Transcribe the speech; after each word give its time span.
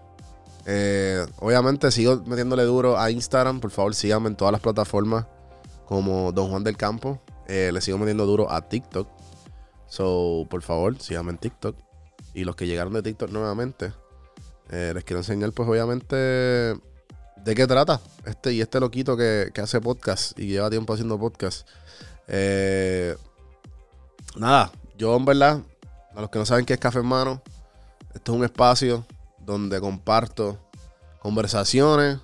Eh, 0.65 1.27
obviamente 1.41 1.91
sigo 1.91 2.23
metiéndole 2.27 2.63
duro 2.63 2.99
a 2.99 3.11
Instagram, 3.11 3.61
por 3.61 3.73
favor 3.73 3.95
síganme 3.95 4.29
en 4.29 4.37
todas 4.37 4.53
las 4.53 4.61
plataformas 4.61 5.27
como 5.87 6.33
Don 6.33 6.51
Juan 6.51 6.65
del 6.65 6.77
Campo. 6.77 7.21
Eh, 7.49 7.71
le 7.73 7.81
sigo 7.81 7.99
metiendo 7.99 8.27
duro 8.27 8.51
a 8.51 8.63
TikTok. 8.69 9.09
So, 9.87 10.47
por 10.49 10.63
favor, 10.63 10.99
síganme 10.99 11.33
en 11.33 11.39
TikTok. 11.39 11.77
Y 12.33 12.45
los 12.45 12.57
que 12.57 12.67
llegaron 12.67 12.95
de 12.95 13.03
TikTok 13.03 13.31
nuevamente, 13.31 13.93
eh, 14.73 14.93
les 14.95 15.05
quiero 15.05 15.21
enseñar 15.21 15.53
pues 15.53 15.69
obviamente 15.69 16.17
de 16.17 17.55
qué 17.55 17.67
trata 17.67 18.01
este 18.25 18.55
y 18.55 18.63
este 18.63 18.81
loquito 18.81 19.19
que, 19.19 19.51
que 19.53 19.61
hace 19.61 19.83
podcast 19.83 20.39
y 20.39 20.47
lleva 20.47 20.71
tiempo 20.71 20.95
haciendo 20.95 21.19
podcast. 21.19 21.69
Eh, 22.27 23.15
nada, 24.35 24.73
yo 24.97 25.15
en 25.15 25.27
verdad, 25.27 25.61
a 26.15 26.21
los 26.23 26.31
que 26.31 26.39
no 26.39 26.47
saben 26.47 26.65
qué 26.65 26.73
es 26.73 26.81
Café 26.81 27.01
Hermano, 27.01 27.43
esto 28.15 28.33
es 28.33 28.39
un 28.39 28.45
espacio 28.45 29.05
donde 29.41 29.79
comparto 29.79 30.59
conversaciones 31.19 32.19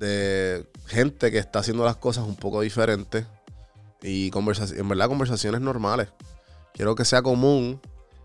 de 0.00 0.66
gente 0.86 1.30
que 1.30 1.38
está 1.38 1.60
haciendo 1.60 1.84
las 1.84 1.96
cosas 1.96 2.24
un 2.26 2.34
poco 2.34 2.60
diferentes 2.62 3.24
y 4.02 4.32
en 4.32 4.88
verdad 4.88 5.06
conversaciones 5.06 5.60
normales. 5.60 6.08
Quiero 6.74 6.96
que 6.96 7.04
sea 7.04 7.22
común 7.22 7.80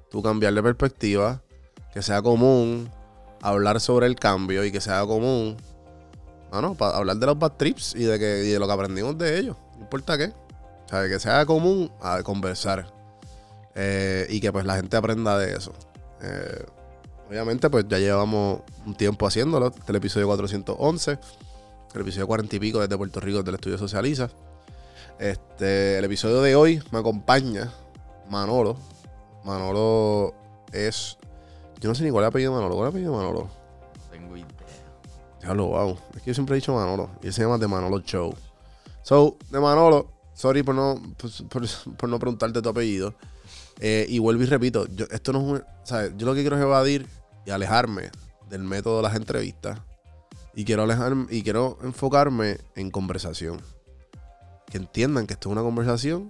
tú 0.09 0.23
cambiar 0.23 0.55
de 0.55 0.63
perspectiva, 0.63 1.43
que 1.93 2.01
sea 2.01 2.23
común 2.23 2.89
hablar 3.41 3.79
sobre 3.79 4.07
el 4.07 4.15
cambio 4.15 4.63
y 4.63 4.71
que 4.71 4.81
sea 4.81 5.05
común 5.05 5.57
Mano, 6.51 6.75
para 6.75 6.97
hablar 6.97 7.15
de 7.15 7.25
los 7.25 7.39
bad 7.39 7.53
trips 7.53 7.95
y 7.95 8.03
de, 8.03 8.19
que, 8.19 8.43
y 8.43 8.49
de 8.49 8.59
lo 8.59 8.67
que 8.67 8.73
aprendimos 8.73 9.17
de 9.17 9.39
ellos. 9.39 9.55
No 9.75 9.83
importa 9.83 10.17
qué. 10.17 10.33
O 10.85 10.89
sea, 10.89 11.07
que 11.07 11.17
sea 11.17 11.45
común 11.45 11.89
a 12.01 12.21
conversar. 12.23 12.91
Eh, 13.73 14.27
y 14.29 14.41
que 14.41 14.51
pues 14.51 14.65
la 14.65 14.75
gente 14.75 14.97
aprenda 14.97 15.37
de 15.37 15.55
eso. 15.55 15.71
Eh, 16.21 16.65
obviamente, 17.29 17.69
pues 17.69 17.85
ya 17.87 17.99
llevamos 17.99 18.63
un 18.85 18.95
tiempo 18.95 19.25
haciéndolo. 19.25 19.67
Este 19.67 19.79
es 19.79 19.89
el 19.89 19.95
episodio 19.95 20.27
411. 20.27 21.19
El 21.93 22.01
episodio 22.01 22.27
40 22.27 22.53
y 22.53 22.59
pico 22.59 22.81
desde 22.81 22.97
Puerto 22.97 23.21
Rico 23.21 23.43
del 23.43 23.55
Estudio 23.55 23.77
Socializa. 23.77 24.29
Este, 25.19 25.99
el 25.99 26.03
episodio 26.03 26.41
de 26.41 26.55
hoy 26.55 26.83
me 26.91 26.99
acompaña 26.99 27.71
Manolo. 28.29 28.75
Manolo 29.45 30.33
es. 30.73 31.17
Yo 31.81 31.89
no 31.89 31.95
sé 31.95 32.03
ni 32.03 32.11
cuál 32.11 32.23
es 32.23 32.27
el 32.27 32.29
apellido 32.29 32.51
de 32.51 32.57
Manolo. 32.57 32.75
¿Cuál 32.75 32.89
es 32.89 32.93
el 32.93 33.01
apellido 33.01 33.11
de 33.11 33.25
Manolo? 33.25 33.49
Tengo 34.11 34.37
idea. 34.37 34.47
Diablo, 35.41 35.65
wow. 35.65 35.97
Es 36.15 36.21
que 36.21 36.27
yo 36.29 36.33
siempre 36.35 36.55
he 36.55 36.59
dicho 36.59 36.75
Manolo. 36.75 37.09
Y 37.23 37.27
él 37.27 37.33
se 37.33 37.41
llama 37.41 37.57
The 37.57 37.67
Manolo 37.67 37.99
Show. 38.01 38.35
So, 39.01 39.37
de 39.49 39.59
Manolo, 39.59 40.11
sorry 40.35 40.61
por 40.61 40.75
no, 40.75 41.01
pues, 41.17 41.43
por, 41.49 41.63
por 41.97 42.07
no 42.07 42.19
preguntarte 42.19 42.61
tu 42.61 42.69
apellido. 42.69 43.15
Eh, 43.79 44.05
y 44.07 44.19
vuelvo 44.19 44.43
y 44.43 44.45
repito, 44.45 44.85
yo, 44.93 45.05
esto 45.09 45.33
no 45.33 45.39
es 45.39 45.45
un. 45.45 45.63
¿sabes? 45.83 46.13
Yo 46.17 46.27
lo 46.27 46.35
que 46.35 46.41
quiero 46.41 46.55
es 46.55 46.61
evadir 46.61 47.07
y 47.47 47.49
alejarme 47.49 48.11
del 48.47 48.63
método 48.63 48.97
de 48.97 49.03
las 49.03 49.15
entrevistas. 49.15 49.79
Y 50.53 50.65
quiero 50.65 50.83
alejarme 50.83 51.25
y 51.31 51.41
quiero 51.41 51.79
enfocarme 51.81 52.59
en 52.75 52.91
conversación. 52.91 53.59
Que 54.69 54.77
entiendan 54.77 55.25
que 55.25 55.33
esto 55.33 55.49
es 55.49 55.53
una 55.53 55.63
conversación. 55.63 56.29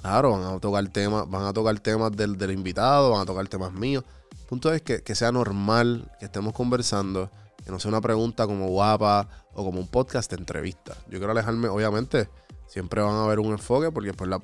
Claro, 0.00 0.32
van 0.32 0.42
a 0.42 0.58
tocar 0.58 0.88
temas, 0.88 1.30
van 1.30 1.44
a 1.44 1.52
tocar 1.52 1.78
temas 1.78 2.10
del, 2.10 2.36
del 2.36 2.50
invitado, 2.50 3.12
van 3.12 3.20
a 3.20 3.26
tocar 3.26 3.46
temas 3.46 3.72
míos. 3.72 4.02
El 4.50 4.58
punto 4.58 4.74
es 4.74 4.82
que, 4.82 5.04
que 5.04 5.14
sea 5.14 5.30
normal, 5.30 6.10
que 6.18 6.24
estemos 6.24 6.52
conversando, 6.52 7.30
que 7.64 7.70
no 7.70 7.78
sea 7.78 7.88
una 7.88 8.00
pregunta 8.00 8.48
como 8.48 8.66
guapa 8.66 9.28
o 9.52 9.64
como 9.64 9.78
un 9.78 9.86
podcast 9.86 10.28
de 10.28 10.38
entrevista. 10.38 10.96
Yo 11.08 11.18
quiero 11.18 11.30
alejarme, 11.30 11.68
obviamente, 11.68 12.28
siempre 12.66 13.00
van 13.00 13.14
a 13.14 13.22
haber 13.22 13.38
un 13.38 13.52
enfoque 13.52 13.92
porque 13.92 14.12
pues 14.12 14.28
la, 14.28 14.42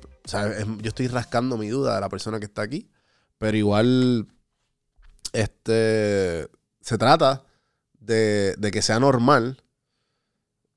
yo 0.81 0.87
estoy 0.87 1.09
rascando 1.09 1.57
mi 1.57 1.67
duda 1.67 1.95
de 1.95 1.99
la 1.99 2.07
persona 2.07 2.39
que 2.39 2.45
está 2.45 2.61
aquí, 2.61 2.89
pero 3.37 3.57
igual 3.57 4.29
este 5.33 6.47
se 6.79 6.97
trata 6.97 7.43
de, 7.99 8.55
de 8.57 8.71
que 8.71 8.81
sea 8.81 9.01
normal 9.01 9.61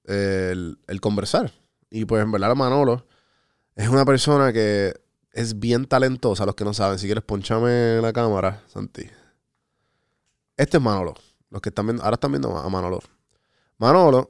el, 0.07 0.81
el 0.89 1.01
conversar. 1.01 1.53
Y 1.89 2.05
pues 2.05 2.25
en 2.25 2.33
verdad 2.33 2.57
Manolo 2.57 3.07
es 3.77 3.89
una 3.89 4.05
persona 4.05 4.53
que 4.53 5.01
es 5.33 5.61
bien 5.61 5.87
talentosa, 5.87 6.47
los 6.47 6.57
que 6.57 6.65
no 6.65 6.75
saben. 6.75 6.99
Si 6.99 7.07
quieres, 7.07 7.23
ponchame 7.23 8.01
la 8.03 8.13
cámara, 8.13 8.65
Santi. 8.67 9.09
Este 10.61 10.77
es 10.77 10.83
Manolo. 10.83 11.15
Los 11.49 11.63
que 11.63 11.71
están 11.71 11.87
viendo, 11.87 12.03
ahora 12.03 12.17
están 12.17 12.33
viendo 12.33 12.55
a 12.55 12.69
Manolo. 12.69 13.01
Manolo 13.79 14.29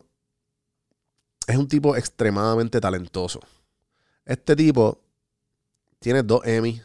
es 1.44 1.56
un 1.56 1.66
tipo 1.66 1.96
extremadamente 1.96 2.80
talentoso. 2.80 3.40
Este 4.24 4.54
tipo 4.54 5.02
tiene 5.98 6.22
dos 6.22 6.46
Emmy 6.46 6.80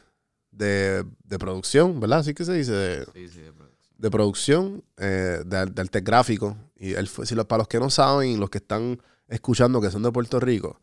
de, 0.50 1.06
de 1.24 1.38
producción, 1.38 2.00
¿verdad? 2.00 2.20
Así 2.20 2.34
que 2.34 2.44
se 2.44 2.54
dice, 2.54 2.72
de, 2.72 3.06
Sí, 3.14 3.30
sí, 3.30 3.42
de 3.42 3.52
producción. 3.52 3.94
de 4.00 4.10
producción, 4.10 4.84
eh, 4.98 5.44
de, 5.46 5.66
de 5.68 5.82
arte 5.82 6.02
gráfico. 6.02 6.58
Y 6.76 6.94
él 6.94 7.08
fue, 7.08 7.28
si 7.28 7.36
los, 7.36 7.46
para 7.46 7.60
los 7.60 7.68
que 7.68 7.80
no 7.80 7.92
saben 7.92 8.32
y 8.32 8.38
los 8.38 8.50
que 8.50 8.58
están 8.58 9.00
escuchando 9.28 9.80
que 9.80 9.92
son 9.92 10.02
de 10.02 10.12
Puerto 10.12 10.40
Rico, 10.40 10.82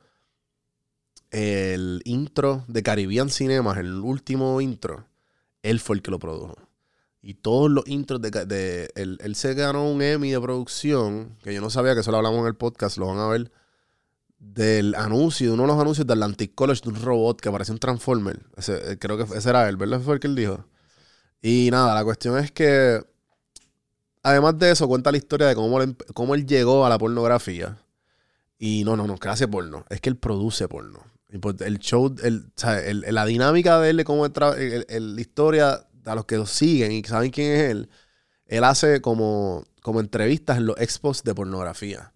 el 1.33 2.01
intro 2.05 2.65
de 2.69 2.85
Caribbean 2.85 3.29
Cinemas, 3.29 3.79
el 3.79 3.95
último 3.95 4.61
intro, 4.61 5.05
él 5.63 5.81
fue 5.81 5.97
el 5.97 6.03
que 6.03 6.13
lo 6.13 6.21
produjo. 6.21 6.55
Y 7.23 7.35
todos 7.35 7.71
los 7.71 7.87
intros 7.87 8.21
de... 8.21 8.31
de 8.31 8.91
él, 8.97 9.19
él 9.23 9.35
se 9.37 9.55
ganó 9.55 9.89
un 9.89 10.03
Emmy 10.03 10.33
de 10.33 10.41
producción, 10.41 11.37
que 11.43 11.55
yo 11.55 11.61
no 11.61 11.71
sabía 11.71 11.95
que 11.95 12.01
eso 12.01 12.11
lo 12.11 12.17
hablamos 12.17 12.41
en 12.41 12.47
el 12.47 12.57
podcast, 12.57 12.99
lo 12.99 13.07
van 13.07 13.19
a 13.19 13.29
ver, 13.29 13.53
del 14.39 14.95
anuncio, 14.97 15.47
de 15.49 15.55
uno 15.55 15.63
de 15.63 15.69
los 15.69 15.81
anuncios 15.81 16.05
de 16.07 16.13
Atlantic 16.15 16.53
College, 16.55 16.81
de 16.83 16.89
un 16.89 16.97
robot 17.01 17.41
que 17.41 17.51
parecía 17.51 17.73
un 17.75 17.79
Transformer. 17.79 18.41
Eh, 18.67 18.97
creo 18.99 19.17
que 19.17 19.39
ese 19.39 19.49
era 19.49 19.69
él, 19.69 19.77
¿verdad? 19.77 20.01
Fue 20.01 20.15
el 20.15 20.21
que 20.21 20.27
él 20.27 20.35
dijo. 20.35 20.67
Y 21.41 21.69
nada, 21.71 21.95
la 21.95 22.03
cuestión 22.05 22.37
es 22.39 22.51
que, 22.51 23.01
además 24.25 24.59
de 24.59 24.73
eso, 24.73 24.89
cuenta 24.89 25.13
la 25.13 25.19
historia 25.19 25.47
de 25.47 25.55
cómo, 25.55 25.81
él 25.81 25.97
cómo 26.15 26.35
él 26.35 26.45
llegó 26.47 26.85
a 26.85 26.89
la 26.89 26.99
pornografía. 26.99 27.79
Y 28.59 28.83
no, 28.85 28.97
no, 28.97 29.07
no, 29.07 29.17
que 29.19 29.29
hace 29.29 29.47
porno. 29.49 29.85
Es 29.91 30.01
que 30.01 30.09
él 30.09 30.17
produce 30.17 30.67
porno. 30.69 31.05
Pues 31.41 31.61
el 31.63 31.79
show, 31.79 32.15
el, 32.23 32.53
el- 32.85 33.05
la 33.15 33.25
dinámica 33.27 33.81
de 33.81 33.91
él, 33.91 33.97
de 33.97 34.05
cómo 34.05 34.27
la 34.27 35.21
historia, 35.21 35.87
a 36.05 36.15
los 36.15 36.25
que 36.25 36.37
lo 36.37 36.47
siguen 36.47 36.93
y 36.93 37.03
saben 37.05 37.31
quién 37.31 37.53
es 37.53 37.71
él, 37.71 37.91
él 38.47 38.65
hace 38.65 39.01
como, 39.01 39.65
como 39.83 40.01
entrevistas 40.01 40.59
en 40.59 40.67
los 40.67 40.79
expos 40.79 41.23
de 41.25 41.35
pornografía. 41.35 42.13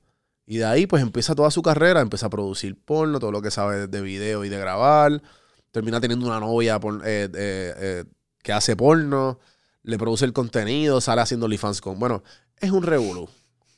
Y 0.47 0.59
de 0.59 0.65
ahí, 0.65 0.87
pues 0.87 1.03
empieza 1.03 1.35
toda 1.35 1.51
su 1.51 1.61
carrera, 1.61 2.01
empieza 2.01 2.27
a 2.27 2.31
producir 2.31 2.79
porno, 2.79 3.19
todo 3.19 3.33
lo 3.33 3.43
que 3.43 3.51
sabe 3.51 3.89
de 3.89 4.01
video 4.01 4.45
y 4.45 4.49
de 4.49 4.59
grabar. 4.59 5.21
Termina 5.73 6.01
teniendo 6.01 6.27
una 6.27 6.39
novia 6.39 6.77
eh, 6.77 6.99
eh, 7.05 7.31
eh, 7.35 8.05
que 8.43 8.53
hace 8.53 8.77
porno, 8.77 9.41
le 9.83 9.99
produce 9.99 10.25
el 10.25 10.33
contenido, 10.33 11.01
sale 11.01 11.21
haciendo 11.21 11.47
OnlyFans 11.47 11.81
con. 11.81 11.99
Bueno, 11.99 12.23
es 12.61 12.71
un 12.71 12.85
revolú. 12.85 13.29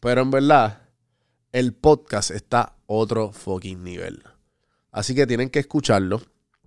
Pero 0.00 0.20
en 0.20 0.31
verdad, 0.31 0.82
el 1.52 1.72
podcast 1.72 2.31
está 2.31 2.76
otro 2.87 3.32
fucking 3.32 3.82
nivel. 3.82 4.22
Así 4.93 5.14
que 5.14 5.26
tienen 5.26 5.49
que 5.49 5.61
escucharlo. 5.61 6.20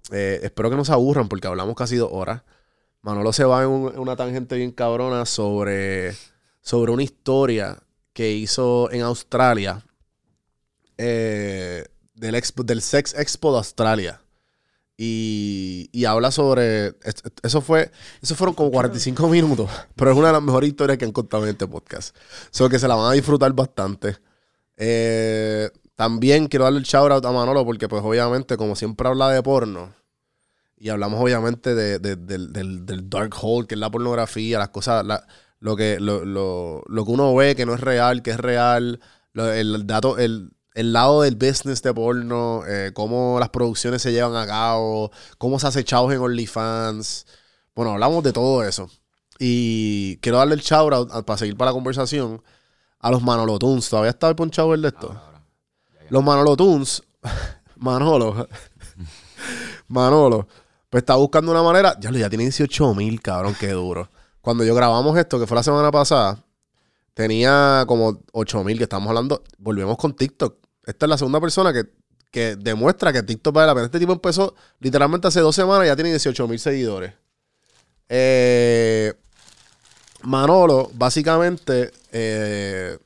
Espero 0.09 0.69
que 0.69 0.75
no 0.75 0.83
se 0.83 0.91
aburran 0.91 1.29
porque 1.29 1.47
hablamos 1.47 1.75
casi 1.75 1.95
dos 1.95 2.09
horas. 2.11 2.41
Manolo 3.01 3.33
se 3.33 3.43
va 3.43 3.63
en, 3.63 3.69
un- 3.69 3.93
en 3.93 3.99
una 3.99 4.15
tangente 4.15 4.55
bien 4.55 4.71
cabrona 4.71 5.25
sobre, 5.25 6.15
sobre 6.61 6.91
una 6.91 7.03
historia 7.03 7.77
que 8.13 8.31
hizo 8.33 8.91
en 8.91 9.01
Australia 9.01 9.83
eh, 10.97 11.85
del, 12.13 12.41
del 12.65 12.81
Sex 12.81 13.13
Expo 13.17 13.51
de 13.51 13.57
Australia. 13.59 14.21
Y, 14.97 15.89
y 15.91 16.05
habla 16.05 16.29
sobre. 16.29 16.87
es- 17.03 17.23
Eso 17.41 17.61
fue. 17.61 17.91
Eso 18.21 18.35
fueron 18.35 18.53
como 18.53 18.69
45 18.69 19.27
minutos. 19.29 19.69
Pero 19.95 20.11
es 20.11 20.17
una 20.17 20.27
de 20.27 20.33
las 20.33 20.43
mejores 20.43 20.69
historias 20.69 20.97
que 20.99 21.05
han 21.05 21.11
contado 21.11 21.43
en 21.43 21.49
este 21.51 21.65
podcast. 21.67 22.15
So 22.51 22.69
que 22.69 22.77
se 22.77 22.87
la 22.87 22.95
van 22.95 23.09
a 23.11 23.13
disfrutar 23.13 23.51
bastante. 23.53 24.17
Eh, 24.77 25.69
también 25.95 26.47
quiero 26.47 26.65
darle 26.65 26.79
el 26.79 26.85
shout 26.85 27.11
out 27.11 27.25
a 27.25 27.31
Manolo 27.31 27.65
porque, 27.65 27.87
pues, 27.87 28.03
obviamente, 28.03 28.57
como 28.57 28.75
siempre 28.75 29.07
habla 29.07 29.29
de 29.31 29.41
porno. 29.41 29.91
Y 30.83 30.89
hablamos, 30.89 31.21
obviamente, 31.21 31.75
de- 31.75 31.99
de- 31.99 32.15
del, 32.15 32.51
del- 32.51 32.85
del 32.87 33.07
dark 33.07 33.35
hole, 33.39 33.67
que 33.67 33.75
es 33.75 33.79
la 33.79 33.91
pornografía, 33.91 34.57
las 34.57 34.69
cosas. 34.69 35.05
la- 35.05 35.27
lo, 35.59 35.75
que, 35.75 35.99
lo, 35.99 36.25
lo- 36.25 36.81
lo 36.87 37.05
que 37.05 37.11
uno 37.11 37.35
ve 37.35 37.55
que 37.55 37.67
no 37.67 37.75
es 37.75 37.81
real, 37.81 38.23
que 38.23 38.31
es 38.31 38.37
real. 38.37 38.99
lo- 39.33 39.51
el 39.51 39.85
dato. 39.85 40.17
El, 40.17 40.51
el 40.73 40.91
lado 40.93 41.21
del 41.21 41.35
business 41.35 41.83
de 41.83 41.93
porno, 41.93 42.63
eh, 42.67 42.91
cómo 42.95 43.37
las 43.39 43.49
producciones 43.49 44.01
se 44.01 44.11
llevan 44.11 44.35
a 44.35 44.47
cabo, 44.47 45.11
cómo 45.37 45.59
se 45.59 45.67
hace 45.67 45.83
chavos 45.83 46.11
en 46.13 46.19
OnlyFans. 46.19 47.27
Bueno, 47.75 47.91
hablamos 47.91 48.23
de 48.23 48.33
todo 48.33 48.63
eso. 48.63 48.89
Y 49.37 50.17
quiero 50.17 50.39
darle 50.39 50.55
el 50.55 50.61
shout 50.61 50.93
out 50.93 51.11
a- 51.11 51.21
para 51.23 51.37
seguir 51.37 51.55
para 51.57 51.69
la 51.71 51.73
conversación 51.75 52.41
a 52.99 53.11
los 53.11 53.21
Manolo 53.21 53.59
Tunes. 53.59 53.87
¿Todavía 53.89 54.09
está 54.11 54.29
el 54.29 54.35
ponchado 54.35 54.73
el 54.73 54.81
de 54.81 54.87
esto? 54.89 55.07
Ahora, 55.09 55.21
ahora. 55.25 55.43
Ya, 55.93 56.03
ya. 56.05 56.07
Los 56.09 56.23
Manolo 56.23 56.55
Tunes, 56.57 57.03
Manolo, 57.75 58.47
Manolo, 59.87 60.47
pues 60.91 61.01
está 61.01 61.15
buscando 61.15 61.51
una 61.51 61.63
manera. 61.63 61.97
Ya, 61.99 62.11
lo- 62.11 62.19
ya 62.19 62.29
tiene 62.29 62.43
18 62.43 62.93
mil, 62.93 63.19
cabrón, 63.21 63.55
qué 63.59 63.69
duro. 63.71 64.11
Cuando 64.41 64.63
yo 64.63 64.75
grabamos 64.75 65.17
esto, 65.17 65.39
que 65.39 65.47
fue 65.47 65.55
la 65.55 65.63
semana 65.63 65.89
pasada, 65.89 66.43
tenía 67.15 67.85
como 67.87 68.21
8 68.33 68.63
mil 68.63 68.77
que 68.77 68.83
estamos 68.83 69.07
hablando. 69.09 69.41
Volvemos 69.57 69.97
con 69.97 70.13
TikTok. 70.15 70.57
Esta 70.85 71.05
es 71.05 71.09
la 71.09 71.17
segunda 71.17 71.39
persona 71.39 71.71
que, 71.73 71.85
que 72.29 72.55
demuestra 72.57 73.13
que 73.13 73.23
TikTok 73.23 73.53
vale 73.55 73.67
la 73.67 73.73
pena. 73.73 73.85
Este 73.85 73.99
tipo 73.99 74.11
empezó 74.13 74.53
literalmente 74.79 75.27
hace 75.27 75.39
dos 75.39 75.55
semanas 75.55 75.85
y 75.85 75.87
ya 75.87 75.95
tiene 75.95 76.09
18 76.09 76.47
mil 76.47 76.59
seguidores. 76.59 77.13
Eh, 78.09 79.13
Manolo, 80.23 80.91
básicamente, 80.93 81.91
eh, 82.11 82.97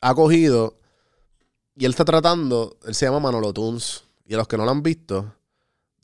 ha 0.00 0.14
cogido 0.14 0.78
y 1.76 1.84
él 1.84 1.90
está 1.92 2.04
tratando, 2.04 2.76
él 2.86 2.94
se 2.94 3.04
llama 3.06 3.20
Manolo 3.20 3.52
Tunes. 3.52 4.04
Y 4.26 4.34
a 4.34 4.38
los 4.38 4.48
que 4.48 4.56
no 4.56 4.64
lo 4.64 4.70
han 4.70 4.82
visto, 4.82 5.34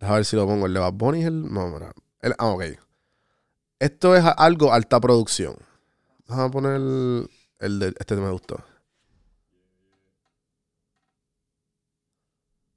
déjame 0.00 0.19
ver 0.19 0.25
si 0.25 0.37
lo 0.37 0.47
pongo. 0.47 0.67
El 0.67 0.75
de 0.75 0.81
Bad 0.81 0.93
Bunny 0.95 1.21
es 1.21 1.27
el. 1.27 1.53
No, 1.53 1.69
mira. 1.69 1.93
El- 2.21 2.35
ah, 2.39 2.47
ok. 2.49 2.62
Esto 3.79 4.17
es 4.17 4.25
algo 4.25 4.73
alta 4.73 5.00
producción. 5.00 5.56
Déjame 6.27 6.50
poner 6.50 6.73
el, 6.77 7.31
el 7.61 7.79
de. 7.79 7.95
Este 7.99 8.17
me 8.17 8.31
gustó. 8.31 8.62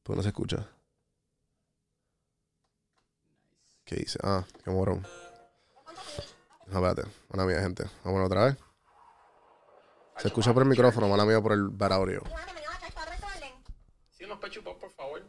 Pues 0.04 0.18
no 0.18 0.24
se 0.24 0.30
escucha. 0.30 0.68
¿Qué 3.86 3.96
dice? 3.98 4.20
Ah, 4.24 4.46
qué 4.64 4.72
morón. 4.72 5.06
Ah, 5.88 6.76
espérate. 6.76 7.04
Mala 7.30 7.46
mía, 7.46 7.60
gente. 7.62 7.86
Vamos 8.04 8.26
otra 8.26 8.46
vez. 8.46 8.58
Se 10.18 10.28
escucha 10.28 10.54
por 10.54 10.64
el 10.64 10.70
micrófono, 10.70 11.08
mala 11.10 11.26
mía 11.26 11.42
por 11.42 11.52
el 11.54 11.70
bad 11.70 11.94
audio. 11.94 12.22
Sí, 14.12 14.24
unos 14.26 14.40
pechupos, 14.40 14.76
por 14.76 14.92
favor. 14.92 15.22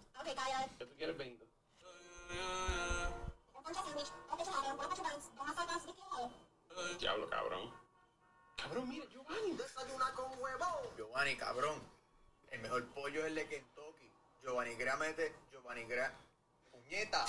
¿Qué 0.78 0.84
tú 0.84 0.94
quieres, 0.96 1.16
Benito? 1.16 1.41
Giovanni, 11.12 11.36
cabrón. 11.36 11.74
El 12.50 12.60
mejor 12.62 12.86
pollo 12.94 13.20
es 13.20 13.26
el 13.26 13.34
de 13.34 13.46
Kentucky. 13.46 14.10
Giovanni 14.42 14.74
Gramete. 14.76 15.32
Giovanni 15.52 15.84
Gra... 15.84 16.10
Puñeta. 16.70 17.26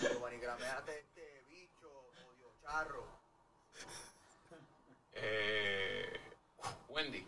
Giovanni 0.00 0.38
Gramete 0.38 0.98
este 1.00 1.44
bicho. 1.50 1.90
Odio 1.90 2.50
charro. 2.62 3.04
Eh, 5.12 6.10
Wendy. 6.88 7.26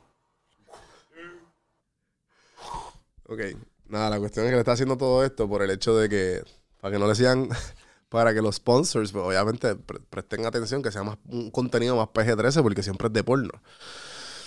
Ok. 3.29 3.41
Nada, 3.89 4.09
la 4.09 4.19
cuestión 4.19 4.47
es 4.47 4.51
que 4.53 4.55
le 4.57 4.61
está 4.61 4.73
haciendo 4.73 4.97
todo 4.97 5.23
esto 5.23 5.47
por 5.47 5.61
el 5.63 5.71
hecho 5.71 5.95
de 5.97 6.09
que, 6.09 6.43
para 6.81 6.93
que 6.95 6.99
no 6.99 7.07
le 7.07 7.15
sigan, 7.15 7.51
para 8.09 8.33
que 8.33 8.41
los 8.41 8.57
sponsors, 8.57 9.13
pues, 9.13 9.23
obviamente, 9.23 9.77
pre- 9.77 10.01
presten 10.01 10.47
atención, 10.47 10.83
que 10.83 10.91
sea 10.91 11.03
más 11.03 11.19
un 11.29 11.51
contenido 11.51 11.95
más 11.95 12.09
PG-13, 12.09 12.63
porque 12.63 12.83
siempre 12.83 13.09
es 13.09 13.13
de 13.13 13.23
porno. 13.23 13.53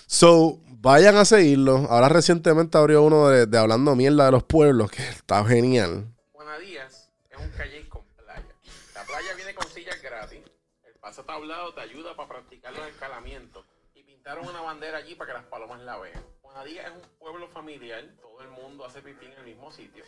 So, 0.10 0.62
vayan 0.68 1.18
a 1.18 1.26
seguirlo. 1.26 1.86
Ahora 1.90 2.08
recientemente 2.08 2.78
abrió 2.78 3.04
uno 3.04 3.28
de, 3.28 3.46
de 3.46 3.58
Hablando 3.58 3.94
Mierda 3.94 4.28
de 4.28 4.32
los 4.32 4.44
Pueblos, 4.44 4.90
que 4.90 5.06
está 5.06 5.44
genial. 5.44 6.08
Juanadías 6.32 7.10
es 7.30 7.38
un 7.38 7.50
calle 7.50 7.90
con 7.90 8.06
playa. 8.16 8.56
La 8.96 9.04
playa 9.04 9.34
viene 9.36 9.54
con 9.54 9.68
sillas 9.68 10.02
gratis. 10.02 10.40
El 10.86 10.94
paso 10.94 11.26
tablado 11.26 11.74
te 11.74 11.82
ayuda 11.82 12.16
para 12.16 12.30
practicar 12.30 12.72
los 12.72 12.88
escalamientos. 12.88 13.66
Y 13.96 14.04
pintaron 14.04 14.48
una 14.48 14.62
bandera 14.62 15.00
allí 15.00 15.14
para 15.16 15.34
que 15.34 15.40
las 15.40 15.48
palomas 15.48 15.82
la 15.82 15.98
vean. 15.98 16.24
Juanadías 16.42 16.86
es 16.86 16.94
un 16.94 17.10
pueblo 17.20 17.50
familiar. 17.50 18.06
Todo 18.22 18.42
el 18.44 18.50
mundo 18.52 18.86
hace 18.86 19.02
pipí 19.02 19.26
en 19.26 19.34
el 19.34 19.44
mismo 19.44 19.74
sitio. 19.74 20.06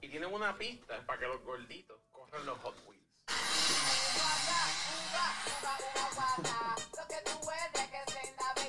Y 0.00 0.08
tienen 0.08 0.34
una 0.34 0.58
pista 0.58 1.00
para 1.06 1.20
que 1.20 1.26
los 1.26 1.40
gorditos 1.44 1.96
corran 2.10 2.44
los 2.44 2.58
Hot 2.58 2.74
Wheels. 2.88 3.06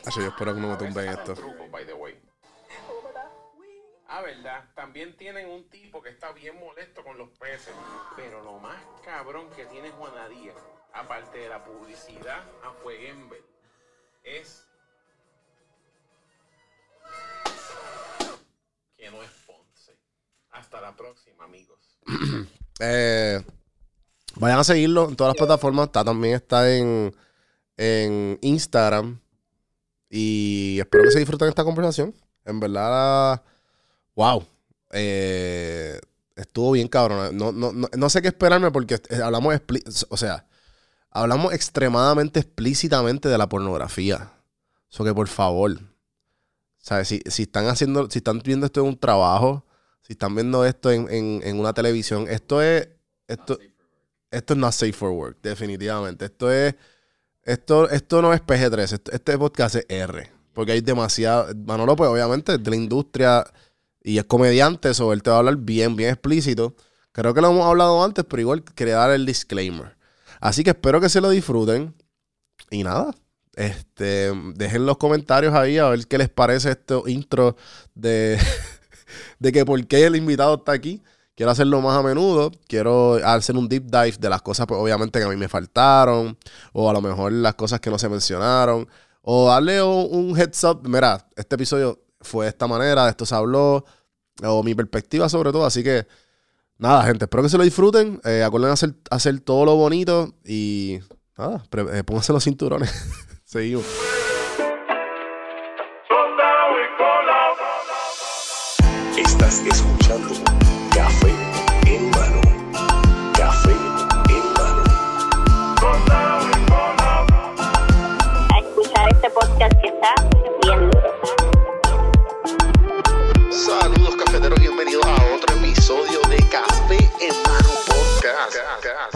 Acho, 0.07 0.21
yo 0.21 0.27
espero 0.27 0.55
que 0.55 0.61
no 0.61 0.69
me 0.69 0.77
tumben 0.77 1.09
esto. 1.09 1.33
trucos, 1.33 1.69
by 1.69 1.85
the 1.85 1.93
way. 1.93 2.17
Ah, 4.07 4.21
¿verdad? 4.21 4.63
También 4.73 5.17
tienen 5.17 5.49
un 5.49 5.69
tipo 5.69 6.01
que 6.01 6.07
está 6.07 6.31
bien 6.31 6.57
molesto 6.57 7.03
con 7.03 7.17
los 7.17 7.29
peces. 7.31 7.73
Pero 8.15 8.41
lo 8.41 8.57
más 8.57 8.81
cabrón 9.03 9.49
que 9.53 9.65
tiene 9.65 9.91
Juanadía, 9.91 10.53
aparte 10.93 11.39
de 11.39 11.49
la 11.49 11.61
publicidad 11.61 12.41
a 12.63 12.71
Fueguember, 12.81 13.43
es 14.23 14.65
que 18.95 19.11
no 19.11 19.21
es 19.21 19.29
Ponce. 19.45 19.97
Hasta 20.51 20.79
la 20.79 20.95
próxima, 20.95 21.43
amigos. 21.43 21.99
Eh, 22.79 23.43
vayan 24.35 24.59
a 24.59 24.63
seguirlo 24.63 25.09
en 25.09 25.15
todas 25.15 25.31
las 25.31 25.37
plataformas. 25.37 25.87
Está, 25.87 26.05
también 26.05 26.35
está 26.35 26.71
en, 26.71 27.11
en 27.75 28.37
Instagram. 28.43 29.19
Y 30.09 30.77
espero 30.79 31.03
que 31.03 31.11
se 31.11 31.19
disfruten 31.19 31.49
esta 31.49 31.63
conversación. 31.63 32.13
En 32.45 32.59
verdad, 32.59 33.41
wow. 34.15 34.45
Eh, 34.91 35.99
estuvo 36.35 36.71
bien 36.71 36.87
cabrón. 36.87 37.35
No, 37.37 37.51
no, 37.51 37.73
no, 37.73 37.87
no 37.95 38.09
sé 38.09 38.21
qué 38.21 38.29
esperarme 38.29 38.71
porque 38.71 38.95
eh, 39.09 39.21
hablamos, 39.21 39.55
o 40.09 40.17
sea, 40.17 40.45
hablamos 41.11 41.53
extremadamente 41.53 42.39
explícitamente 42.39 43.27
de 43.29 43.37
la 43.37 43.49
pornografía. 43.49 44.31
Eso 44.89 45.03
que 45.03 45.13
por 45.13 45.27
favor, 45.27 45.77
¿sabes? 46.77 47.09
Si, 47.09 47.21
si 47.25 47.43
están 47.43 47.67
haciendo, 47.67 48.09
si 48.09 48.19
están 48.19 48.39
viendo 48.39 48.65
esto 48.65 48.79
en 48.81 48.87
un 48.87 48.97
trabajo, 48.99 49.65
si 50.01 50.13
están 50.13 50.33
viendo 50.35 50.63
esto 50.65 50.89
en, 50.91 51.09
en- 51.11 51.41
en 51.43 51.59
una 51.59 51.73
televisión, 51.73 52.27
esto 52.29 52.61
es, 52.61 52.87
esto, 53.27 53.59
esto 54.31 54.53
es 54.53 54.59
not 54.59 54.71
safe 54.71 54.93
for 54.93 55.09
work, 55.11 55.37
definitivamente. 55.41 56.25
Esto 56.25 56.49
es, 56.51 56.75
esto, 57.47 57.89
esto 57.89 58.21
no 58.21 58.33
es 58.33 58.41
PG-13, 58.41 58.93
esto- 58.93 59.11
este 59.11 59.37
podcast 59.37 59.75
es 59.75 59.85
R, 59.89 60.29
porque 60.53 60.73
hay 60.73 60.81
demasiado, 60.81 61.47
Manolo 61.65 61.95
pues 61.95 62.09
obviamente 62.09 62.53
es 62.55 62.63
de 62.63 62.69
la 62.69 62.75
industria 62.75 63.45
y 64.03 64.17
es 64.19 64.25
comediante, 64.25 64.93
sobre 64.93 65.15
él 65.15 65.23
te 65.23 65.29
va 65.29 65.37
a 65.37 65.39
hablar 65.39 65.57
bien, 65.57 65.95
bien 65.95 66.09
explícito. 66.11 66.75
Creo 67.11 67.33
que 67.33 67.41
lo 67.41 67.49
hemos 67.49 67.65
hablado 67.65 68.03
antes, 68.03 68.23
pero 68.29 68.41
igual 68.41 68.63
quería 68.63 68.97
dar 68.97 69.11
el 69.11 69.25
disclaimer. 69.25 69.97
Así 70.39 70.63
que 70.63 70.69
espero 70.71 71.01
que 71.01 71.09
se 71.09 71.19
lo 71.19 71.29
disfruten. 71.31 71.95
Y 72.69 72.83
nada, 72.83 73.13
este, 73.55 74.31
dejen 74.55 74.85
los 74.85 74.97
comentarios 74.97 75.53
ahí 75.55 75.77
a 75.77 75.89
ver 75.89 76.05
qué 76.07 76.17
les 76.19 76.29
parece 76.29 76.71
este 76.71 76.95
intro 77.07 77.55
de, 77.95 78.37
de 79.39 79.51
que 79.51 79.65
por 79.65 79.85
qué 79.87 80.05
el 80.05 80.15
invitado 80.15 80.55
está 80.55 80.73
aquí. 80.73 81.01
Quiero 81.37 81.51
hacerlo 81.51 81.79
más 81.81 81.95
a 81.95 82.01
menudo. 82.01 82.49
Quiero 82.67 83.13
hacer 83.23 83.55
un 83.55 83.69
deep 83.69 83.83
dive 83.91 84.15
de 84.19 84.27
las 84.27 84.41
cosas, 84.41 84.65
pues, 84.65 84.81
obviamente, 84.81 85.19
que 85.19 85.25
a 85.25 85.29
mí 85.29 85.35
me 85.35 85.47
faltaron. 85.47 86.35
O 86.73 86.89
a 86.89 86.93
lo 86.93 86.99
mejor 86.99 87.31
las 87.31 87.53
cosas 87.53 87.79
que 87.79 87.91
no 87.91 87.99
se 87.99 88.09
mencionaron. 88.09 88.89
O 89.21 89.47
darle 89.47 89.83
un, 89.83 90.35
heads 90.35 90.63
up. 90.63 90.81
Mira, 90.89 91.27
este 91.35 91.53
episodio 91.53 92.03
fue 92.21 92.45
de 92.45 92.49
esta 92.49 92.65
manera, 92.65 93.03
de 93.03 93.11
esto 93.11 93.23
se 93.23 93.35
habló. 93.35 93.85
O 94.41 94.63
mi 94.63 94.73
perspectiva 94.73 95.29
sobre 95.29 95.51
todo. 95.51 95.63
Así 95.63 95.83
que, 95.83 96.07
nada, 96.79 97.03
gente, 97.03 97.25
espero 97.25 97.43
que 97.43 97.49
se 97.49 97.57
lo 97.59 97.63
disfruten. 97.63 98.19
Eh, 98.23 98.41
acuérdense 98.43 98.73
hacer, 98.73 98.95
hacer 99.11 99.39
todo 99.41 99.63
lo 99.63 99.75
bonito. 99.75 100.33
Y 100.43 100.97
nada, 101.37 101.63
eh, 101.93 102.03
pónganse 102.03 102.33
los 102.33 102.43
cinturones. 102.43 102.91
Seguimos. 103.45 103.85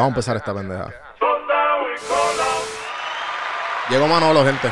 Vamos 0.01 0.13
a 0.13 0.15
empezar 0.15 0.36
esta 0.38 0.51
pendeja. 0.51 0.91
Llegó 3.88 4.08
Manolo, 4.08 4.43
gente. 4.43 4.67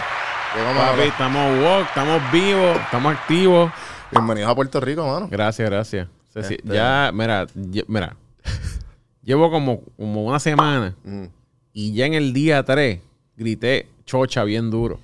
Llegó 0.56 0.74
Manolo. 0.74 0.98
Papi, 0.98 1.08
estamos 1.08 1.60
woke, 1.60 1.88
estamos 1.88 2.32
vivos, 2.32 2.78
estamos 2.82 3.14
activos. 3.16 3.72
Bienvenidos 4.12 4.50
a 4.50 4.56
Puerto 4.56 4.80
Rico, 4.80 5.06
mano. 5.06 5.28
Gracias, 5.30 5.70
gracias. 5.70 6.08
Este- 6.34 6.60
Ya, 6.64 7.12
mira, 7.14 7.46
mira. 7.88 8.16
Llevo 9.24 9.52
como, 9.52 9.82
como 9.98 10.24
una 10.24 10.40
semana 10.40 10.96
Mm. 11.04 11.26
y 11.74 11.94
ya 11.94 12.08
en 12.08 12.16
el 12.16 12.34
día 12.34 12.64
3 12.64 13.00
grité 13.38 13.88
chocha 14.06 14.44
bien 14.44 14.72
duro. 14.72 15.00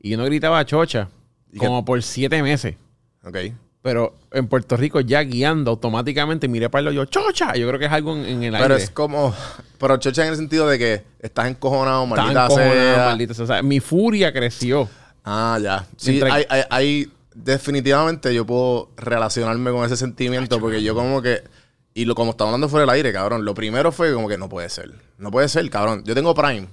Y 0.00 0.12
yo 0.12 0.16
no 0.16 0.24
gritaba 0.24 0.64
chocha 0.64 1.08
¿Y 1.52 1.58
qué- 1.58 1.66
como 1.66 1.84
por 1.84 2.02
siete 2.02 2.42
meses. 2.42 2.76
Ok. 3.22 3.36
Pero 3.82 4.14
en 4.30 4.46
Puerto 4.46 4.76
Rico 4.76 5.00
ya 5.00 5.22
guiando 5.22 5.72
automáticamente 5.72 6.46
miré 6.46 6.70
para 6.70 6.88
el 6.88 6.94
yo 6.94 7.04
chocha. 7.06 7.54
Yo 7.56 7.66
creo 7.66 7.80
que 7.80 7.86
es 7.86 7.92
algo 7.92 8.16
en, 8.16 8.24
en 8.24 8.42
el 8.44 8.52
Pero 8.52 8.74
aire. 8.74 8.84
es 8.84 8.90
como. 8.90 9.34
Pero 9.78 9.96
chocha 9.96 10.22
en 10.24 10.28
el 10.30 10.36
sentido 10.36 10.68
de 10.68 10.78
que 10.78 11.02
estás 11.20 11.48
encojonado, 11.48 12.06
maldita 12.06 12.44
encojonado, 12.44 12.72
sea. 12.94 13.04
maldita 13.06 13.34
sea. 13.34 13.44
O 13.44 13.46
sea, 13.48 13.62
mi 13.62 13.80
furia 13.80 14.32
creció. 14.32 14.88
Ah, 15.24 15.58
ya. 15.60 15.84
Sí, 15.96 16.12
Mientras- 16.12 16.32
hay, 16.32 16.44
hay, 16.48 16.62
hay- 16.70 17.12
definitivamente 17.34 18.34
yo 18.34 18.44
puedo 18.46 18.90
relacionarme 18.96 19.70
con 19.70 19.84
ese 19.84 19.96
sentimiento 19.96 20.60
porque 20.60 20.82
yo 20.82 20.94
como 20.94 21.22
que, 21.22 21.42
y 21.94 22.04
lo 22.04 22.14
como 22.14 22.32
estaba 22.32 22.50
hablando 22.50 22.68
fuera 22.68 22.82
del 22.82 22.90
aire, 22.94 23.12
cabrón, 23.12 23.44
lo 23.44 23.54
primero 23.54 23.90
fue 23.90 24.12
como 24.12 24.28
que 24.28 24.36
no 24.38 24.48
puede 24.48 24.68
ser, 24.68 24.90
no 25.18 25.30
puede 25.30 25.48
ser, 25.48 25.68
cabrón. 25.70 26.02
Yo 26.04 26.14
tengo 26.14 26.34
Prime, 26.34 26.68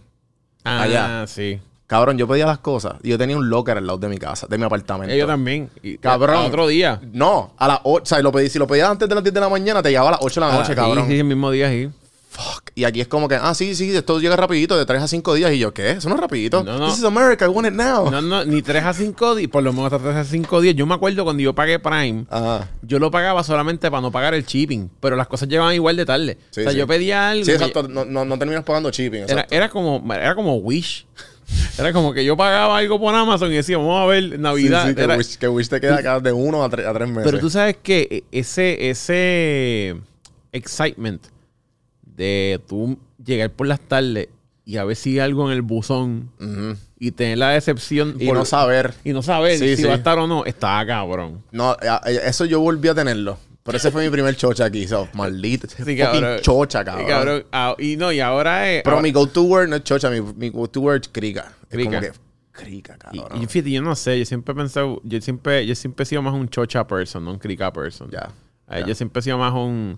Ah, 0.64 0.82
Allá. 0.84 1.28
sí. 1.28 1.60
Cabrón, 1.90 2.18
yo 2.20 2.28
pedía 2.28 2.46
las 2.46 2.60
cosas 2.60 2.94
y 3.02 3.10
yo 3.10 3.18
tenía 3.18 3.36
un 3.36 3.50
locker 3.50 3.76
al 3.78 3.88
lado 3.88 3.98
de 3.98 4.08
mi 4.08 4.20
casa, 4.20 4.46
de 4.48 4.58
mi 4.60 4.64
apartamento. 4.64 5.14
Yo 5.16 5.26
también. 5.26 5.70
Y- 5.82 5.98
Cabrón. 5.98 6.46
Otro 6.46 6.68
día. 6.68 7.02
No, 7.12 7.54
a 7.58 7.68
las 7.68 7.80
8, 7.84 8.04
o 8.04 8.06
sea, 8.06 8.22
lo 8.22 8.32
pedí, 8.32 8.48
si 8.48 8.60
lo 8.60 8.68
pedías 8.68 8.90
antes 8.90 9.10
de 9.10 9.16
las 9.16 9.24
10 9.24 9.34
de 9.34 9.40
la 9.40 9.50
mañana, 9.50 9.82
te 9.82 9.90
llegaba 9.90 10.10
a 10.10 10.12
las 10.12 10.22
8 10.22 10.40
de 10.40 10.48
la 10.48 10.54
noche, 10.54 10.76
cabrón. 10.76 11.08
Sí, 11.08 11.18
el 11.18 11.24
mismo 11.26 11.50
día, 11.50 11.70
sí. 11.70 11.90
Fuck. 12.30 12.70
Y 12.76 12.84
aquí 12.84 13.02
es 13.02 13.08
como 13.08 13.28
que, 13.28 13.36
ah, 13.36 13.56
sí, 13.56 13.74
sí, 13.74 13.94
esto 13.94 14.20
llega 14.20 14.36
rapidito, 14.36 14.78
de 14.78 14.86
3 14.86 15.02
a 15.02 15.08
5 15.08 15.34
días. 15.34 15.52
Y 15.52 15.58
yo, 15.58 15.74
¿qué? 15.74 15.92
Eso 15.92 16.10
no 16.10 16.16
es 16.16 16.22
rapidito. 16.22 16.64
No, 16.64 16.78
no. 16.78 16.86
This 16.88 17.00
is 17.00 17.04
America, 17.04 17.44
I 17.46 17.48
want 17.48 17.68
it 17.68 17.74
now. 17.74 18.10
No, 18.10 18.22
no, 18.22 18.46
ni 18.46 18.62
3 18.62 18.84
a 18.86 18.94
5 18.94 19.36
días, 19.36 19.50
por 19.50 19.64
lo 19.64 19.74
menos 19.74 19.92
hasta 19.92 20.06
3 20.06 20.16
a 20.16 20.24
5 20.24 20.62
días. 20.62 20.76
Yo 20.76 20.86
me 20.86 20.94
acuerdo 20.94 21.24
cuando 21.24 21.42
yo 21.42 21.54
pagué 21.56 21.80
Prime, 21.80 22.26
Ajá. 22.30 22.70
yo 22.84 23.00
lo 23.00 23.10
pagaba 23.10 23.44
solamente 23.44 23.90
para 23.90 24.02
no 24.02 24.12
pagar 24.12 24.36
el 24.36 24.46
shipping, 24.46 24.90
pero 25.00 25.16
las 25.16 25.28
cosas 25.28 25.50
llegaban 25.50 25.74
igual 25.74 25.98
de 25.98 26.06
tarde. 26.06 26.38
Sí, 26.52 26.62
o 26.62 26.64
sea, 26.64 26.72
sí. 26.72 26.78
yo 26.78 26.86
pedía 26.86 27.32
algo. 27.32 27.44
Sí, 27.46 27.52
exacto. 27.52 27.84
No, 27.88 28.06
no, 28.06 28.24
no 28.24 28.38
terminas 28.38 28.64
pagando 28.64 28.92
shipping. 28.92 29.26
Era 29.50 29.70
como 29.70 30.02
era 30.14 30.36
como 30.36 30.56
Wish. 30.58 31.08
Era 31.78 31.94
como 31.94 32.14
que 32.14 32.26
yo 32.26 32.36
pagaba 32.36 32.78
algo 32.78 33.00
por 33.00 33.14
Amazon 33.16 33.52
y 33.52 33.56
decía, 33.56 33.78
vamos 33.78 34.02
a 34.02 34.06
ver 34.06 34.38
Navidad. 34.40 34.84
Sí, 34.84 34.90
sí, 34.90 34.96
que, 34.96 35.02
Era- 35.04 35.18
Wish, 35.18 35.38
que 35.38 35.48
Wish 35.48 35.70
te 35.70 35.80
queda 35.80 36.02
cada 36.04 36.20
de 36.20 36.32
uno 36.32 36.64
a, 36.64 36.70
tre- 36.70 36.86
a 36.86 36.94
tres 36.94 37.08
meses. 37.08 37.24
pero 37.26 37.40
tú 37.40 37.50
sabes 37.50 37.78
que 37.82 38.24
ese, 38.32 38.90
ese 38.90 39.96
excitement 40.52 41.22
de 42.04 42.60
tú 42.68 42.98
llegar 43.24 43.50
por 43.52 43.68
las 43.68 43.80
tardes 43.80 44.28
y 44.66 44.78
a 44.78 44.84
ver 44.84 44.96
si 44.96 45.12
hay 45.14 45.20
algo 45.20 45.48
en 45.50 45.54
el 45.56 45.62
buzón 45.62 46.30
y 47.00 47.12
tener 47.12 47.38
la 47.38 47.50
decepción 47.52 48.16
Y 48.20 48.28
por- 48.28 48.36
no 48.38 48.46
saber. 48.46 48.94
y 49.04 49.14
no 49.14 49.24
saber 49.24 49.58
Sí, 49.58 49.78
si 49.78 49.84
va 49.84 49.94
a 49.94 49.96
estar 49.96 50.20
o 50.20 50.28
no, 50.28 50.46
estaba 50.46 50.86
cabrón. 50.86 51.42
No, 51.52 51.76
eso 52.06 52.46
yo 52.46 52.60
volví 52.60 52.88
a 52.90 52.94
tenerlo. 52.96 53.38
Pero 53.70 53.78
ese 53.78 53.92
fue 53.92 54.04
mi 54.04 54.10
primer 54.10 54.36
chocha 54.36 54.66
aquí. 54.66 54.88
So, 54.88 55.08
maldito. 55.14 55.68
Sí, 55.68 55.98
cabrón. 55.98 56.40
chocha, 56.42 56.80
Sí, 56.80 57.06
cabrón. 57.08 57.46
Ah, 57.52 57.76
y 57.80 57.96
no, 57.98 58.12
y 58.12 58.20
ahora 58.20 58.72
es. 58.72 58.84
Pero 58.84 58.96
ahora- 58.98 59.04
mi 59.04 59.12
go-to 59.12 59.44
word 59.44 59.70
no 59.70 59.76
es 59.78 59.84
chocha. 59.84 60.10
Mi, 60.10 60.22
mi 60.22 60.50
go-to 60.50 60.82
word 60.82 61.02
es 61.02 61.10
crica. 61.10 61.52
Es 61.64 61.68
Crica. 61.70 61.90
como 61.90 62.02
que 62.02 62.12
crica, 62.52 62.96
y, 63.14 63.20
cabrón. 63.20 63.42
y 63.42 63.46
fíjate, 63.48 63.72
yo 63.72 63.82
no 63.82 63.96
sé, 63.96 64.20
yo 64.20 64.26
siempre 64.26 64.52
he 64.52 64.56
pensado, 64.56 65.00
yo 65.06 65.22
siempre, 65.22 65.66
yo 65.66 65.76
siempre 65.76 66.04
he 66.04 66.06
sido 66.06 66.22
más 66.22 66.34
un 66.34 66.50
chocha 66.50 66.86
person, 66.86 67.24
no 67.24 67.32
un 67.32 67.40
crica 67.40 67.72
person. 67.72 68.10
ya. 68.12 68.30
Eh, 68.70 68.82
ya. 68.82 68.88
Yo 68.88 68.96
siempre 68.96 69.20
he 69.20 69.24
sido 69.24 69.38
más 69.38 69.54
un. 69.54 69.98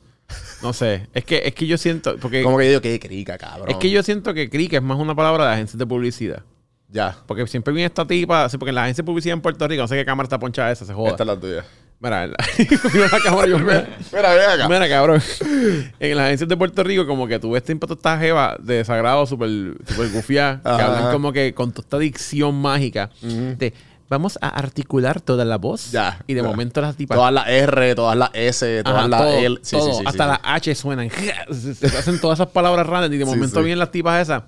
No 0.62 0.72
sé. 0.72 1.08
Es 1.14 1.26
que, 1.26 1.42
es 1.46 1.54
que 1.56 1.66
yo 1.68 1.78
siento. 1.78 2.16
Porque 2.18 2.44
Como 2.44 2.58
que 2.58 2.66
yo 2.66 2.70
digo, 2.70 2.82
que 2.82 3.00
crica, 3.00 3.38
cabrón. 3.38 3.70
es 3.70 3.78
que 3.78 3.90
yo 3.90 4.02
siento 4.04 4.34
que 4.34 4.50
crica 4.50 4.78
es 4.78 4.84
más 4.84 4.98
una 5.00 5.16
palabra 5.16 5.46
de 5.48 5.54
agencias 5.54 5.78
de 5.78 5.86
publicidad. 5.88 6.44
Ya. 6.88 7.18
Porque 7.26 7.48
siempre 7.48 7.74
viene 7.74 7.88
esta 7.88 8.06
tipa. 8.06 8.48
porque 8.50 8.70
en 8.70 8.76
la 8.76 8.84
agencia 8.84 9.02
de 9.02 9.06
publicidad 9.06 9.34
en 9.34 9.42
Puerto 9.42 9.68
Rico, 9.68 9.82
no 9.82 9.88
sé 9.88 9.96
qué 9.96 10.06
cámara 10.06 10.26
está 10.26 10.38
ponchada 10.40 10.72
esa, 10.72 10.86
se 10.86 10.94
joda. 10.94 11.10
Esta 11.12 11.24
es 11.24 11.28
la 11.28 11.40
tuya. 11.40 11.66
Mira, 12.02 12.26
la, 12.28 12.36
mira 12.94 13.08
la 13.12 13.20
cámara 13.20 13.48
yo 13.48 13.60
Mira, 13.60 13.86
ve 14.12 14.46
acá. 14.46 14.68
Mira, 14.68 14.90
cabrón. 14.90 15.22
En 16.00 16.18
las 16.18 16.26
agencias 16.26 16.50
de 16.50 16.58
Puerto 16.58 16.84
Rico, 16.84 17.06
como 17.06 17.28
que 17.28 17.38
tú 17.38 17.52
ves 17.52 17.64
siempre 17.64 17.88
toda 17.88 17.98
esta 17.98 18.18
jeva 18.18 18.58
de 18.60 18.78
desagrado 18.78 19.26
súper 19.28 19.50
super 19.88 20.10
gufiada, 20.10 20.62
que 20.64 20.70
hablan 20.84 21.12
como 21.12 21.32
que 21.32 21.54
con 21.54 21.72
toda 21.72 21.84
esta 21.86 22.00
dicción 22.00 22.60
mágica 22.60 23.12
de 23.22 23.74
vamos 24.10 24.38
a 24.42 24.50
articular 24.50 25.22
toda 25.22 25.46
la 25.46 25.58
voz. 25.58 25.92
Ya, 25.92 26.20
Y 26.28 26.34
de 26.34 26.42
ya. 26.42 26.48
momento 26.48 26.82
las 26.82 26.98
tipas. 26.98 27.16
Todas 27.16 27.32
las 27.32 27.48
R, 27.48 27.96
todas 27.96 28.18
las 28.18 28.30
S, 28.34 28.84
todas 28.84 29.08
las 29.08 29.22
L. 29.36 29.60
Sí, 29.62 29.78
todo. 29.78 29.94
sí, 29.94 30.00
sí. 30.00 30.04
Hasta 30.06 30.28
las 30.28 30.40
H 30.44 30.76
suenan. 30.76 31.10
Se, 31.52 31.86
hacen 31.88 32.20
todas 32.20 32.40
esas 32.40 32.52
palabras 32.52 32.86
raras 32.88 33.10
y 33.12 33.18
de 33.18 33.26
momento 33.26 33.60
vienen 33.62 33.80
las 33.80 33.92
tipas 33.92 34.22
esas. 34.24 34.44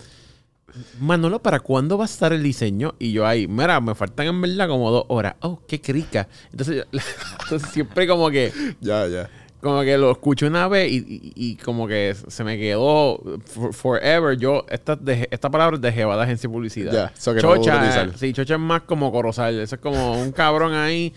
Manolo, 1.00 1.39
¿para 1.39 1.60
cuándo 1.60 1.98
va 1.98 2.06
a 2.06 2.08
estar 2.08 2.34
el 2.34 2.42
diseño? 2.44 2.96
Y 3.00 3.12
yo 3.12 3.25
ahí, 3.27 3.48
mira, 3.48 3.80
me 3.82 3.96
faltan 3.96 4.27
en 4.27 4.42
verdad 4.42 4.68
como 4.68 4.89
dos 4.92 5.06
horas. 5.10 5.36
Oh, 5.42 5.60
qué 5.68 5.80
crica. 5.82 6.27
Entonces, 6.51 6.77
yo- 6.92 7.00
entonces 7.44 7.70
siempre 7.72 8.08
como 8.08 8.30
que, 8.32 8.51
Ya, 8.82 9.08
ya. 9.08 9.30
como 9.62 9.82
que 9.82 9.98
lo 9.98 10.12
escuché 10.12 10.48
una 10.48 10.68
vez 10.68 10.92
y, 10.92 10.98
y- 10.98 11.34
y 11.36 11.56
como 11.58 11.88
que 11.88 12.15
se 12.27 12.44
me 12.44 12.58
quedó 12.58 13.22
for- 13.46 13.74
forever. 13.74 14.38
Yo, 14.38 14.65
esta, 14.70 14.96
de- 14.96 15.27
esta 15.32 15.50
palabra 15.51 15.75
es 15.75 15.82
de 15.82 15.92
jeva 15.92 16.15
de 16.18 16.24
agencia 16.24 16.48
de 16.50 16.53
publicidad. 16.53 16.92
Ya, 16.92 17.34
no 17.34 17.39
chocha, 17.39 17.75
utilizar. 17.77 18.18
sí, 18.18 18.34
chocha 18.34 18.56
es 18.56 18.60
más 18.60 18.82
como 18.82 19.12
corozal. 19.12 19.60
Eso 19.60 19.75
es 19.75 19.82
como 19.82 20.20
un 20.22 20.32
cabrón 20.32 20.74
ahí 20.74 21.13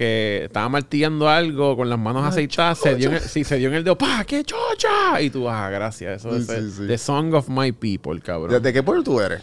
que 0.00 0.44
estaba 0.44 0.66
martillando 0.70 1.28
algo 1.28 1.76
con 1.76 1.90
las 1.90 1.98
manos 1.98 2.24
aceitadas, 2.24 2.78
se 2.78 2.94
dio, 2.94 3.10
en 3.10 3.16
el, 3.16 3.20
sí, 3.20 3.44
se 3.44 3.56
dio 3.58 3.68
en 3.68 3.74
el 3.74 3.84
dedo, 3.84 3.98
¡pa! 3.98 4.24
¡Qué 4.24 4.42
chocha! 4.42 5.20
Y 5.20 5.28
tú, 5.28 5.46
ah, 5.46 5.68
gracias, 5.68 6.24
eso 6.24 6.34
es 6.34 6.46
sí, 6.46 6.52
el- 6.54 6.72
sí. 6.72 6.86
The 6.86 6.96
Song 6.96 7.34
of 7.34 7.50
My 7.50 7.70
People, 7.70 8.18
cabrón. 8.22 8.50
¿De, 8.50 8.60
de 8.60 8.72
qué 8.72 8.82
pueblo 8.82 9.02
tú 9.02 9.20
eres? 9.20 9.42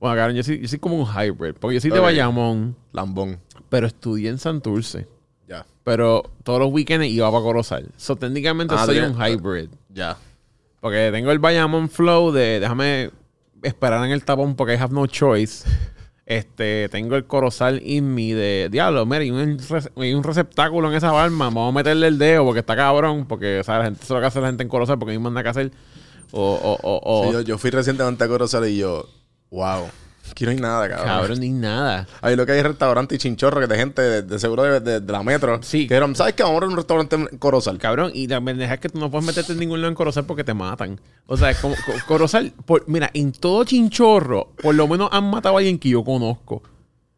Bueno, 0.00 0.16
cabrón, 0.16 0.34
yo 0.36 0.42
soy, 0.42 0.60
yo 0.62 0.66
soy 0.68 0.78
como 0.78 0.96
un 0.96 1.06
hybrid, 1.06 1.56
porque 1.60 1.74
yo 1.74 1.80
soy 1.82 1.90
de 1.90 1.98
Ok. 1.98 2.04
Bayamón, 2.06 2.74
Lambón. 2.92 3.38
pero 3.68 3.86
estudié 3.86 4.30
en 4.30 4.38
Santurce. 4.38 5.06
Ya. 5.46 5.66
Pero 5.84 6.22
todos 6.42 6.58
los 6.60 6.72
weekends 6.72 7.06
iba 7.08 7.30
para 7.30 7.42
Corozal. 7.42 7.88
So, 7.98 8.16
técnicamente 8.16 8.74
Ah, 8.74 8.86
soy 8.86 8.98
un 9.00 9.14
hybrid. 9.14 9.68
Ya. 9.90 10.16
Porque 10.80 11.10
tengo 11.12 11.30
el 11.32 11.38
Bayamón 11.38 11.90
flow 11.90 12.32
de 12.32 12.60
déjame 12.60 13.10
esperar 13.62 14.04
en 14.06 14.12
el 14.12 14.24
tapón 14.24 14.56
porque 14.56 14.72
I 14.74 14.78
have 14.78 14.94
no 14.94 15.06
choice. 15.06 15.68
Este, 16.24 16.88
tengo 16.90 17.16
el 17.16 17.24
Corozal 17.26 17.82
in 17.84 18.14
me 18.14 18.32
de 18.34 18.68
diablo, 18.70 19.04
mira, 19.06 19.18
hay 19.22 19.30
un, 19.32 19.58
hay 19.96 20.14
un 20.14 20.22
receptáculo 20.22 20.88
en 20.88 20.94
esa 20.94 21.10
barma, 21.10 21.46
vamos 21.46 21.70
a 21.74 21.76
meterle 21.76 22.06
el 22.06 22.16
dedo 22.18 22.44
porque 22.44 22.60
está 22.60 22.76
cabrón, 22.76 23.26
porque 23.26 23.62
¿sabes? 23.64 23.80
la 23.80 23.84
gente, 23.86 24.04
eso 24.04 24.14
es 24.14 24.16
lo 24.16 24.20
que 24.20 24.26
hace 24.26 24.40
la 24.40 24.46
gente 24.46 24.62
en 24.62 24.68
Corozal 24.68 24.98
porque 24.98 25.12
hay 25.12 25.18
más 25.18 25.32
nada 25.32 25.42
que 25.42 25.48
hacer. 25.48 25.72
O, 26.30 26.40
o, 26.54 26.78
o, 26.88 27.00
o- 27.28 27.32
yo, 27.32 27.40
yo 27.40 27.58
fui 27.58 27.70
recientemente 27.70 28.22
a 28.22 28.28
Corozal 28.28 28.68
y 28.68 28.76
yo, 28.78 29.08
wow, 29.50 29.86
aquí 30.32 30.44
no 30.44 30.50
hay 30.50 30.56
nada, 30.56 30.88
cabrón. 30.88 31.06
cabrón, 31.06 31.40
ni 31.40 31.50
nada. 31.50 32.06
Ahí 32.20 32.34
lo 32.36 32.44
que 32.44 32.52
hay 32.52 32.62
restaurante 32.62 33.14
y 33.14 33.18
chinchorro 33.18 33.60
que 33.60 33.66
de 33.68 33.76
gente 33.76 34.02
de, 34.02 34.22
de 34.22 34.38
seguro 34.38 34.64
de, 34.64 34.80
de- 34.80 35.00
de 35.00 35.12
la 35.12 35.22
metro. 35.22 35.60
Sí. 35.62 35.86
Que 35.86 36.00
¿sabes 36.14 36.34
qué? 36.34 36.42
Vamos 36.42 36.62
a 36.62 36.66
un 36.66 36.76
restaurante 36.76 37.16
en 37.16 37.26
Corozal. 37.38 37.78
Cabrón, 37.78 38.10
y 38.14 38.26
la 38.26 38.40
pendeja 38.40 38.74
es 38.74 38.80
que 38.80 38.88
tú 38.88 38.98
no 38.98 39.10
puedes 39.10 39.26
meterte 39.26 39.52
en 39.52 39.60
ningún 39.60 39.80
lado 39.80 39.90
en 39.90 39.94
Corozal 39.94 40.24
porque 40.26 40.42
te 40.44 40.52
matan. 40.54 41.00
O 41.26 41.36
sea, 41.36 41.50
es 41.50 41.58
como 41.58 41.74
Co- 41.86 41.92
Corozal, 42.06 42.52
por- 42.66 42.84
mira, 42.88 43.10
en 43.14 43.32
todo 43.32 43.62
chinchorro, 43.64 44.52
por 44.62 44.74
lo 44.74 44.88
menos 44.88 45.08
han 45.12 45.30
matado 45.30 45.54
a 45.56 45.58
alguien 45.58 45.78
que 45.78 45.90
yo 45.90 46.02
conozco. 46.02 46.62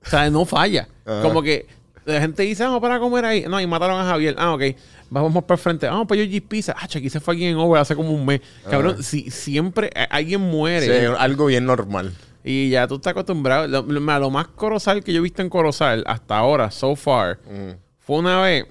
O 0.06 0.08
sea, 0.10 0.28
no 0.28 0.44
falla. 0.44 0.88
Ajá. 1.06 1.22
Como 1.22 1.42
que 1.42 1.66
la 2.04 2.20
gente 2.20 2.42
dice, 2.42 2.62
vamos 2.64 2.80
para 2.80 2.98
comer 2.98 3.24
ahí. 3.24 3.44
No, 3.48 3.58
y 3.60 3.66
mataron 3.66 3.98
a 3.98 4.04
Javier. 4.04 4.34
Ah, 4.38 4.52
ok. 4.52 4.62
Vamos 5.08 5.44
para 5.44 5.54
el 5.56 5.60
frente. 5.62 5.86
Vamos 5.86 6.06
para 6.06 6.20
Yogi's 6.22 6.42
Pizza. 6.42 6.74
Ah, 6.76 6.84
aquí 6.84 7.08
se 7.08 7.20
fue 7.20 7.34
alguien 7.34 7.52
en 7.52 7.56
over 7.56 7.80
hace 7.80 7.94
como 7.94 8.10
un 8.10 8.26
mes. 8.26 8.40
Cabrón, 8.68 9.02
si 9.02 9.30
siempre 9.30 9.90
eh, 9.94 10.06
alguien 10.10 10.40
muere. 10.40 10.86
Sí, 11.00 11.14
algo 11.18 11.46
bien 11.46 11.64
normal. 11.66 12.12
Y 12.44 12.68
ya 12.70 12.86
tú 12.86 12.96
estás 12.96 13.12
acostumbrado. 13.12 13.66
Lo, 13.66 13.82
lo- 13.82 14.00
lo 14.18 14.30
más 14.30 14.48
Corozal 14.48 15.02
que 15.02 15.12
yo 15.12 15.18
he 15.20 15.22
visto 15.22 15.40
en 15.42 15.48
Corozal 15.48 16.04
hasta 16.06 16.36
ahora, 16.36 16.70
so 16.70 16.94
far, 16.94 17.38
Mm. 17.50 17.72
fue 17.98 18.18
una 18.18 18.40
vez. 18.42 18.66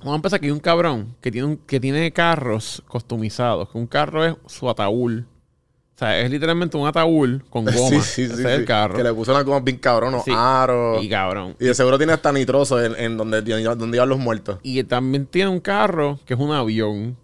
Vamos 0.00 0.12
a 0.12 0.16
empezar 0.16 0.40
que 0.40 0.46
hay 0.46 0.52
un 0.52 0.60
cabrón 0.60 1.16
que 1.22 1.30
tiene, 1.30 1.46
un- 1.48 1.56
que 1.56 1.80
tiene 1.80 2.12
carros 2.12 2.82
customizados. 2.86 3.70
Que 3.70 3.78
un 3.78 3.86
carro 3.86 4.24
es 4.26 4.34
su 4.46 4.68
ataúd. 4.68 5.20
O 5.20 5.98
sea, 5.98 6.20
es 6.20 6.30
literalmente 6.30 6.76
un 6.76 6.86
ataúd 6.86 7.40
con 7.48 7.64
goma. 7.64 7.88
Sí, 7.88 8.00
sí, 8.02 8.26
sí. 8.26 8.32
es 8.34 8.38
el 8.40 8.60
sí. 8.60 8.66
carro. 8.66 8.94
Que 8.94 9.02
le 9.02 9.14
puso 9.14 9.32
una 9.32 9.40
goma 9.42 9.60
bien 9.60 9.78
cabrón, 9.78 10.12
unos 10.12 10.24
Sí. 10.24 10.32
aros. 10.36 11.02
Y 11.02 11.08
cabrón. 11.08 11.56
Y 11.58 11.64
de 11.64 11.74
seguro 11.74 11.96
tiene 11.96 12.12
hasta 12.12 12.30
nitroso 12.30 12.82
en, 12.84 12.94
en 12.96 13.16
donde, 13.16 13.40
donde 13.40 13.96
iban 13.96 14.08
los 14.10 14.18
muertos. 14.18 14.58
Y 14.62 14.84
también 14.84 15.24
tiene 15.24 15.48
un 15.50 15.60
carro 15.60 16.20
que 16.26 16.34
es 16.34 16.40
un 16.40 16.52
avión. 16.52 17.16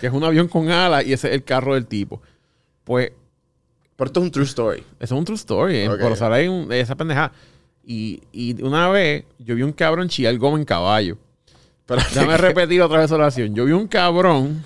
Que 0.00 0.06
es 0.06 0.12
un 0.12 0.22
avión 0.22 0.46
con 0.46 0.68
alas 0.70 1.04
y 1.04 1.12
ese 1.12 1.28
es 1.30 1.34
el 1.34 1.42
carro 1.42 1.74
del 1.74 1.86
tipo. 1.86 2.22
Pues 2.84 3.10
Pero 4.00 4.06
esto 4.08 4.20
es 4.20 4.24
un 4.24 4.30
true 4.32 4.44
story. 4.46 4.78
Eso 4.98 5.14
es 5.14 5.18
un 5.18 5.24
true 5.24 5.36
story. 5.36 5.76
En 5.80 5.92
Ok. 5.92 6.00
Corozal 6.00 6.32
hay 6.32 6.48
un- 6.48 6.72
esa 6.72 6.96
pendeja. 6.96 7.30
Y, 7.84 8.20
y 8.32 8.60
una 8.62 8.88
vez 8.88 9.24
yo 9.38 9.54
vi 9.54 9.62
un 9.62 9.72
cabrón 9.72 10.08
chillar 10.08 10.36
goma 10.38 10.58
en 10.58 10.64
caballo. 10.64 11.16
Pero 11.86 12.00
Déjame 12.14 12.36
repetir 12.38 12.80
otra 12.82 13.00
vez 13.00 13.10
la 13.10 13.16
oración. 13.16 13.54
Yo 13.54 13.64
vi 13.66 13.72
un 13.72 13.86
cabrón 13.88 14.64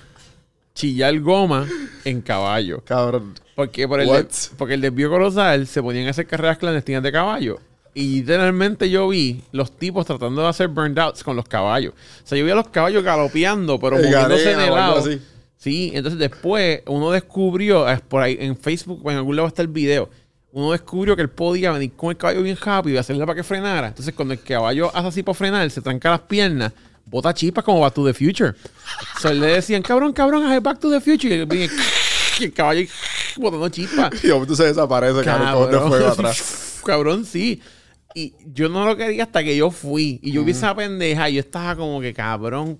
chillar 0.75 1.19
goma 1.21 1.67
en 2.05 2.21
caballo. 2.21 2.83
Cabrón. 2.85 3.35
Porque 3.55 3.87
por 3.89 4.01
el, 4.01 4.07
de- 4.09 4.27
porque 4.57 4.75
el 4.75 4.81
desvío 4.81 5.09
Corozal 5.11 5.67
se 5.67 5.83
ponían 5.83 6.07
a 6.07 6.11
hacer 6.11 6.27
carreras 6.27 6.59
clandestinas 6.59 7.03
de 7.03 7.13
caballo. 7.13 7.59
Y 7.97 8.21
literalmente 8.23 8.91
yo 8.91 9.09
vi 9.09 9.43
los 9.53 9.71
tipos 9.77 10.05
tratando 10.05 10.43
de 10.43 10.49
hacer 10.49 10.67
burnouts 10.69 11.23
con 11.23 11.37
los 11.37 11.45
caballos. 11.47 11.93
O 11.95 12.27
sea, 12.27 12.37
yo 12.37 12.45
vi 12.45 12.51
a 12.51 12.57
los 12.57 12.69
caballos 12.69 13.05
galopeando, 13.05 13.79
pero 13.79 13.97
moviéndose 13.97 14.51
en 14.53 14.61
el 14.61 14.71
lado. 14.75 14.99
así. 14.99 15.21
Sí, 15.65 15.93
entonces 15.95 16.21
después 16.21 16.83
uno 16.87 17.11
descubrió, 17.11 17.89
es 17.89 18.03
por 18.03 18.21
ahí 18.21 18.37
en 18.39 18.55
Facebook, 18.55 19.01
en 19.11 19.17
algún 19.17 19.35
lado 19.35 19.49
está 19.49 19.63
el 19.63 19.69
video, 19.69 20.11
uno 20.53 20.73
descubrió 20.73 21.17
que 21.17 21.23
él 21.23 21.31
podía 21.31 21.73
venir 21.73 21.93
con 21.97 22.11
el 22.11 22.19
caballo 22.19 22.43
bien 22.43 22.59
rápido 22.63 22.97
y 22.97 22.99
hacerle 22.99 23.25
para 23.25 23.37
que 23.37 23.43
frenara. 23.43 23.89
Entonces 23.89 24.13
cuando 24.13 24.35
el 24.35 24.43
caballo 24.43 24.95
hace 24.95 25.09
así 25.09 25.23
para 25.23 25.35
frenar, 25.35 25.71
se 25.71 25.81
tranca 25.81 26.11
las 26.11 26.21
piernas, 26.21 26.75
bota 27.07 27.33
chispas 27.33 27.65
como 27.65 27.81
Back 27.81 27.95
to 27.95 28.05
the 28.05 28.13
Future. 28.13 28.51
O 29.17 29.21
sea, 29.21 29.33
le 29.33 29.47
decían, 29.47 29.81
cabrón, 29.81 30.13
cabrón, 30.13 30.45
haz 30.45 30.63
Back 30.63 30.81
to 30.81 30.91
the 30.91 31.01
Future. 31.01 31.35
Y 31.35 31.41
el, 31.41 31.71
y 32.41 32.45
el 32.45 32.53
caballo 32.53 32.87
botando 33.39 33.67
chispas. 33.71 34.23
Y 34.23 34.29
tú 34.47 34.55
se 34.55 34.65
desaparece, 34.65 35.25
cabrón, 35.25 35.71
de 35.71 35.79
fuego 35.79 36.09
atrás. 36.09 36.81
Cabrón, 36.85 37.25
sí. 37.25 37.63
Y 38.15 38.35
yo 38.53 38.69
no 38.69 38.85
lo 38.85 38.99
quería 38.99 39.23
hasta 39.23 39.43
que 39.43 39.57
yo 39.57 39.71
fui. 39.71 40.21
Y 40.23 40.33
yo 40.33 40.45
vi 40.45 40.51
esa 40.51 40.75
pendeja 40.75 41.31
y 41.31 41.37
yo 41.37 41.41
estaba 41.41 41.75
como 41.75 42.03
que, 42.03 42.13
cabrón, 42.13 42.77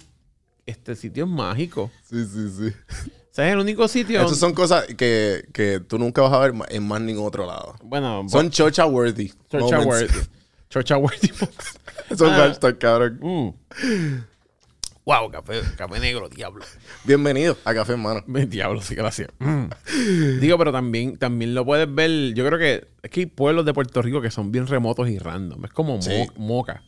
este 0.67 0.95
sitio 0.97 1.25
es 1.25 1.31
mágico. 1.31 1.91
Sí, 2.09 2.25
sí, 2.25 2.49
sí. 2.51 2.73
O 3.09 3.35
sea, 3.35 3.47
es 3.49 3.53
el 3.55 3.59
único 3.59 3.89
sitio. 3.89 4.21
Estas 4.21 4.39
son 4.39 4.55
cosas 4.55 4.85
que, 4.97 5.45
que 5.53 5.81
tú 5.81 5.99
nunca 5.99 6.23
vas 6.23 6.33
a 6.33 6.39
ver 6.39 6.53
en 6.69 6.87
más 6.87 7.01
ningún 7.01 7.27
otro 7.27 7.47
lado. 7.47 7.75
bueno, 7.83 8.25
Son 8.29 8.49
chocha 8.51 8.87
worthy. 8.87 9.33
Churcha 9.51 9.79
moments. 9.79 9.87
Worthy. 9.87 10.29
Churcha 10.71 10.97
Worthy. 10.97 11.29
Son 12.17 12.31
Ah. 12.31 12.37
hashtag, 12.37 12.79
cabrón. 12.79 13.19
Mm. 13.21 13.49
Wow, 15.07 15.31
café, 15.31 15.61
café 15.77 16.01
negro, 16.01 16.29
diablo. 16.31 16.65
Bienvenido 17.05 17.59
a 17.65 17.75
Café 17.75 17.93
Hermano. 17.93 18.23
Diablo, 18.27 18.81
sí, 18.81 18.95
gracias. 18.95 19.29
Mm. 19.39 19.67
Digo, 20.41 20.57
pero 20.57 20.73
también, 20.73 21.19
también 21.19 21.55
lo 21.55 21.65
puedes 21.67 21.93
ver. 21.95 22.33
Yo 22.35 22.47
creo 22.47 22.59
que 22.59 22.87
es 23.03 23.11
que 23.11 23.21
hay 23.21 23.27
pueblos 23.27 23.67
de 23.67 23.75
Puerto 23.75 24.01
Rico 24.01 24.23
que 24.23 24.31
son 24.31 24.51
bien 24.51 24.67
remotos 24.67 25.09
y 25.11 25.19
random. 25.19 25.65
Es 25.67 25.73
como 25.73 25.99
Mo-. 25.99 26.27
Moca. 26.37 26.83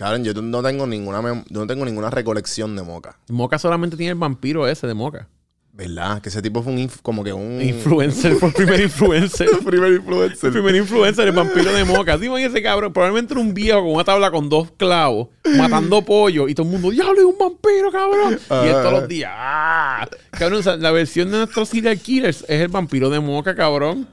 Cabrón, 0.00 0.24
yo 0.24 0.32
no 0.32 0.62
tengo 0.62 0.86
ninguna 0.86 1.20
yo 1.20 1.60
no 1.60 1.66
tengo 1.66 1.84
ninguna 1.84 2.08
recolección 2.08 2.74
de 2.74 2.82
Moca. 2.82 3.18
Moca 3.28 3.58
solamente 3.58 3.98
tiene 3.98 4.12
el 4.12 4.18
vampiro 4.18 4.66
ese 4.66 4.86
de 4.86 4.94
Moca. 4.94 5.28
¿Verdad? 5.74 6.22
Que 6.22 6.30
ese 6.30 6.40
tipo 6.40 6.62
fue 6.62 6.72
un 6.72 6.90
como 7.02 7.22
que 7.22 7.34
un 7.34 7.60
Influencer, 7.60 8.34
fue 8.36 8.48
el 8.48 8.54
primer 8.54 8.80
influencer. 8.80 9.46
el 9.52 9.58
primer 9.58 9.90
El 9.90 9.96
influencer. 9.96 10.52
primer 10.52 10.74
influencer, 10.76 11.28
el 11.28 11.34
vampiro 11.34 11.70
de 11.74 11.84
Moca. 11.84 12.16
Dime 12.16 12.42
ese 12.42 12.62
cabrón, 12.62 12.94
probablemente 12.94 13.34
era 13.34 13.42
un 13.42 13.52
viejo 13.52 13.82
con 13.82 13.90
una 13.92 14.04
tabla 14.04 14.30
con 14.30 14.48
dos 14.48 14.70
clavos, 14.78 15.28
matando 15.58 16.00
pollo, 16.02 16.48
y 16.48 16.54
todo 16.54 16.64
el 16.64 16.72
mundo, 16.72 16.90
diablo, 16.92 17.20
es 17.20 17.26
un 17.26 17.36
vampiro, 17.38 17.92
cabrón. 17.92 18.38
y 18.64 18.68
él 18.68 18.72
todos 18.72 18.92
los 18.92 19.06
días, 19.08 19.30
¡ah! 19.34 20.08
Cabrón, 20.30 20.60
o 20.60 20.62
sea, 20.62 20.78
la 20.78 20.92
versión 20.92 21.30
de 21.30 21.36
nuestros 21.36 21.68
serial 21.68 21.98
killers 21.98 22.40
es 22.48 22.62
el 22.62 22.68
vampiro 22.68 23.10
de 23.10 23.20
Moca, 23.20 23.54
cabrón. 23.54 24.08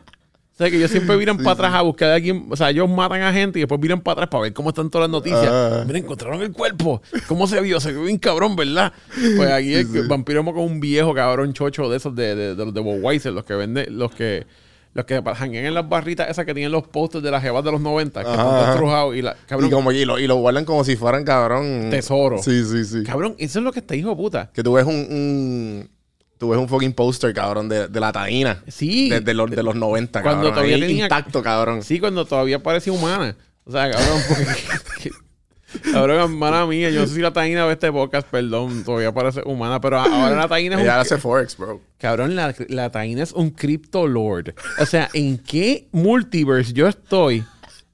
O 0.58 0.60
sea, 0.60 0.72
que 0.72 0.78
ellos 0.78 0.90
siempre 0.90 1.16
miran 1.18 1.38
para 1.38 1.52
atrás 1.52 1.74
a 1.76 1.82
buscar 1.84 2.10
a 2.10 2.16
alguien. 2.16 2.48
O 2.50 2.56
sea, 2.56 2.72
ellos 2.72 2.90
matan 2.90 3.22
a 3.22 3.32
gente 3.32 3.60
y 3.60 3.62
después 3.62 3.80
miran 3.80 4.02
para 4.02 4.14
atrás 4.14 4.30
para 4.30 4.42
ver 4.42 4.54
cómo 4.54 4.70
están 4.70 4.90
todas 4.90 5.08
las 5.08 5.12
noticias. 5.12 5.48
Ah. 5.48 5.84
Mira, 5.86 6.00
encontraron 6.00 6.42
el 6.42 6.52
cuerpo. 6.52 7.02
¿Cómo 7.28 7.46
se 7.46 7.62
vio? 7.62 7.80
Se 7.80 7.92
vio 7.92 8.04
bien 8.04 8.18
cabrón, 8.18 8.56
¿verdad? 8.56 8.92
Pues 9.36 9.52
aquí 9.52 9.76
el 9.76 9.92
que- 9.92 10.02
vampiro 10.02 10.44
como 10.44 10.66
un 10.66 10.80
viejo 10.80 11.14
cabrón 11.14 11.54
chocho 11.54 11.88
de 11.90 11.98
esos 11.98 12.16
de, 12.16 12.36
de, 12.36 12.56
de 12.56 12.66
los 12.66 12.74
de 12.74 12.82
Budweiser, 12.82 13.32
los 13.34 13.46
que 13.46 13.54
venden, 13.54 13.98
los 14.00 14.12
que 14.16 14.48
los 14.94 15.06
que 15.06 15.22
janguean 15.36 15.66
en 15.66 15.74
las 15.76 15.88
barritas 15.88 16.28
esas 16.28 16.44
que 16.44 16.56
tienen 16.56 16.72
los 16.72 16.88
posters 16.88 17.24
de 17.24 17.30
las 17.30 17.44
jevas 17.44 17.64
de 17.64 17.72
los 17.72 17.80
90, 17.80 18.20
que 18.24 18.28
Ajá, 18.28 18.36
están 18.42 18.56
ajá. 18.56 18.66
destrujados 18.72 19.16
y 19.16 19.22
la 19.22 19.36
cabrón, 19.46 19.68
Y, 19.70 19.72
como, 19.72 19.92
y, 19.92 20.06
lo, 20.06 20.18
y 20.18 20.26
lo 20.26 20.38
guardan 20.38 20.66
como 20.66 20.84
si 20.84 20.96
fueran, 20.96 21.24
cabrón. 21.24 21.90
Tesoro. 21.92 22.40
Sí, 22.42 22.64
sí, 22.66 22.84
sí. 22.84 23.04
cabrón, 23.04 23.36
eso 23.38 23.60
es 23.60 23.64
lo 23.64 23.72
que 23.72 23.78
está 23.82 23.96
hijo 23.96 24.18
puta. 24.18 24.50
Que 24.52 24.64
tú 24.64 24.74
ves 24.74 24.86
un, 24.88 24.96
un- 24.96 25.90
Tú 26.38 26.50
ves 26.50 26.60
un 26.60 26.68
fucking 26.70 26.94
poster, 26.94 27.34
cabrón, 27.34 27.68
de, 27.70 27.88
de 27.88 28.00
la 28.00 28.12
taína. 28.12 28.64
Sí. 28.68 29.10
De, 29.10 29.22
de 29.22 29.34
los, 29.34 29.50
de 29.50 29.64
los 29.64 29.76
90, 29.76 30.22
Cuando 30.22 30.38
cabrón. 30.42 30.54
todavía 30.54 30.76
Ahí 30.76 30.82
tenía- 30.82 31.04
Intacto, 31.06 31.42
cabrón. 31.42 31.82
Sí, 31.84 32.00
cuando 32.00 32.26
todavía 32.26 32.62
parecía 32.62 32.94
humana. 32.94 33.36
O 33.64 33.72
sea, 33.72 33.90
cabrón, 33.92 34.22
porque... 34.28 35.12
Cabrón, 35.92 36.18
hermana 36.32 36.66
mía, 36.66 36.90
yo 36.92 37.02
no 37.02 37.08
sé 37.08 37.16
si 37.16 37.22
la 37.22 37.34
taína 37.34 37.66
ve 37.66 37.74
este 37.74 37.92
podcast, 37.92 38.26
perdón, 38.30 38.86
todavía 38.86 39.14
parece 39.14 39.42
humana, 39.46 39.82
pero 39.82 40.00
ahora 40.00 40.34
la 40.38 40.48
taína 40.48 40.76
es 40.76 40.80
un... 40.82 40.86
Ella 40.88 41.02
hace 41.02 41.18
Forex, 41.18 41.58
bro. 41.58 41.82
Cabrón, 41.98 42.38
la, 42.38 42.56
la 42.70 42.90
taína 42.90 43.22
es 43.24 43.34
un 43.34 43.50
crypto 43.50 44.08
lord. 44.08 44.54
O 44.80 44.86
sea, 44.86 45.10
¿en 45.14 45.38
qué 45.38 45.90
multiverse 45.92 46.72
yo 46.72 46.88
estoy? 46.88 47.44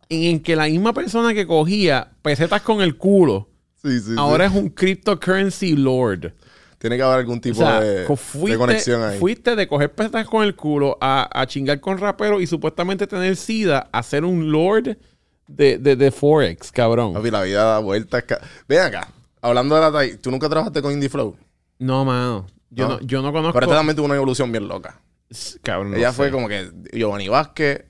En, 0.08 0.24
en 0.24 0.40
que 0.42 0.56
la 0.56 0.66
misma 0.66 0.94
persona 0.94 1.34
que 1.34 1.48
cogía 1.48 2.12
pesetas 2.22 2.62
con 2.62 2.80
el 2.82 2.96
culo, 2.96 3.50
Sí, 3.84 4.00
sí. 4.00 4.12
ahora 4.18 4.48
sí. 4.50 4.56
es 4.56 4.62
un 4.64 4.70
cryptocurrency 4.70 5.76
lord. 5.76 6.32
Tiene 6.84 6.98
que 6.98 7.02
haber 7.04 7.20
algún 7.20 7.38
O 7.38 7.42
tipo 7.42 7.56
sea, 7.60 7.80
de, 7.80 8.06
conexión 8.58 9.02
ahí. 9.04 9.18
fuiste 9.18 9.56
de 9.56 9.70
coger 9.70 9.94
pesetas 9.94 10.28
con 10.28 10.44
el 10.44 10.54
culo 10.54 10.98
a, 11.00 11.30
a 11.32 11.48
chingar 11.48 11.80
con 11.80 11.98
rapero 11.98 12.42
y 12.42 12.46
supuestamente 12.46 13.08
tener 13.08 13.38
sida 13.38 13.88
a 13.94 14.04
ser 14.04 14.26
un 14.26 14.52
lord 14.52 14.98
de, 15.48 15.78
de, 15.78 15.96
de 15.96 16.12
Forex, 16.12 16.74
cabrón. 16.74 17.14
Papi, 17.14 17.32
la 17.32 17.42
vida 17.44 17.64
da 17.64 17.80
vueltas. 17.80 18.26
Ven 18.68 18.82
acá. 18.82 19.08
Hablando 19.42 19.76
de 19.76 19.80
la 19.82 19.94
taína, 19.94 20.18
¿tú 20.22 20.30
nunca 20.30 20.50
trabajaste 20.50 20.82
con 20.82 20.92
Indie 20.92 21.08
Flow? 21.08 21.38
No, 21.80 22.04
mano. 22.04 22.48
Yo 22.70 22.90
no, 22.90 22.96
No. 22.96 23.02
yo 23.08 23.22
no 23.22 23.32
conozco. 23.32 23.54
Pero 23.54 23.68
esta 23.68 23.78
también 23.78 23.96
tuvo 23.96 24.08
una 24.08 24.16
evolución 24.16 24.52
bien 24.52 24.68
loca. 24.68 25.00
Cabrón, 25.62 25.92
no 25.92 25.96
Ella 25.98 26.12
sé. 26.12 26.18
fue 26.18 26.32
como 26.32 26.50
que 26.50 26.70
Giovanni 26.92 27.30
Vázquez 27.30 27.86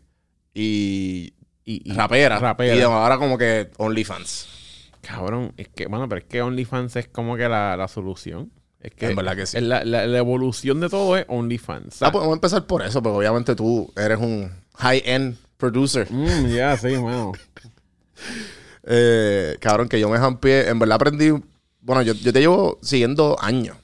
y, 0.54 1.34
Y- 1.66 1.92
y- 1.92 1.94
rapera. 1.96 2.38
rapera. 2.38 2.76
Y 2.76 2.82
ahora 2.82 3.18
como 3.18 3.40
que 3.40 3.72
OnlyFans. 3.78 4.92
Cabrón, 5.02 5.52
es 5.58 5.68
que, 5.70 5.88
bueno, 5.88 6.08
pero 6.08 6.20
es 6.20 6.26
que 6.26 6.44
OnlyFans 6.44 6.96
es 6.98 7.08
como 7.08 7.36
que 7.38 7.50
la, 7.50 7.76
la 7.76 7.88
solución. 7.88 8.52
Es 8.84 8.94
que, 8.94 9.08
En 9.08 9.16
verdad 9.16 9.36
que 9.38 9.46
sí. 9.46 9.60
La, 9.62 9.84
la- 9.86 10.06
la 10.06 10.18
evolución 10.18 10.80
de 10.82 10.90
todo 10.90 11.16
es 11.18 11.26
OnlyFans. 11.30 12.02
Ah, 12.04 12.12
podemos 12.12 12.36
empezar 12.36 12.66
por 12.68 12.84
eso, 12.84 13.02
porque 13.02 13.18
obviamente 13.18 13.56
tú 13.56 13.92
eres 13.96 14.20
un 14.20 14.52
high-end 14.78 15.38
producer. 15.58 16.12
Mm, 16.12 16.48
ya, 16.48 16.78
sí, 16.78 16.90
mano. 16.98 17.32
Eh, 18.86 19.58
cabrón, 19.62 19.88
que 19.88 20.00
yo 20.00 20.10
me 20.10 20.18
jampié. 20.18 20.68
En 20.70 20.78
verdad 20.80 20.96
aprendí. 20.96 21.32
Bueno, 21.82 22.02
yo, 22.02 22.14
yo 22.14 22.34
te 22.34 22.40
llevo 22.42 22.80
siguiendo 22.82 23.38
años. 23.42 23.78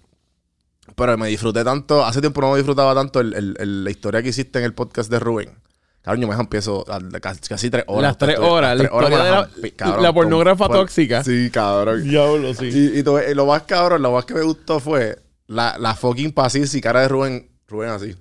Pero 0.95 1.17
me 1.17 1.29
disfruté 1.29 1.63
tanto. 1.63 2.03
Hace 2.03 2.19
tiempo 2.19 2.41
no 2.41 2.51
me 2.51 2.57
disfrutaba 2.57 2.93
tanto 2.93 3.19
el- 3.21 3.33
el- 3.33 3.55
el- 3.59 3.83
la 3.85 3.91
historia 3.91 4.21
que 4.21 4.29
hiciste 4.29 4.59
en 4.59 4.65
el 4.65 4.73
podcast 4.73 5.09
de 5.09 5.19
Rubén. 5.19 5.51
Cabrón, 6.01 6.21
yo 6.21 6.27
me 6.27 6.35
jampié 6.35 6.59
eso 6.59 6.85
a- 6.89 6.99
casi, 7.19 7.39
casi 7.41 7.69
tres 7.69 7.83
horas. 7.88 8.03
Las 8.03 8.17
tres 8.17 8.35
Estoy- 8.35 8.49
horas, 8.49 8.71
la 8.77 8.83
tres 8.83 8.91
horas 8.93 9.09
historia 9.09 9.17
me 9.17 9.23
de 9.25 9.31
la- 9.35 9.47
jampié, 9.49 9.71
cabrón, 9.75 10.03
la 10.03 10.13
pornógrafa 10.13 10.67
con- 10.67 10.75
tóxica. 10.77 11.23
Sí, 11.23 11.49
cabrón. 11.51 12.03
Diablo, 12.03 12.53
sí. 12.53 12.65
Y, 12.73 12.99
y 12.99 13.03
tú- 13.03 13.19
y 13.19 13.33
lo 13.35 13.45
más 13.45 13.63
cabrón, 13.63 14.01
lo 14.01 14.12
más 14.13 14.25
que 14.25 14.33
me 14.33 14.41
gustó 14.41 14.79
fue 14.79 15.21
la, 15.47 15.77
la 15.77 15.95
fucking 15.95 16.31
paciencia 16.31 16.77
y 16.77 16.81
cara 16.81 17.01
de 17.01 17.07
Rubén. 17.09 17.49
Rubén 17.67 17.89
así. 17.89 18.15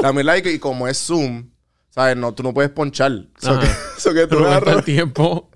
la 0.00 0.12
verdad 0.12 0.36
que 0.42 0.52
y 0.52 0.58
como 0.58 0.86
es 0.86 0.98
Zoom, 0.98 1.50
¿sabes? 1.90 2.16
No, 2.16 2.32
tú 2.34 2.42
no 2.42 2.52
puedes 2.52 2.70
ponchar. 2.70 3.12
So 3.40 3.52
Ajá. 3.52 3.60
que, 3.60 3.66
so 4.00 4.12
que 4.14 4.26
tú 4.26 4.36
Rubén 4.36 4.52
agarras- 4.52 4.68
está 4.68 4.78
el 4.80 4.84
tiempo. 4.84 5.50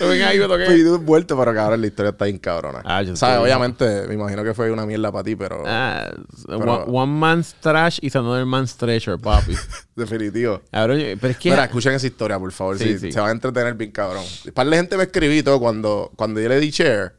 Rubén 0.00 0.22
ahí 0.22 0.38
me 0.38 0.46
toqué. 0.46 0.82
vuelto, 0.98 1.36
pero 1.38 1.54
cabrón, 1.54 1.80
la 1.80 1.86
historia 1.86 2.10
está 2.10 2.24
bien 2.26 2.38
cabrona. 2.38 2.82
Ah, 2.84 3.02
yo 3.02 3.16
¿Sabes? 3.16 3.38
Obviamente, 3.38 4.06
me 4.06 4.14
imagino 4.14 4.44
que 4.44 4.54
fue 4.54 4.70
una 4.70 4.84
mierda 4.86 5.10
para 5.10 5.24
ti, 5.24 5.34
pero 5.36 5.62
Ah, 5.66 6.10
Pero- 6.46 6.84
one, 6.84 6.98
one 6.98 7.12
man's 7.12 7.54
trash 7.60 7.98
is 8.02 8.14
another 8.16 8.44
man's 8.44 8.76
treasure, 8.76 9.18
papi. 9.18 9.54
definitivo. 9.96 10.60
Cabrón, 10.70 10.98
pero 11.20 11.30
es 11.32 11.36
que... 11.38 11.50
Mira, 11.50 11.64
escuchen 11.64 11.92
esa 11.94 12.06
historia, 12.06 12.38
por 12.38 12.52
favor. 12.52 12.78
Sí, 12.78 12.84
sí, 12.94 12.98
sí. 12.98 13.12
Se 13.12 13.20
van 13.20 13.28
a 13.30 13.32
entretener 13.32 13.74
bien 13.74 13.90
cabrón. 13.92 14.24
Par 14.54 14.68
de 14.68 14.76
gente 14.76 14.96
me 14.96 15.04
escribí 15.04 15.42
todo 15.42 15.58
cuando, 15.60 16.10
cuando 16.16 16.40
yo 16.40 16.48
le 16.48 16.58
di 16.60 16.70
share. 16.70 17.14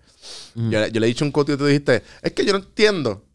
Yo, 0.55 0.79
le- 0.79 0.91
yo 0.91 0.99
le 0.99 1.07
he 1.07 1.09
dicho 1.09 1.25
un 1.25 1.31
coto 1.31 1.51
y 1.53 1.57
tú 1.57 1.65
dijiste, 1.65 2.03
es 2.21 2.31
que 2.33 2.45
yo 2.45 2.53
no 2.53 2.59
entiendo 2.59 3.25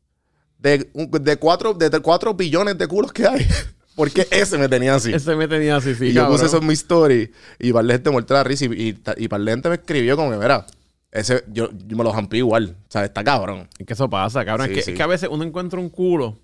de, 0.58 0.88
de, 0.94 1.36
cuatro, 1.36 1.74
de 1.74 1.90
cuatro 2.00 2.34
billones 2.34 2.78
de 2.78 2.86
culos 2.86 3.12
que 3.12 3.26
hay. 3.26 3.46
¿Por 3.98 4.10
qué 4.10 4.26
ese 4.30 4.56
me 4.56 4.68
tenía 4.68 4.94
así? 4.94 5.12
Ese 5.12 5.36
me 5.36 5.46
tenía 5.46 5.76
así, 5.76 5.94
sí, 5.94 6.06
y 6.06 6.12
yo 6.14 6.26
puse 6.28 6.46
eso 6.46 6.56
en 6.58 6.66
mi 6.66 6.72
story 6.74 7.30
y 7.58 7.72
par 7.72 7.84
de 7.84 7.92
gente 7.94 8.10
muerta 8.10 8.32
la 8.34 8.44
risa 8.44 8.64
y, 8.64 8.68
y, 8.88 8.92
ta- 8.94 9.14
y 9.18 9.28
par 9.28 9.40
de 9.42 9.50
gente 9.50 9.68
me 9.68 9.74
escribió 9.74 10.16
como 10.16 10.30
que, 10.30 10.36
mira, 10.38 10.64
ese, 11.12 11.42
yo, 11.52 11.68
yo 11.86 11.96
me 11.96 12.04
lo 12.04 12.12
jampé 12.12 12.36
igual. 12.38 12.76
O 12.88 12.90
sea, 12.90 13.04
está 13.04 13.22
cabrón. 13.24 13.68
Es 13.78 13.86
que 13.86 13.92
eso 13.94 14.08
pasa, 14.08 14.44
cabrón. 14.44 14.68
Sí, 14.68 14.72
es, 14.72 14.78
que, 14.78 14.82
sí. 14.84 14.90
es 14.92 14.96
que 14.96 15.02
a 15.02 15.06
veces 15.06 15.28
uno 15.32 15.42
encuentra 15.44 15.80
un 15.80 15.88
culo. 15.90 16.38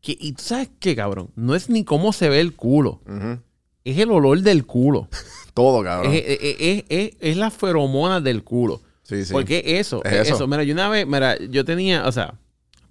Que, 0.00 0.16
y 0.18 0.32
tú 0.32 0.42
sabes 0.42 0.70
qué, 0.80 0.96
cabrón. 0.96 1.30
No 1.36 1.54
es 1.54 1.68
ni 1.70 1.84
cómo 1.84 2.12
se 2.12 2.28
ve 2.28 2.40
el 2.40 2.54
culo. 2.56 3.00
Es 3.84 3.98
el 3.98 4.10
olor 4.10 4.40
del 4.40 4.64
culo. 4.66 5.08
Todo, 5.54 5.82
cabrón. 5.84 6.12
es, 6.12 6.22
es, 6.26 6.56
es, 6.58 6.84
es, 6.88 7.10
es 7.20 7.36
la 7.36 7.50
feromona 7.50 8.20
del 8.20 8.42
culo. 8.44 8.80
sí, 9.02 9.24
sí. 9.24 9.32
Porque 9.32 9.62
eso, 9.78 10.02
Es 10.04 10.26
eso. 10.26 10.34
eso. 10.36 10.46
Mira, 10.48 10.64
yo 10.64 10.72
una 10.74 10.88
vez, 10.88 11.06
mira, 11.06 11.36
yo 11.38 11.64
tenía, 11.64 12.06
o 12.06 12.12
sea, 12.12 12.34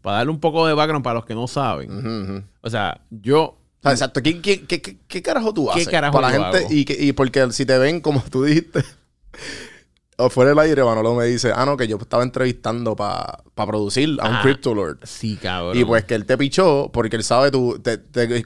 para 0.02 0.18
darle 0.18 0.32
un 0.32 0.40
poco 0.40 0.66
de 0.68 0.74
background 0.74 1.04
para 1.04 1.16
los 1.16 1.26
que 1.26 1.36
no 1.36 1.48
saben. 1.48 2.46
O 2.62 2.70
sea, 2.70 3.02
yo 3.10 3.42
O 3.44 3.58
sea, 3.84 3.92
exacto. 3.92 4.22
¿Qué, 4.22 4.42
qué, 4.42 4.66
qué, 4.66 4.82
qué- 4.82 4.98
qué 5.08 5.22
carajo 5.22 5.54
tú 5.54 5.66
¿Qué 5.68 5.82
haces? 5.82 5.90
carajo 5.90 6.14
Para 6.20 6.38
la 6.38 6.52
gente. 6.52 6.74
Y, 6.76 6.86
que- 6.86 6.98
y 7.00 7.12
porque 7.14 7.52
si 7.52 7.66
te 7.66 7.78
ven, 7.78 8.02
como 8.02 8.22
tú 8.30 8.44
dijiste, 8.44 8.84
fuera 10.30 10.50
del 10.50 10.60
aire, 10.60 10.84
Manolo 10.84 11.16
me 11.16 11.26
dice, 11.26 11.52
ah, 11.56 11.66
no, 11.66 11.78
que 11.78 11.88
yo 11.88 11.98
estaba 11.98 12.24
entrevistando 12.24 12.96
para 12.96 13.40
producir 13.56 14.18
a 14.22 14.28
un 14.28 14.36
Ah. 14.36 14.40
Crypto 14.44 14.74
Lord. 14.76 15.00
sí, 15.04 15.38
cabrón. 15.42 15.78
Y 15.78 15.86
pues 15.86 16.04
que 16.04 16.16
él 16.16 16.26
te 16.26 16.38
pichó 16.38 16.90
porque 16.92 17.16
él 17.16 17.24
sabe 17.24 17.52
te- 17.82 17.98
te- 17.98 18.46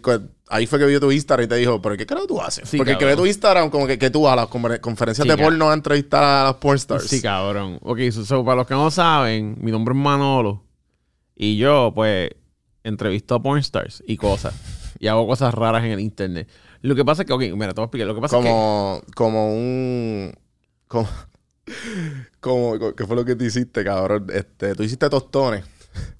ahí 0.50 0.68
fue 0.68 0.78
que 0.78 0.86
vio 0.86 1.00
tu 1.00 1.12
Instagram 1.12 1.46
y 1.46 1.50
te 1.50 1.56
dijo, 1.56 1.82
¿pero 1.82 1.98
qué 1.98 2.06
carajo 2.06 2.28
tú 2.28 2.40
haces? 2.40 2.70
Sí, 2.70 2.78
porque 2.78 2.92
el 2.92 2.98
que 3.00 3.06
ve 3.06 3.12
cabrón. 3.14 3.24
tu 3.26 3.28
Instagram, 3.28 3.70
como 3.72 3.88
que, 3.88 3.98
que 3.98 4.12
tú 4.12 4.22
vas 4.24 4.34
a 4.34 4.36
las 4.36 4.50
confer- 4.50 4.80
conferencias 4.82 5.24
Sí, 5.24 5.30
de 5.30 5.36
cabrón. 5.36 5.54
porno 5.58 5.72
a 5.72 5.74
entrevistar 5.74 6.24
a 6.24 6.44
las 6.44 6.54
pornstars. 6.56 7.06
Sí, 7.08 7.22
cabrón. 7.24 7.80
Ok, 7.82 8.00
so, 8.12 8.24
so, 8.24 8.46
para 8.46 8.58
los 8.58 8.68
que 8.68 8.76
no 8.76 8.92
saben, 8.92 9.58
mi 9.60 9.72
nombre 9.72 9.96
es 9.96 10.00
Manolo. 10.00 10.62
Y 11.36 11.58
yo, 11.58 11.92
pues, 11.96 12.30
entrevisto 12.84 13.36
a 13.36 13.42
pornstars 13.42 14.04
y 14.08 14.18
cosas. 14.18 14.54
y 15.00 15.08
hago 15.08 15.26
cosas 15.28 15.54
raras 15.54 15.84
en 15.84 15.92
el 15.92 16.00
internet. 16.00 16.48
Lo 16.82 16.96
que 16.96 17.04
pasa 17.06 17.22
es 17.24 17.28
que, 17.28 17.34
ok, 17.34 17.42
mira, 17.56 17.70
te 17.74 17.76
voy 17.76 17.84
a 17.84 17.86
explicar. 17.86 18.08
Lo 18.08 18.16
que 18.16 18.22
pasa 18.22 18.38
es 18.38 18.44
que. 18.44 18.50
Como, 18.50 19.02
como 19.16 19.54
un. 19.54 20.34
Como, 20.88 21.08
como, 22.40 22.96
¿Qué 22.96 23.06
fue 23.06 23.16
lo 23.16 23.26
que 23.26 23.36
tú 23.36 23.46
hiciste, 23.46 23.84
cabrón? 23.84 24.28
Este, 24.34 24.76
tú 24.76 24.84
hiciste 24.84 25.10
tostones. 25.10 25.64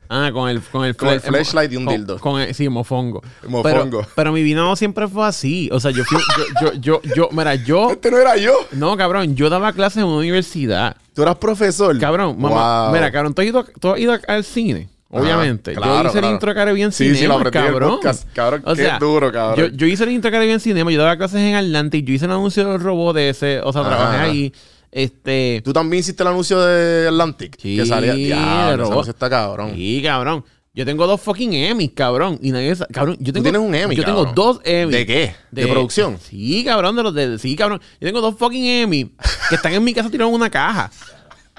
Ah, 0.10 0.30
con 0.32 0.48
el, 0.50 0.62
con 0.62 0.86
el, 0.86 0.96
Con 0.96 1.10
el 1.10 1.22
flashlight 1.22 1.72
y 1.72 1.78
un 1.78 1.86
con- 1.86 1.94
dildo. 1.96 2.20
Con 2.20 2.40
el- 2.42 2.54
sí, 2.54 2.70
mofongo. 2.70 3.22
Mofongo. 3.48 3.64
Pero, 4.02 4.08
pero 4.16 4.32
mi 4.32 4.44
vida 4.44 4.62
no 4.62 4.76
siempre 4.76 5.08
fue 5.08 5.26
así. 5.26 5.70
O 5.72 5.80
sea, 5.80 5.92
yo 5.92 6.04
fui. 6.04 6.20
Yo, 6.62 6.74
yo, 6.74 7.02
yo, 7.02 7.14
yo, 7.16 7.30
mira, 7.32 7.56
yo. 7.56 7.90
Este 7.92 8.12
no 8.12 8.18
era 8.20 8.38
yo. 8.38 8.54
No, 8.74 8.96
cabrón, 8.96 9.36
yo 9.36 9.50
daba 9.50 9.74
clases 9.74 10.00
en 10.00 10.06
una 10.06 10.18
universidad. 10.18 10.98
Tú 11.16 11.24
eras 11.24 11.38
profesor. 11.38 11.98
Cabrón, 12.00 12.40
mamá. 12.40 12.86
Wow. 12.86 12.94
Mira, 12.94 13.12
cabrón, 13.12 13.34
¿tú 13.34 13.42
has 13.42 13.48
ido, 13.48 13.64
tú 13.80 13.92
has 13.92 14.00
ido 14.00 14.16
al 14.28 14.44
cine? 14.44 14.90
Obviamente. 15.22 15.74
claro, 15.74 15.94
yo 15.94 16.00
hice 16.04 16.12
claro. 16.12 16.28
el 16.28 16.34
intro 16.34 16.50
de 16.50 16.56
Caribbean 16.56 16.92
Sí, 16.92 17.04
Cinema, 17.06 17.20
sí, 17.20 17.28
lo 17.28 17.34
aprendí 17.36 17.58
el 17.60 17.66
cabrón. 17.66 17.90
podcast. 17.92 18.28
Cabrón, 18.34 18.62
O 18.66 18.76
qué 18.76 18.82
sea, 18.84 19.00
duro, 19.00 19.32
cabrón. 19.32 19.72
Yo, 19.72 19.76
yo 19.78 19.86
hice 19.88 20.04
el 20.04 20.12
intro 20.12 20.30
de 20.32 20.36
Caribbean 20.38 20.60
Cinema, 20.60 20.92
yo 20.92 21.00
daba 21.00 21.18
clases 21.18 21.40
en 21.42 21.56
Atlantic, 21.56 22.06
yo 22.06 22.14
hice 22.14 22.26
el 22.26 22.32
anuncio 22.32 22.68
del 22.70 22.80
robot 22.80 23.16
de 23.16 23.30
ese, 23.30 23.62
o 23.62 23.72
sea, 23.72 23.84
trabajé 23.84 24.18
ahí. 24.18 24.54
Este. 24.92 25.62
Tú 25.66 25.74
también 25.74 26.02
hiciste 26.02 26.22
el 26.24 26.30
anuncio 26.30 26.60
de 26.62 27.08
Atlantic. 27.08 27.58
Sí, 27.60 27.78
que 27.78 27.86
salía. 27.86 28.14
de 28.14 28.74
anuncio 28.74 29.12
está 29.12 29.30
cabrón. 29.30 29.72
Sí, 29.76 30.02
cabrón. 30.04 30.46
Yo 30.76 30.86
tengo 30.86 31.06
dos 31.06 31.22
fucking 31.22 31.54
Emmys, 31.54 31.92
cabrón. 31.96 32.40
Y 32.42 32.52
nadie 32.52 32.76
Cabrón, 32.92 33.16
yo 33.20 33.32
tengo. 33.32 33.44
tienes 33.44 33.62
un 33.62 33.76
Emmy, 33.76 33.96
Yo 33.96 34.04
cabrón? 34.04 34.26
tengo 34.26 34.34
dos 34.34 34.62
Emmys. 34.64 34.96
¿De 34.98 35.06
qué? 35.06 35.36
¿De 35.52 35.68
producción? 35.68 36.18
Sí, 36.20 36.64
cabrón, 36.66 36.96
de 36.96 37.04
los 37.04 37.14
de. 37.14 37.38
Sí, 37.38 37.56
cabrón. 37.56 37.80
Yo 38.02 38.08
tengo 38.08 38.22
dos 38.22 38.36
fucking 38.40 38.66
Emmy 38.66 39.12
que 39.50 39.56
están 39.56 39.74
en 39.74 39.84
mi 39.84 39.94
casa 39.94 40.10
tirados 40.10 40.30
en 40.32 40.36
una 40.36 40.50
caja. 40.50 40.90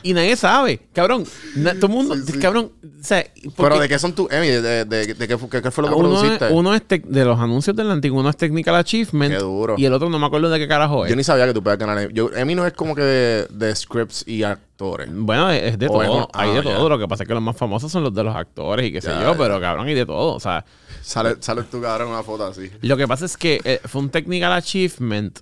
Y 0.04 0.12
nadie 0.12 0.36
sabe. 0.36 0.80
Cabrón. 0.92 1.24
na- 1.56 1.74
todo 1.74 1.86
el 1.86 1.92
mundo. 1.92 2.14
Sí, 2.14 2.32
sí. 2.34 2.38
Cabrón. 2.38 2.70
O 2.82 3.04
sea, 3.04 3.26
Pero 3.56 3.78
¿de 3.80 3.88
qué 3.88 3.98
son 3.98 4.12
tus 4.14 4.30
Emmy? 4.30 4.46
¿De, 4.48 4.62
de, 4.62 4.84
de- 4.84 5.14
de 5.14 5.28
qué, 5.28 5.36
fu- 5.36 5.48
qué- 5.48 5.60
qué 5.60 5.70
fue 5.70 5.82
lo 5.82 5.88
que 5.88 5.94
uno, 5.96 6.12
es, 6.14 6.20
produciste? 6.20 6.48
uno 6.54 6.74
es 6.74 6.82
de 6.88 7.24
los 7.24 7.38
anuncios 7.40 7.74
del 7.74 7.90
antiguo, 7.90 8.20
uno 8.20 8.30
es 8.30 8.36
Technical 8.36 8.76
Achievement. 8.76 9.34
Qué 9.34 9.40
duro. 9.40 9.74
Y 9.76 9.84
el 9.86 9.92
otro 9.92 10.08
no 10.10 10.18
me 10.18 10.26
acuerdo 10.26 10.48
de 10.50 10.58
qué 10.58 10.68
carajo 10.68 11.04
es. 11.04 11.10
Yo 11.10 11.16
ni 11.16 11.24
sabía 11.24 11.46
que 11.46 11.54
tú 11.54 11.62
podías 11.62 11.78
ganar 11.78 11.98
Emmy. 11.98 12.12
Yo, 12.14 12.30
Emmy 12.34 12.54
no 12.54 12.66
es 12.66 12.72
como 12.74 12.94
que 12.94 13.02
de, 13.02 13.74
scripts 13.76 14.24
y 14.28 14.42
actores. 14.42 15.08
Bueno, 15.12 15.50
es 15.50 15.78
de 15.78 15.86
O 15.88 16.02
es 16.02 16.08
todo. 16.08 16.18
un- 16.18 16.26
hay 16.34 16.50
ah, 16.50 16.54
de 16.54 16.62
todo. 16.62 16.88
Lo 16.88 16.98
que 16.98 17.08
pasa 17.08 17.24
es 17.24 17.28
que 17.28 17.34
los 17.34 17.42
más 17.42 17.56
famosos 17.56 17.90
son 17.90 18.02
los 18.04 18.14
de 18.14 18.24
los 18.24 18.36
actores 18.36 18.86
y 18.86 18.92
qué 18.92 19.00
sé 19.00 19.08
yo. 19.08 19.34
Pero 19.36 19.58
cabrón, 19.60 19.86
hay 19.88 19.94
de 19.94 20.06
todo. 20.06 20.34
O 20.34 20.40
sea. 20.40 20.64
Sale, 21.02 21.36
sale 21.40 21.62
tu 21.64 21.80
cabrón 21.82 22.08
una 22.08 22.22
foto 22.22 22.46
así. 22.46 22.70
Lo 22.82 22.96
que 22.96 23.08
pasa 23.08 23.24
es 23.24 23.36
que 23.36 23.60
eh, 23.64 23.80
fue 23.84 24.00
un 24.02 24.10
technical 24.10 24.52
achievement 24.52 25.38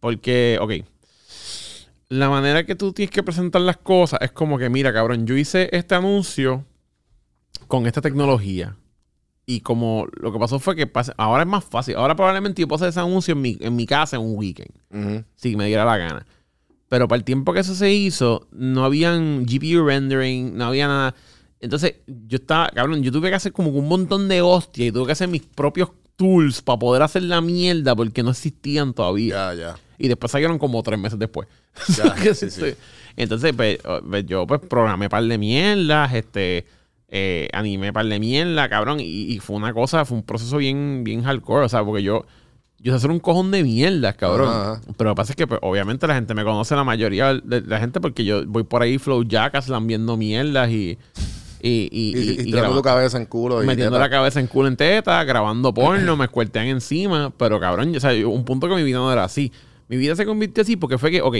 porque, 0.00 0.58
ok, 0.60 0.72
la 2.08 2.28
manera 2.30 2.64
que 2.64 2.74
tú 2.74 2.92
tienes 2.92 3.10
que 3.10 3.22
presentar 3.22 3.60
las 3.62 3.76
cosas 3.78 4.20
es 4.22 4.32
como 4.32 4.58
que, 4.58 4.68
mira, 4.68 4.92
cabrón, 4.92 5.26
yo 5.26 5.36
hice 5.36 5.68
este 5.72 5.94
anuncio 5.94 6.64
con 7.68 7.86
esta 7.86 8.00
tecnología. 8.00 8.76
Y 9.48 9.60
como 9.60 10.06
lo 10.20 10.32
que 10.32 10.38
pasó 10.38 10.58
fue 10.58 10.74
que 10.74 10.86
pasa- 10.86 11.14
ahora 11.16 11.42
es 11.44 11.48
más 11.48 11.64
fácil. 11.64 11.96
Ahora 11.96 12.16
probablemente 12.16 12.60
yo 12.60 12.68
puedo 12.68 12.76
hacer 12.76 12.88
ese 12.88 13.00
anuncio 13.00 13.32
en 13.32 13.40
mi, 13.42 13.56
en 13.60 13.76
mi 13.76 13.86
casa 13.86 14.16
en 14.16 14.22
un 14.22 14.36
weekend. 14.36 14.72
Si 15.36 15.54
me 15.56 15.66
diera 15.66 15.84
la 15.84 15.96
gana. 15.96 16.26
Pero 16.88 17.08
para 17.08 17.18
el 17.18 17.24
tiempo 17.24 17.52
que 17.52 17.60
eso 17.60 17.74
se 17.74 17.92
hizo, 17.92 18.46
no 18.52 18.84
habían 18.84 19.44
GPU 19.46 19.84
rendering, 19.84 20.56
no 20.56 20.66
había 20.66 20.86
nada. 20.88 21.14
Entonces, 21.60 21.96
yo 22.06 22.36
estaba, 22.36 22.68
cabrón, 22.68 23.02
yo 23.02 23.10
tuve 23.10 23.30
que 23.30 23.36
hacer 23.36 23.52
como 23.52 23.70
un 23.70 23.88
montón 23.88 24.28
de 24.28 24.42
hostia 24.42 24.86
y 24.86 24.92
tuve 24.92 25.06
que 25.06 25.12
hacer 25.12 25.28
mis 25.28 25.42
propios 25.42 25.90
tools 26.16 26.62
para 26.62 26.78
poder 26.78 27.02
hacer 27.02 27.22
la 27.22 27.40
mierda 27.40 27.94
porque 27.94 28.22
no 28.22 28.30
existían 28.30 28.92
todavía. 28.92 29.52
Ya, 29.52 29.54
ya. 29.54 29.78
Y 29.98 30.08
después 30.08 30.30
salieron 30.30 30.58
como 30.58 30.82
tres 30.82 30.98
meses 30.98 31.18
después. 31.18 31.48
Ya, 31.96 32.14
sí, 32.34 32.50
sí. 32.50 32.74
Entonces, 33.16 33.52
pues, 33.56 33.78
oh, 33.84 34.00
pues, 34.08 34.26
yo 34.26 34.46
pues 34.46 34.60
programé 34.60 35.08
par 35.08 35.24
de 35.24 35.38
mierdas, 35.38 36.12
este, 36.12 36.66
eh, 37.08 37.48
animé 37.52 37.92
par 37.92 38.06
de 38.06 38.18
mierda, 38.18 38.68
cabrón. 38.68 39.00
Y, 39.00 39.32
y 39.32 39.38
fue 39.38 39.56
una 39.56 39.72
cosa, 39.72 40.04
fue 40.04 40.18
un 40.18 40.24
proceso 40.24 40.58
bien, 40.58 41.02
bien 41.04 41.22
hardcore. 41.22 41.64
O 41.64 41.68
sea, 41.68 41.82
porque 41.82 42.02
yo, 42.02 42.26
yo 42.78 42.92
sé 42.92 42.96
hacer 42.96 43.10
un 43.10 43.20
cojón 43.20 43.50
de 43.50 43.62
mierdas, 43.62 44.14
cabrón. 44.16 44.48
Ajá. 44.48 44.80
Pero 44.96 45.10
lo 45.10 45.14
que 45.14 45.16
pasa 45.16 45.32
es 45.32 45.36
que, 45.36 45.46
pues, 45.46 45.60
obviamente, 45.62 46.06
la 46.06 46.14
gente 46.14 46.34
me 46.34 46.44
conoce, 46.44 46.74
la 46.76 46.84
mayoría 46.84 47.34
de 47.34 47.62
la 47.62 47.80
gente, 47.80 48.00
porque 48.00 48.24
yo 48.24 48.46
voy 48.46 48.64
por 48.64 48.82
ahí 48.82 48.98
flow 48.98 49.24
jackas, 49.26 49.68
lambiendo 49.68 50.16
mierdas 50.16 50.70
y. 50.70 50.98
Y, 51.60 51.88
y, 51.90 52.18
Y, 52.18 52.48
y- 52.48 52.52
tu 52.52 52.82
cabeza 52.82 53.16
en 53.18 53.26
culo. 53.26 53.62
y 53.62 53.66
metiendo 53.66 53.92
teta. 53.96 54.04
la 54.04 54.10
cabeza 54.10 54.40
en 54.40 54.46
culo 54.46 54.68
en 54.68 54.76
teta, 54.76 55.22
grabando 55.24 55.72
porno, 55.72 56.16
me 56.16 56.24
escuertean 56.26 56.66
encima. 56.66 57.32
Pero 57.36 57.58
cabrón, 57.60 57.94
o 57.96 58.00
sea, 58.00 58.12
un 58.28 58.44
punto 58.44 58.68
que 58.68 58.74
mi 58.74 58.82
vida 58.82 58.98
no 58.98 59.12
era 59.12 59.24
así. 59.24 59.52
Mi 59.88 59.96
vida 59.96 60.14
se 60.16 60.26
convirtió 60.26 60.62
así 60.62 60.76
porque 60.76 60.98
fue 60.98 61.10
que, 61.10 61.22
ok, 61.22 61.36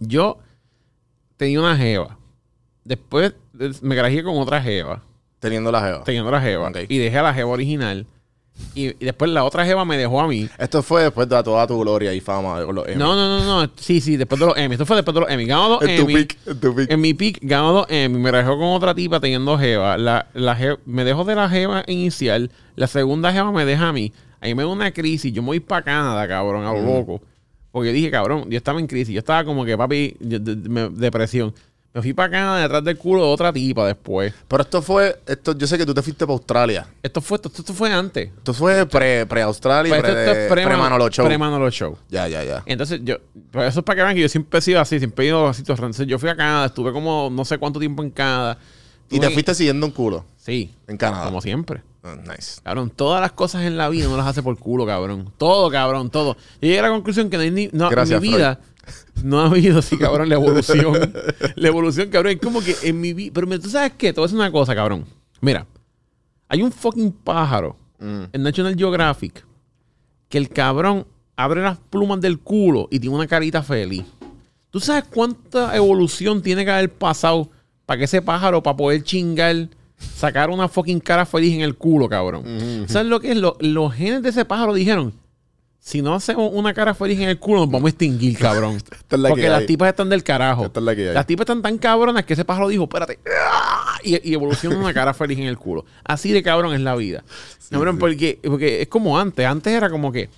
yo 0.00 0.38
tenía 1.36 1.60
una 1.60 1.76
jeva. 1.76 2.18
Después 2.84 3.34
me 3.82 3.94
grajeé 3.96 4.22
con 4.22 4.38
otra 4.38 4.62
jeva, 4.62 5.02
Teniendo 5.40 5.70
la 5.72 5.80
jeva. 5.82 6.04
teniendo 6.04 6.30
la 6.30 6.40
jeva. 6.40 6.70
Y 6.88 6.98
dejé 6.98 7.18
a 7.18 7.22
la 7.22 7.34
jeva 7.34 7.50
original. 7.50 8.06
Y, 8.74 8.88
y 8.88 9.04
después 9.06 9.30
la 9.30 9.44
otra 9.44 9.64
jeva 9.64 9.84
me 9.84 9.96
dejó 9.96 10.20
a 10.20 10.28
mí. 10.28 10.48
Esto 10.58 10.82
fue 10.82 11.02
después 11.02 11.28
de 11.28 11.42
toda 11.42 11.66
tu 11.66 11.78
gloria 11.80 12.12
y 12.14 12.20
fama. 12.20 12.64
con 12.64 12.74
los 12.74 12.86
Emmy. 12.86 12.96
No, 12.98 13.14
no, 13.14 13.38
no, 13.40 13.62
no. 13.66 13.72
Sí, 13.76 14.00
sí, 14.00 14.16
después 14.16 14.38
de 14.40 14.46
los 14.46 14.56
Emmy. 14.56 14.74
Esto 14.74 14.86
fue 14.86 14.96
después 14.96 15.14
de 15.14 15.20
los 15.20 15.30
Emmy. 15.30 15.44
Ganó 15.46 15.68
dos 15.68 15.82
En 15.82 16.00
tu 16.00 16.06
pick. 16.06 16.38
En 16.46 16.60
tu 16.60 16.74
pick. 16.74 16.90
En 16.90 17.00
mi 17.00 17.14
pick 17.14 17.38
ganó 17.42 17.72
dos 17.72 17.86
Emmy. 17.88 18.18
Me 18.18 18.32
dejó 18.32 18.58
con 18.58 18.68
otra 18.68 18.94
tipa 18.94 19.20
teniendo 19.20 19.58
jeva. 19.58 19.96
La, 19.98 20.26
la 20.34 20.58
me 20.86 21.04
dejó 21.04 21.24
de 21.24 21.34
la 21.34 21.48
jeva 21.48 21.84
inicial. 21.86 22.50
La 22.76 22.86
segunda 22.86 23.32
jeva 23.32 23.50
me 23.52 23.64
deja 23.64 23.88
a 23.88 23.92
mí. 23.92 24.12
Ahí 24.40 24.54
me 24.54 24.62
da 24.62 24.68
una 24.68 24.90
crisis. 24.90 25.32
Yo 25.32 25.42
me 25.42 25.46
voy 25.48 25.60
para 25.60 25.82
Canadá, 25.82 26.26
cabrón, 26.28 26.64
a 26.66 26.72
lo 26.72 26.82
loco. 26.82 27.22
Porque 27.72 27.92
dije, 27.92 28.10
cabrón, 28.10 28.48
yo 28.48 28.56
estaba 28.56 28.80
en 28.80 28.86
crisis. 28.86 29.12
Yo 29.14 29.18
estaba 29.18 29.44
como 29.44 29.64
que, 29.64 29.76
papi, 29.76 30.16
yo- 30.20 30.38
de- 30.38 30.54
de- 30.56 30.68
me- 30.68 30.88
depresión. 30.90 31.54
Me 31.96 32.02
fui 32.02 32.12
para 32.12 32.30
Canadá 32.30 32.60
detrás 32.60 32.84
del 32.84 32.98
culo 32.98 33.22
de 33.22 33.28
otra 33.32 33.50
tipa 33.54 33.86
después. 33.86 34.34
Pero 34.46 34.62
esto 34.62 34.82
fue. 34.82 35.18
Esto, 35.26 35.56
yo 35.56 35.66
sé 35.66 35.78
que 35.78 35.86
tú 35.86 35.94
te 35.94 36.02
fuiste 36.02 36.26
para 36.26 36.34
Australia. 36.34 36.86
Esto 37.02 37.22
fue, 37.22 37.36
esto, 37.36 37.50
esto 37.56 37.72
fue 37.72 37.90
antes. 37.90 38.28
Esto 38.36 38.52
fue 38.52 38.84
pre- 38.84 39.24
pre-Australia 39.24 39.88
Pues 39.88 40.02
pre, 40.02 40.10
esto, 40.10 40.20
esto 40.30 40.42
es 40.44 40.52
pre, 40.52 40.64
pre-Manolo 40.66 41.08
Show. 41.08 41.24
Pre-Manolo 41.24 41.70
Show. 41.70 41.96
ya, 42.10 42.28
ya, 42.28 42.44
ya. 42.44 42.62
Entonces 42.66 43.00
yo, 43.02 43.16
pues 43.50 43.70
eso 43.70 43.80
es 43.80 43.84
para 43.86 43.96
que 43.96 44.02
vean 44.02 44.14
que 44.14 44.20
yo 44.20 44.28
siempre 44.28 44.58
he 44.58 44.62
sido 44.62 44.78
así, 44.78 44.98
siempre 44.98 45.24
he 45.24 45.28
ido 45.28 45.48
así. 45.48 45.62
Entonces 45.66 46.06
yo 46.06 46.18
fui 46.18 46.28
a 46.28 46.36
Canadá, 46.36 46.66
estuve 46.66 46.92
como 46.92 47.30
no 47.32 47.46
sé 47.46 47.56
cuánto 47.56 47.80
tiempo 47.80 48.02
en 48.02 48.10
Canadá. 48.10 48.58
Y 49.08 49.18
te 49.18 49.30
fuiste 49.30 49.54
siguiendo 49.54 49.86
un 49.86 49.92
culo 49.92 50.24
Sí, 50.46 50.72
en 50.86 50.96
Canadá. 50.96 51.24
como 51.26 51.40
siempre. 51.40 51.82
Oh, 52.04 52.14
nice. 52.14 52.60
Cabrón, 52.62 52.90
todas 52.90 53.20
las 53.20 53.32
cosas 53.32 53.64
en 53.64 53.76
la 53.76 53.88
vida 53.88 54.06
no 54.06 54.16
las 54.16 54.26
hace 54.26 54.42
por 54.42 54.56
culo, 54.58 54.86
cabrón. 54.86 55.32
Todo, 55.36 55.70
cabrón, 55.70 56.08
todo. 56.08 56.36
Yo 56.36 56.68
llegué 56.68 56.78
a 56.78 56.82
la 56.82 56.90
conclusión 56.90 57.28
que 57.28 57.36
no 57.36 57.42
hay 57.42 57.50
ni, 57.50 57.68
no, 57.72 57.90
Gracias, 57.90 58.22
en 58.22 58.22
mi 58.22 58.36
vida 58.36 58.60
no 59.24 59.40
ha 59.40 59.46
habido 59.46 59.80
así, 59.80 59.98
cabrón, 59.98 60.28
la 60.28 60.36
evolución. 60.36 61.12
la 61.56 61.68
evolución, 61.68 62.08
cabrón, 62.10 62.34
es 62.34 62.40
como 62.40 62.62
que 62.62 62.76
en 62.84 63.00
mi 63.00 63.12
vida. 63.12 63.32
Pero 63.34 63.60
tú 63.60 63.68
sabes 63.68 63.92
qué, 63.98 64.10
a 64.10 64.12
decir 64.12 64.36
una 64.36 64.52
cosa, 64.52 64.74
cabrón. 64.74 65.04
Mira, 65.40 65.66
hay 66.48 66.62
un 66.62 66.70
fucking 66.72 67.10
pájaro 67.12 67.76
Mm. 67.98 68.24
en 68.32 68.42
National 68.42 68.76
Geographic 68.76 69.44
que 70.28 70.38
el 70.38 70.50
cabrón 70.50 71.06
abre 71.34 71.62
las 71.62 71.78
plumas 71.78 72.20
del 72.20 72.38
culo 72.38 72.88
y 72.90 73.00
tiene 73.00 73.16
una 73.16 73.26
carita 73.26 73.62
feliz. 73.62 74.04
¿Tú 74.70 74.80
sabes 74.80 75.04
cuánta 75.04 75.74
evolución 75.74 76.42
tiene 76.42 76.64
que 76.64 76.70
haber 76.70 76.92
pasado 76.92 77.48
para 77.86 77.98
que 77.98 78.04
ese 78.04 78.20
pájaro, 78.20 78.62
para 78.62 78.76
poder 78.76 79.02
chingar, 79.02 79.68
sacar 79.98 80.50
una 80.50 80.68
fucking 80.68 81.00
cara 81.00 81.26
feliz 81.26 81.54
en 81.54 81.60
el 81.62 81.76
culo, 81.76 82.08
cabrón? 82.08 82.86
¿Sabes 82.88 83.08
lo 83.08 83.20
que 83.20 83.32
es? 83.32 83.36
Lo- 83.36 83.56
los 83.60 83.92
genes 83.94 84.22
de 84.22 84.30
ese 84.30 84.44
pájaro 84.44 84.74
dijeron, 84.74 85.12
si 85.78 86.02
no 86.02 86.14
hacemos 86.14 86.50
una 86.52 86.74
cara 86.74 86.94
feliz 86.94 87.18
en 87.20 87.28
el 87.28 87.38
culo, 87.38 87.60
nos 87.60 87.70
vamos 87.70 87.86
a 87.86 87.90
extinguir, 87.90 88.36
cabrón. 88.40 88.76
es 88.76 89.18
la 89.18 89.28
Porque 89.28 89.42
que 89.44 89.48
las 89.48 89.60
hay. 89.60 89.66
tipas 89.66 89.88
están 89.90 90.08
del 90.08 90.22
carajo. 90.24 90.66
Es 90.74 90.82
la. 90.82 90.94
Las 90.94 91.26
tipas 91.26 91.44
están 91.44 91.62
tan 91.62 91.78
cabronas 91.78 92.24
que 92.24 92.32
ese 92.34 92.44
pájaro 92.44 92.68
dijo, 92.68 92.84
espérate. 92.84 93.18
Y, 94.02 94.30
y 94.30 94.34
evoluciona 94.34 94.76
una 94.78 94.92
cara 94.92 95.14
feliz 95.14 95.38
en 95.38 95.44
el 95.46 95.56
culo. 95.58 95.84
Así 96.04 96.32
de 96.32 96.42
cabrón 96.42 96.74
es 96.74 96.80
la 96.80 96.94
vida. 96.96 97.24
cabrón, 97.70 97.98
Porque, 97.98 98.38
porque 98.42 98.82
es 98.82 98.88
como 98.88 99.18
antes. 99.18 99.46
Antes 99.46 99.72
era 99.72 99.88
como 99.88 100.10
que, 100.12 100.28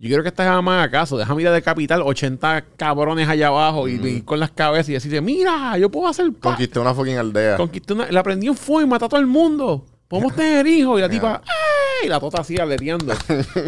yo 0.00 0.08
quiero 0.08 0.22
que 0.22 0.30
esta 0.30 0.44
jeva 0.44 0.62
me 0.62 0.70
haga 0.70 0.90
caso. 0.90 1.18
Déjame 1.18 1.42
ir 1.42 1.48
a 1.48 1.52
decapitar 1.52 2.00
80 2.00 2.64
cabrones 2.78 3.28
allá 3.28 3.48
abajo 3.48 3.86
y, 3.86 3.94
y 4.02 4.22
con 4.22 4.40
las 4.40 4.50
cabezas 4.50 4.88
y 4.88 4.92
decirle, 4.94 5.20
mira, 5.20 5.76
yo 5.76 5.90
puedo 5.90 6.08
hacer... 6.08 6.32
Conquisté 6.40 6.78
una 6.80 6.94
fucking 6.94 7.18
aldea. 7.18 7.58
Conquisté 7.58 7.92
una... 7.92 8.10
La 8.10 8.22
prendí 8.22 8.46
en 8.46 8.56
fuego 8.56 8.80
y 8.80 8.86
mató 8.90 9.04
a 9.04 9.08
todo 9.10 9.20
el 9.20 9.26
mundo. 9.26 9.84
Podemos 10.08 10.34
tener 10.36 10.66
hijos. 10.66 10.98
Y 10.98 11.02
la 11.02 11.08
tipa, 11.10 11.42
¡ay! 11.44 12.06
Y 12.06 12.08
la 12.08 12.18
tota 12.18 12.40
así 12.40 12.56
aleteando. 12.58 13.12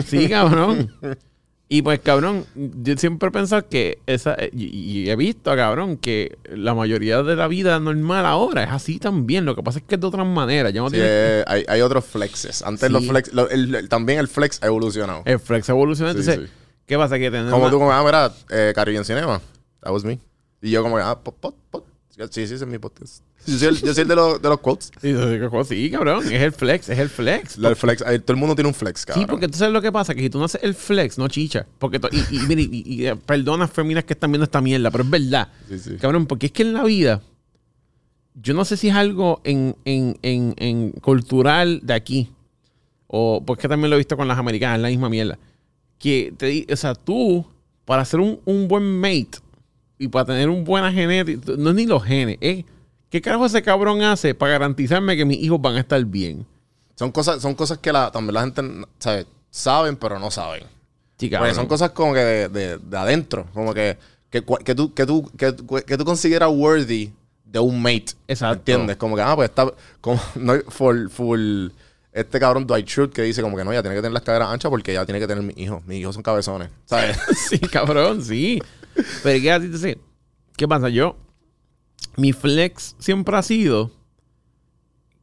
sí, 0.07 0.27
cabrón. 0.29 0.91
Y 1.75 1.81
pues, 1.81 2.01
cabrón, 2.01 2.45
yo 2.55 2.97
siempre 2.99 3.31
he 3.31 3.33
pensado 3.33 3.67
que 3.67 3.99
esa. 4.07 4.37
Y, 4.53 4.67
y 4.67 5.09
he 5.11 5.17
visto, 5.17 5.57
cabrón, 5.57 5.97
que 5.97 6.37
la 6.55 6.75
mayoría 6.75 7.23
de 7.23 7.35
la 7.35 7.49
vida 7.49 7.81
normal 7.81 8.27
ahora 8.27 8.65
es 8.65 8.71
así 8.71 8.99
también. 8.99 9.47
Lo 9.47 9.57
que 9.57 9.63
pasa 9.63 9.79
es 9.79 9.85
que 9.87 9.95
es 9.95 10.01
de 10.03 10.07
otras 10.07 10.27
maneras. 10.27 10.73
Ya 10.75 10.83
no 10.83 10.89
Sí, 10.91 10.97
tiene- 10.97 11.09
eh, 11.11 11.45
hay, 11.47 11.65
hay 11.67 11.81
otros 11.81 12.05
flexes. 12.05 12.61
Antes 12.63 12.89
Sí. 12.89 12.93
los 12.93 13.07
flex, 13.07 13.33
lo- 13.33 13.49
el- 13.49 13.75
el- 13.75 13.89
también 13.89 14.19
el 14.19 14.29
flex 14.29 14.63
ha 14.63 14.67
evolucionado. 14.67 15.23
El 15.25 15.39
flex 15.41 15.67
evoluciona. 15.71 16.13
Sí, 16.13 16.19
Entonces. 16.19 16.51
¿qué 16.85 16.99
pasa? 16.99 17.19
Que. 17.19 17.31
Como 17.31 17.57
una- 17.57 17.71
tú, 17.71 17.79
como, 17.79 17.91
ah, 17.91 18.05
mira, 18.05 18.33
eh, 18.51 18.73
Caribbean 18.75 19.07
Cinema. 19.07 19.41
That 19.81 19.93
was 19.93 20.05
me. 20.05 20.19
Y 20.61 20.71
yo 20.73 20.83
como, 20.83 20.99
ah, 20.99 21.19
pot, 21.21 21.35
pot, 21.37 21.55
pot. 21.71 21.85
Sí, 22.15 22.29
sí, 22.31 22.43
ese 22.43 22.55
es 22.57 22.67
mi 22.67 22.79
podcast. 22.79 23.23
Yo 23.47 23.57
soy 23.59 23.69
el, 23.69 23.81
yo 23.81 23.95
soy 23.95 24.03
el 24.03 24.09
de, 24.09 24.15
los, 24.17 24.41
de 24.43 24.49
los 24.49 24.61
quotes. 24.61 24.91
Sí, 25.01 25.15
sí, 25.69 25.91
cabrón. 25.91 26.25
Es 26.31 26.43
el 26.43 26.53
flex, 26.53 26.89
es 26.91 26.99
el 26.99 27.09
flex. 27.09 27.57
El 27.57 27.75
flex, 27.75 28.03
ahí 28.03 28.19
todo 28.19 28.35
el 28.35 28.39
mundo 28.41 28.55
tiene 28.55 28.69
un 28.69 28.75
flex, 28.75 29.07
cabrón. 29.07 29.25
Sí, 29.25 29.31
porque 29.31 29.49
tú 29.49 29.57
sabes 29.59 29.73
lo 29.73 29.81
que 29.81 29.91
pasa, 29.91 30.15
que 30.15 30.21
si 30.21 30.29
tú 30.31 30.39
no 30.39 30.45
haces 30.45 30.63
el 30.63 30.75
flex, 30.75 31.17
no 31.19 31.27
chicha. 31.29 31.67
Porque 31.79 31.99
y, 32.13 32.37
y, 32.37 32.53
y- 32.53 32.83
y- 32.87 33.07
eh, 33.07 33.17
perdona 33.17 33.67
feminas 33.67 34.05
que 34.05 34.13
están 34.13 34.31
viendo 34.31 34.45
esta 34.45 34.61
mierda, 34.61 34.91
pero 34.91 35.05
es 35.05 35.11
verdad. 35.11 35.49
Sí, 35.69 35.79
sí. 35.79 35.97
Cabrón, 35.97 36.27
porque 36.27 36.47
es 36.47 36.53
que 36.53 36.63
en 36.63 36.75
la 36.75 36.85
vida, 36.85 37.23
yo 38.35 38.53
no 38.55 38.65
sé 38.65 38.77
si 38.77 38.89
es 38.89 38.95
algo 38.95 39.41
en, 39.45 39.75
en, 39.87 40.19
en, 40.23 40.55
en 40.59 40.91
cultural 40.93 41.81
de 41.83 41.95
aquí, 41.95 42.31
o 43.07 43.43
porque 43.45 43.69
también 43.69 43.91
lo 43.91 43.97
he 43.97 43.99
visto 43.99 44.17
con 44.17 44.29
las 44.29 44.39
americanas, 44.39 44.77
es 44.77 44.83
la 44.83 44.89
misma 44.89 45.09
mierda. 45.09 45.39
que 45.99 46.33
te 46.37 46.67
o 46.71 46.77
sea, 46.77 46.95
tú, 46.95 47.45
para 47.85 48.05
ser 48.05 48.21
un, 48.21 48.39
un 48.45 48.69
buen 48.69 48.85
mate 49.01 49.39
y 50.03 50.09
para 50.09 50.25
tener 50.27 50.49
un 50.49 50.65
buena 50.65 50.93
genética, 50.93 51.53
no 51.59 51.71
es 51.71 51.77
ni 51.77 51.87
los 51.87 52.03
genes, 52.05 52.39
es 52.41 52.65
qué 53.11 53.21
carajo 53.21 53.47
ese 53.47 53.63
cabrón 53.63 54.03
hace 54.03 54.35
para 54.35 54.53
garantizarme 54.53 55.17
que 55.17 55.25
mis 55.25 55.39
hijos 55.39 55.61
van 55.61 55.77
a 55.77 55.81
estar 55.81 56.03
bien. 56.05 56.47
Son 56.97 57.11
cosas, 57.11 57.41
son 57.43 57.55
cosas 57.55 57.79
que 57.79 57.93
la, 57.93 58.11
también 58.11 58.35
la 58.35 58.41
gente 58.43 58.63
¿sabes? 58.99 59.27
saben, 59.51 59.97
pero 59.97 60.19
no 60.19 60.31
saben. 60.31 60.65
Sí, 61.19 61.29
Porque 61.31 61.55
son 61.55 61.67
cosas 61.67 61.91
como 61.91 62.13
que 62.15 62.21
de, 62.21 62.49
de- 62.49 62.79
de 62.79 62.97
adentro. 62.99 63.47
Como 63.55 63.73
que, 63.73 63.97
que, 64.29 64.43
que 64.65 64.75
tú, 64.75 64.93
que, 64.93 65.07
tú, 65.07 65.31
que, 65.37 65.55
que 65.87 65.97
tú 65.97 66.05
consideras 66.05 66.51
worthy 66.51 67.13
de 67.45 67.59
un 67.61 67.81
mate. 67.81 68.13
Exacto. 68.27 68.55
¿Entiendes? 68.59 68.97
Como 68.97 69.15
que, 69.15 69.23
ah, 69.23 69.37
pues 69.37 69.51
está. 69.51 69.73
Como, 70.01 70.21
no, 70.35 70.55
full, 70.69 71.09
full. 71.09 71.69
Este 72.13 72.41
cabrón 72.41 72.67
Dwight 72.67 72.87
Schrute 72.89 73.15
que 73.15 73.23
dice 73.23 73.41
como 73.41 73.57
que 73.57 73.65
no, 73.65 73.73
ya 73.73 73.83
tiene 73.83 73.95
que 73.95 74.03
tener 74.03 74.13
las 74.13 74.23
caderas 74.23 74.49
anchas 74.49 74.69
porque 74.69 74.93
ya 74.93 75.07
tiene 75.07 75.21
que 75.21 75.27
tener 75.29 75.43
mis 75.45 75.57
hijos. 75.57 75.83
Mis 75.87 75.99
hijos 76.01 76.15
son 76.15 76.23
cabezones. 76.23 76.69
¿Sabes? 76.87 77.17
sí, 77.49 77.59
cabrón, 77.59 78.23
sí. 78.23 78.61
Pero 79.23 79.43
¿qué, 79.43 79.53
a 79.53 79.61
ti 79.61 79.69
te? 79.69 79.99
¿Qué 80.57 80.69
pasa? 80.69 80.89
Yo, 80.89 81.17
mi 82.17 82.33
flex 82.33 82.97
siempre 82.99 83.37
ha 83.37 83.43
sido 83.43 83.91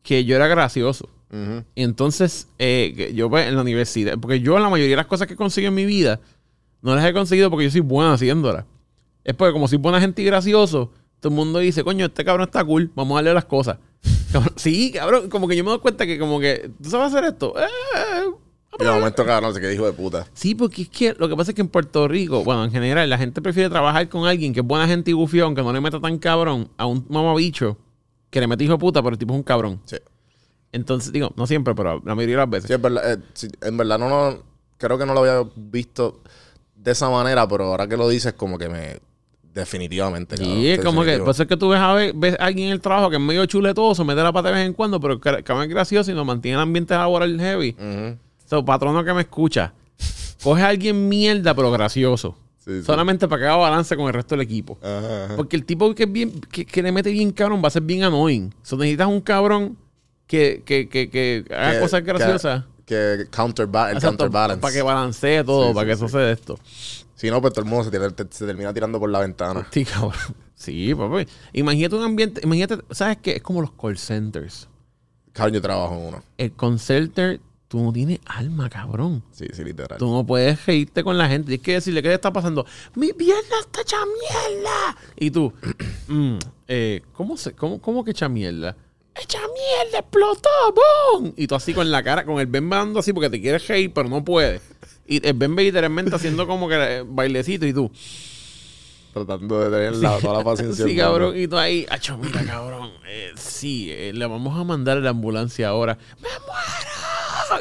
que 0.03 0.25
yo 0.25 0.35
era 0.35 0.47
gracioso. 0.47 1.09
Y 1.75 1.83
entonces, 1.83 2.47
eh, 2.57 3.11
yo 3.13 3.29
pues, 3.29 3.47
en 3.47 3.55
la 3.55 3.61
universidad, 3.61 4.17
porque 4.19 4.39
yo 4.39 4.57
la 4.57 4.69
mayoría 4.69 4.93
de 4.93 4.95
las 4.95 5.05
cosas 5.05 5.27
que 5.27 5.35
consigo 5.35 5.67
en 5.67 5.75
mi 5.75 5.85
vida, 5.85 6.19
no 6.81 6.95
las 6.95 7.05
he 7.05 7.13
conseguido 7.13 7.51
porque 7.51 7.65
yo 7.65 7.71
soy 7.71 7.81
bueno 7.81 8.13
haciéndolas. 8.13 8.65
Es 9.23 9.35
porque 9.35 9.53
como 9.53 9.67
soy 9.67 9.77
buena 9.77 10.01
gente 10.01 10.23
y 10.23 10.25
gracioso, 10.25 10.91
todo 11.19 11.31
el 11.31 11.35
mundo 11.35 11.59
dice, 11.59 11.83
coño, 11.83 12.07
este 12.07 12.25
cabrón 12.25 12.47
está 12.47 12.63
cool, 12.63 12.91
vamos 12.95 13.13
a 13.13 13.17
darle 13.17 13.33
las 13.33 13.45
cosas. 13.45 13.77
Cabrón, 14.31 14.53
sí, 14.57 14.91
cabrón, 14.91 15.27
como 15.27 15.47
que 15.47 15.55
yo 15.55 15.63
me 15.63 15.71
doy 15.71 15.79
cuenta 15.79 16.05
que 16.05 16.19
como 16.19 16.39
que, 16.39 16.69
¿tú 16.81 16.89
sabes 16.89 17.13
hacer 17.13 17.25
esto? 17.25 17.53
Eh, 17.59 17.65
Y 18.79 18.83
de 18.83 18.91
momento, 18.91 19.25
cabrón, 19.25 19.53
se 19.53 19.59
quedó 19.59 19.71
hijo 19.71 19.85
de 19.85 19.93
puta. 19.93 20.27
Sí, 20.33 20.53
porque 20.55 20.83
es 20.83 20.89
que 20.89 21.15
lo 21.17 21.27
que 21.27 21.35
pasa 21.35 21.51
es 21.51 21.55
que 21.55 21.61
en 21.61 21.67
Puerto 21.69 22.07
Rico, 22.07 22.43
bueno, 22.43 22.63
en 22.65 22.71
general, 22.71 23.09
la 23.09 23.17
gente 23.17 23.41
prefiere 23.41 23.69
trabajar 23.69 24.07
con 24.09 24.27
alguien 24.27 24.53
que 24.53 24.59
es 24.59 24.65
buena 24.65 24.87
gente 24.87 25.09
y 25.11 25.13
gufión, 25.13 25.55
que 25.55 25.63
no 25.63 25.73
le 25.73 25.81
meta 25.81 25.99
tan 25.99 26.17
cabrón 26.19 26.69
a 26.77 26.85
un 26.85 27.05
mamabicho 27.09 27.77
que 28.29 28.39
le 28.39 28.47
mete 28.47 28.63
hijo 28.63 28.73
de 28.73 28.79
puta, 28.79 29.01
pero 29.01 29.13
el 29.13 29.17
tipo 29.17 29.33
es 29.33 29.37
un 29.37 29.43
cabrón. 29.43 29.81
Sí. 29.85 29.97
Entonces, 30.71 31.11
digo, 31.11 31.33
no 31.35 31.47
siempre, 31.47 31.73
pero 31.73 31.99
la 32.05 32.13
mayoría 32.13 32.35
de 32.35 32.41
las 32.41 32.49
veces. 32.49 32.67
Sí, 32.67 32.73
es 32.73 32.81
verdad. 32.81 33.11
eh, 33.13 33.17
sí, 33.33 33.47
en 33.61 33.75
verdad, 33.75 33.97
no, 33.97 34.07
no. 34.07 34.43
Creo 34.77 34.97
que 34.99 35.05
no 35.05 35.13
lo 35.15 35.21
había 35.21 35.49
visto 35.55 36.21
de 36.75 36.91
esa 36.91 37.09
manera, 37.09 37.47
pero 37.47 37.65
ahora 37.65 37.87
que 37.87 37.97
lo 37.97 38.07
dices, 38.07 38.33
como 38.33 38.57
que 38.59 38.69
me. 38.69 38.99
Definitivamente. 39.51 40.37
cabrón, 40.37 40.55
Sí, 40.57 40.67
es 40.69 40.79
como 40.85 41.01
que, 41.01 41.07
definitivo. 41.07 41.31
eso 41.31 41.43
es 41.43 41.49
que 41.49 41.57
tú 41.57 41.69
ves 41.69 41.79
a, 41.79 41.93
ver- 41.93 42.13
ves 42.15 42.35
a 42.39 42.45
alguien 42.45 42.67
en 42.67 42.73
el 42.73 42.81
trabajo 42.81 43.09
que 43.09 43.15
es 43.15 43.21
medio 43.21 43.45
chuletoso, 43.47 44.05
mete 44.05 44.21
la 44.21 44.31
pata 44.31 44.49
de 44.49 44.53
vez 44.55 44.65
en 44.67 44.73
cuando, 44.73 44.99
pero 44.99 45.19
que, 45.19 45.43
que 45.43 45.51
es 45.63 45.69
gracioso 45.69 46.11
y 46.11 46.13
nos 46.13 46.25
mantiene 46.25 46.55
el 46.55 46.61
ambiente 46.61 46.93
laboral 46.93 47.37
heavy. 47.39 47.75
Ujú. 47.77 48.17
So, 48.49 48.65
patrono 48.65 49.03
que 49.03 49.13
me 49.13 49.21
escucha, 49.21 49.73
coge 50.43 50.63
a 50.63 50.69
alguien 50.69 51.07
mierda, 51.07 51.53
pero 51.53 51.71
gracioso. 51.71 52.35
Sí, 52.57 52.79
sí. 52.79 52.83
Solamente 52.83 53.27
para 53.27 53.41
que 53.41 53.45
haga 53.45 53.57
balance 53.57 53.95
con 53.95 54.07
el 54.07 54.13
resto 54.13 54.35
del 54.35 54.41
equipo. 54.41 54.79
Ajá, 54.81 55.25
ajá. 55.25 55.35
Porque 55.35 55.55
el 55.55 55.65
tipo 55.65 55.93
que, 55.93 56.03
es 56.03 56.11
bien, 56.11 56.41
que, 56.51 56.65
que 56.65 56.81
le 56.81 56.91
mete 56.91 57.11
bien 57.11 57.31
cabrón 57.31 57.61
va 57.63 57.67
a 57.67 57.71
ser 57.71 57.83
bien 57.83 58.03
annoying. 58.03 58.53
So, 58.63 58.75
necesitas 58.77 59.07
un 59.07 59.21
cabrón 59.21 59.77
que, 60.25 60.63
que, 60.65 60.89
que, 60.89 61.45
haga 61.53 61.79
cosas 61.79 62.03
graciosas. 62.03 62.65
Que, 62.85 63.27
counterba 63.29 63.91
el 63.91 64.01
counterbalance. 64.01 64.59
Para 64.61 64.73
que 64.73 64.81
balancee 64.81 65.43
todo, 65.43 65.67
Sí, 65.67 65.73
para 65.75 65.95
que 65.95 66.17
dé 66.17 66.31
esto. 66.31 66.59
Si 67.13 67.29
no, 67.29 67.39
pues 67.41 67.53
todo 67.53 67.65
el 67.65 67.69
mundo 67.69 67.83
se, 67.83 67.91
tira- 67.91 68.09
te- 68.09 68.25
se 68.31 68.47
termina 68.47 68.73
tirando 68.73 68.99
por 68.99 69.11
la 69.11 69.19
ventana. 69.19 69.67
Sí, 69.69 69.85
cabrón. 69.85 70.13
Sí, 70.55 70.95
papi. 70.95 71.27
Imagínate 71.53 71.95
un 71.95 72.03
ambiente, 72.03 72.41
imagínate, 72.43 72.79
¿sabes 72.91 73.17
qué? 73.21 73.33
Es 73.35 73.43
como 73.43 73.61
los 73.61 73.71
call 73.73 73.97
centers. 73.97 74.67
Cabrón, 75.33 75.53
yo 75.53 75.61
trabajo 75.61 75.95
en 75.95 76.01
uno. 76.07 76.23
El 76.37 76.51
call 76.55 76.79
center, 76.79 77.39
tú 77.69 77.81
no 77.81 77.93
tienes 77.93 78.19
alma, 78.25 78.69
cabrón. 78.69 79.23
Sí, 79.31 79.45
sí, 79.53 79.63
literal. 79.63 79.97
Tú 79.97 80.11
no 80.11 80.25
puedes 80.25 80.65
reírte 80.65 81.03
con 81.03 81.17
la 81.17 81.29
gente. 81.29 81.47
Tienes 81.47 81.63
que 81.63 81.73
decirle, 81.73 82.01
¿qué 82.01 82.09
le 82.09 82.15
está 82.15 82.33
pasando? 82.33 82.65
Mi 82.95 83.13
pierna 83.13 83.59
está 83.61 83.81
hecha 83.81 83.97
mierda. 84.05 84.97
Y 85.15 85.31
tú, 85.31 85.53
mm, 86.09 86.37
eh, 86.67 87.01
¿cómo, 87.13 87.37
se, 87.37 87.53
cómo, 87.53 87.79
¿cómo 87.79 88.03
que 88.03 88.11
hecha 88.11 88.27
mierda? 88.27 88.75
¡Hecha 89.15 89.39
mierda! 89.39 89.99
¡Explotó! 89.99 90.49
¡Boom! 91.13 91.33
Y 91.37 91.47
tú 91.47 91.55
así 91.55 91.73
con 91.73 91.89
la 91.91 92.01
cara, 92.03 92.25
con 92.25 92.39
el 92.39 92.47
bembe 92.47 92.75
dando 92.75 92.99
así 92.99 93.13
porque 93.13 93.29
te 93.29 93.39
quieres 93.41 93.67
reír, 93.67 93.91
pero 93.93 94.09
no 94.09 94.23
puedes. 94.23 94.61
Y 95.07 95.25
el 95.27 95.33
bembe 95.33 95.63
literalmente 95.63 96.15
haciendo 96.15 96.47
como 96.47 96.67
que 96.69 96.75
eh, 96.75 97.03
bailecito 97.05 97.65
y 97.65 97.73
tú, 97.73 97.91
Tratando 99.13 99.59
de 99.59 99.69
tener 99.71 99.95
la- 99.95 100.19
toda 100.19 100.37
la 100.37 100.43
paciencia. 100.43 100.85
sí, 100.87 100.95
cabrón. 100.95 101.35
Y 101.37 101.47
tú 101.47 101.57
ahí, 101.57 101.85
acho, 101.89 102.17
mira, 102.17 102.43
cabrón. 102.45 102.91
eh, 103.07 103.31
sí, 103.35 103.89
eh, 103.91 104.11
le 104.13 104.25
vamos 104.27 104.57
a 104.57 104.63
mandar 104.63 104.97
a 104.97 105.01
la 105.01 105.09
ambulancia 105.09 105.67
ahora. 105.69 105.97
¡Me 106.21 106.29
muero! 106.29 107.08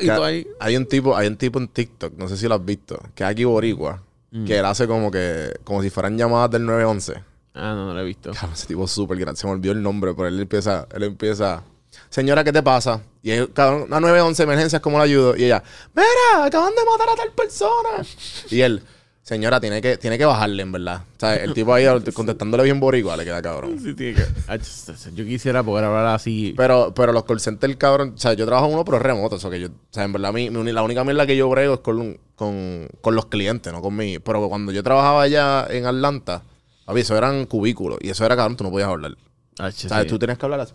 Y 0.00 0.06
Que 0.06 0.12
tú 0.12 0.22
ahí, 0.24 0.46
Hay 0.60 0.76
un 0.76 0.86
tipo, 0.86 1.16
hay 1.16 1.26
un 1.28 1.36
tipo 1.36 1.58
en 1.58 1.68
TikTok, 1.68 2.14
no 2.16 2.28
sé 2.28 2.36
si 2.36 2.46
lo 2.48 2.54
has 2.56 2.64
visto, 2.64 2.98
que 3.14 3.24
es 3.24 3.28
aquí 3.30 3.44
boricua, 3.44 4.02
Mm. 4.30 4.44
que 4.44 4.58
él 4.58 4.64
hace 4.66 4.86
como 4.86 5.10
que, 5.10 5.54
como 5.64 5.82
si 5.82 5.88
fueran 5.90 6.18
llamadas 6.18 6.50
del 6.50 6.66
911. 6.66 7.14
ah, 7.54 7.72
no, 7.74 7.86
no 7.86 7.94
lo 7.94 8.00
he 8.00 8.04
visto. 8.04 8.30
Cabrón, 8.32 8.52
ese 8.54 8.66
tipo 8.66 8.84
es 8.84 8.90
súper 8.90 9.16
grande. 9.18 9.40
Se 9.40 9.46
me 9.46 9.54
olvidó 9.54 9.72
el 9.72 9.82
nombre, 9.82 10.12
pero 10.14 10.28
él 10.28 10.38
empieza, 10.38 10.86
él 10.94 11.02
empieza. 11.04 11.62
Señora, 12.10 12.44
¿qué 12.44 12.52
te 12.52 12.62
pasa? 12.62 13.00
Y 13.22 13.30
él, 13.30 13.50
cabrón, 13.52 13.84
una 13.88 13.98
911 14.00 14.42
emergencias, 14.42 14.82
¿cómo 14.82 14.98
la 14.98 15.04
ayudo? 15.04 15.34
Y 15.36 15.44
ella, 15.44 15.62
mira, 15.94 16.44
acaban 16.44 16.74
de 16.74 16.84
matar 16.84 17.08
a 17.08 17.16
tal 17.16 17.32
persona. 17.32 18.04
Y 18.50 18.60
él, 18.60 18.82
señora, 19.28 19.60
tiene 19.60 19.82
que, 19.82 19.98
tiene 19.98 20.16
que 20.16 20.24
bajarle, 20.24 20.62
en 20.62 20.72
verdad. 20.72 21.02
O 21.16 21.20
sea, 21.20 21.36
el 21.36 21.52
tipo 21.52 21.74
ahí 21.74 21.84
contestándole 22.14 22.62
bien 22.64 22.80
boricua, 22.80 23.14
le 23.16 23.24
queda 23.24 23.42
cabrón. 23.42 23.78
Sí, 23.78 23.94
tiene 23.94 24.14
que- 24.14 25.10
Yo 25.14 25.24
quisiera 25.26 25.62
poder 25.62 25.84
hablar 25.84 26.06
así. 26.06 26.54
Pero, 26.56 26.94
pero 26.94 27.12
los 27.12 27.24
call 27.24 27.38
centers, 27.38 27.76
cabrón, 27.76 28.14
o 28.16 28.18
sea, 28.18 28.32
yo 28.32 28.46
trabajo 28.46 28.68
en 28.68 28.74
uno, 28.74 28.84
pero 28.84 28.98
remoto. 28.98 29.36
O 29.36 29.38
sea, 29.38 29.50
que 29.50 29.60
yo, 29.60 29.68
o 29.68 29.72
sea, 29.90 30.04
en 30.04 30.12
verdad, 30.14 30.32
mi, 30.32 30.48
mi 30.48 30.72
la 30.72 30.82
única 30.82 31.04
mierda 31.04 31.26
que 31.26 31.36
yo 31.36 31.48
brego 31.50 31.74
es 31.74 31.80
con, 31.80 32.18
con, 32.34 32.88
con 33.02 33.14
los 33.14 33.26
clientes, 33.26 33.70
no 33.72 33.82
conmigo. 33.82 34.22
Pero 34.24 34.48
cuando 34.48 34.72
yo 34.72 34.82
trabajaba 34.82 35.22
allá 35.22 35.66
en 35.68 35.84
Atlanta, 35.84 36.42
papi, 36.86 37.00
eso 37.00 37.16
eran 37.16 37.44
cubículos. 37.44 37.98
Y 38.00 38.08
eso 38.08 38.24
era, 38.24 38.34
cabrón, 38.34 38.56
tú 38.56 38.64
no 38.64 38.70
podías 38.70 38.88
hablar. 38.88 39.12
Ach, 39.58 39.74
O 39.84 39.88
sea, 39.88 40.02
sí. 40.02 40.08
tú 40.08 40.18
tienes 40.18 40.38
que 40.38 40.46
hablar 40.46 40.60
así. 40.60 40.72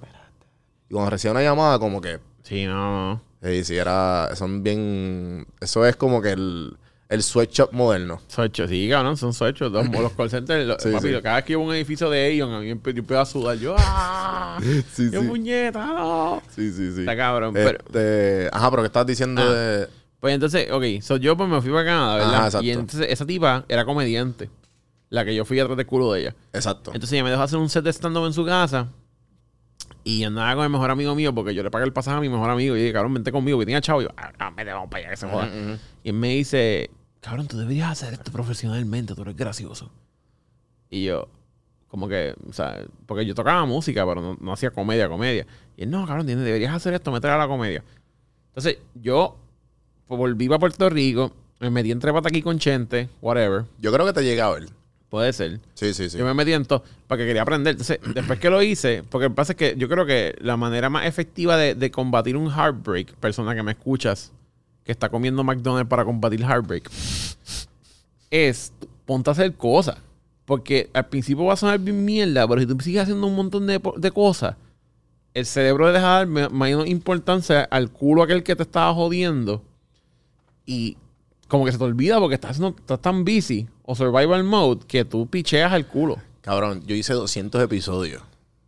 Y 0.90 0.94
cuando 0.94 1.10
recibía 1.10 1.32
una 1.32 1.42
llamada, 1.42 1.80
como 1.80 2.00
que. 2.02 2.20
Sí, 2.44 2.66
no, 2.66 3.14
no. 3.16 3.22
Sí, 3.42 3.64
sí, 3.64 3.76
era. 3.78 4.30
Son 4.36 4.62
bien. 4.62 5.48
Eso 5.60 5.86
es 5.86 5.96
como 5.96 6.22
que 6.22 6.32
el, 6.34 6.78
el 7.10 7.22
sweatshop 7.22 7.72
moderno. 7.74 8.22
Socho, 8.28 8.68
sí, 8.68 8.88
cabrón, 8.90 9.18
son 9.18 9.34
sochos. 9.34 9.72
Los, 9.72 9.88
los 9.90 10.12
call 10.14 10.30
centers, 10.30 10.66
lo- 10.66 10.80
Sí, 10.80 10.90
papi, 10.92 11.10
sí. 11.14 11.22
cada 11.22 11.36
vez 11.36 11.46
que 11.46 11.54
iba 11.54 11.62
a 11.62 11.66
un 11.66 11.74
edificio 11.74 12.10
de 12.10 12.20
Aeon, 12.26 12.52
a 12.54 12.60
mí 12.60 12.66
yo 12.68 12.72
empiezo 12.74 13.20
a 13.20 13.26
sudar. 13.26 13.58
Yo, 13.58 13.76
¡ah! 13.78 14.60
Sí, 14.94 15.10
¡Qué 15.12 15.20
puñeta! 15.20 15.86
no! 15.86 16.42
Sí, 16.56 16.72
sí, 16.72 16.94
sí. 16.94 17.00
Está 17.02 17.16
cabrón, 17.16 17.54
pero- 17.54 17.80
Este, 17.86 18.50
Ajá, 18.52 18.70
pero 18.72 18.84
¿qué 18.84 18.88
estás 18.88 19.06
diciendo 19.06 19.42
Ah. 19.44 19.52
de. 19.54 19.88
Pues 20.20 20.34
entonces, 20.34 20.72
ok, 20.72 20.84
so 21.02 21.18
yo 21.18 21.36
pues 21.36 21.50
me 21.50 21.62
fui 21.62 21.70
para 21.72 21.84
Canadá, 21.84 22.16
¿verdad? 22.16 22.34
Ajá, 22.36 22.46
exacto. 22.46 22.66
y 22.66 22.72
entonces 22.72 23.08
esa 23.10 23.26
tipa 23.26 23.66
era 23.68 23.84
comediante. 23.84 24.50
La 25.10 25.26
que 25.26 25.36
yo 25.36 25.44
fui 25.46 25.60
atrás 25.60 25.76
del 25.78 25.86
culo 25.86 26.14
de 26.14 26.22
ella. 26.22 26.36
Exacto. 26.54 26.92
Entonces 26.94 27.14
ella 27.14 27.26
me 27.26 27.30
dejó 27.30 27.44
hacer 27.44 27.60
un 27.60 27.70
set 27.70 27.84
de 27.84 27.92
stand-up 27.92 28.26
en 28.26 28.34
su 28.34 28.44
casa. 28.46 28.88
Y 30.04 30.24
andaba 30.26 30.56
con 30.56 30.64
el 30.66 30.70
mejor 30.70 30.92
amigo 30.92 31.16
mío 31.16 31.34
porque 31.34 31.56
yo 31.56 31.64
le 31.64 31.72
pagué 31.72 31.86
el 31.86 31.94
pasaje 31.94 32.18
a 32.18 32.20
mi 32.20 32.30
mejor 32.30 32.50
amigo. 32.50 32.76
Y 32.76 32.80
dije, 32.82 32.94
cabrón, 32.94 33.14
vente 33.14 33.32
conmigo. 33.32 33.58
Que 33.60 33.66
tenía 33.66 33.80
chavo. 33.82 34.02
Y 34.02 34.06
yo, 34.06 34.10
ah, 34.18 34.52
vete, 34.56 34.72
vamos 34.74 34.90
para 34.90 35.00
allá, 35.04 35.10
que 35.12 35.18
se 35.18 35.28
joda. 35.30 35.50
Y 36.04 36.10
él 36.10 36.16
me 36.16 36.30
dice, 36.30 36.90
cabrón, 37.22 37.48
tú 37.48 37.58
deberías 37.58 37.90
hacer 37.92 38.14
esto 38.14 38.32
profesionalmente. 38.32 39.16
Tú 39.16 39.22
eres 39.22 39.36
gracioso. 39.36 39.92
Y 40.90 41.06
yo, 41.06 41.28
como 41.88 42.08
que, 42.10 42.36
o 42.50 42.54
sea, 42.54 42.84
porque 43.06 43.26
yo 43.26 43.34
tocaba 43.34 43.66
música, 43.66 44.06
pero 44.06 44.22
no, 44.22 44.38
no 44.42 44.52
hacía 44.54 44.72
comedia, 44.72 45.08
comedia. 45.08 45.48
Y 45.78 45.84
él, 45.84 45.90
no, 45.90 46.06
cabrón, 46.06 46.26
tienes- 46.26 46.44
deberías 46.44 46.74
hacer 46.74 46.94
esto, 46.94 47.12
meter 47.12 47.32
a 47.32 47.38
la 47.38 47.48
comedia. 47.48 47.84
Entonces, 48.50 48.78
yo 48.96 49.38
pues, 50.08 50.18
volví 50.18 50.48
para 50.50 50.60
Puerto 50.60 50.90
Rico, 50.90 51.32
me 51.60 51.70
metí 51.70 51.92
entre 51.92 52.12
pata 52.12 52.28
aquí 52.28 52.42
con 52.42 52.60
Chente, 52.60 53.10
whatever. 53.22 53.66
Yo 53.80 53.92
creo 53.94 54.06
que 54.06 54.14
te 54.14 54.24
llega 54.24 54.48
a 54.48 54.52
ver. 54.52 54.66
Puede 55.14 55.32
ser. 55.32 55.60
Sí, 55.76 55.94
sí, 55.94 56.10
sí. 56.10 56.18
Yo 56.18 56.26
me 56.26 56.34
metí 56.34 56.54
en 56.54 56.66
todo 56.66 56.84
porque 57.08 57.28
quería 57.28 57.44
aprender. 57.44 57.74
Entonces, 57.74 58.00
después 58.16 58.40
que 58.40 58.50
lo 58.50 58.64
hice, 58.64 59.04
porque 59.08 59.26
lo 59.26 59.30
que 59.30 59.36
pasa 59.36 59.52
es 59.52 59.58
que 59.58 59.76
yo 59.78 59.88
creo 59.88 60.08
que 60.08 60.36
la 60.42 60.58
manera 60.58 60.90
más 60.90 61.06
efectiva 61.06 61.56
de, 61.56 61.76
de 61.76 61.92
combatir 61.92 62.36
un 62.36 62.50
heartbreak, 62.50 63.14
persona 63.18 63.54
que 63.54 63.62
me 63.62 63.74
escuchas, 63.74 64.32
que 64.84 64.92
está 64.92 65.10
comiendo 65.10 65.44
McDonald's 65.44 65.88
para 65.88 66.04
combatir 66.04 66.42
heartbreak, 66.42 66.90
es 68.32 68.74
ponte 69.06 69.30
a 69.30 69.34
hacer 69.34 69.54
cosas. 69.54 69.98
Porque 70.46 70.90
al 70.94 71.06
principio 71.06 71.46
va 71.46 71.54
a 71.54 71.58
sonar 71.58 71.78
bien 71.78 72.04
mierda, 72.04 72.48
pero 72.48 72.62
si 72.62 72.66
tú 72.66 72.76
sigues 72.80 73.04
haciendo 73.04 73.28
un 73.28 73.36
montón 73.36 73.68
de, 73.68 73.80
de 73.98 74.12
cosas, 74.12 74.56
el 75.36 75.46
cerebro 75.46 75.94
deja 75.94 76.26
de 76.26 76.26
dar 76.26 76.52
menos 76.52 76.88
importancia 76.88 77.66
al 77.66 77.92
culo 77.92 78.24
aquel 78.24 78.42
que 78.42 78.56
te 78.56 78.64
estaba 78.64 78.92
jodiendo. 78.96 79.62
Y 80.66 80.98
como 81.48 81.66
que 81.66 81.72
se 81.72 81.78
te 81.78 81.84
olvida 81.84 82.20
porque 82.20 82.36
estás, 82.36 82.52
haciendo- 82.52 82.76
estás 82.78 83.02
tan 83.02 83.24
busy 83.26 83.68
o 83.84 83.96
survival 83.96 84.44
mode 84.44 84.82
que 84.88 85.06
tú 85.06 85.28
picheas 85.28 85.72
al 85.72 85.88
culo. 85.88 86.18
Cabrón, 86.42 86.84
yo 86.86 86.96
hice 86.96 87.14
200 87.14 87.62
episodios 87.64 88.22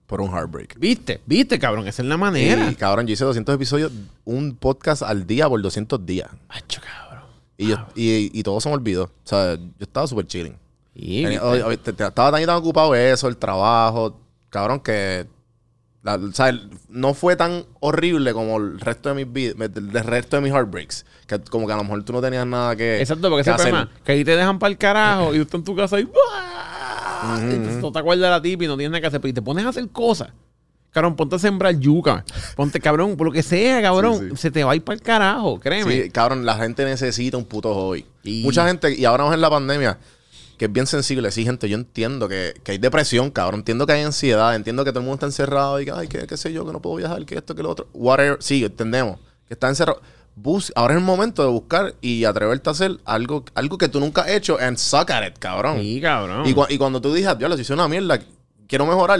por 0.06 0.22
un 0.22 0.30
heartbreak. 0.32 0.78
¿Viste? 0.80 1.22
¿Viste, 1.26 1.58
cabrón? 1.60 1.88
Esa 1.88 2.02
es 2.04 2.08
la 2.08 2.18
manera. 2.18 2.70
Y, 2.70 2.76
cabrón, 2.76 3.08
yo 3.08 3.14
hice 3.14 3.26
200 3.26 3.56
episodios, 3.56 3.92
un 4.24 4.56
podcast 4.56 5.02
al 5.02 5.26
día 5.28 5.50
por 5.50 5.62
200 5.62 6.06
días. 6.06 6.30
Acho, 6.50 6.80
cabrón. 6.82 7.26
Y, 7.58 7.68
yo, 7.70 7.78
y, 7.96 8.38
y 8.38 8.44
todo 8.44 8.60
se 8.62 8.70
me 8.70 8.76
olvidó. 8.76 9.06
O 9.06 9.10
sea, 9.24 9.56
yo 9.56 9.62
estaba 9.80 10.06
súper 10.08 10.28
chilling. 10.28 10.56
Sí, 10.96 11.26
te- 11.84 11.94
te- 11.94 12.04
estaba 12.06 12.32
tan 12.32 12.50
ocupado 12.52 12.94
eso, 12.96 13.28
el 13.28 13.36
trabajo. 13.38 14.20
Cabrón, 14.50 14.80
que 14.80 15.26
La- 16.06 16.16
o 16.16 16.32
sea, 16.32 16.50
el- 16.50 16.70
no 16.88 17.14
fue 17.14 17.36
tan 17.36 17.66
horrible 17.82 18.32
como 18.32 18.58
el 18.58 18.80
resto 18.80 19.14
de 19.14 19.26
mis 19.26 19.34
del, 19.58 19.92
del 19.92 20.04
resto 20.06 20.38
de 20.38 20.42
mis 20.44 20.54
heartbreaks. 20.54 21.06
Que 21.28 21.40
como 21.40 21.66
que 21.68 21.74
a 21.74 21.78
lo 21.78 21.84
mejor 21.84 22.04
tú 22.04 22.14
no 22.14 22.22
tenías 22.22 22.46
nada 22.46 22.76
que. 22.76 23.02
Exacto, 23.02 23.30
porque 23.30 23.44
que 23.44 23.50
ese 23.50 23.52
hacer. 23.52 23.72
problema, 23.72 23.92
que 24.06 24.12
ahí 24.14 24.24
te 24.24 24.36
dejan 24.38 24.60
para 24.60 24.72
el 24.72 24.78
carajo 24.78 25.34
y 25.34 25.38
tú 25.38 25.42
estás 25.44 25.56
en 25.60 25.64
tu 25.66 25.76
casa 25.76 26.00
y, 26.00 26.04
¡buah! 26.04 27.40
entonces 27.42 27.82
tú 27.82 27.92
te 27.92 28.00
acuerdas 28.00 28.24
de 28.24 28.30
la 28.30 28.42
tipa 28.42 28.64
y 28.64 28.68
no 28.68 28.78
tienes 28.78 28.92
nada 28.92 29.02
que 29.02 29.08
hacer, 29.08 29.20
pero 29.20 29.30
y 29.32 29.34
te 29.34 29.42
pones 29.42 29.66
a 29.66 29.70
hacer 29.70 29.90
cosas. 29.90 30.30
Cabrón, 30.92 31.16
ponte 31.18 31.36
a 31.36 31.40
sembrar 31.40 31.78
yuca. 31.78 32.24
Ponte, 32.56 32.80
cabrón, 32.80 33.18
por 33.18 33.28
lo 33.28 33.34
que 33.34 33.44
sea, 33.44 33.82
cabrón. 33.82 34.18
Sí, 34.20 34.30
sí. 34.30 34.38
Se 34.38 34.52
te 34.52 34.64
va 34.64 34.72
a 34.72 34.76
ir 34.78 34.84
para 34.84 34.96
el 34.96 35.02
carajo, 35.02 35.60
créeme. 35.60 36.04
Sí, 36.04 36.10
cabrón, 36.10 36.46
la 36.46 36.56
gente 36.56 36.86
necesita 36.86 37.36
un 37.36 37.44
puto 37.44 37.74
hobby. 37.74 38.06
Y- 38.24 38.44
Mucha 38.44 38.66
gente, 38.68 38.96
y 38.98 39.04
ahora 39.04 39.26
más 39.26 39.34
en 39.34 39.42
la 39.42 39.50
pandemia, 39.50 39.98
que 40.58 40.66
es 40.66 40.72
bien 40.72 40.88
sensible. 40.88 41.32
Sí, 41.32 41.44
gente, 41.44 41.68
yo 41.70 41.78
entiendo 41.78 42.28
que, 42.28 42.54
que 42.64 42.74
hay 42.74 42.78
depresión, 42.78 43.30
cabrón. 43.32 43.60
Entiendo 43.62 43.86
que 43.86 43.94
hay 43.94 44.04
ansiedad. 44.04 44.56
Entiendo 44.56 44.84
que 44.84 44.92
todo 44.92 45.00
el 45.00 45.06
mundo 45.06 45.16
está 45.16 45.26
encerrado 45.26 45.80
y 45.82 45.86
que, 45.86 45.92
ay, 45.92 46.08
qué 46.08 46.38
sé 46.38 46.52
yo, 46.54 46.66
que 46.66 46.72
no 46.72 46.82
puedo 46.82 46.96
viajar, 46.98 47.26
que 47.26 47.36
esto, 47.36 47.56
que 47.56 47.64
lo 47.64 47.70
otro. 47.70 47.88
Whatever. 47.94 48.38
Sí, 48.42 48.64
entendemos. 48.64 49.20
Que 49.48 49.54
está 49.56 49.68
encerrado. 49.70 50.02
Bus 50.38 50.74
ahora 50.76 50.96
es 50.96 51.00
el 51.00 51.06
momento 51.06 51.44
de 51.44 51.50
buscar 51.50 51.96
y 52.02 52.26
atreverte 52.26 52.70
a 52.70 52.74
hacer 52.74 52.98
algo, 53.06 53.46
algo 53.54 53.78
que 53.78 53.88
tú 53.88 54.02
nunca 54.02 54.24
has 54.24 54.30
hecho 54.32 54.58
and 54.60 54.78
suck 54.78 55.10
at 55.12 55.26
it, 55.28 55.38
cabrón. 55.40 55.80
Sí, 55.80 56.02
cabrón. 56.02 56.46
Y, 56.46 56.54
cua- 56.54 56.68
y 56.70 56.78
cuando 56.78 57.00
tú 57.00 57.14
dices, 57.14 57.38
diablo, 57.38 57.56
si 57.56 57.62
hice 57.62 57.74
una 57.74 57.88
mierda, 57.88 58.20
quiero 58.68 58.86
mejorar. 58.86 59.20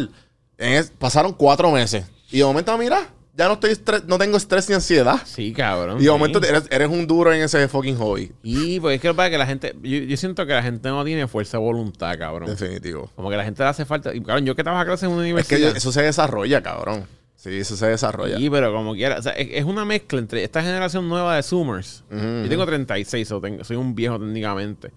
en 0.58 0.74
es- 0.74 0.90
pasaron 0.98 1.32
cuatro 1.34 1.72
meses. 1.72 2.06
Y 2.32 2.40
de 2.40 2.44
momento, 2.46 2.78
mira, 2.78 3.08
ya 3.38 3.48
no 3.48 3.54
estoy 3.56 3.72
estres- 3.72 4.04
no 4.06 4.18
tengo 4.18 4.38
estrés 4.38 4.68
ni 4.70 4.76
ansiedad. 4.76 5.22
Sí, 5.26 5.52
cabrón. 5.54 5.98
Y 5.98 6.00
de 6.00 6.06
sí. 6.06 6.10
momento 6.12 6.42
eres, 6.44 6.64
eres 6.72 6.88
un 6.90 7.06
duro 7.06 7.34
en 7.34 7.42
ese 7.42 7.68
fucking 7.68 7.98
hobby. 7.98 8.32
Y 8.44 8.80
pues 8.80 8.96
es 8.96 9.02
que 9.02 9.08
lo 9.10 9.14
que 9.14 9.18
pasa 9.18 9.28
es 9.28 9.32
que 9.32 9.38
la 9.38 9.46
gente, 9.48 9.76
yo, 9.84 9.98
yo 10.00 10.18
siento 10.18 10.46
que 10.46 10.54
la 10.54 10.64
gente 10.64 10.88
no 10.90 11.04
tiene 11.04 11.28
fuerza 11.28 11.58
de 11.58 11.64
voluntad, 11.64 12.18
cabrón. 12.18 12.50
Definitivo. 12.50 13.12
Como 13.16 13.30
que 13.30 13.38
la 13.38 13.44
gente 13.44 13.62
le 13.64 13.70
hace 13.70 13.86
falta. 13.86 14.14
Y 14.16 14.22
cabrón, 14.22 14.46
yo 14.46 14.56
que 14.56 14.64
trabajo 14.64 14.86
clase 14.86 15.06
en 15.06 15.12
una 15.12 15.22
Es 15.22 15.28
que 15.48 15.56
universidad. 15.56 15.76
eso 15.76 15.92
se 15.92 16.02
desarrolla, 16.02 16.62
cabrón. 16.64 17.06
Sí, 17.36 17.50
eso 17.60 17.76
se 17.76 17.88
desarrolla. 17.88 18.38
Sí, 18.38 18.50
pero 18.50 18.74
como 18.74 18.94
quiera. 18.94 19.20
O 19.20 19.22
sea, 19.22 19.34
es, 19.34 19.64
una 19.66 19.86
mezcla 19.86 20.18
entre 20.20 20.44
esta 20.44 20.64
generación 20.64 21.08
nueva 21.08 21.36
de 21.36 21.44
Zoomers. 21.44 22.04
Yo 22.10 22.50
tengo 22.50 22.66
36, 22.66 23.32
o 23.34 23.42
tengo- 23.42 23.64
soy 23.64 23.76
un 23.78 23.94
viejo 23.94 24.18
técnicamente. 24.18 24.92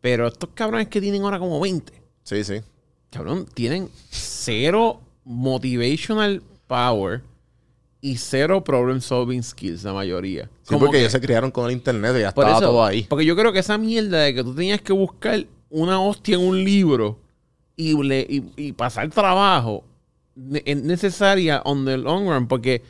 Pero 0.00 0.26
estos 0.26 0.50
cabrones 0.54 0.88
que 0.88 1.00
tienen 1.00 1.22
ahora 1.22 1.38
como 1.38 1.60
20, 1.60 1.92
Sí, 2.22 2.42
sí. 2.44 2.60
cabrón, 3.10 3.46
tienen 3.54 3.88
cero 4.10 5.00
motivational 5.24 6.42
power 6.66 7.22
y 8.02 8.16
cero 8.16 8.64
problem 8.64 9.00
solving 9.00 9.42
skills, 9.42 9.84
la 9.84 9.92
mayoría. 9.92 10.44
Sí, 10.62 10.68
Como 10.68 10.80
porque 10.80 10.92
que- 10.92 11.00
ellos 11.00 11.12
se 11.12 11.20
criaron 11.20 11.50
con 11.50 11.66
el 11.66 11.72
internet 11.72 12.14
y 12.16 12.20
ya 12.20 12.28
estaba 12.28 12.50
eso, 12.52 12.60
todo 12.60 12.84
ahí. 12.84 13.02
Porque 13.04 13.24
yo 13.26 13.36
creo 13.36 13.52
que 13.52 13.58
esa 13.58 13.76
mierda 13.78 14.18
de 14.20 14.34
que 14.34 14.42
tú 14.42 14.54
tenías 14.54 14.80
que 14.80 14.92
buscar 14.92 15.44
una 15.68 16.00
hostia 16.00 16.36
en 16.36 16.42
un 16.42 16.64
libro 16.64 17.18
y, 17.76 18.00
le- 18.02 18.26
y, 18.28 18.44
y 18.56 18.72
pasar 18.72 19.08
trabajo 19.10 19.84
es 20.64 20.82
necesaria 20.82 21.60
on 21.64 21.84
the 21.84 21.96
long 21.98 22.26
run 22.28 22.46
porque 22.48 22.82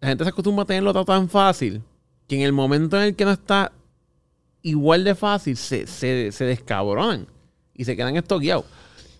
la 0.00 0.08
gente 0.08 0.24
se 0.24 0.30
acostumbra 0.30 0.64
a 0.64 0.66
tenerlo 0.66 0.92
todo 0.92 1.04
tan 1.06 1.28
fácil 1.28 1.80
que 2.28 2.36
en 2.36 2.42
el 2.42 2.52
momento 2.52 2.96
en 2.98 3.04
el 3.04 3.16
que 3.16 3.24
no 3.24 3.30
está 3.32 3.72
igual 4.62 5.04
de 5.04 5.14
fácil 5.14 5.56
se, 5.56 5.86
se, 5.86 6.30
se 6.32 6.44
descabronan 6.44 7.26
y 7.74 7.84
se 7.84 7.96
quedan 7.96 8.16
estoqueados. 8.16 8.64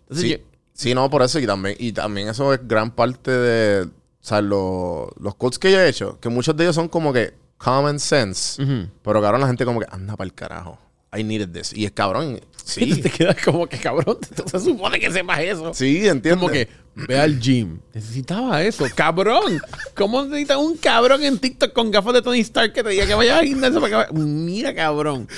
Entonces 0.03 0.25
Sí, 0.25 0.31
yo- 0.31 0.37
sí, 0.75 0.95
no, 0.95 1.09
por 1.11 1.23
eso. 1.23 1.39
Y 1.39 1.47
también, 1.47 1.77
y 1.79 1.93
también 1.93 2.29
eso 2.29 2.53
es 2.53 2.61
gran 2.67 2.91
parte 2.91 3.31
de. 3.31 3.89
O 4.23 4.25
sea, 4.25 4.41
lo- 4.41 5.13
los 5.19 5.35
quotes 5.35 5.59
que 5.59 5.73
yo 5.73 5.81
he 5.81 5.89
hecho, 5.89 6.19
que 6.21 6.29
muchos 6.29 6.57
de 6.57 6.65
ellos 6.65 6.77
son 6.77 6.89
como 6.89 7.13
que 7.13 7.35
common 7.59 7.99
sense. 7.99 8.63
Pero 9.03 9.21
cabrón, 9.21 9.41
la 9.41 9.49
gente 9.49 9.65
como 9.65 9.81
que 9.81 9.87
anda 9.91 10.17
para 10.17 10.27
el 10.27 10.35
carajo. 10.35 10.79
I 11.15 11.23
needed 11.25 11.51
this. 11.51 11.73
Y 11.75 11.85
es 11.85 11.91
cabrón. 11.93 12.37
y 12.37 12.41
Sí. 12.65 13.01
te 13.03 13.11
quedas 13.11 13.37
como 13.45 13.67
que 13.67 13.77
cabrón, 13.79 14.19
se 14.47 14.61
supone 14.61 14.99
que 15.01 15.11
sepas 15.11 15.41
eso. 15.41 15.75
sí, 15.75 16.07
entiendo. 16.09 16.41
Como 16.41 16.53
que 16.53 16.69
ve 16.95 17.19
al 17.19 17.39
gym. 17.41 17.81
Necesitaba 17.93 18.63
eso, 18.63 18.87
cabrón. 18.95 19.61
¿Cómo 19.97 20.23
necesitas 20.25 20.57
un 20.59 20.77
cabrón 20.77 21.23
en 21.25 21.39
TikTok 21.39 21.73
con 21.73 21.91
gafas 21.91 22.15
de 22.15 22.23
Tony 22.23 22.41
Stark 22.41 22.73
que 22.73 22.83
te 22.85 22.91
diga 22.91 23.07
que 23.07 23.15
vayas 23.15 23.41
al 23.41 23.47
gimnasio 23.47 23.81
para 23.81 24.07
que 24.07 24.13
Mira, 24.15 24.73
cabrón. 24.75 25.29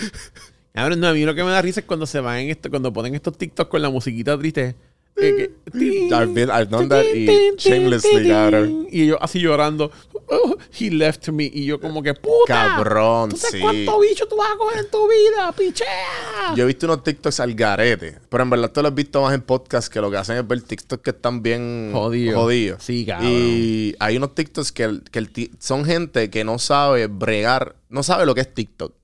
Cabrón, 0.75 1.01
no, 1.01 1.09
a 1.09 1.12
mí 1.14 1.25
lo 1.25 1.35
que 1.35 1.42
me 1.44 1.51
da 1.51 1.62
risa 1.62 1.81
es 1.81 1.87
cuando 1.87 2.05
se 2.07 2.20
van 2.20 2.38
en 2.38 2.51
esto, 2.51 2.68
cuando 2.68 2.92
ponen 2.92 3.14
estos 3.14 3.37
TikToks 3.38 3.70
con 3.70 3.81
la 3.81 3.88
musiquita 3.90 4.37
triste. 4.38 4.77
I've 5.16 6.33
been- 6.35 6.50
I've 6.50 6.68
done 6.68 6.88
that 6.88 7.05
y 7.05 7.27
shamelessly, 7.57 8.29
cabrón. 8.29 8.87
Y 8.90 9.07
yo 9.07 9.22
así 9.22 9.38
llorando. 9.40 9.90
"Oh, 10.27 10.57
he 10.79 10.90
left 10.90 11.29
me. 11.29 11.44
Y 11.53 11.66
yo 11.66 11.79
como 11.81 12.03
que, 12.03 12.14
puta. 12.14 12.46
Cabrón, 12.46 13.31
¿Tú 13.31 13.37
sabes 13.37 13.53
sí. 13.53 13.61
cuánto 13.61 14.00
bicho 14.00 14.27
tú 14.27 14.37
vas 14.37 14.48
a 14.53 14.57
coger 14.57 14.81
en 14.85 14.90
tu 14.90 15.07
vida? 15.09 15.53
Pichea. 15.53 16.55
Yo 16.57 16.64
he 16.64 16.66
visto 16.66 16.87
unos 16.87 17.05
TikToks 17.05 17.40
al 17.40 17.55
garete. 17.55 18.18
Pero 18.29 18.42
en 18.42 18.50
verdad 18.50 18.72
tú 18.72 18.83
los 18.83 18.90
has 18.90 18.94
visto 18.96 19.22
más 19.22 19.35
en 19.35 19.42
podcast 19.42 19.92
que 19.92 20.00
lo 20.00 20.11
que 20.11 20.16
hacen 20.16 20.37
es 20.38 20.46
ver 20.48 20.62
TikToks 20.62 21.03
que 21.03 21.11
están 21.11 21.42
bien 21.42 21.90
Jodido. 21.92 22.40
jodidos. 22.40 22.83
Sí, 22.83 23.05
cabrón. 23.05 23.31
Y 23.31 23.94
hay 24.00 24.16
unos 24.16 24.35
TikToks 24.35 24.72
que, 24.72 25.00
que 25.12 25.18
el 25.18 25.31
son 25.59 25.85
gente 25.85 26.31
que 26.31 26.42
no 26.44 26.59
sabe 26.59 27.07
bregar, 27.07 27.77
no 27.88 28.03
sabe 28.03 28.24
lo 28.27 28.35
que 28.35 28.40
es 28.40 28.53
TikTok. 28.55 28.94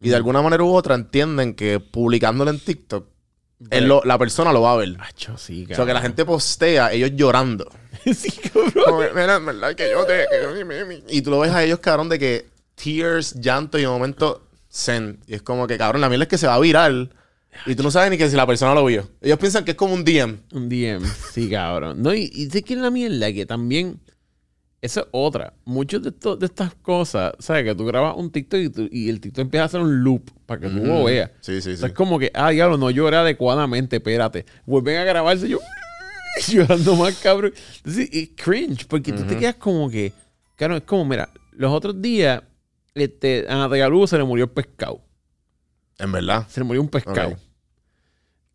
Y 0.00 0.08
de 0.08 0.16
alguna 0.16 0.42
manera 0.42 0.64
u 0.64 0.74
otra 0.74 0.94
entienden 0.96 1.54
que 1.54 1.78
publicándolo 1.78 2.50
en 2.50 2.58
TikTok, 2.58 3.06
él 3.70 3.86
lo- 3.86 4.02
la 4.04 4.18
persona 4.18 4.52
lo 4.52 4.62
va 4.62 4.72
a 4.72 4.76
ver. 4.76 4.96
Acho, 5.00 5.36
sí, 5.38 5.66
O 5.70 5.74
sea, 5.74 5.84
que 5.86 5.92
la 5.94 6.00
gente 6.00 6.24
postea, 6.24 6.92
ellos 6.92 7.12
llorando. 7.14 7.66
sí, 8.14 8.30
cabrón. 8.52 9.06
Mira, 9.14 9.36
en 9.36 9.46
verdad 9.46 9.74
que 9.74 9.90
yo 9.90 10.04
te... 10.04 10.26
y 11.08 11.22
tú 11.22 11.30
lo 11.30 11.40
ves 11.40 11.52
a 11.52 11.62
ellos, 11.64 11.78
cabrón, 11.80 12.08
de 12.08 12.18
que 12.18 12.46
tears, 12.74 13.34
llanto 13.40 13.78
y 13.78 13.82
de 13.82 13.88
momento 13.88 14.46
zen. 14.70 15.20
Y 15.26 15.34
es 15.34 15.42
como 15.42 15.66
que, 15.66 15.78
cabrón, 15.78 16.00
la 16.00 16.08
mierda 16.08 16.24
es 16.24 16.28
que 16.28 16.38
se 16.38 16.46
va 16.46 16.54
a 16.54 16.60
virar. 16.60 17.08
Y 17.66 17.74
tú 17.74 17.82
no 17.82 17.90
sabes 17.90 18.10
ni 18.10 18.16
que 18.18 18.30
si 18.30 18.34
la 18.36 18.46
persona 18.46 18.74
lo 18.74 18.84
vio. 18.84 19.08
Ellos 19.20 19.38
piensan 19.38 19.64
que 19.64 19.72
es 19.72 19.76
como 19.76 19.92
un 19.94 20.04
DM. 20.04 20.38
Un 20.52 20.68
DM, 20.68 21.04
sí, 21.32 21.50
cabrón. 21.50 22.02
No, 22.02 22.14
y, 22.14 22.30
y 22.32 22.48
sé 22.50 22.62
que 22.62 22.74
es 22.74 22.80
la 22.80 22.90
mierda 22.90 23.32
que 23.32 23.44
también. 23.46 24.00
Esa 24.82 25.00
es 25.02 25.06
otra. 25.12 25.54
Muchos 25.64 26.02
de, 26.02 26.10
de 26.10 26.46
estas 26.46 26.74
cosas, 26.74 27.32
¿sabes? 27.38 27.64
Que 27.64 27.74
tú 27.74 27.86
grabas 27.86 28.16
un 28.16 28.30
TikTok 28.32 28.60
y, 28.60 28.68
tú- 28.68 28.88
y 28.90 29.08
el 29.08 29.20
TikTok 29.20 29.42
empieza 29.42 29.62
a 29.62 29.66
hacer 29.66 29.80
un 29.80 30.02
loop 30.02 30.28
para 30.44 30.60
que 30.60 30.68
tú 30.68 30.84
lo 30.84 31.04
veas. 31.04 31.30
Sí, 31.40 31.60
sí, 31.62 31.70
O 31.70 31.76
sí. 31.76 31.86
es 31.86 31.92
como 31.92 32.18
que, 32.18 32.30
ah, 32.34 32.50
diablo, 32.50 32.76
no 32.76 32.90
lloré 32.90 33.16
adecuadamente, 33.16 33.96
espérate. 33.96 34.44
Vuelven 34.66 34.96
a 34.98 35.04
grabarse 35.04 35.48
yo 35.48 35.60
llorando 36.48 36.96
más, 36.96 37.14
cabrón. 37.18 37.52
Entonces, 37.76 38.08
es 38.12 38.30
cringe, 38.34 38.86
porque 38.88 39.12
tú 39.12 39.22
te 39.22 39.36
quedas 39.36 39.54
como 39.54 39.88
que, 39.88 40.12
claro, 40.56 40.76
es 40.76 40.82
como, 40.82 41.04
mira, 41.04 41.28
los 41.52 41.70
otros 41.72 42.02
días, 42.02 42.42
este, 42.94 43.46
a 43.48 43.54
Natalia 43.56 43.88
Lugo 43.88 44.06
se 44.08 44.18
le 44.18 44.24
murió 44.24 44.46
el 44.46 44.50
pescado. 44.50 45.00
En 45.98 46.10
verdad. 46.10 46.46
Se 46.48 46.58
le 46.58 46.64
murió 46.64 46.82
un 46.82 46.88
pescado. 46.88 47.28
Ok. 47.30 47.38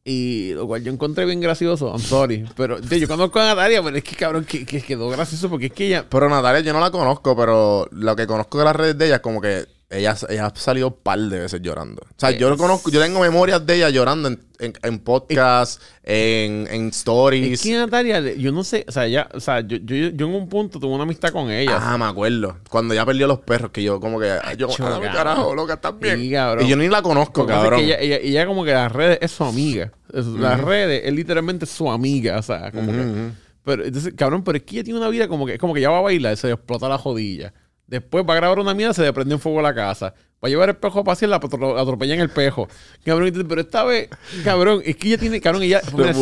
Y 0.09 0.53
lo 0.53 0.65
cual 0.67 0.81
yo 0.85 0.93
encontré 0.93 1.25
bien 1.25 1.41
gracioso. 1.41 1.89
I'm 1.89 1.99
sorry. 1.99 2.45
Pero 2.55 2.79
yo 2.79 3.07
conozco 3.09 3.41
a 3.41 3.47
Natalia, 3.47 3.83
pero 3.83 3.97
es 3.97 4.05
que 4.05 4.15
cabrón, 4.15 4.45
que 4.45 4.65
quedó 4.65 5.09
gracioso 5.09 5.49
porque 5.49 5.65
es 5.65 5.73
que 5.73 5.87
ella. 5.87 6.05
Pero 6.09 6.29
Natalia 6.29 6.61
yo 6.61 6.71
no 6.71 6.79
la 6.79 6.91
conozco, 6.91 7.35
pero 7.35 7.89
lo 7.91 8.15
que 8.15 8.25
conozco 8.25 8.57
de 8.57 8.63
las 8.63 8.75
redes 8.75 8.97
de 8.97 9.07
ella 9.07 9.15
es 9.15 9.21
como 9.21 9.41
que 9.41 9.65
ella, 9.89 10.17
ella 10.27 10.47
ha 10.47 10.55
salido 10.55 10.89
un 10.89 10.95
par 11.01 11.17
de 11.19 11.39
veces 11.39 11.61
llorando. 11.61 12.01
O 12.01 12.13
sea, 12.17 12.31
yo 12.31 12.49
lo 12.49 12.57
conozco, 12.57 12.91
yo 12.91 13.01
tengo 13.01 13.21
memorias 13.21 13.65
de 13.65 13.75
ella 13.75 13.89
llorando 13.89 14.27
en, 14.27 14.39
en, 14.59 14.73
en 14.83 14.99
podcasts, 14.99 15.79
en, 16.03 16.67
en 16.69 16.89
stories. 16.89 17.53
Es 17.53 17.61
que 17.61 17.73
Natalia, 17.77 18.19
yo 18.35 18.51
no 18.51 18.65
sé, 18.65 18.83
o 18.85 18.91
sea, 18.91 19.05
ella, 19.05 19.29
o 19.33 19.39
sea, 19.39 19.61
yo, 19.61 19.77
yo, 19.77 20.09
yo 20.09 20.27
en 20.27 20.35
un 20.35 20.49
punto 20.49 20.77
tuve 20.79 20.93
una 20.93 21.03
amistad 21.03 21.31
con 21.31 21.49
ella. 21.49 21.79
Ah, 21.79 21.97
me 21.97 22.03
acuerdo. 22.03 22.57
Cuando 22.69 22.93
ya 22.93 23.05
perdió 23.05 23.27
los 23.27 23.39
perros, 23.39 23.71
que 23.71 23.81
yo 23.81 24.01
como 24.01 24.19
que... 24.19 24.29
ay, 24.43 24.57
yo, 24.57 24.67
Acho, 24.67 24.83
carajo, 25.01 25.55
loca, 25.55 25.75
¿estás 25.75 25.97
bien? 25.97 26.21
Y 26.21 26.67
yo 26.67 26.75
ni 26.75 26.89
la 26.89 27.01
conozco, 27.01 27.41
Lo 27.41 27.47
que 27.47 27.53
pasa 27.53 27.63
es 27.63 27.69
cabrón. 27.69 27.85
ella, 27.85 27.99
ella, 27.99 28.17
ella 28.17 28.45
como 28.45 28.65
que 28.65 28.73
las 28.73 28.91
redes 28.91 29.19
es 29.21 29.31
su 29.31 29.45
amiga. 29.45 29.93
Las 30.11 30.59
redes 30.59 31.03
es 31.05 31.13
literalmente 31.13 31.65
su 31.65 31.89
amiga, 31.89 32.39
o 32.39 32.43
sea, 32.43 32.71
como 32.71 32.91
que... 32.91 33.47
Pero 33.63 33.83
entonces, 33.83 34.13
cabrón, 34.15 34.45
pero 34.45 34.57
es 34.57 34.63
que 34.63 34.75
ella 34.75 34.83
tiene 34.85 34.97
una 34.99 35.09
vida 35.09 35.27
como 35.27 35.45
que, 35.45 35.57
como 35.57 35.73
que 35.73 35.81
ya 35.81 35.89
va 35.89 35.97
a 35.97 36.01
bailar, 36.01 36.37
se 36.37 36.49
explota 36.49 36.87
la 36.87 36.97
jodilla. 36.97 37.53
Después 37.87 38.25
va 38.27 38.33
a 38.33 38.35
grabar 38.37 38.59
una 38.59 38.73
mierda, 38.73 38.93
se 38.93 39.01
le 39.01 39.13
prende 39.13 39.33
en 39.33 39.39
fuego 39.39 39.61
la 39.61 39.73
casa. 39.73 40.13
Va 40.43 40.47
a 40.47 40.49
llevar 40.49 40.69
el 40.69 40.75
pejo 40.75 40.99
a 40.99 41.03
pasear, 41.03 41.29
la 41.29 41.39
atro- 41.39 41.75
la 41.75 41.81
atropella 41.81 42.13
en 42.13 42.19
el 42.19 42.29
pejo. 42.29 42.67
Cabrón, 43.03 43.31
pero 43.47 43.61
esta 43.61 43.83
vez, 43.85 44.09
cabrón, 44.43 44.81
es 44.85 44.95
que 44.97 45.07
ella 45.07 45.17
tiene, 45.17 45.41
cabrón, 45.41 45.63
ella, 45.63 45.81
mira, 45.97 46.13
si 46.13 46.19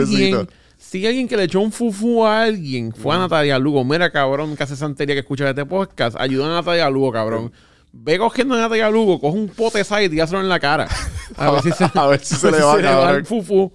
alguien, 0.00 0.48
si 0.78 1.06
alguien 1.06 1.28
que 1.28 1.36
le 1.36 1.44
echó 1.44 1.60
un 1.60 1.70
fufu 1.70 2.24
a 2.24 2.42
alguien, 2.42 2.92
fue 2.92 3.14
a 3.14 3.18
Natalia 3.18 3.58
Lugo. 3.58 3.84
Mira, 3.84 4.10
cabrón, 4.10 4.56
que 4.56 4.62
hace 4.64 4.74
santería 4.74 5.14
que 5.14 5.20
escucha 5.20 5.48
este 5.48 5.64
podcast, 5.66 6.16
ayuda 6.18 6.46
a 6.46 6.48
Natalia 6.60 6.88
Lugo, 6.90 7.12
cabrón. 7.12 7.52
Ve 7.92 8.16
cogiendo 8.18 8.54
a 8.54 8.58
Natalia 8.58 8.88
Lugo, 8.90 9.20
coge 9.20 9.36
un 9.38 9.48
pote 9.48 9.78
de 9.78 9.84
sal 9.84 10.02
y 10.02 10.08
tíraselo 10.08 10.40
en 10.40 10.48
la 10.48 10.58
cara. 10.58 10.88
A 11.36 11.50
ver 11.52 11.62
si 11.62 11.72
se, 11.72 11.84
A 11.94 12.06
ver 12.06 12.20
si 12.24 12.34
se 12.34 12.50
le 12.50 12.58
va, 12.62 12.72
el 13.18 13.26
fufu. 13.26 13.70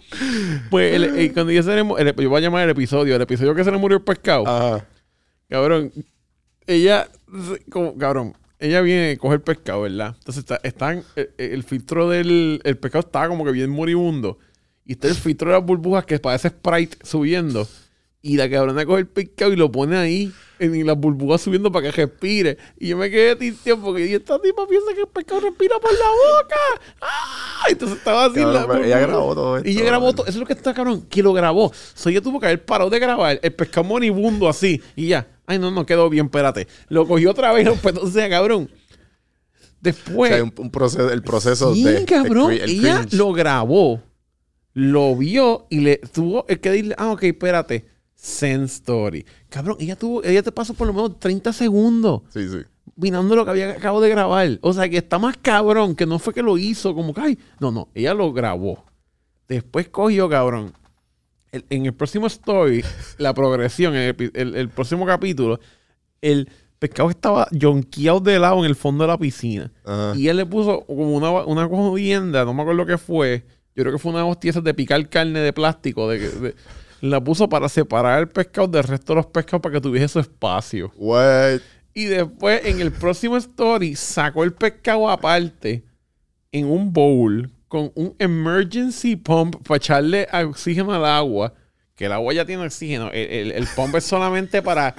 Pues 0.72 0.96
el- 0.96 1.04
el- 1.18 1.34
cuando 1.34 1.52
ella 1.52 1.62
se 1.64 1.70
le 1.76 1.82
el- 1.82 2.16
yo 2.16 2.30
voy 2.30 2.38
a 2.40 2.42
llamar 2.42 2.64
el 2.64 2.72
episodio, 2.72 3.16
el 3.16 3.22
episodio 3.22 3.54
que 3.56 3.64
se 3.64 3.72
le 3.72 3.78
murió 3.78 3.98
el 4.00 4.04
pescado. 4.04 4.46
Ajá. 4.48 4.86
Cabrón, 5.50 5.92
ella, 6.68 7.10
como, 7.72 7.98
cabrón, 7.98 8.36
ella 8.60 8.82
viene 8.82 9.12
a 9.12 9.18
coger 9.18 9.42
pescado, 9.42 9.82
¿verdad? 9.82 10.16
Entonces 10.18 10.44
está, 10.44 10.60
están, 10.64 11.04
el, 11.16 11.32
el 11.38 11.64
filtro 11.64 12.10
del 12.10 12.62
el 12.64 12.78
pescado 12.78 13.06
está 13.06 13.28
como 13.28 13.46
que 13.46 13.52
bien 13.52 13.70
moribundo. 13.70 14.38
Y 14.86 14.94
está 14.94 15.08
el 15.08 15.16
filtro 15.16 15.50
de 15.50 15.58
las 15.58 15.66
burbujas 15.66 16.06
que 16.06 16.18
parece 16.20 16.50
Sprite 16.50 16.98
subiendo. 17.04 17.68
Y 18.22 18.38
la 18.38 18.50
cabrona 18.50 18.86
coge 18.86 19.02
el 19.02 19.08
pescado 19.08 19.54
y 19.54 19.56
lo 19.56 19.72
pone 19.72 19.96
ahí, 19.96 20.34
en 20.60 20.88
las 20.88 20.98
burbujas 20.98 21.42
subiendo 21.42 21.72
para 21.72 21.92
que 21.92 22.06
respire. 22.06 22.58
Y 22.80 22.90
yo 22.90 22.98
me 22.98 23.10
quedé 23.10 23.36
tisteo 23.36 23.80
porque 23.80 24.06
y 24.06 24.14
esta 24.14 24.42
tipa 24.42 24.68
piensa 24.68 24.94
que 24.94 25.02
el 25.02 25.08
pescado 25.08 25.42
respira 25.42 25.76
por 25.80 25.92
la 25.92 26.00
boca. 26.00 26.56
¡Ah! 27.02 27.66
Entonces 27.70 27.98
estaba 27.98 28.26
así 28.26 28.40
la 28.40 28.46
Cabrón, 28.46 28.68
pero 28.72 28.86
ella 28.86 29.00
grabó 29.00 29.36
todo 29.36 29.58
esto, 29.58 29.70
Y 29.70 29.74
ella 29.74 29.86
grabó 29.86 30.14
todo. 30.14 30.26
Eso 30.26 30.38
es 30.38 30.40
lo 30.40 30.46
que 30.46 30.54
está 30.54 30.74
cabrón, 30.74 31.04
que 31.04 31.22
lo 31.22 31.32
grabó. 31.34 31.72
So 31.94 32.10
ella 32.10 32.22
tuvo 32.22 32.40
que 32.40 32.48
haber 32.48 32.66
parado 32.66 32.90
de 32.90 33.00
grabar 33.00 33.40
el 33.42 33.54
pescado 33.54 33.84
moribundo 33.84 34.50
así. 34.50 34.82
Y 34.96 35.08
ya. 35.08 35.28
Ay, 35.48 35.58
no, 35.58 35.72
no 35.72 35.86
quedó 35.86 36.10
bien, 36.10 36.26
espérate. 36.26 36.68
Lo 36.90 37.08
cogió 37.08 37.32
otra 37.32 37.52
vez, 37.54 37.68
pues, 37.82 37.96
o 37.98 38.08
sea, 38.08 38.30
cabrón. 38.30 38.70
O 38.72 38.78
Después. 39.82 40.30
sea, 40.30 40.38
hay 40.38 40.42
un, 40.44 40.54
un 40.58 40.70
proceso, 40.70 41.10
el 41.12 41.24
proceso 41.24 41.74
Sí, 41.74 41.84
de. 41.84 42.06
cabrón. 42.06 42.50
de 42.52 42.64
ella 42.66 43.06
lo 43.12 43.32
grabó, 43.34 44.02
lo 44.74 45.16
vio 45.16 45.66
y 45.70 45.80
le 45.80 45.98
tuvo 45.98 46.46
el 46.48 46.60
que 46.60 46.70
decirle, 46.72 46.96
ah, 46.98 47.12
ok, 47.12 47.24
espérate. 47.24 47.86
Send 48.14 48.66
story. 48.66 49.26
Cabrón, 49.50 49.78
ella 49.80 49.96
tuvo, 49.96 50.24
ella 50.24 50.42
te 50.44 50.52
pasó 50.52 50.74
por 50.74 50.88
lo 50.88 50.94
menos 50.94 51.20
30 51.20 51.54
segundos 51.54 52.24
Sí, 52.30 52.50
sí. 52.50 52.58
mirando 52.96 53.36
lo 53.36 53.46
que 53.46 53.52
había 53.52 53.70
acabado 53.72 54.02
de 54.02 54.10
grabar. 54.10 54.58
O 54.62 54.74
sea, 54.74 54.90
que 54.90 54.98
está 54.98 55.20
más 55.20 55.38
cabrón, 55.38 55.96
que 55.96 56.08
no 56.08 56.18
fue 56.18 56.34
que 56.34 56.42
lo 56.42 56.58
hizo, 56.58 56.96
como 56.96 57.14
que, 57.14 57.22
ay, 57.22 57.40
no, 57.60 57.72
no, 57.72 57.90
ella 57.94 58.16
lo 58.16 58.34
grabó. 58.34 58.84
Después 59.48 59.88
cogió, 59.90 60.28
cabrón. 60.28 60.74
El- 61.58 61.66
en 61.70 61.86
el 61.86 61.94
próximo 61.94 62.28
story, 62.28 62.84
la 63.18 63.34
progresión, 63.34 63.96
en 63.96 64.16
el, 64.18 64.32
el- 64.34 64.56
el 64.56 64.70
próximo 64.70 65.06
capítulo, 65.06 65.60
el 66.22 66.50
pescado 66.80 67.10
estaba 67.10 67.48
jonqueado 67.60 68.20
de 68.20 68.40
lado 68.40 68.60
en 68.60 68.66
el 68.66 68.76
fondo 68.76 69.04
de 69.04 69.08
la 69.10 69.18
piscina. 69.18 69.72
Ajá. 69.84 70.14
Y 70.16 70.28
él 70.28 70.38
le 70.38 70.46
puso 70.46 70.82
como 70.86 71.12
una, 71.16 71.32
una 71.46 71.68
jodienda, 71.68 72.46
no 72.46 72.54
me 72.54 72.62
acuerdo 72.62 72.86
qué 72.86 72.98
fue. 72.98 73.46
Yo 73.76 73.84
creo 73.84 73.94
que 73.94 74.00
fue 74.00 74.12
una 74.12 74.26
hostia 74.26 74.52
de 74.54 74.74
picar 74.74 75.08
carne 75.10 75.40
de 75.40 75.54
plástico. 75.54 76.10
De, 76.10 76.20
que- 76.20 76.30
de- 76.30 76.56
la 77.02 77.24
puso 77.24 77.48
para 77.48 77.70
separar 77.70 78.20
el 78.22 78.28
pescado 78.28 78.68
del 78.68 78.84
resto 78.84 79.14
de 79.14 79.18
los 79.18 79.28
pescados 79.28 79.62
para 79.62 79.74
que 79.74 79.82
tuviese 79.82 80.08
su 80.08 80.20
espacio. 80.20 80.92
What? 80.98 81.60
Y 81.94 82.06
después, 82.06 82.66
en 82.66 82.80
el 82.82 82.92
próximo 82.92 83.38
story, 83.38 83.96
sacó 83.96 84.44
el 84.44 84.54
pescado 84.54 85.08
aparte 85.10 85.84
en 86.52 86.66
un 86.66 86.92
bowl 86.94 87.52
con 87.68 87.92
un 87.96 88.16
emergency 88.20 89.16
pump 89.16 89.56
para 89.68 89.78
echarle 89.78 90.28
oxígeno 90.46 90.94
al 90.94 91.06
agua. 91.06 91.54
Que 91.96 92.06
el 92.06 92.12
agua 92.14 92.32
ya 92.34 92.46
tiene 92.46 92.64
oxígeno. 92.66 93.10
El, 93.12 93.28
el- 93.30 93.52
el 93.54 93.68
pump 93.76 93.96
es 93.96 94.04
solamente 94.04 94.62
para 94.62 94.94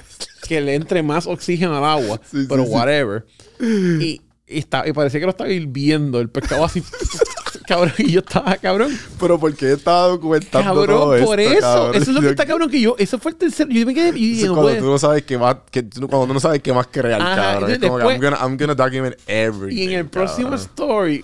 que 0.47 0.59
le 0.59 0.75
entre 0.75 1.01
más 1.01 1.27
oxígeno 1.27 1.77
al 1.77 1.85
agua. 1.85 2.19
Sí, 2.29 2.45
pero 2.49 2.65
sí. 2.65 2.69
whatever. 2.71 3.25
Y, 3.61 4.21
y, 4.47 4.59
está, 4.59 4.85
y 4.87 4.91
parecía 4.91 5.19
que 5.21 5.25
lo 5.25 5.31
estaba 5.31 5.49
hirviendo. 5.49 6.19
El 6.19 6.29
pescado 6.29 6.65
así. 6.65 6.83
cabrón. 7.67 7.93
Y 7.99 8.11
yo 8.11 8.19
estaba, 8.19 8.57
cabrón. 8.57 8.91
Pero 9.17 9.39
¿por 9.39 9.55
qué 9.55 9.71
estaba 9.71 10.07
documentando 10.07 10.73
todo 10.73 10.87
Cabrón, 10.87 11.13
esto, 11.15 11.25
por 11.25 11.39
eso. 11.39 11.59
cabrón? 11.61 11.95
Eso 11.95 12.11
es 12.11 12.15
lo 12.15 12.21
que 12.21 12.29
está 12.31 12.45
cabrón. 12.45 12.69
Que 12.69 12.81
yo, 12.81 12.95
eso 12.99 13.17
fue 13.17 13.31
el 13.31 13.37
tercero. 13.37 13.69
Yo 13.71 13.85
me 13.85 13.93
quedé. 13.93 14.09
Y 14.09 14.31
dije, 14.31 14.41
es 14.41 14.47
cuando 14.47 14.63
puede- 14.63 14.79
tú 14.79 14.85
no 14.87 14.97
sabes 14.99 15.23
qué 15.23 15.37
más, 15.37 15.55
que 15.71 15.83
cuando 15.89 16.27
tú 16.27 16.33
no 16.33 16.39
sabes 16.41 16.61
qué 16.61 16.73
más 16.73 16.87
crear, 16.87 17.21
Ajá, 17.21 17.35
cabrón. 17.35 17.69
Es 17.69 17.75
entonces 17.75 17.89
como 17.89 17.97
que 17.99 18.03
I'm 18.03 18.19
después- 18.19 18.31
gonna, 18.31 18.45
I'm 18.45 18.57
gonna 18.57 18.75
document 18.75 19.15
everything. 19.27 19.77
Y 19.77 19.83
en 19.93 19.99
el 19.99 20.05
próximo 20.07 20.53
story, 20.55 21.23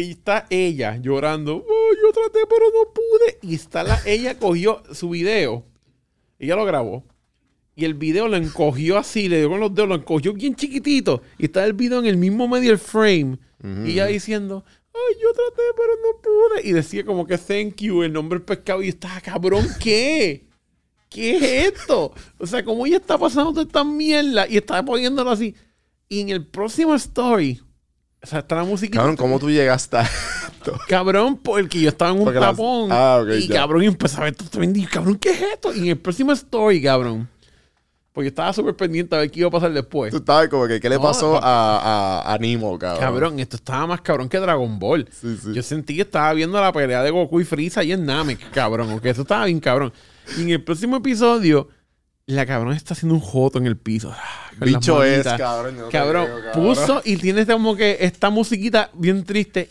ahí 0.00 0.10
está 0.12 0.46
ella 0.50 0.96
llorando. 0.96 1.56
"Oh, 1.56 1.90
yo 2.02 2.12
traté, 2.12 2.40
pero 2.48 2.66
no 2.70 2.92
pude. 2.92 3.38
Y 3.42 3.54
está 3.54 3.82
la, 3.82 4.00
ella 4.06 4.38
cogió 4.38 4.82
su 4.92 5.10
video. 5.10 5.64
Ella 6.38 6.56
lo 6.56 6.64
grabó. 6.64 7.04
Y 7.74 7.84
el 7.84 7.94
video 7.94 8.26
lo 8.26 8.36
encogió 8.36 8.98
así, 8.98 9.28
le 9.28 9.38
dio 9.38 9.50
con 9.50 9.60
los 9.60 9.72
dedos, 9.72 9.88
lo 9.88 9.94
encogió 9.94 10.32
bien 10.32 10.56
chiquitito. 10.56 11.22
Y 11.38 11.44
está 11.44 11.64
el 11.64 11.74
video 11.74 12.00
en 12.00 12.06
el 12.06 12.16
mismo 12.16 12.48
medio 12.48 12.70
del 12.70 12.78
frame. 12.78 13.38
Y 13.86 13.92
ella 13.92 14.06
diciendo, 14.06 14.64
ay, 14.92 15.16
yo 15.22 15.32
traté, 15.32 15.62
pero 15.76 15.92
no 16.02 16.20
pude. 16.20 16.68
Y 16.68 16.72
decía 16.72 17.04
como 17.04 17.26
que 17.26 17.38
thank 17.38 17.76
you, 17.76 18.02
el 18.02 18.12
nombre 18.12 18.38
del 18.38 18.46
pescado. 18.46 18.82
Y 18.82 18.88
estaba, 18.88 19.20
cabrón, 19.20 19.66
¿qué? 19.80 20.46
¿Qué 21.08 21.36
es 21.36 21.72
esto? 21.74 22.12
O 22.38 22.46
sea, 22.46 22.64
como 22.64 22.84
ella 22.84 22.96
está 22.96 23.16
pasando 23.16 23.50
toda 23.50 23.62
esta 23.62 23.84
mierda 23.84 24.46
y 24.48 24.56
está 24.56 24.84
poniéndolo 24.84 25.30
así. 25.30 25.54
Y 26.08 26.20
en 26.20 26.30
el 26.30 26.46
próximo 26.46 26.94
story, 26.96 27.60
o 28.22 28.26
sea, 28.26 28.40
está 28.40 28.56
la 28.56 28.64
música. 28.64 28.98
Cabrón, 28.98 29.16
¿cómo 29.16 29.38
tú 29.38 29.50
llegaste 29.50 29.96
a 29.96 30.02
esto? 30.02 30.78
Cabrón, 30.88 31.36
porque 31.36 31.80
yo 31.80 31.88
estaba 31.88 32.10
en 32.10 32.18
un 32.18 32.24
Porque 32.24 32.40
las- 32.40 32.50
tapón. 32.50 32.88
Ah, 32.92 33.20
ok, 33.22 33.28
y 33.38 33.48
ya. 33.48 33.54
cabrón, 33.54 33.82
y 33.82 33.86
empezaba 33.86 34.22
a 34.22 34.24
ver 34.26 34.36
todo 34.36 34.48
también. 34.48 34.72
Dije, 34.72 34.88
cabrón, 34.88 35.16
¿qué 35.16 35.30
es 35.30 35.42
esto? 35.54 35.74
Y 35.74 35.80
en 35.80 35.86
el 35.88 35.98
próximo 35.98 36.32
story, 36.32 36.82
cabrón. 36.82 37.28
Porque 38.12 38.26
yo 38.26 38.30
estaba 38.30 38.52
súper 38.52 38.74
pendiente 38.74 39.14
a 39.14 39.20
ver 39.20 39.30
qué 39.30 39.38
iba 39.40 39.48
a 39.48 39.52
pasar 39.52 39.72
después. 39.72 40.10
Tú 40.10 40.16
estabas 40.16 40.48
como 40.48 40.66
que, 40.66 40.80
¿qué 40.80 40.88
le 40.88 40.96
No, 40.96 41.02
pasó 41.02 41.36
a, 41.40 42.20
a, 42.22 42.34
a 42.34 42.38
Nemo, 42.38 42.76
cabrón? 42.76 43.00
Cabrón, 43.00 43.38
esto 43.38 43.54
estaba 43.56 43.86
más 43.86 44.00
cabrón 44.00 44.28
que 44.28 44.38
Dragon 44.38 44.78
Ball. 44.80 45.08
Sí, 45.12 45.36
sí. 45.40 45.52
Yo 45.54 45.62
sentí 45.62 45.94
que 45.94 46.02
estaba 46.02 46.32
viendo 46.32 46.60
la 46.60 46.72
pelea 46.72 47.04
de 47.04 47.10
Goku 47.12 47.40
y 47.40 47.44
Freeza 47.44 47.80
ahí 47.82 47.92
en 47.92 48.04
Namek, 48.04 48.50
cabrón. 48.50 48.88
Porque 48.90 49.10
eso 49.10 49.22
estaba 49.22 49.44
bien 49.44 49.60
cabrón. 49.60 49.92
Y 50.36 50.42
en 50.42 50.50
el 50.50 50.64
próximo 50.64 50.96
episodio, 50.96 51.68
la 52.28 52.44
cabrón 52.46 52.74
está 52.74 52.92
haciendo 52.94 53.14
un 53.14 53.20
joto 53.20 53.58
en 53.58 53.66
el 53.66 53.76
piso. 53.76 54.14
ah, 54.14 54.50
Bicho 54.60 55.02
es, 55.02 55.26
cabrón. 55.26 55.76
yo 55.76 55.80
no 55.82 55.86
te 55.88 55.92
Cabrón, 55.92 56.26
creo, 56.26 56.44
cabrón. 56.52 56.74
puso 56.74 57.02
y 57.04 57.16
tiene 57.16 57.40
este 57.40 57.52
como 57.54 57.74
que 57.74 57.96
esta 58.00 58.28
musiquita 58.30 58.90
bien 58.94 59.24
triste. 59.24 59.66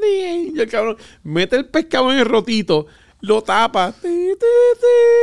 The 0.00 0.30
angel, 0.30 0.68
cabrón. 0.70 0.96
Mete 1.22 1.56
el 1.56 1.66
pescado 1.66 2.12
en 2.12 2.18
el 2.18 2.26
rotito, 2.26 2.86
lo 3.26 3.42
tapa. 3.42 3.92
Ti, 3.92 4.08
ti, 4.08 4.46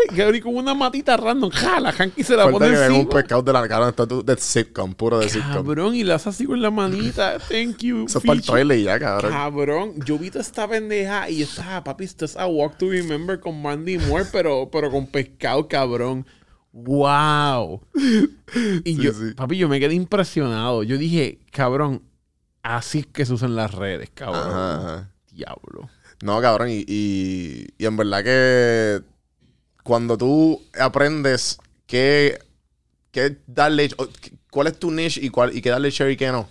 ti. 0.10 0.16
Cabrón, 0.16 0.36
y 0.36 0.42
con 0.42 0.56
una 0.56 0.74
matita 0.74 1.16
random. 1.18 1.50
Jala, 1.52 1.94
Hanky 1.98 2.24
se 2.24 2.36
la 2.36 2.44
Falta 2.44 2.60
pone 2.60 2.72
que 2.72 2.78
venga 2.78 2.90
un 2.90 2.96
encima. 3.02 3.14
pescado 3.14 3.42
de 3.44 3.54
la 3.54 3.68
cara 3.68 3.92
de 3.92 4.38
sitcom, 4.38 4.94
puro 4.94 5.20
de 5.20 5.30
sitcom. 5.30 5.54
Cabrón, 5.54 5.96
y 5.96 6.04
la 6.04 6.16
hace 6.16 6.30
así 6.30 6.46
con 6.46 6.62
la 6.62 6.72
manita. 6.72 7.38
Thank 7.50 7.78
you. 7.80 8.06
Eso 8.06 8.20
es 8.20 8.42
para 8.46 8.62
el 8.62 8.84
ya, 8.84 9.00
cabrón. 9.00 9.32
Cabrón, 9.32 9.94
yo 10.06 10.18
vi 10.18 10.30
toda 10.30 10.42
esta 10.42 10.68
pendeja 10.68 11.30
y 11.30 11.38
yo 11.38 11.46
estaba, 11.46 11.84
papi, 11.84 12.04
esto 12.06 12.26
es 12.26 12.36
a 12.38 12.48
Walk 12.48 12.78
to 12.78 12.90
Remember 12.90 13.40
con 13.40 13.62
Mandy 13.62 13.98
Moore, 13.98 14.26
pero, 14.32 14.70
pero 14.72 14.90
con 14.92 15.08
pescado, 15.08 15.68
cabrón. 15.68 16.26
¡Wow! 16.74 17.82
Y 18.86 18.96
Sí, 18.96 19.02
yo, 19.02 19.12
sí. 19.12 19.34
papi, 19.36 19.58
yo 19.58 19.68
me 19.70 19.80
quedé 19.80 19.94
impresionado. 19.94 20.84
Yo 20.84 20.98
dije, 20.98 21.40
cabrón, 21.52 22.02
así 22.64 23.00
es 23.00 23.08
que 23.08 23.26
se 23.26 23.34
usan 23.34 23.56
las 23.56 23.74
redes, 23.74 24.10
cabrón. 24.14 24.42
Ajá, 24.50 24.76
ajá. 24.76 25.12
Diablo. 25.32 25.90
No, 26.22 26.40
cabrón, 26.42 26.70
y, 26.70 26.84
y, 26.88 27.68
y 27.78 27.86
en 27.86 27.98
verdad 27.98 28.24
que 28.24 29.02
cuando 29.84 30.18
tú 30.18 30.62
aprendes 30.80 31.58
qué, 31.88 32.40
qué 33.12 33.38
darle, 33.48 33.90
cuál 34.52 34.68
es 34.68 34.80
tu 34.80 34.92
niche 34.92 35.20
y, 35.24 35.30
cuál, 35.30 35.56
y 35.56 35.62
qué 35.62 35.70
darle 35.70 35.90
share 35.90 36.12
y 36.12 36.18
qué 36.18 36.32
no. 36.32 36.48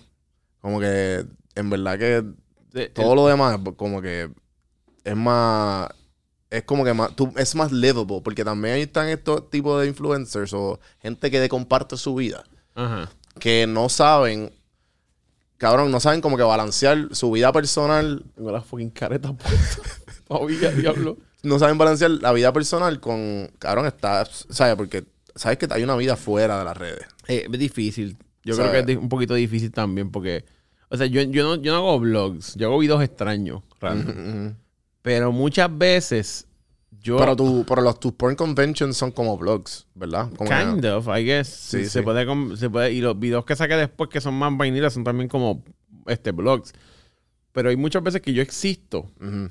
Como 0.59 0.79
que 0.79 1.25
en 1.55 1.69
verdad 1.69 1.97
que 1.97 2.23
De- 2.71 2.89
todo 2.89 3.15
lo 3.15 3.27
demás 3.27 3.59
como 3.77 4.01
que 4.01 4.29
es 5.03 5.15
más 5.15 5.89
es 6.49 6.63
como 6.63 6.83
que 6.83 6.93
más 6.93 7.15
tú, 7.15 7.33
es 7.37 7.55
más 7.55 7.71
livable 7.71 8.21
porque 8.23 8.43
también 8.43 8.75
están 8.75 9.07
estos 9.07 9.49
tipos 9.49 9.81
de 9.81 9.87
influencers 9.87 10.53
o 10.53 10.79
gente 11.01 11.31
que 11.31 11.47
comparte 11.49 11.95
su 11.97 12.13
vida 12.15 12.43
Ajá. 12.75 13.09
que 13.39 13.65
no 13.67 13.87
saben 13.89 14.53
cabrón 15.61 15.91
no 15.91 15.99
saben 15.99 16.21
como 16.21 16.37
que 16.37 16.43
balancear 16.43 17.09
su 17.11 17.29
vida 17.29 17.53
personal 17.53 18.25
Tengo 18.35 18.51
la 18.51 18.61
fucking 18.61 18.89
careta 18.89 19.31
puesta. 19.31 19.83
Todavía, 20.27 20.71
diablo. 20.71 21.17
no 21.43 21.59
saben 21.59 21.77
balancear 21.77 22.09
la 22.09 22.33
vida 22.33 22.51
personal 22.51 22.99
con 22.99 23.51
cabrón 23.59 23.85
está 23.85 24.25
sabes 24.25 24.75
porque 24.75 25.03
sabes 25.35 25.59
que 25.59 25.67
hay 25.69 25.83
una 25.83 25.95
vida 25.95 26.15
fuera 26.17 26.57
de 26.57 26.65
las 26.65 26.75
redes 26.75 27.05
Eh, 27.27 27.45
es 27.51 27.59
difícil. 27.59 28.17
Yo 28.43 28.57
creo 28.57 28.71
que 28.71 28.91
es 28.93 28.97
un 28.97 29.07
poquito 29.07 29.35
difícil 29.35 29.71
también 29.71 30.09
porque, 30.09 30.45
o 30.89 30.97
sea, 30.97 31.05
yo, 31.05 31.21
yo, 31.21 31.43
no, 31.43 31.61
yo 31.61 31.71
no 31.71 31.77
hago 31.77 31.99
vlogs, 31.99 32.55
yo 32.55 32.67
hago 32.67 32.79
videos 32.79 33.03
extraños, 33.03 33.61
random. 33.79 34.55
Pero 35.03 35.31
muchas 35.31 35.69
veces 35.77 36.47
yo... 37.01 37.17
pero 37.17 37.35
tu 37.35 37.65
pero 37.67 37.81
los 37.81 37.99
tus 37.99 38.13
porn 38.13 38.35
conventions 38.35 38.95
son 38.97 39.11
como 39.11 39.37
vlogs 39.37 39.87
verdad 39.95 40.29
Como 40.37 40.49
Kind 40.49 40.85
of, 40.85 41.07
I 41.07 41.23
guess. 41.25 41.47
Sí, 41.47 41.83
se, 41.85 41.89
sí. 41.89 42.01
Puede, 42.01 42.25
se 42.57 42.69
puede... 42.69 42.93
Y 42.93 43.01
los 43.01 43.17
videos 43.19 43.45
que 43.45 43.55
saqué 43.55 43.75
después 43.75 44.09
que 44.09 44.21
son 44.21 44.35
más 44.35 44.55
vainilas 44.55 44.93
son 44.93 45.03
también 45.03 45.27
como 45.27 45.63
este 46.07 46.31
blogs. 46.31 46.73
Pero 47.51 47.69
hay 47.69 47.75
muchas 47.75 48.01
veces 48.03 48.21
que 48.21 48.33
yo 48.33 48.41
existo 48.41 49.11
Ujú, 49.19 49.49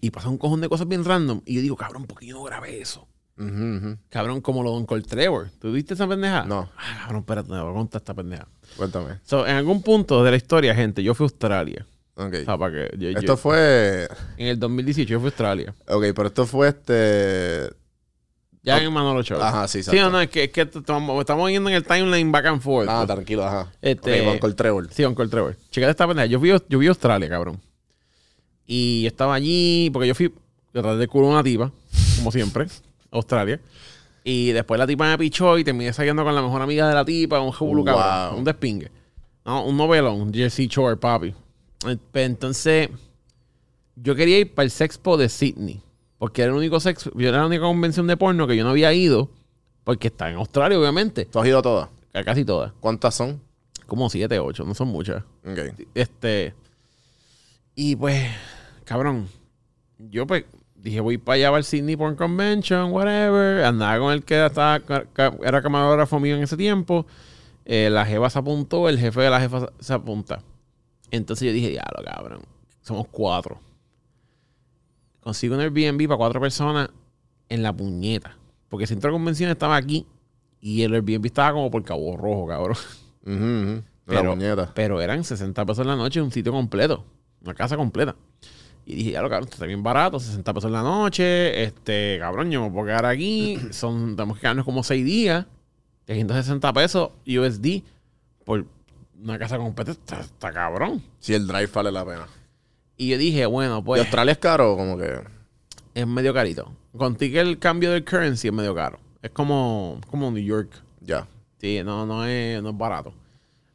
y 0.00 0.10
pasa 0.10 0.28
un 0.28 0.38
cojón 0.38 0.60
de 0.60 0.68
cosas 0.68 0.88
bien 0.88 1.04
random 1.04 1.40
y 1.44 1.54
yo 1.54 1.62
digo, 1.62 1.76
cabrón, 1.76 2.06
¿por 2.06 2.18
qué 2.18 2.26
yo 2.26 2.36
no 2.36 2.42
grabé 2.42 2.80
eso? 2.80 3.06
ujú, 3.38 3.76
ujú. 3.76 3.98
Cabrón, 4.08 4.40
como 4.40 4.62
lo 4.62 4.72
de 4.72 4.76
Uncle 4.78 5.02
Trevor. 5.02 5.50
¿Tú 5.60 5.72
viste 5.72 5.94
esa 5.94 6.08
pendeja? 6.08 6.44
No. 6.44 6.68
Ah, 6.76 7.02
cabrón, 7.02 7.20
espérate, 7.20 7.50
me 7.50 7.60
voy 7.60 7.70
a 7.70 7.74
contar 7.74 8.00
esta 8.00 8.14
pendeja. 8.14 8.48
cuéntame 8.76 9.20
So, 9.22 9.46
en 9.46 9.56
algún 9.56 9.82
punto 9.82 10.22
de 10.24 10.30
la 10.30 10.36
historia, 10.36 10.74
gente, 10.74 11.02
yo 11.02 11.14
fui 11.14 11.24
a 11.24 11.26
Australia. 11.28 11.86
Ok. 12.14 12.34
O 12.42 12.44
sea, 12.44 12.58
para 12.58 12.72
que 12.72 12.96
yo- 12.98 13.10
yo- 13.10 13.18
Esto 13.18 13.36
fue. 13.36 14.08
En 14.36 14.48
el 14.48 14.58
2018 14.58 15.08
yo 15.10 15.18
fui 15.20 15.26
a 15.26 15.30
Australia. 15.30 15.74
Ok, 15.88 16.04
pero 16.14 16.26
esto 16.28 16.46
fue 16.46 16.68
este. 16.68 17.70
Ya 18.64 18.78
en 18.80 18.92
Manolo 18.92 19.22
Show. 19.24 19.40
Ajá, 19.42 19.66
sí, 19.66 19.82
Sí, 19.82 19.90
exacto. 19.90 20.02
no, 20.02 20.10
no, 20.10 20.20
es 20.20 20.28
que, 20.30 20.44
es 20.44 20.50
que 20.52 20.60
estamos, 20.60 21.50
yendo 21.50 21.68
en 21.68 21.74
el 21.74 21.84
timeline 21.84 22.30
back 22.30 22.46
and 22.46 22.60
forth. 22.62 22.88
Ah, 22.88 23.04
tranquilo, 23.06 23.44
ajá. 23.44 23.72
Este- 23.82 24.20
Ok, 24.28 24.38
con 24.38 24.50
el 24.50 24.56
Trevor. 24.56 24.88
Sí, 24.92 25.04
Uncle 25.04 25.26
Trevor. 25.26 25.56
Checate 25.70 25.90
esta 25.90 26.06
pendeja. 26.06 26.26
Yo 26.26 26.38
fui, 26.38 26.50
yo 26.50 26.60
fui 26.78 26.86
a 26.86 26.90
Australia, 26.90 27.28
cabrón. 27.28 27.60
Y 28.66 29.02
yo 29.02 29.08
estaba 29.08 29.34
allí, 29.34 29.90
porque 29.92 30.06
yo 30.08 30.14
fui 30.14 30.32
detrás 30.72 30.96
de 30.98 31.08
culo 31.08 31.26
a 31.26 31.30
una 31.30 31.42
tipa, 31.42 31.72
como 32.18 32.30
siempre, 32.30 32.66
Australia. 33.10 33.60
Y 34.22 34.52
después 34.52 34.78
la 34.78 34.86
tipa 34.86 35.08
me 35.08 35.18
pichó 35.18 35.58
y 35.58 35.64
terminé 35.64 35.92
saliendo 35.92 36.22
con 36.22 36.32
la 36.32 36.42
mejor 36.42 36.62
amiga 36.62 36.88
de 36.88 36.94
la 36.94 37.04
tipa, 37.04 37.40
un 37.40 37.52
jebulu, 37.52 37.84
Wow. 37.84 37.94
cabrón. 37.96 38.38
Un 38.38 38.44
despingue. 38.44 38.90
No, 39.44 39.64
un 39.64 39.76
novelón, 39.76 40.20
un 40.20 40.32
Jersey 40.32 40.68
Shore, 40.68 40.96
papi. 40.96 41.34
Pues, 41.82 41.98
Entonces, 42.14 42.88
yo 43.96 44.14
quería 44.14 44.38
ir 44.38 44.54
para 44.54 44.64
el 44.64 44.70
Sexpo 44.70 45.16
de 45.16 45.28
Sydney. 45.28 45.82
Porque 46.22 46.42
era 46.42 46.52
el 46.52 46.56
único 46.56 46.78
sexo, 46.78 47.10
yo 47.16 47.28
era 47.28 47.38
la 47.38 47.46
única 47.46 47.64
convención 47.64 48.06
de 48.06 48.16
porno 48.16 48.46
que 48.46 48.56
yo 48.56 48.62
no 48.62 48.70
había 48.70 48.92
ido, 48.92 49.28
porque 49.82 50.06
está 50.06 50.30
en 50.30 50.36
Australia, 50.36 50.78
obviamente. 50.78 51.24
¿Tú 51.24 51.40
has 51.40 51.48
ido 51.48 51.58
a 51.58 51.62
todas? 51.62 51.88
A 52.14 52.22
casi 52.22 52.44
todas. 52.44 52.72
¿Cuántas 52.78 53.16
son? 53.16 53.40
Como 53.88 54.08
siete, 54.08 54.38
ocho, 54.38 54.62
no 54.62 54.72
son 54.72 54.86
muchas. 54.86 55.24
Ok. 55.44 55.58
Este. 55.96 56.54
Y 57.74 57.96
pues, 57.96 58.24
cabrón, 58.84 59.26
yo 59.98 60.24
pues 60.24 60.44
dije, 60.76 61.00
voy 61.00 61.18
para 61.18 61.34
allá 61.34 61.48
para 61.48 61.58
el 61.58 61.64
Sydney 61.64 61.96
Porn 61.96 62.14
Convention, 62.14 62.92
whatever. 62.92 63.64
Andaba 63.64 63.98
con 63.98 64.12
el 64.12 64.22
que 64.22 64.46
estaba, 64.46 64.80
era 65.42 65.60
camarógrafo 65.60 66.20
mío 66.20 66.36
en 66.36 66.44
ese 66.44 66.56
tiempo. 66.56 67.04
Eh, 67.64 67.88
la 67.90 68.06
jefa 68.06 68.30
se 68.30 68.38
apuntó, 68.38 68.88
el 68.88 68.96
jefe 68.96 69.22
de 69.22 69.30
la 69.30 69.40
jefa 69.40 69.72
se 69.80 69.92
apunta. 69.92 70.40
Entonces 71.12 71.46
yo 71.46 71.52
dije, 71.52 71.68
diablo, 71.70 72.02
cabrón, 72.04 72.40
somos 72.80 73.06
cuatro. 73.08 73.60
Consigo 75.20 75.54
un 75.54 75.60
Airbnb 75.60 76.08
para 76.08 76.16
cuatro 76.18 76.40
personas 76.40 76.88
en 77.48 77.62
la 77.62 77.72
puñeta. 77.72 78.36
Porque 78.68 78.84
el 78.84 78.88
centro 78.88 79.10
de 79.10 79.14
convención 79.14 79.50
estaba 79.50 79.76
aquí 79.76 80.06
y 80.60 80.82
el 80.82 80.94
Airbnb 80.94 81.26
estaba 81.26 81.52
como 81.52 81.70
por 81.70 81.84
Cabo 81.84 82.16
Rojo, 82.16 82.46
cabrón. 82.48 82.76
Ujú, 83.24 83.32
ujú. 83.34 83.82
La 84.06 84.20
Pero- 84.20 84.30
puñeta. 84.32 84.72
Pero 84.74 85.00
eran 85.00 85.22
60 85.22 85.64
pesos 85.64 85.82
en 85.82 85.88
la 85.88 85.96
noche, 85.96 86.20
un 86.20 86.32
sitio 86.32 86.50
completo, 86.50 87.04
una 87.44 87.54
casa 87.54 87.76
completa. 87.76 88.16
Y 88.84 88.96
dije, 88.96 89.10
ya 89.12 89.22
lo 89.22 89.30
cabrón, 89.30 89.48
está 89.52 89.64
bien 89.64 89.82
barato, 89.84 90.18
60 90.18 90.52
pesos 90.54 90.66
en 90.68 90.72
la 90.72 90.82
noche, 90.82 91.62
este, 91.62 92.16
cabrón, 92.18 92.50
yo 92.50 92.62
me 92.64 92.70
puedo 92.72 92.86
quedar 92.86 93.06
aquí, 93.06 93.56
son, 93.70 94.16
tenemos 94.16 94.38
que 94.38 94.40
quedarnos 94.40 94.64
como 94.64 94.82
6 94.82 95.04
días, 95.04 95.46
160 96.06 96.72
pesos 96.72 97.10
USD 97.24 97.84
por 98.44 98.66
una 99.22 99.38
casa 99.38 99.56
completa, 99.58 99.92
está, 99.92 100.20
está 100.20 100.52
cabrón. 100.52 101.02
Si 101.20 101.34
el 101.34 101.46
drive 101.46 101.68
vale 101.72 101.92
la 101.92 102.04
pena. 102.04 102.26
Y 102.96 103.08
yo 103.08 103.18
dije, 103.18 103.46
bueno, 103.46 103.78
¿Y 103.78 103.82
pues 103.82 104.00
Australia 104.02 104.32
es 104.32 104.38
caro? 104.38 104.76
Como 104.76 104.96
que... 104.98 105.20
es 105.94 106.06
medio 106.06 106.32
carito. 106.34 106.72
Contigo 106.96 107.40
el 107.40 107.58
cambio 107.58 107.90
del 107.92 108.04
currency 108.04 108.48
es 108.48 108.54
medio 108.54 108.74
caro. 108.74 108.98
Es 109.22 109.30
como, 109.30 110.00
como 110.10 110.30
New 110.30 110.42
York. 110.44 110.70
Ya. 111.00 111.26
Sí, 111.58 111.80
no, 111.84 112.04
no, 112.06 112.24
es, 112.26 112.62
no 112.62 112.70
es 112.70 112.76
barato. 112.76 113.14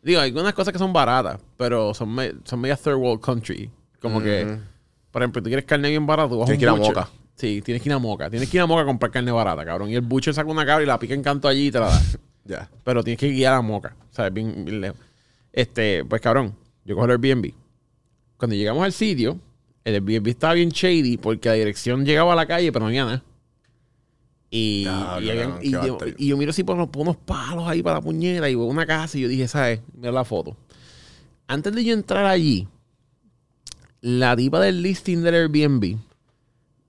Digo, 0.02 0.22
hay 0.22 0.30
algunas 0.30 0.54
cosas 0.54 0.72
que 0.72 0.78
son 0.80 0.94
baratas, 0.94 1.40
pero 1.58 1.94
son, 1.94 2.14
me- 2.14 2.34
son 2.44 2.60
media 2.62 2.76
third 2.78 2.96
world 2.96 3.22
country. 3.22 3.70
Como 4.02 4.22
que, 4.22 4.46
Ujú. 4.46 4.62
por 5.12 5.22
ejemplo, 5.22 5.42
tú 5.42 5.50
quieres 5.50 5.66
carne 5.66 5.90
bien 5.90 6.06
barata, 6.06 6.30
tú 6.30 6.40
vas 6.40 6.50
a 6.50 6.54
un 6.54 6.58
Tienes 6.58 6.76
que 6.76 6.82
ir 6.82 6.86
a. 6.86 6.90
Moca. 6.90 7.10
Sí, 7.36 7.62
tienes 7.62 7.82
que 7.84 7.90
ir 7.90 7.94
a 7.94 8.00
Moca. 8.00 8.30
Tienes 8.30 8.50
que 8.50 8.58
ir 8.58 8.62
a 8.62 8.66
Moca 8.66 8.82
a 8.82 8.86
comprar 8.86 9.12
carne 9.12 9.32
barata, 9.32 9.66
cabrón. 9.66 9.90
Y 9.90 9.96
el 9.96 10.02
butcher 10.02 10.34
saca 10.34 10.50
una 10.50 10.66
cabra 10.66 10.84
y 10.84 10.88
la 10.88 11.00
pica 11.00 11.14
en 11.14 11.24
canto 11.24 11.48
allí 11.48 11.68
y 11.68 11.72
te 11.72 11.80
la 11.80 11.88
da. 11.90 12.02
Ya. 12.46 12.70
pero 12.86 13.04
tienes 13.04 13.20
que 13.20 13.28
guiar 13.30 13.56
a 13.56 13.62
Moca. 13.62 13.94
O 14.10 14.14
sea, 14.16 14.30
bien, 14.30 14.64
bien 14.64 14.80
lejos. 14.80 14.98
Este, 15.58 16.06
pues 16.06 16.22
cabrón, 16.22 16.54
yo 16.86 16.94
cojo 16.94 17.06
el 17.06 17.12
Airbnb. 17.14 17.52
Cuando 18.38 18.56
llegamos 18.56 18.84
al 18.84 18.94
sitio, 18.94 19.40
el 19.84 19.96
Airbnb 19.96 20.28
estaba 20.28 20.54
bien 20.54 20.70
shady 20.70 21.18
porque 21.18 21.50
la 21.50 21.56
dirección 21.56 22.06
llegaba 22.06 22.34
a 22.34 22.36
la 22.36 22.46
calle, 22.46 22.72
pero 22.72 22.82
no 22.84 22.90
había 22.90 23.06
nada. 23.06 23.24
Y, 24.52 24.84
y, 24.84 24.88
habían- 24.88 25.60
yo, 25.62 25.80
bastard. 25.98 26.14
y 26.20 26.28
yo 26.28 26.38
miro 26.38 26.52
así 26.52 26.64
por, 26.64 26.76
unos- 26.76 26.90
por 26.90 27.02
unos 27.02 27.18
palos 27.18 27.68
ahí 27.68 27.82
para 27.82 27.96
la 27.96 28.02
puñera 28.02 28.48
y 28.50 28.54
veo 28.56 28.66
una 28.66 28.86
casa 28.86 29.18
y 29.18 29.22
yo 29.22 29.28
dije, 29.28 29.48
¿sabes? 29.48 29.82
Mira 29.96 30.12
la 30.12 30.24
foto. 30.24 30.56
Antes 31.48 31.74
de 31.74 31.84
yo 31.84 31.94
entrar 31.96 32.26
allí, 32.26 32.68
la 34.02 34.36
diva 34.36 34.60
del 34.60 34.84
listing 34.84 35.24
del 35.24 35.34
Airbnb 35.36 35.98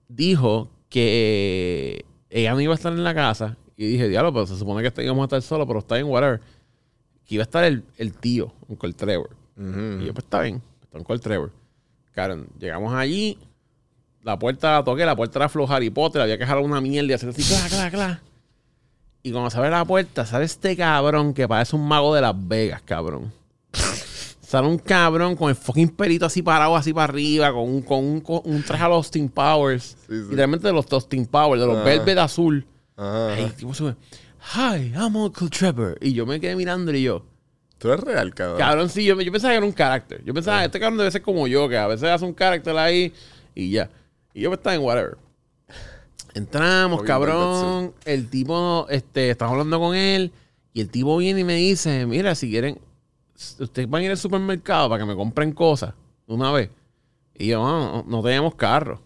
dijo 0.09 0.69
que 0.91 2.05
ella 2.31 2.53
no 2.53 2.61
iba 2.61 2.73
a 2.75 2.77
estar 2.77 2.93
en 2.93 3.03
la 3.03 3.15
casa. 3.15 3.57
Y 3.79 3.87
dije, 3.87 4.09
diablo, 4.09 4.33
pero 4.33 4.47
se 4.47 4.59
supone 4.59 4.83
que 4.83 4.89
este- 4.89 5.05
íbamos 5.05 5.23
a 5.23 5.25
estar 5.27 5.43
solos, 5.43 5.67
pero 5.67 5.79
está 5.79 5.95
bien, 5.95 6.07
whatever. 6.09 6.41
Que 7.29 7.37
iba 7.37 7.43
a 7.43 7.45
estar 7.45 7.63
el, 7.63 7.85
el 7.97 8.15
tío, 8.15 8.53
Uncle 8.67 8.93
Trevor. 8.95 9.31
Y 9.57 10.07
yo, 10.07 10.13
pues 10.13 10.25
está 10.25 10.41
bien, 10.41 10.61
está 10.83 10.99
Uncle 10.99 11.19
Trevor. 11.21 11.53
Karen, 12.13 12.49
llegamos 12.59 12.93
allí, 12.95 13.39
la 14.23 14.37
puerta 14.37 14.73
la 14.73 14.85
toqué, 14.85 15.05
la 15.05 15.15
puerta 15.15 15.39
era 15.39 15.49
floja 15.49 15.77
Harry 15.77 15.91
Potter, 15.91 16.21
había 16.21 16.37
que 16.37 16.47
jalar 16.47 16.65
una 16.65 16.81
mierda 16.81 17.11
y 17.11 17.13
hacer 17.13 17.29
así, 17.29 17.43
cla, 17.43 17.69
cla, 17.69 17.91
cla. 17.91 18.23
Y 19.23 19.31
cuando 19.31 19.51
se 19.51 19.59
abre 19.59 19.71
la 19.71 19.85
puerta, 19.85 20.25
sale 20.25 20.47
este 20.47 20.77
cabrón 20.77 21.35
que 21.35 21.47
parece 21.47 21.77
un 21.77 21.87
mago 21.87 22.15
de 22.15 22.23
Las 22.23 22.35
Vegas, 22.37 22.83
cabrón. 22.83 23.33
Sale 24.41 24.67
un 24.67 24.79
cabrón 24.79 25.37
con 25.37 25.51
el 25.51 25.57
fucking 25.57 25.91
perito 25.91 26.25
así 26.25 26.41
parado, 26.41 26.75
así 26.75 26.95
para 26.95 27.13
arriba, 27.13 27.53
con 27.53 27.69
un, 27.69 27.83
con 27.83 28.03
un, 28.03 28.21
con 28.23 28.41
un 28.45 28.63
traje 28.63 28.83
a 28.83 28.89
los 28.89 28.97
Austin 28.97 29.29
Powers. 29.29 29.85
Sí, 29.85 29.97
sí. 30.09 30.15
Literalmente 30.31 30.67
de 30.67 30.73
los 30.73 30.91
Austin 30.91 31.27
Powers, 31.27 31.61
de 31.61 31.67
los. 31.67 31.85
Velvet 31.85 32.17
azul. 32.17 32.67
Ajá. 32.97 33.35
Ay, 33.35 33.53
tipo 33.57 33.75
sube, 33.75 33.95
Hi, 34.55 34.93
I'm 34.97 35.15
Uncle 35.15 35.51
Trevor. 35.51 35.99
Y 36.01 36.15
yo 36.15 36.25
me 36.25 36.41
quedé 36.41 36.57
mirando 36.57 36.95
y 36.95 37.03
yo, 37.03 37.25
Tú 37.79 37.93
eres 37.93 38.05
real, 38.05 38.35
cabrón. 38.35 38.59
Cabrón, 38.59 38.89
sí, 38.89 39.05
yo, 39.05 39.21
yo 39.21 39.31
pensaba 39.31 39.53
que 39.53 39.59
era 39.59 39.67
un 39.67 39.73
carácter. 39.73 40.25
Yo 40.25 40.35
pensaba, 40.35 40.65
este 40.65 40.81
cabrón 40.81 40.99
debe 40.99 41.11
ser 41.11 41.23
como 41.23 41.47
yo, 41.47 41.69
que 41.69 41.77
a 41.77 41.87
veces 41.87 42.09
hace 42.09 42.25
un 42.25 42.33
carácter 42.33 42.77
ahí 42.77 43.13
y 43.55 43.71
ya. 43.71 43.89
Y 44.35 44.41
yo 44.41 44.51
pues, 44.51 44.59
estaba 44.59 44.75
en 44.75 44.83
whatever. 44.83 45.17
Entramos, 46.35 47.03
cabrón. 47.03 47.95
El 48.05 48.29
tipo, 48.29 48.87
este, 48.91 49.31
estamos 49.31 49.53
hablando 49.53 49.79
con 49.79 49.95
él. 49.95 50.33
Y 50.73 50.81
el 50.81 50.91
tipo 50.91 51.17
viene 51.17 51.41
y 51.41 51.45
me 51.45 51.55
dice: 51.55 52.05
Mira, 52.07 52.35
si 52.35 52.51
quieren, 52.51 52.81
ustedes 53.59 53.89
van 53.89 54.03
a 54.03 54.05
ir 54.07 54.11
al 54.11 54.19
supermercado 54.19 54.89
para 54.89 55.03
que 55.03 55.07
me 55.09 55.15
compren 55.15 55.53
cosas 55.53 55.95
una 56.27 56.51
vez. 56.53 56.71
Y 57.37 57.49
yo, 57.49 57.63
no, 57.63 58.03
no, 58.03 58.05
no 58.09 58.23
teníamos 58.23 58.57
carro. 58.57 59.01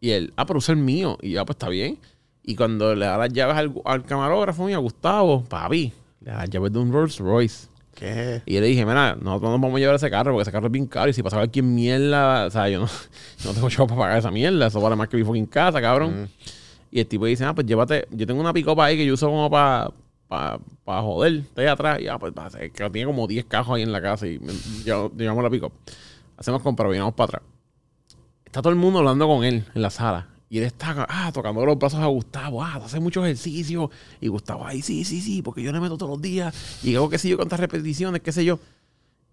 Y 0.00 0.10
él, 0.10 0.32
ah, 0.36 0.46
pero 0.46 0.58
usa 0.58 0.72
el 0.72 0.80
mío. 0.80 1.18
Y 1.20 1.32
yo, 1.32 1.40
ah, 1.40 1.44
pues 1.44 1.56
está 1.56 1.68
bien. 1.68 1.98
Y 2.44 2.56
cuando 2.56 2.94
le 2.94 3.06
da 3.06 3.16
las 3.16 3.32
llaves 3.32 3.56
al, 3.56 3.72
al 3.84 4.04
camarógrafo 4.04 4.64
mío, 4.64 4.76
a 4.76 4.80
Gustavo, 4.80 5.44
papi, 5.44 5.92
le 6.20 6.30
da 6.30 6.38
las 6.38 6.50
llaves 6.50 6.72
de 6.72 6.78
un 6.78 6.92
Rolls 6.92 7.18
Royce. 7.18 7.68
¿Qué? 7.94 8.42
Y 8.44 8.54
yo 8.54 8.60
le 8.60 8.66
dije, 8.66 8.84
mira, 8.84 9.14
nosotros 9.14 9.50
nos 9.52 9.60
vamos 9.60 9.76
a 9.76 9.78
llevar 9.78 9.94
ese 9.94 10.10
carro 10.10 10.32
porque 10.32 10.42
ese 10.42 10.52
carro 10.52 10.66
es 10.66 10.72
bien 10.72 10.86
caro. 10.86 11.08
Y 11.08 11.12
si 11.12 11.22
pasaba 11.22 11.44
aquí 11.44 11.60
en 11.60 11.74
mierda, 11.74 12.46
o 12.46 12.50
sea, 12.50 12.68
yo 12.68 12.80
no, 12.80 12.86
no 13.44 13.52
tengo 13.52 13.70
chavo 13.70 13.86
para 13.86 14.00
pagar 14.00 14.18
esa 14.18 14.30
mierda. 14.30 14.66
Eso 14.66 14.80
vale 14.80 14.96
más 14.96 15.08
que 15.08 15.16
mi 15.16 15.24
fucking 15.24 15.46
casa, 15.46 15.80
cabrón. 15.80 16.28
Y 16.90 17.00
el 17.00 17.06
tipo 17.06 17.26
dice, 17.26 17.44
ah, 17.44 17.54
pues 17.54 17.66
llévate, 17.66 18.06
yo 18.10 18.26
tengo 18.26 18.40
una 18.40 18.52
pick 18.52 18.68
ahí 18.78 18.96
que 18.96 19.06
yo 19.06 19.14
uso 19.14 19.28
como 19.28 19.50
para 19.50 19.90
pa, 20.28 20.60
pa 20.84 21.02
joder, 21.02 21.34
está 21.34 21.62
ahí 21.62 21.68
atrás. 21.68 22.00
Y 22.00 22.08
ah, 22.08 22.18
pues 22.18 22.32
que 22.72 22.90
tiene 22.90 23.06
como 23.06 23.26
10 23.26 23.46
cajos 23.46 23.76
ahí 23.76 23.82
en 23.82 23.92
la 23.92 24.02
casa 24.02 24.26
y 24.26 24.40
llevamos 24.84 25.42
la 25.42 25.50
pick 25.50 25.64
Hacemos 26.36 26.62
compra, 26.62 26.88
vamos 26.88 27.14
para 27.14 27.24
atrás. 27.24 27.42
Está 28.44 28.60
todo 28.60 28.72
el 28.72 28.78
mundo 28.78 28.98
hablando 29.00 29.26
con 29.26 29.44
él 29.44 29.64
en 29.74 29.82
la 29.82 29.90
sala. 29.90 30.28
Y 30.50 30.58
él 30.58 30.64
está 30.64 31.06
ah, 31.08 31.30
tocando 31.32 31.64
los 31.64 31.78
brazos 31.78 32.00
a 32.00 32.06
Gustavo. 32.06 32.62
Ah, 32.62 32.80
hace 32.84 33.00
mucho 33.00 33.24
ejercicio. 33.24 33.90
Y 34.20 34.28
Gustavo, 34.28 34.66
ay, 34.66 34.82
sí, 34.82 35.04
sí, 35.04 35.20
sí, 35.20 35.42
porque 35.42 35.62
yo 35.62 35.72
le 35.72 35.80
meto 35.80 35.96
todos 35.96 36.10
los 36.12 36.22
días. 36.22 36.54
Y 36.84 36.94
hago 36.94 37.08
qué 37.08 37.18
sé 37.18 37.28
yo, 37.28 37.36
cuántas 37.36 37.58
repeticiones, 37.58 38.20
qué 38.20 38.30
sé 38.30 38.44
yo. 38.44 38.58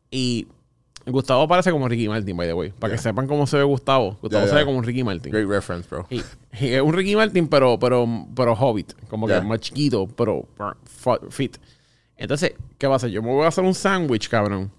Y 0.09 0.47
Gustavo 1.05 1.47
parece 1.47 1.72
como 1.72 1.88
Ricky 1.88 2.07
Martin, 2.07 2.36
by 2.38 2.47
the 2.47 2.53
way. 2.53 2.72
Para 2.72 2.91
que 2.93 2.97
Ya. 2.97 3.03
sepan 3.03 3.28
cómo 3.28 3.45
se 3.45 3.57
ve 3.57 3.64
Gustavo. 3.64 4.18
Gustavo 4.22 4.45
Ya, 4.45 4.49
se 4.49 4.55
ve 4.55 4.66
como 4.66 4.78
un 4.78 4.84
Ricky 4.84 5.03
Martin. 5.03 5.32
Great 5.32 5.47
reference, 5.47 5.88
bro. 5.89 6.07
Y, 6.09 6.18
y 6.59 6.74
es 6.74 6.82
un 6.82 6.93
Ricky 6.93 7.16
Martin, 7.16 7.47
pero, 7.47 7.78
pero, 7.78 8.07
pero 8.36 8.53
hobbit. 8.53 8.93
Como 9.09 9.28
que 9.28 9.39
más 9.41 9.59
chiquito, 9.59 10.07
pero 10.07 10.47
fit. 11.30 11.57
Entonces, 12.18 12.53
¿qué 12.78 12.88
va 12.88 12.93
a 12.93 12.97
hacer? 12.97 13.09
Yo 13.09 13.22
me 13.22 13.30
voy 13.30 13.45
a 13.45 13.47
hacer 13.47 13.64
un 13.64 13.74
sándwich, 13.74 14.30
cabrón. 14.30 14.72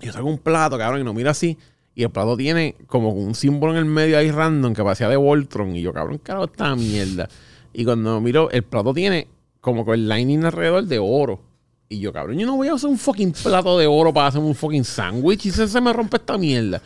Yo 0.00 0.12
saco 0.12 0.26
un 0.26 0.38
plato, 0.38 0.76
cabrón, 0.76 1.00
y 1.00 1.04
no 1.04 1.14
mira 1.14 1.30
así. 1.30 1.56
Y 1.94 2.02
el 2.04 2.10
plato 2.10 2.36
tiene 2.36 2.74
como 2.86 3.10
un 3.10 3.34
símbolo 3.34 3.72
en 3.72 3.78
el 3.78 3.84
medio 3.84 4.16
ahí 4.16 4.30
random 4.30 4.72
que 4.74 4.82
parecía 4.82 5.08
de 5.08 5.16
Voltron. 5.16 5.76
Y 5.76 5.82
yo, 5.82 5.92
cabrón, 5.92 6.18
carajo, 6.18 6.46
esta 6.46 6.74
mierda. 6.74 7.28
Y 7.72 7.84
cuando 7.84 8.20
miro, 8.20 8.50
el 8.50 8.62
plato 8.62 8.94
tiene 8.94 9.28
como 9.60 9.84
con 9.84 9.94
el 9.94 10.08
lining 10.08 10.44
alrededor 10.44 10.84
de 10.84 10.98
oro. 10.98 11.40
Y 11.88 12.00
yo, 12.00 12.12
cabrón, 12.12 12.38
yo 12.38 12.46
no 12.46 12.56
voy 12.56 12.68
a 12.68 12.74
usar 12.74 12.88
un 12.90 12.96
fucking 12.98 13.32
plato 13.32 13.78
de 13.78 13.86
oro 13.86 14.12
para 14.14 14.28
hacer 14.28 14.40
un 14.40 14.54
fucking 14.54 14.84
sándwich. 14.84 15.44
Y 15.46 15.50
se, 15.50 15.68
se 15.68 15.80
me 15.82 15.92
rompe 15.92 16.16
esta 16.16 16.38
mierda. 16.38 16.80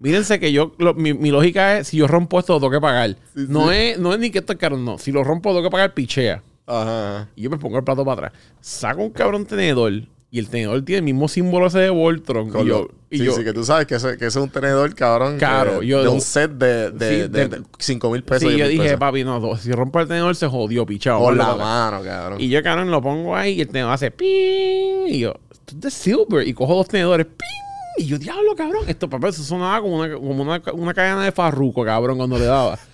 Mírense 0.00 0.38
que 0.38 0.52
yo, 0.52 0.72
lo- 0.78 0.94
mi, 0.94 1.12
mi 1.12 1.30
lógica 1.32 1.78
es, 1.78 1.88
si 1.88 1.96
yo 1.96 2.06
rompo 2.06 2.38
esto, 2.38 2.52
lo 2.52 2.60
tengo 2.60 2.70
que 2.70 2.80
pagar. 2.80 3.16
no, 3.34 3.72
Es, 3.72 3.98
no 3.98 4.12
es 4.12 4.20
ni 4.20 4.30
que 4.30 4.38
esto 4.38 4.52
es 4.52 4.58
caro, 4.58 4.76
no. 4.76 4.96
Si 4.98 5.10
lo 5.10 5.24
rompo, 5.24 5.48
lo 5.50 5.56
tengo 5.56 5.68
que 5.68 5.72
pagar 5.72 5.92
pichea. 5.94 6.40
Ajá. 6.66 7.28
Y 7.34 7.42
yo 7.42 7.50
me 7.50 7.56
pongo 7.58 7.78
el 7.78 7.84
plato 7.84 8.04
para 8.04 8.28
atrás. 8.28 8.40
Saco 8.60 9.02
un 9.02 9.10
cabrón 9.10 9.44
tenedor. 9.44 9.92
Y 10.30 10.38
el 10.38 10.48
tenedor 10.50 10.82
tiene 10.82 10.98
el 10.98 11.04
mismo 11.04 11.26
símbolo 11.26 11.68
ese 11.68 11.78
de 11.78 11.88
Voltron. 11.90 12.50
Con 12.50 12.66
y 12.66 12.68
yo, 12.68 12.88
y 13.10 13.16
sí, 13.18 13.24
yo 13.24 13.32
sí, 13.32 13.44
que 13.44 13.54
tú 13.54 13.64
sabes 13.64 13.86
que 13.86 13.94
ese, 13.94 14.18
que 14.18 14.26
ese 14.26 14.38
es 14.38 14.44
un 14.44 14.50
tenedor, 14.50 14.94
cabrón. 14.94 15.38
Que- 15.38 15.86
yo- 15.86 16.02
de 16.02 16.08
un 16.08 16.20
set 16.20 16.50
de, 16.50 16.90
de, 16.90 17.08
Sí, 17.24 17.28
de, 17.32 17.48
de- 17.48 17.62
5 17.78 18.10
mil 18.10 18.22
pesos. 18.22 18.42
sí, 18.42 18.48
10 18.54 18.58
yo 18.58 18.68
dije, 18.68 18.82
pesos. 18.82 18.98
papi, 19.00 19.24
no, 19.24 19.56
si 19.56 19.72
rompo 19.72 20.00
el 20.00 20.06
tenedor 20.08 20.36
se 20.36 20.46
jodió, 20.46 20.84
pichado. 20.84 21.20
Ponlo 21.20 21.42
la 21.42 21.56
mano, 21.56 22.02
cabrón. 22.04 22.38
Y 22.40 22.50
yo, 22.50 22.62
cabrón, 22.62 22.90
lo 22.90 23.00
pongo 23.00 23.34
ahí 23.34 23.54
y 23.54 23.60
el 23.62 23.68
tenedor 23.68 23.92
hace 23.92 24.10
ping. 24.10 25.06
Y 25.06 25.20
yo, 25.20 25.34
esto 25.50 25.74
es 25.74 25.80
de 25.80 25.90
silver. 25.90 26.46
Y 26.46 26.52
cojo 26.52 26.74
dos 26.74 26.88
tenedores, 26.88 27.24
ping. 27.24 28.04
Y 28.04 28.06
yo, 28.06 28.18
diablo, 28.18 28.54
cabrón. 28.54 28.84
Esto, 28.86 29.08
papá, 29.08 29.30
eso 29.30 29.42
sonaba 29.42 29.80
como 29.80 29.96
una, 29.96 30.14
como 30.14 30.42
una, 30.42 30.62
una 30.74 30.92
cadena 30.94 31.24
de 31.24 31.32
farruco, 31.32 31.84
cabrón, 31.86 32.18
cuando 32.18 32.38
le 32.38 32.44
daba. 32.44 32.78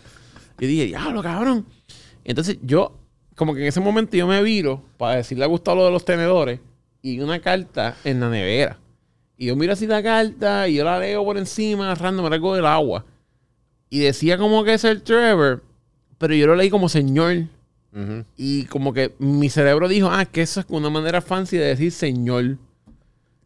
Y 0.60 0.66
dije, 0.66 0.84
diablo, 0.86 1.20
cabrón. 1.20 1.66
Entonces 2.22 2.58
yo, 2.62 2.96
como 3.34 3.54
que 3.54 3.62
en 3.62 3.66
ese 3.66 3.80
momento 3.80 4.16
yo 4.16 4.28
me 4.28 4.40
viro 4.40 4.84
para 4.96 5.16
decirle 5.16 5.42
a 5.42 5.48
Gustavo 5.48 5.78
lo 5.78 5.84
de 5.86 5.90
los 5.90 6.04
tenedores 6.04 6.60
y 7.04 7.20
una 7.20 7.38
carta 7.38 7.96
en 8.02 8.18
la 8.18 8.30
nevera. 8.30 8.78
Y 9.36 9.46
yo 9.46 9.56
miro 9.56 9.74
así 9.74 9.86
la 9.86 10.02
carta 10.02 10.66
y 10.68 10.76
yo 10.76 10.84
la 10.84 10.98
leo 10.98 11.22
por 11.22 11.36
encima, 11.36 11.84
agarrándome 11.84 12.34
algo 12.34 12.54
del 12.56 12.64
agua. 12.64 13.04
Y 13.90 13.98
decía 13.98 14.38
como 14.38 14.64
que 14.64 14.72
es 14.72 14.84
el 14.84 15.02
Trevor, 15.02 15.62
pero 16.16 16.34
yo 16.34 16.46
lo 16.46 16.56
leí 16.56 16.70
como 16.70 16.88
señor. 16.88 17.44
Y 18.36 18.64
como 18.64 18.92
que 18.94 19.14
mi 19.18 19.50
cerebro 19.50 19.86
dijo, 19.86 20.08
ah, 20.10 20.24
que 20.24 20.42
eso 20.42 20.60
es 20.60 20.66
una 20.70 20.88
manera 20.90 21.20
fancy 21.20 21.58
de 21.58 21.66
decir 21.66 21.92
señor, 21.92 22.56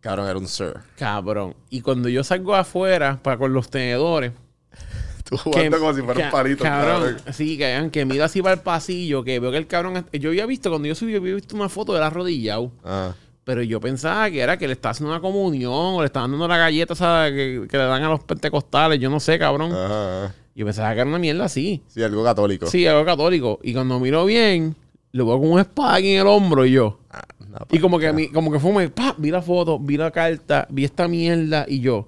Cabrón, 0.00 0.28
era 0.28 0.38
un 0.38 0.46
sir. 0.46 0.74
cabrón. 0.96 1.54
Y 1.68 1.80
cuando 1.80 2.08
yo 2.08 2.22
salgo 2.22 2.54
afuera 2.54 3.18
para 3.20 3.36
con 3.36 3.52
los 3.52 3.68
tenedores, 3.68 4.32
Tú 5.24 5.36
jugando 5.36 5.78
como 5.80 5.92
si 5.92 6.00
fuera 6.02 6.26
un 6.26 6.30
palito. 6.30 6.62
Cabrón, 6.62 7.16
cabrón. 7.16 7.34
sí, 7.34 7.58
que, 7.58 7.88
que 7.92 8.04
miro 8.04 8.22
así 8.24 8.40
para 8.40 8.54
el 8.54 8.60
pasillo, 8.60 9.24
que 9.24 9.40
veo 9.40 9.50
que 9.50 9.58
el 9.58 9.66
cabrón. 9.66 10.06
Yo 10.12 10.30
había 10.30 10.46
visto, 10.46 10.70
cuando 10.70 10.86
yo 10.86 10.94
subí, 10.94 11.16
había 11.16 11.34
visto 11.34 11.56
una 11.56 11.68
foto 11.68 11.92
de 11.92 12.00
la 12.00 12.08
rodillado. 12.08 12.70
Ah, 12.84 13.12
Pero 13.48 13.62
yo 13.62 13.80
pensaba 13.80 14.30
que 14.30 14.40
era 14.40 14.58
que 14.58 14.66
le 14.66 14.74
estaba 14.74 14.90
haciendo 14.90 15.10
una 15.10 15.22
comunión 15.22 15.72
o 15.72 16.00
le 16.00 16.06
estaban 16.06 16.30
dando 16.32 16.46
la 16.46 16.58
galleta 16.58 16.94
que, 17.30 17.66
que 17.66 17.78
le 17.78 17.84
dan 17.84 18.02
a 18.02 18.10
los 18.10 18.22
pentecostales. 18.22 19.00
Yo 19.00 19.08
no 19.08 19.20
sé, 19.20 19.38
cabrón. 19.38 19.72
ajá, 19.72 20.24
ajá. 20.26 20.34
Yo 20.54 20.66
pensaba 20.66 20.92
que 20.92 21.00
era 21.00 21.08
una 21.08 21.18
mierda 21.18 21.46
así. 21.46 21.82
Sí, 21.86 22.02
algo 22.02 22.22
católico. 22.22 22.66
Sí, 22.66 22.86
algo 22.86 23.06
católico. 23.06 23.58
Y 23.62 23.72
cuando 23.72 23.98
miro 24.00 24.26
bien, 24.26 24.76
lo 25.12 25.24
veo 25.24 25.40
con 25.40 25.50
un 25.52 25.60
espada 25.60 25.94
aquí 25.94 26.10
en 26.12 26.20
el 26.20 26.26
hombro 26.26 26.66
y 26.66 26.72
yo. 26.72 26.98
Ah, 27.10 27.22
Y 27.70 27.78
como 27.78 27.98
que, 27.98 28.12
mi- 28.12 28.28
como 28.28 28.52
que 28.52 28.58
fue, 28.60 28.90
pa, 28.90 29.14
vi 29.16 29.30
la 29.30 29.40
foto, 29.40 29.78
vi 29.78 29.96
la 29.96 30.10
carta, 30.10 30.66
vi 30.68 30.84
esta 30.84 31.08
mierda 31.08 31.64
y 31.66 31.80
yo. 31.80 32.06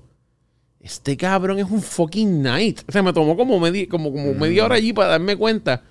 Este 0.78 1.16
cabrón 1.16 1.59
es 1.59 1.70
un 1.70 1.80
fucking 1.80 2.41
knight. 2.43 2.80
O 2.86 2.93
sea, 2.93 3.03
me 3.03 3.14
tomó 3.14 3.34
como, 3.34 3.59
media, 3.59 3.86
como, 3.88 4.12
como 4.12 4.34
media 4.34 4.66
hora 4.66 4.74
allí 4.74 4.93
para 4.93 5.09
darme 5.09 5.36
cuenta 5.36 5.84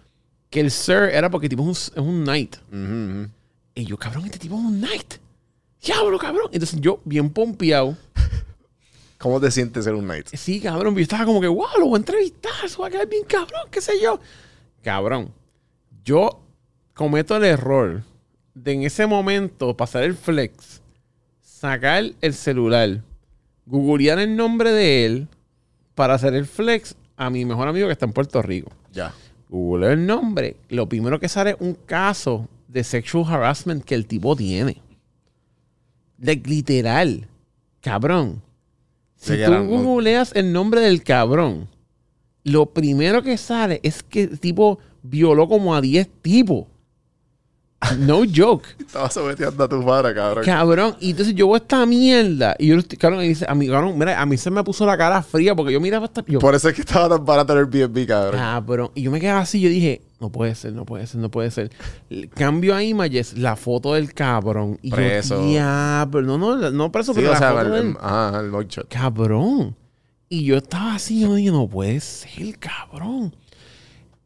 que 0.52 0.60
el 0.60 0.70
sir 0.70 1.10
era 1.12 1.32
porque 1.32 1.50
tipo 1.50 1.64
es 1.72 1.89
un, 1.95 2.04
es 2.04 2.08
un 2.08 2.24
knight. 2.24 2.56
Ujú. 2.72 3.30
Y 3.74 3.86
yo, 3.86 3.97
cabrón, 3.97 4.26
este 4.26 4.38
tipo 4.38 4.56
es 4.56 4.62
un 4.62 4.80
knight. 4.80 5.14
Diablo, 5.84 6.17
cabrón. 6.17 6.49
Entonces 6.51 6.80
yo, 6.82 6.99
bien 7.05 7.30
pompeado. 7.30 7.97
¿Cómo 9.17 9.39
te 9.39 9.51
sientes 9.51 9.84
ser 9.86 9.95
un 9.95 10.05
knight? 10.05 10.27
Sí, 10.34 10.59
cabrón. 10.59 10.95
Yo 10.95 11.01
estaba 11.01 11.25
como 11.25 11.41
que, 11.41 11.47
wow, 11.47 11.67
lo 11.77 11.88
voy 11.88 11.95
a 11.95 11.97
entrevistar. 11.97 12.51
Eso 12.63 12.82
va 12.82 12.88
a 12.88 12.91
quedar 12.91 13.07
bien 13.07 13.23
cabrón, 13.25 13.67
qué 13.71 13.82
sé 13.82 13.99
yo. 14.01 14.19
Cabrón. 14.84 15.34
Yo 16.03 16.41
cometo 16.93 17.36
el 17.38 17.43
error 17.43 18.03
de 18.53 18.73
en 18.73 18.84
ese 18.84 19.07
momento 19.07 19.75
pasar 19.75 20.03
el 20.03 20.15
flex, 20.15 20.82
sacar 21.41 22.03
el 22.21 22.34
celular, 22.34 23.01
googlear 23.65 24.19
el 24.19 24.36
nombre 24.36 24.71
de 24.71 25.05
él 25.05 25.27
para 25.95 26.15
hacer 26.15 26.34
el 26.34 26.45
flex 26.45 26.95
a 27.15 27.30
mi 27.30 27.45
mejor 27.45 27.67
amigo 27.67 27.88
que 27.88 27.93
está 27.93 28.05
en 28.05 28.13
Puerto 28.13 28.41
Rico. 28.41 28.71
Ya. 28.91 29.13
Google 29.49 29.93
el 29.93 30.05
nombre. 30.05 30.57
Lo 30.69 30.88
primero 30.88 31.19
que 31.19 31.27
sale 31.27 31.51
es 31.51 31.57
un 31.59 31.73
caso 31.73 32.47
de 32.67 32.84
sexual 32.84 33.25
harassment 33.27 33.84
que 33.84 33.95
el 33.95 34.05
tipo 34.05 34.36
tiene. 34.36 34.82
Like, 36.22 36.49
literal. 36.49 37.28
Cabrón. 37.82 38.41
Si 39.15 39.34
tú 39.43 39.51
googleas 39.65 40.32
el 40.34 40.53
nombre 40.53 40.82
del 40.82 41.03
cabrón, 41.03 41.67
lo 42.43 42.67
primero 42.67 43.22
que 43.22 43.38
sale 43.38 43.80
es 43.84 44.01
que 44.01 44.24
el 44.24 44.39
tipo 44.39 44.80
violó 45.03 45.47
como 45.47 45.76
a 45.76 45.82
10 45.82 46.09
tipos. 46.22 46.67
No 47.97 48.22
joke. 48.36 48.67
Estaba 48.80 49.09
someteando 49.09 49.63
a 49.63 49.70
tu 49.70 49.86
padre, 49.86 50.13
cabrón. 50.13 50.45
Cabrón, 50.45 50.95
y 50.99 51.11
entonces 51.11 51.34
yo 51.34 51.47
veo 51.47 51.57
esta 51.57 51.86
mierda 51.86 52.55
y 52.59 52.67
yo 52.67 52.78
cabrón, 52.97 53.24
y 53.24 53.30
dice, 53.30 53.45
a 53.47 53.55
mí, 53.55 53.67
cabrón, 53.67 53.97
mira, 53.97 54.20
a 54.20 54.26
mí 54.26 54.38
se 54.38 54.51
me 54.51 54.63
puso 54.63 54.86
la 54.86 54.97
cara 54.97 55.22
fría 55.22 55.55
porque 55.55 55.74
yo 55.74 55.80
miraba 55.80 56.05
esta, 56.05 56.24
yo, 56.28 56.39
Por 56.39 56.55
eso 56.55 56.70
es 56.70 56.76
que 56.76 56.82
estaba 56.82 57.09
tan 57.09 57.26
barato 57.26 57.53
el 57.53 57.59
Airbnb, 57.59 58.07
cabrón. 58.07 58.39
Cabrón. 58.39 58.91
Y 58.95 59.03
yo 59.03 59.11
me 59.11 59.20
quedaba 59.20 59.41
así, 59.41 59.61
yo 59.61 59.70
dije, 59.70 60.01
no 60.20 60.30
puede 60.32 60.53
ser, 60.55 60.74
no 60.74 60.86
puede 60.86 61.07
ser, 61.07 61.22
no 61.22 61.30
puede 61.32 61.49
ser. 61.51 61.72
Cambio 62.34 62.76
a 62.76 62.84
images, 62.84 63.38
la 63.38 63.55
foto 63.55 63.93
del 63.93 64.13
cabrón. 64.13 64.78
Y 64.82 64.91
Preso. 64.91 65.41
yo, 65.41 65.47
diablo, 65.47 66.22
no, 66.24 66.38
no, 66.38 66.72
no 66.72 66.91
preso, 66.91 67.13
Sí, 67.13 67.20
pero 67.20 67.30
o 67.30 67.34
la 67.34 67.39
sea, 67.39 67.49
foto 67.51 67.61
el, 67.61 67.72
del 67.72 67.88
el- 67.91 67.97
ajá, 68.01 68.39
el 68.41 68.88
cabrón. 68.89 69.76
Y 70.28 70.43
yo 70.43 70.57
estaba 70.57 70.95
así, 70.95 71.22
yo 71.22 71.34
dije, 71.36 71.51
no 71.51 71.67
puede 71.67 71.99
ser, 71.99 72.57
cabrón. 72.59 73.34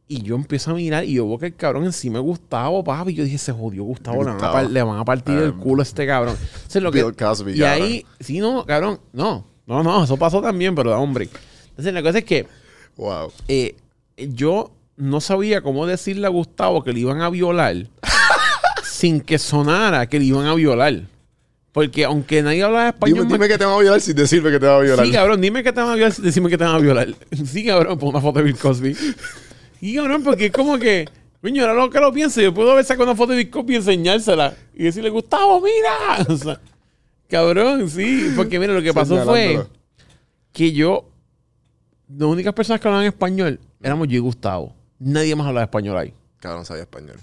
Y 0.08 0.22
yo 0.22 0.36
empiezo 0.36 0.72
a 0.72 0.74
mirar 0.74 1.06
y 1.06 1.14
yo 1.14 1.28
veo 1.28 1.38
que 1.40 1.46
el 1.48 1.56
cabrón 1.56 1.86
encima 1.86 2.16
de 2.20 2.24
Gustavo, 2.24 2.84
papi. 2.84 3.12
Y 3.12 3.16
yo 3.16 3.24
dije, 3.24 3.38
se 3.38 3.52
jodió 3.54 3.84
Gustavo, 3.84 4.18
le 4.18 4.26
van 4.26 4.30
a, 4.30 4.34
Gustavo. 4.34 4.54
par- 4.54 4.70
le 4.70 4.84
van 4.84 5.00
a 5.00 5.06
partir 5.06 5.38
Eh, 5.40 5.46
el 5.46 5.54
culo 5.56 5.82
a 5.82 5.84
este 5.84 6.06
cabrón. 6.06 6.36
O 6.36 6.70
sea, 6.70 6.82
lo 6.82 6.92
que- 6.92 7.04
Bill 7.04 7.16
Cosby, 7.16 7.54
y 7.54 7.64
ahí, 7.64 8.06
sí, 8.20 8.40
no, 8.40 8.66
cabrón, 8.66 9.00
no, 9.14 9.46
no, 9.66 9.82
no, 9.82 10.04
eso 10.04 10.18
pasó 10.18 10.42
también, 10.42 10.76
pero 10.76 11.00
hombre. 11.00 11.30
Entonces 11.70 11.94
la 11.94 12.04
cosa 12.04 12.18
es 12.20 12.26
que 12.26 12.46
Wow. 12.98 13.32
eh, 13.48 13.76
yo 14.18 14.72
no 14.98 15.22
sabía 15.22 15.62
cómo 15.62 15.86
decirle 15.86 16.28
a 16.28 16.30
Gustavo 16.30 16.84
que 16.84 16.94
le 16.94 17.00
iban 17.02 17.22
a 17.22 17.30
violar 17.30 17.76
sin 18.84 19.22
que 19.22 19.38
sonara 19.40 20.08
que 20.08 20.20
le 20.20 20.26
iban 20.26 20.46
a 20.46 20.54
violar. 20.56 21.02
Porque 21.72 22.06
aunque 22.06 22.44
nadie 22.44 22.62
hablaba 22.62 22.90
español... 22.90 23.16
Dime, 23.18 23.26
me- 23.30 23.34
dime 23.34 23.48
que 23.48 23.58
te 23.58 23.66
va 23.66 23.76
a 23.76 23.80
violar 23.80 24.00
sin 24.00 24.16
decirme 24.16 24.52
que 24.52 24.60
te 24.60 24.68
va 24.68 24.76
a 24.78 24.80
violar. 24.82 25.06
Sí, 25.08 25.12
cabrón, 25.12 25.42
dime 25.42 25.64
que 25.64 25.74
te 25.74 25.80
van 25.82 25.90
a 25.90 25.96
violar 25.96 26.14
sin 26.14 26.24
decirme 26.26 26.50
que 26.50 26.58
te 26.58 26.64
van 26.64 26.76
a 26.76 26.80
violar. 26.80 27.08
Sí, 27.46 27.66
cabrón, 27.66 27.98
pon 27.98 28.10
una 28.10 28.22
foto 28.22 28.38
de 28.40 28.46
Bill 28.46 28.58
Cosby. 28.58 28.96
Sí, 29.80 29.96
cabrón, 29.96 30.24
porque 30.24 30.46
es 30.48 30.52
como 30.52 30.78
que... 30.78 31.10
Coño, 31.42 31.64
ahora 31.64 31.74
lo 31.74 31.90
que 31.90 32.00
lo 32.00 32.14
pienso, 32.14 32.40
yo 32.42 32.54
puedo 32.54 32.72
haber 32.72 32.86
sacado 32.86 33.06
una 33.06 33.16
foto 33.16 33.32
de 33.32 33.40
Bill 33.40 33.50
Cosby 33.50 33.74
y 33.74 33.76
enseñársela. 33.78 34.54
Y 34.76 34.84
decirle, 34.84 35.10
Gustavo, 35.10 35.60
mira. 35.62 36.24
O 36.30 36.38
sea, 36.38 36.60
cabrón, 37.28 37.90
sí. 37.90 38.32
Porque 38.36 38.60
mira, 38.60 38.74
lo 38.74 38.82
que 38.84 38.94
pasó 38.94 39.24
fue 39.26 39.66
que 40.52 40.72
yo... 40.72 41.10
Las 42.16 42.28
únicas 42.30 42.54
personas 42.54 42.80
que 42.80 42.88
hablaban 42.88 43.08
español 43.08 43.60
éramos 43.82 44.08
yo 44.08 44.18
y 44.18 44.20
Gustavo. 44.20 44.76
Nadie 45.04 45.36
más 45.36 45.48
hablaba 45.48 45.66
español 45.66 45.98
ahí. 45.98 46.14
Cabrón, 46.40 46.66
sabía 46.66 46.84
español. 46.84 47.18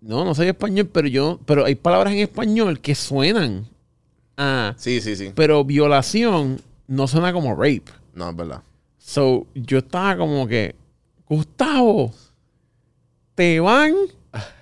No, 0.00 0.24
no 0.24 0.34
soy 0.34 0.48
español, 0.48 0.88
pero 0.92 1.08
yo... 1.08 1.40
Pero 1.46 1.64
hay 1.64 1.74
palabras 1.74 2.12
en 2.12 2.20
español 2.20 2.80
que 2.80 2.94
suenan 2.94 3.66
a... 4.36 4.74
Sí, 4.76 5.00
sí, 5.00 5.16
sí. 5.16 5.32
Pero 5.34 5.64
violación 5.64 6.60
no 6.86 7.08
suena 7.08 7.32
como 7.32 7.54
rape. 7.54 7.84
No, 8.14 8.30
es 8.30 8.36
verdad. 8.36 8.62
So, 8.98 9.46
yo 9.54 9.78
estaba 9.78 10.16
como 10.16 10.46
que, 10.46 10.74
Gustavo, 11.28 12.12
te 13.34 13.58
van 13.60 13.94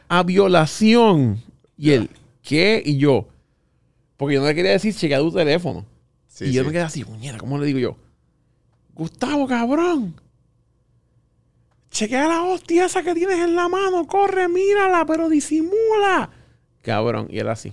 a 0.08 0.22
violación. 0.22 1.42
Y 1.76 1.90
él, 1.90 2.10
¿qué? 2.42 2.82
Y 2.84 2.96
yo, 2.96 3.28
porque 4.16 4.36
yo 4.36 4.40
no 4.40 4.46
le 4.46 4.54
quería 4.54 4.72
decir, 4.72 4.94
chequea 4.94 5.18
tu 5.18 5.32
teléfono. 5.32 5.84
Sí, 6.28 6.46
y 6.46 6.52
yo 6.52 6.62
sí. 6.62 6.66
me 6.66 6.72
quedé 6.72 6.82
así, 6.82 7.04
puñera, 7.04 7.38
¿cómo 7.38 7.58
le 7.58 7.66
digo 7.66 7.78
yo? 7.78 7.96
Gustavo, 8.94 9.46
cabrón. 9.46 10.14
Chequea 11.92 12.26
la 12.26 12.42
hostia 12.44 12.86
esa 12.86 13.02
que 13.02 13.14
tienes 13.14 13.38
en 13.38 13.54
la 13.54 13.68
mano, 13.68 14.06
corre, 14.06 14.48
mírala, 14.48 15.04
pero 15.04 15.28
disimula. 15.28 16.30
Cabrón, 16.80 17.28
y 17.30 17.38
él 17.38 17.48
así. 17.48 17.72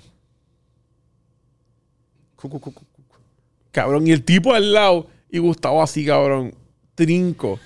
Cabrón, 3.71 4.05
y 4.05 4.11
el 4.11 4.25
tipo 4.25 4.53
al 4.53 4.73
lado, 4.73 5.07
y 5.31 5.39
Gustavo 5.39 5.81
así, 5.81 6.05
cabrón, 6.05 6.53
trinco. 6.95 7.59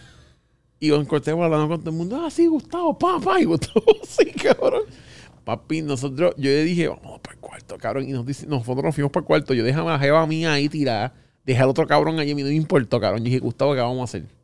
Y 0.80 0.89
Don 0.89 1.06
Cortés 1.06 1.34
hablando 1.34 1.68
con 1.68 1.80
todo 1.80 1.89
el 1.89 1.95
mundo, 1.95 2.18
ah, 2.24 2.30
Gustavo, 2.47 2.99
papá, 2.99 3.41
y 3.41 3.45
Gustavo 3.45 3.84
así, 4.04 4.26
cabrón. 4.32 4.84
Papi, 5.43 5.82
nosotros, 5.82 6.36
yo 6.38 6.51
le 6.51 6.64
dije, 6.64 6.88
vamos 6.88 7.20
para 7.20 7.34
el 7.34 7.41
cuarto, 7.41 7.78
cabrón. 7.78 8.08
Y 8.08 8.12
nos 8.12 8.26
dice, 8.26 8.45
nosotros 8.45 8.84
nos 8.84 8.93
fuimos 8.93 9.12
para 9.12 9.22
el 9.22 9.28
cuarto. 9.28 9.54
Yo 9.56 9.66
a 9.66 9.84
la 9.84 9.99
jeva 9.99 10.26
mía 10.28 10.54
ahí 10.54 10.70
tirada. 10.70 11.14
Dejé 11.45 11.62
al 11.62 11.70
otro 11.70 11.88
cabrón 11.88 12.20
allí, 12.20 12.32
a 12.32 12.36
mí 12.36 12.43
no 12.43 12.49
me 12.49 12.56
importó, 12.56 12.99
cabrón. 12.99 13.22
Yo 13.22 13.26
dije, 13.26 13.39
Gustavo, 13.39 13.74
¿qué 13.74 13.82
vamos 13.82 14.01
a 14.01 14.04
hacer? 14.04 14.42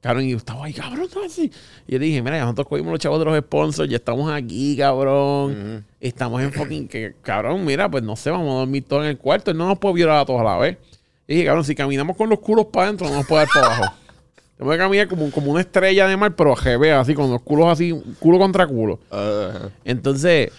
Cabrón, 0.00 0.24
y 0.24 0.32
Gustavo, 0.32 0.62
ay, 0.62 0.72
cabrón, 0.72 1.08
no 1.12 1.24
así. 1.24 1.50
Y 1.86 1.92
yo 1.92 1.98
le 1.98 2.06
dije, 2.06 2.22
mira, 2.22 2.36
ya 2.36 2.42
nosotros 2.42 2.68
cogimos 2.68 2.92
los 2.92 3.00
chavos 3.00 3.18
de 3.18 3.24
los 3.24 3.38
sponsors, 3.38 3.90
ya 3.90 3.96
estamos 3.96 4.30
aquí, 4.30 4.76
cabrón. 4.76 5.84
Estamos 5.98 6.40
en 6.40 6.52
fucking, 6.52 6.86
que, 6.86 7.14
cabrón, 7.20 7.64
mira, 7.64 7.90
pues 7.90 8.04
no 8.04 8.14
sé, 8.14 8.30
vamos 8.30 8.54
a 8.54 8.58
dormir 8.60 8.84
todos 8.86 9.02
en 9.02 9.10
el 9.10 9.18
cuarto. 9.18 9.50
Él 9.50 9.56
no 9.56 9.66
nos 9.66 9.78
puede 9.78 9.96
violar 9.96 10.20
a 10.20 10.24
todos 10.24 10.40
a 10.40 10.44
la 10.44 10.56
vez. 10.56 10.78
Y 11.26 11.34
dije, 11.34 11.46
cabrón, 11.46 11.64
si 11.64 11.74
caminamos 11.74 12.16
con 12.16 12.28
los 12.28 12.38
culos 12.38 12.66
para 12.66 12.86
adentro, 12.86 13.08
no 13.08 13.16
nos 13.16 13.26
puede 13.26 13.44
dar 13.44 13.48
para 13.52 13.66
abajo. 13.66 13.94
Tenemos 14.56 14.74
que 14.74 14.78
caminar 14.78 15.08
como, 15.08 15.30
como 15.30 15.50
una 15.50 15.60
estrella 15.60 16.06
de 16.06 16.16
mar, 16.16 16.34
pero 16.36 16.54
GB, 16.54 16.92
así, 16.92 17.14
con 17.14 17.30
los 17.30 17.42
culos 17.42 17.66
así, 17.66 17.92
culo 18.20 18.38
contra 18.38 18.66
culo. 18.66 19.00
Entonces, 19.84 20.52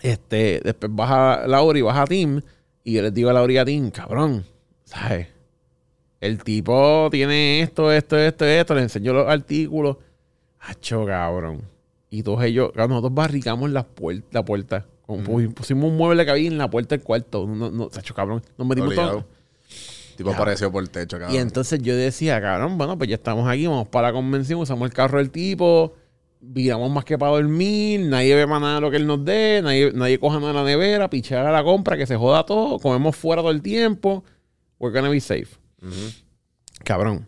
este, 0.00 0.60
después 0.64 0.94
baja 0.94 1.46
Laura 1.46 1.78
y 1.78 1.82
baja 1.82 2.06
Tim. 2.06 2.40
Y 2.82 2.94
yo 2.94 3.02
les 3.02 3.12
digo 3.12 3.28
a 3.28 3.34
Laura 3.34 3.52
y 3.52 3.58
a 3.58 3.64
Tim, 3.64 3.90
cabrón, 3.90 4.44
¿sabes? 4.84 5.28
El 6.20 6.42
tipo 6.42 7.08
tiene 7.10 7.60
esto, 7.60 7.92
esto, 7.92 8.16
esto, 8.16 8.44
esto. 8.44 8.74
Le 8.74 8.82
enseño 8.82 9.12
los 9.12 9.28
artículos. 9.28 9.96
Hacho, 10.60 11.06
cabrón. 11.06 11.62
Y 12.10 12.22
todos 12.22 12.42
ellos, 12.44 12.70
cabrón, 12.72 12.90
nosotros 12.90 13.14
barricamos 13.14 13.70
la 13.70 13.84
puerta, 13.84 14.26
la 14.32 14.44
puerta. 14.44 14.86
Pusimos 15.06 15.90
un 15.90 15.96
mueble 15.96 16.24
que 16.24 16.30
había 16.30 16.48
en 16.48 16.58
la 16.58 16.68
puerta 16.68 16.96
del 16.96 17.04
cuarto. 17.04 17.46
No, 17.46 17.70
no, 17.70 17.88
hacho, 17.96 18.14
cabrón. 18.14 18.42
Nos 18.56 18.66
metimos 18.66 18.94
todos. 18.94 19.24
Tipo 20.16 20.30
apareció 20.30 20.72
por 20.72 20.82
el 20.82 20.90
techo, 20.90 21.16
cabrón. 21.18 21.36
Y 21.36 21.38
entonces 21.38 21.80
yo 21.80 21.94
decía, 21.94 22.40
cabrón, 22.40 22.76
bueno, 22.76 22.98
pues 22.98 23.08
ya 23.08 23.14
estamos 23.14 23.48
aquí, 23.48 23.68
vamos 23.68 23.86
para 23.86 24.08
la 24.08 24.12
convención, 24.12 24.58
usamos 24.58 24.88
el 24.88 24.92
carro 24.92 25.18
del 25.18 25.30
tipo, 25.30 25.94
viramos 26.40 26.90
más 26.90 27.04
que 27.04 27.16
para 27.16 27.32
dormir, 27.32 28.00
nadie 28.00 28.34
ve 28.34 28.44
más 28.44 28.60
nada 28.60 28.76
de 28.76 28.80
lo 28.80 28.90
que 28.90 28.96
él 28.96 29.06
nos 29.06 29.24
dé, 29.24 29.60
nadie, 29.62 29.92
nadie 29.94 30.18
coja 30.18 30.40
nada 30.40 30.48
de 30.48 30.54
la 30.54 30.64
nevera, 30.64 31.08
pichar 31.08 31.46
a 31.46 31.52
la 31.52 31.62
compra, 31.62 31.96
que 31.96 32.04
se 32.04 32.16
joda 32.16 32.44
todo, 32.44 32.80
comemos 32.80 33.14
fuera 33.14 33.42
todo 33.42 33.52
el 33.52 33.62
tiempo, 33.62 34.24
we're 34.80 34.92
gonna 34.92 35.08
be 35.08 35.20
safe. 35.20 35.57
Cabrón, 36.84 37.26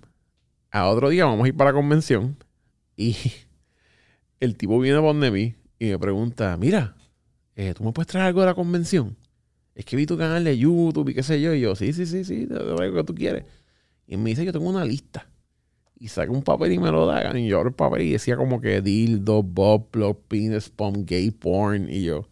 a 0.71 0.89
otro 0.89 1.09
día 1.09 1.25
vamos 1.25 1.45
a 1.45 1.49
ir 1.49 1.57
para 1.57 1.71
la 1.71 1.77
convención 1.77 2.37
y 2.97 3.17
el 4.41 4.57
tipo 4.57 4.79
viene 4.79 4.99
donde 4.99 5.31
mí 5.31 5.55
y 5.79 5.87
me 5.87 5.99
pregunta, 5.99 6.57
mira, 6.57 6.97
eh, 7.57 7.75
¿tú 7.75 7.85
me 7.85 7.93
puedes 7.93 8.09
traer 8.09 8.27
algo 8.27 8.41
de 8.41 8.47
la 8.47 8.55
convención? 8.55 9.17
Es 9.75 9.85
que 9.85 9.97
vi 9.97 10.07
tu 10.07 10.19
canal 10.19 10.45
de 10.45 10.59
YouTube 10.59 11.09
y 11.09 11.15
qué 11.15 11.23
sé 11.23 11.41
yo. 11.41 11.55
Y 11.55 11.61
yo, 11.61 11.75
sí, 11.75 11.93
sí, 11.93 12.05
sí, 12.07 12.25
sí, 12.25 12.47
te 12.47 12.55
algo 12.55 12.97
que 12.97 13.05
tú 13.05 13.15
quieres. 13.15 13.45
Y 14.07 14.17
me 14.17 14.31
dice, 14.31 14.45
yo 14.45 14.53
tengo 14.53 14.69
una 14.69 14.85
lista. 14.85 15.27
Y 15.99 16.09
saca 16.09 16.33
un 16.33 16.43
papel 16.43 16.73
y 16.73 16.79
me 16.79 16.91
lo 16.91 17.07
da. 17.07 17.39
Y 17.39 17.47
yo 17.47 17.59
abro 17.59 17.71
el 17.71 17.75
papel 17.75 18.03
y 18.03 18.13
decía 18.13 18.37
como 18.37 18.61
que 18.61 18.83
dildo, 18.83 19.43
bob, 19.43 19.91
plug, 19.91 20.19
penis, 20.27 20.69
pump, 20.69 21.09
gay 21.09 21.31
porn. 21.31 21.89
Y 21.89 22.03
yo, 22.03 22.29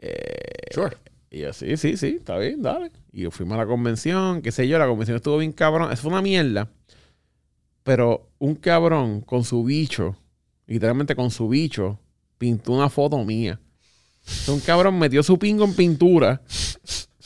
eh, 0.00 0.50
Sure. 0.72 0.96
Y 1.30 1.40
yo, 1.40 1.52
sí, 1.52 1.76
sí, 1.76 1.96
sí, 1.96 2.16
está 2.18 2.36
bien, 2.38 2.60
dale. 2.62 2.90
Y 3.12 3.22
yo 3.22 3.30
fuimos 3.30 3.54
a 3.54 3.58
la 3.58 3.66
convención, 3.66 4.42
qué 4.42 4.50
sé 4.52 4.66
yo, 4.68 4.78
la 4.78 4.86
convención 4.86 5.16
estuvo 5.16 5.38
bien 5.38 5.52
cabrón. 5.52 5.92
Eso 5.92 6.02
fue 6.02 6.12
una 6.12 6.22
mierda. 6.22 6.68
Pero 7.82 8.28
un 8.38 8.54
cabrón 8.56 9.20
con 9.22 9.44
su 9.44 9.64
bicho, 9.64 10.16
literalmente 10.66 11.14
con 11.16 11.30
su 11.30 11.48
bicho, 11.48 11.98
pintó 12.38 12.72
una 12.72 12.88
foto 12.90 13.22
mía. 13.24 13.58
Entonces, 14.20 14.48
un 14.48 14.60
cabrón 14.60 14.98
metió 14.98 15.22
su 15.22 15.38
pingo 15.38 15.64
en 15.64 15.74
pintura, 15.74 16.42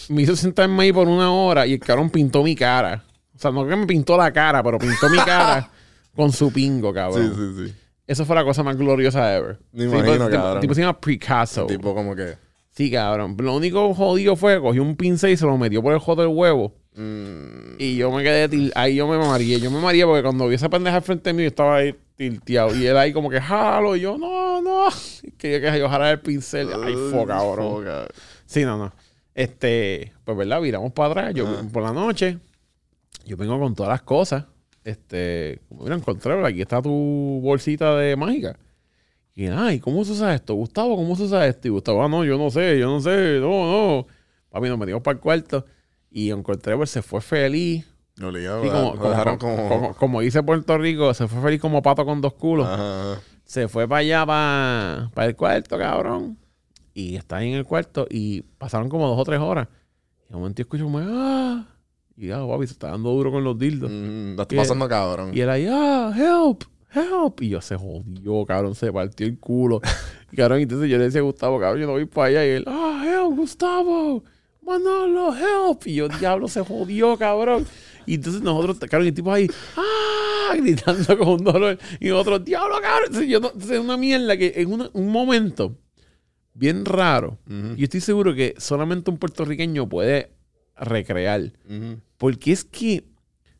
me 0.08 0.22
hizo 0.22 0.36
sentarme 0.36 0.84
ahí 0.84 0.92
por 0.92 1.08
una 1.08 1.32
hora 1.32 1.66
y 1.66 1.72
el 1.74 1.80
cabrón 1.80 2.08
pintó 2.10 2.42
mi 2.42 2.54
cara. 2.54 3.04
O 3.34 3.38
sea, 3.38 3.50
no 3.50 3.66
que 3.66 3.74
me 3.74 3.86
pintó 3.86 4.16
la 4.16 4.32
cara, 4.32 4.62
pero 4.62 4.78
pintó 4.78 5.08
mi 5.10 5.18
cara 5.18 5.70
con 6.14 6.30
su 6.32 6.52
pingo, 6.52 6.90
Sí, 6.90 6.94
cabrón. 6.94 7.34
sí, 7.56 7.66
sí. 7.68 7.74
Eso 8.06 8.24
fue 8.24 8.36
la 8.36 8.44
cosa 8.44 8.62
más 8.62 8.76
gloriosa 8.76 9.34
ever. 9.36 9.58
Me 9.72 9.80
Sí, 9.84 9.86
imagino, 9.88 10.04
pues, 10.06 10.18
tipo- 10.30 10.30
cabrón. 10.42 10.60
tipo 10.60 10.74
se 10.74 10.80
llama 10.82 11.00
Picasso. 11.00 11.66
Tipo 11.66 11.94
como 11.94 12.14
que. 12.14 12.36
Sí, 12.74 12.90
cabrón. 12.90 13.36
Lo 13.38 13.54
único 13.54 13.94
jodido 13.94 14.34
fue 14.36 14.54
que 14.56 14.60
cogió 14.60 14.82
un 14.82 14.96
pincel 14.96 15.30
y 15.30 15.36
se 15.36 15.46
lo 15.46 15.56
metió 15.56 15.80
por 15.82 15.92
el 15.92 16.00
jodo 16.00 16.22
del 16.22 16.32
huevo. 16.34 16.74
mm, 16.96 17.76
Y 17.78 17.96
yo 17.96 18.10
me 18.10 18.22
quedé 18.24 18.48
til- 18.48 18.72
ahí 18.74 18.96
yo 18.96 19.06
me 19.06 19.16
mareé. 19.18 19.60
Yo 19.60 19.70
me 19.70 19.80
mareé 19.80 20.04
porque 20.04 20.22
cuando 20.22 20.48
vi 20.48 20.56
esa 20.56 20.68
pendeja 20.68 20.96
al 20.96 21.02
frente 21.02 21.32
mío, 21.32 21.44
yo 21.44 21.48
estaba 21.48 21.76
ahí 21.76 21.94
tilteado. 22.16 22.74
Y 22.76 22.86
él 22.86 22.96
ahí 22.96 23.12
como 23.12 23.30
que 23.30 23.40
jalo. 23.40 23.94
Y 23.96 24.00
yo, 24.00 24.18
no, 24.18 24.60
no. 24.60 24.86
Quería 25.38 25.72
que 25.72 25.78
yo 25.78 25.88
jalara 25.88 26.10
el 26.12 26.20
pincel. 26.20 26.68
Ay, 26.84 26.94
fo, 27.12 27.24
cabrón. 27.26 27.74
foca. 27.76 28.06
Sí, 28.46 28.64
no, 28.64 28.76
no. 28.76 28.92
Este, 29.34 30.12
pues 30.24 30.36
verdad, 30.36 30.60
viramos 30.60 30.92
para 30.92 31.08
atrás. 31.10 31.34
Yo 31.34 31.46
Ajá. 31.48 31.62
por 31.72 31.82
la 31.82 31.92
noche, 31.92 32.38
yo 33.24 33.36
vengo 33.36 33.58
con 33.58 33.74
todas 33.74 33.90
las 33.90 34.02
cosas. 34.02 34.46
Este, 34.84 35.60
como 35.68 35.84
mira, 35.84 35.96
encontré, 35.96 36.44
aquí 36.46 36.60
está 36.60 36.82
tu 36.82 36.90
bolsita 37.42 37.96
de 37.96 38.16
mágica. 38.16 38.56
Y 39.34 39.46
ay, 39.48 39.80
¿cómo 39.80 40.04
se 40.04 40.12
usa 40.12 40.34
esto? 40.34 40.54
Gustavo, 40.54 40.96
¿cómo 40.96 41.16
se 41.16 41.24
usa 41.24 41.46
esto? 41.46 41.66
Y 41.68 41.70
Gustavo, 41.72 42.02
ah, 42.04 42.08
no, 42.08 42.24
yo 42.24 42.38
no 42.38 42.50
sé, 42.50 42.78
yo 42.78 42.86
no 42.86 43.00
sé, 43.00 43.38
no, 43.40 43.48
no. 43.48 44.06
Papi, 44.50 44.68
nos 44.68 44.78
metimos 44.78 45.02
para 45.02 45.16
el 45.16 45.20
cuarto. 45.20 45.64
Y 46.10 46.30
encontré, 46.30 46.76
pues 46.76 46.90
se 46.90 47.02
fue 47.02 47.20
feliz. 47.20 47.84
No 48.16 48.30
le 48.30 48.42
Sí, 48.42 48.68
como, 48.70 49.38
como- 49.38 49.94
como- 49.96 50.20
dice 50.20 50.40
Puerto 50.44 50.78
Rico, 50.78 51.12
se 51.14 51.26
fue 51.26 51.42
feliz 51.42 51.60
como 51.60 51.82
pato 51.82 52.04
con 52.04 52.20
dos 52.20 52.34
culos. 52.34 52.68
Ajá. 52.68 53.20
Se 53.44 53.66
fue 53.66 53.88
para 53.88 53.98
allá, 53.98 54.24
para, 55.12 55.26
el 55.26 55.34
cuarto, 55.34 55.76
cabrón. 55.76 56.38
Y 56.94 57.16
está 57.16 57.38
ahí 57.38 57.48
en 57.50 57.56
el 57.56 57.64
cuarto 57.64 58.06
y 58.08 58.42
pasaron 58.42 58.88
como 58.88 59.08
dos 59.08 59.18
o 59.18 59.24
tres 59.24 59.40
horas. 59.40 59.66
Y 60.28 60.32
de 60.32 60.36
momento 60.38 60.58
yo 60.58 60.62
escucho 60.62 60.84
como, 60.84 61.00
ah. 61.02 61.66
Y 62.16 62.28
ya, 62.28 62.38
papi, 62.46 62.66
se 62.68 62.74
está 62.74 62.90
dando 62.90 63.10
duro 63.10 63.32
con 63.32 63.42
los 63.42 63.58
dildos. 63.58 63.90
Mm, 63.90 64.36
la 64.36 64.46
Y- 64.48 64.56
pasando 64.56 64.88
cabrón. 64.88 65.32
Y 65.34 65.40
él 65.40 65.50
ahí, 65.50 65.66
ah, 65.68 66.12
help, 66.16 66.62
help. 66.94 67.42
Y 67.42 67.48
yo 67.50 67.60
se 67.60 67.76
jodió, 67.76 68.44
cabrón, 68.46 68.74
se 68.74 68.92
partió 68.92 69.26
el 69.26 69.38
culo. 69.38 69.80
y 70.32 70.36
cabrón, 70.36 70.60
entonces 70.60 70.88
yo 70.90 70.98
le 70.98 71.04
decía 71.04 71.20
a 71.20 71.24
Gustavo, 71.24 71.58
cabrón, 71.60 71.80
yo 71.80 71.86
no 71.86 71.92
voy 71.92 72.04
para 72.06 72.28
allá. 72.28 72.46
Y 72.46 72.50
él, 72.50 72.64
ah, 72.66 73.04
help, 73.06 73.36
Gustavo, 73.36 74.22
Manolo, 74.62 75.34
help. 75.34 75.86
Y 75.86 75.94
yo, 75.96 76.08
diablo, 76.08 76.48
se 76.48 76.60
jodió, 76.62 77.16
cabrón. 77.16 77.66
Y 78.06 78.14
entonces 78.16 78.42
nosotros, 78.42 78.78
cabrón, 78.80 79.04
y 79.06 79.08
el 79.08 79.14
tipo 79.14 79.32
ahí, 79.32 79.48
ah, 79.76 80.54
gritando 80.56 81.16
con 81.18 81.28
un 81.28 81.44
dolor. 81.44 81.78
Y 82.00 82.08
nosotros, 82.08 82.44
diablo, 82.44 82.76
cabrón. 82.82 83.04
Entonces, 83.06 83.28
yo 83.30 83.38
entonces, 83.38 83.70
es 83.70 83.78
una 83.80 83.96
mierda 83.96 84.36
que 84.36 84.52
en 84.56 84.72
una- 84.72 84.90
un 84.92 85.10
momento 85.10 85.76
bien 86.56 86.84
raro, 86.84 87.38
Ujú, 87.46 87.74
yo 87.76 87.84
estoy 87.84 88.00
seguro 88.00 88.34
que 88.34 88.54
solamente 88.58 89.10
un 89.10 89.16
puertorriqueño 89.18 89.88
puede 89.88 90.30
recrear. 90.76 91.52
Porque 92.18 92.52
es 92.52 92.64
que, 92.64 93.04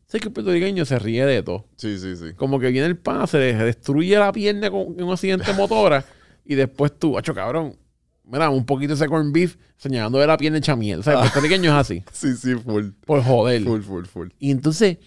sé 0.07 0.20
que 0.20 0.28
el 0.28 0.32
puertorriqueño 0.32 0.84
se 0.84 0.98
ríe 0.98 1.24
de 1.26 1.42
todo. 1.42 1.66
Sí, 1.76 1.98
sí, 1.98 2.16
sí. 2.16 2.34
Como 2.36 2.59
que 2.61 2.68
viene 2.68 2.86
el 2.86 2.96
pana, 2.96 3.26
se 3.26 3.38
le 3.38 3.55
destruye 3.55 4.16
la 4.18 4.32
pierna 4.32 4.70
con 4.70 5.00
un 5.02 5.12
accidente 5.12 5.52
motora 5.55 6.05
y 6.44 6.55
después 6.55 6.98
tú, 6.98 7.16
hacho 7.18 7.34
cabrón, 7.34 7.76
mira, 8.24 8.50
un 8.50 8.64
poquito 8.66 8.94
ese 8.94 9.09
corn 9.09 9.32
beef 9.32 9.57
señalando 9.76 10.18
de 10.18 10.26
la 10.26 10.36
pierna 10.36 10.59
hecha 10.59 10.76
miel. 10.76 11.00
O 11.00 11.02
sea, 11.02 11.14
el 11.14 11.18
puertorriqueño 11.20 11.70
es 11.70 11.76
así, 11.76 12.02
Sí, 12.12 12.34
sí, 12.36 12.55
full. 12.55 12.88
por 13.07 13.22
joder. 13.22 13.62
Full, 13.62 13.82
full, 13.82 14.05
full. 14.05 14.28
Y 14.38 14.50
entonces, 14.50 14.98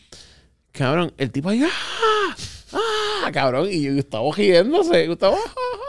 cabrón, 0.71 1.13
el 1.17 1.31
tipo 1.31 1.49
ahí, 1.49 1.63
¡ah! 1.63 2.35
¡ah! 2.73 3.31
Cabrón, 3.31 3.67
y 3.71 3.83
yo 3.83 3.91
estaba 3.93 4.23
riéndose, 4.35 5.07
Gustavo, 5.07 5.35
¡ah! 5.35 5.49
ah, 5.49 5.79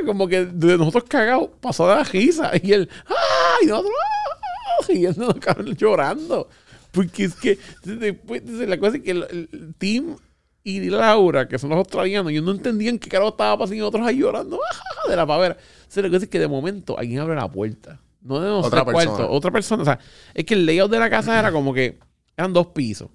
ah", 0.00 0.06
como 0.06 0.26
que 0.28 0.46
de 0.46 0.78
nosotros 0.78 1.04
cagados 1.08 1.50
pasó 1.60 1.88
de 1.88 1.94
la 1.96 2.04
risa 2.04 2.52
y 2.62 2.72
él, 2.72 2.88
¡ah! 3.06 3.56
Y 3.62 3.66
nosotros, 3.66 3.92
¡ah! 3.96 4.84
riéndonos, 4.88 5.34
cabrón, 5.40 5.74
llorando. 5.76 6.48
Porque 6.92 7.24
es 7.24 7.34
que 7.36 7.58
después, 7.84 8.40
entonces, 8.42 8.68
la 8.68 8.78
cosa 8.78 8.96
es 8.96 9.02
que 9.02 9.10
el, 9.12 9.24
el 9.30 9.74
Tim 9.78 10.16
y 10.64 10.80
Laura, 10.90 11.48
que 11.48 11.58
son 11.58 11.70
los 11.70 11.78
australianos, 11.78 12.30
ellos 12.32 12.44
no 12.44 12.50
entendían 12.50 12.98
qué 12.98 13.08
carajo 13.08 13.30
estaba 13.30 13.56
pasando 13.58 13.76
y 13.76 13.78
nosotros 13.78 14.06
ahí 14.06 14.18
llorando 14.18 14.58
¡ah! 14.62 15.08
de 15.08 15.16
la 15.16 15.26
pavera. 15.26 15.56
Entonces, 15.78 16.02
la 16.02 16.10
cosa 16.10 16.24
es 16.24 16.30
que 16.30 16.38
de 16.38 16.48
momento 16.48 16.98
alguien 16.98 17.20
abre 17.20 17.34
la 17.36 17.50
puerta. 17.50 18.00
No 18.22 18.38
de 18.40 18.50
Otra 18.50 18.84
cuarto, 18.84 19.10
persona. 19.12 19.28
otra 19.30 19.50
persona. 19.50 19.82
O 19.82 19.84
sea, 19.86 19.98
es 20.34 20.44
que 20.44 20.54
el 20.54 20.66
layout 20.66 20.90
de 20.90 20.98
la 20.98 21.08
casa 21.08 21.38
era 21.38 21.50
como 21.50 21.72
que 21.72 21.98
eran 22.36 22.52
dos 22.52 22.66
pisos. 22.68 23.08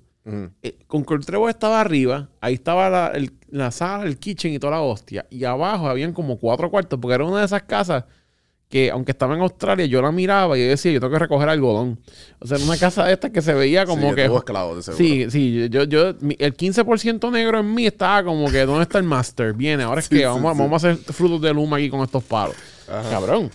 Eh, 0.63 0.79
Concord 0.87 1.23
Trevor 1.23 1.51
estaba 1.51 1.79
arriba, 1.79 2.29
ahí 2.41 2.55
estaba 2.55 2.89
la, 2.89 3.07
el- 3.09 3.33
la 3.49 3.69
sala, 3.69 4.05
el 4.05 4.17
kitchen 4.17 4.53
y 4.53 4.57
toda 4.57 4.71
la 4.71 4.81
hostia. 4.81 5.27
Y 5.29 5.43
abajo 5.43 5.87
habían 5.87 6.13
como 6.13 6.39
cuatro 6.39 6.71
cuartos, 6.71 6.97
porque 6.99 7.13
era 7.13 7.25
una 7.25 7.39
de 7.41 7.45
esas 7.45 7.61
casas 7.61 8.05
que, 8.69 8.89
aunque 8.91 9.11
estaba 9.11 9.35
en 9.35 9.41
Australia, 9.41 9.85
yo 9.85 10.01
la 10.01 10.11
miraba 10.11 10.57
y 10.57 10.61
yo 10.63 10.69
decía, 10.69 10.91
yo 10.91 10.99
tengo 10.99 11.13
que 11.13 11.19
recoger 11.19 11.47
algodón. 11.47 11.99
O 12.39 12.47
sea, 12.47 12.57
era 12.57 12.65
una 12.65 12.77
casa 12.77 13.05
de 13.05 13.13
estas 13.13 13.31
que 13.31 13.41
se 13.41 13.53
veía 13.53 13.85
como 13.85 14.09
Sí, 14.09 14.15
que. 14.15 14.25
tuvo 14.25 14.37
esclavos, 14.39 14.77
de 14.77 14.83
seguro. 14.83 14.97
Sí, 15.03 15.31
sí, 15.31 15.69
yo, 15.69 15.83
yo, 15.83 16.13
mi- 16.19 16.35
el 16.39 16.55
15% 16.57 17.31
negro 17.31 17.59
en 17.59 17.73
mí 17.73 17.85
estaba 17.85 18.23
como 18.23 18.49
que, 18.51 18.65
¿dónde 18.65 18.83
está 18.83 18.97
el 18.97 19.03
master? 19.03 19.53
Viene, 19.53 19.83
ahora 19.83 19.99
es 19.99 20.05
Sí, 20.07 20.15
que 20.15 20.17
sí, 20.17 20.23
vamos, 20.23 20.57
vamos 20.57 20.83
a 20.83 20.89
hacer 20.91 20.97
frutos 21.13 21.41
de 21.41 21.53
luma 21.53 21.77
aquí 21.77 21.89
con 21.89 22.01
estos 22.01 22.23
palos. 22.23 22.55
Ajá. 22.89 23.09
Cabrón. 23.09 23.51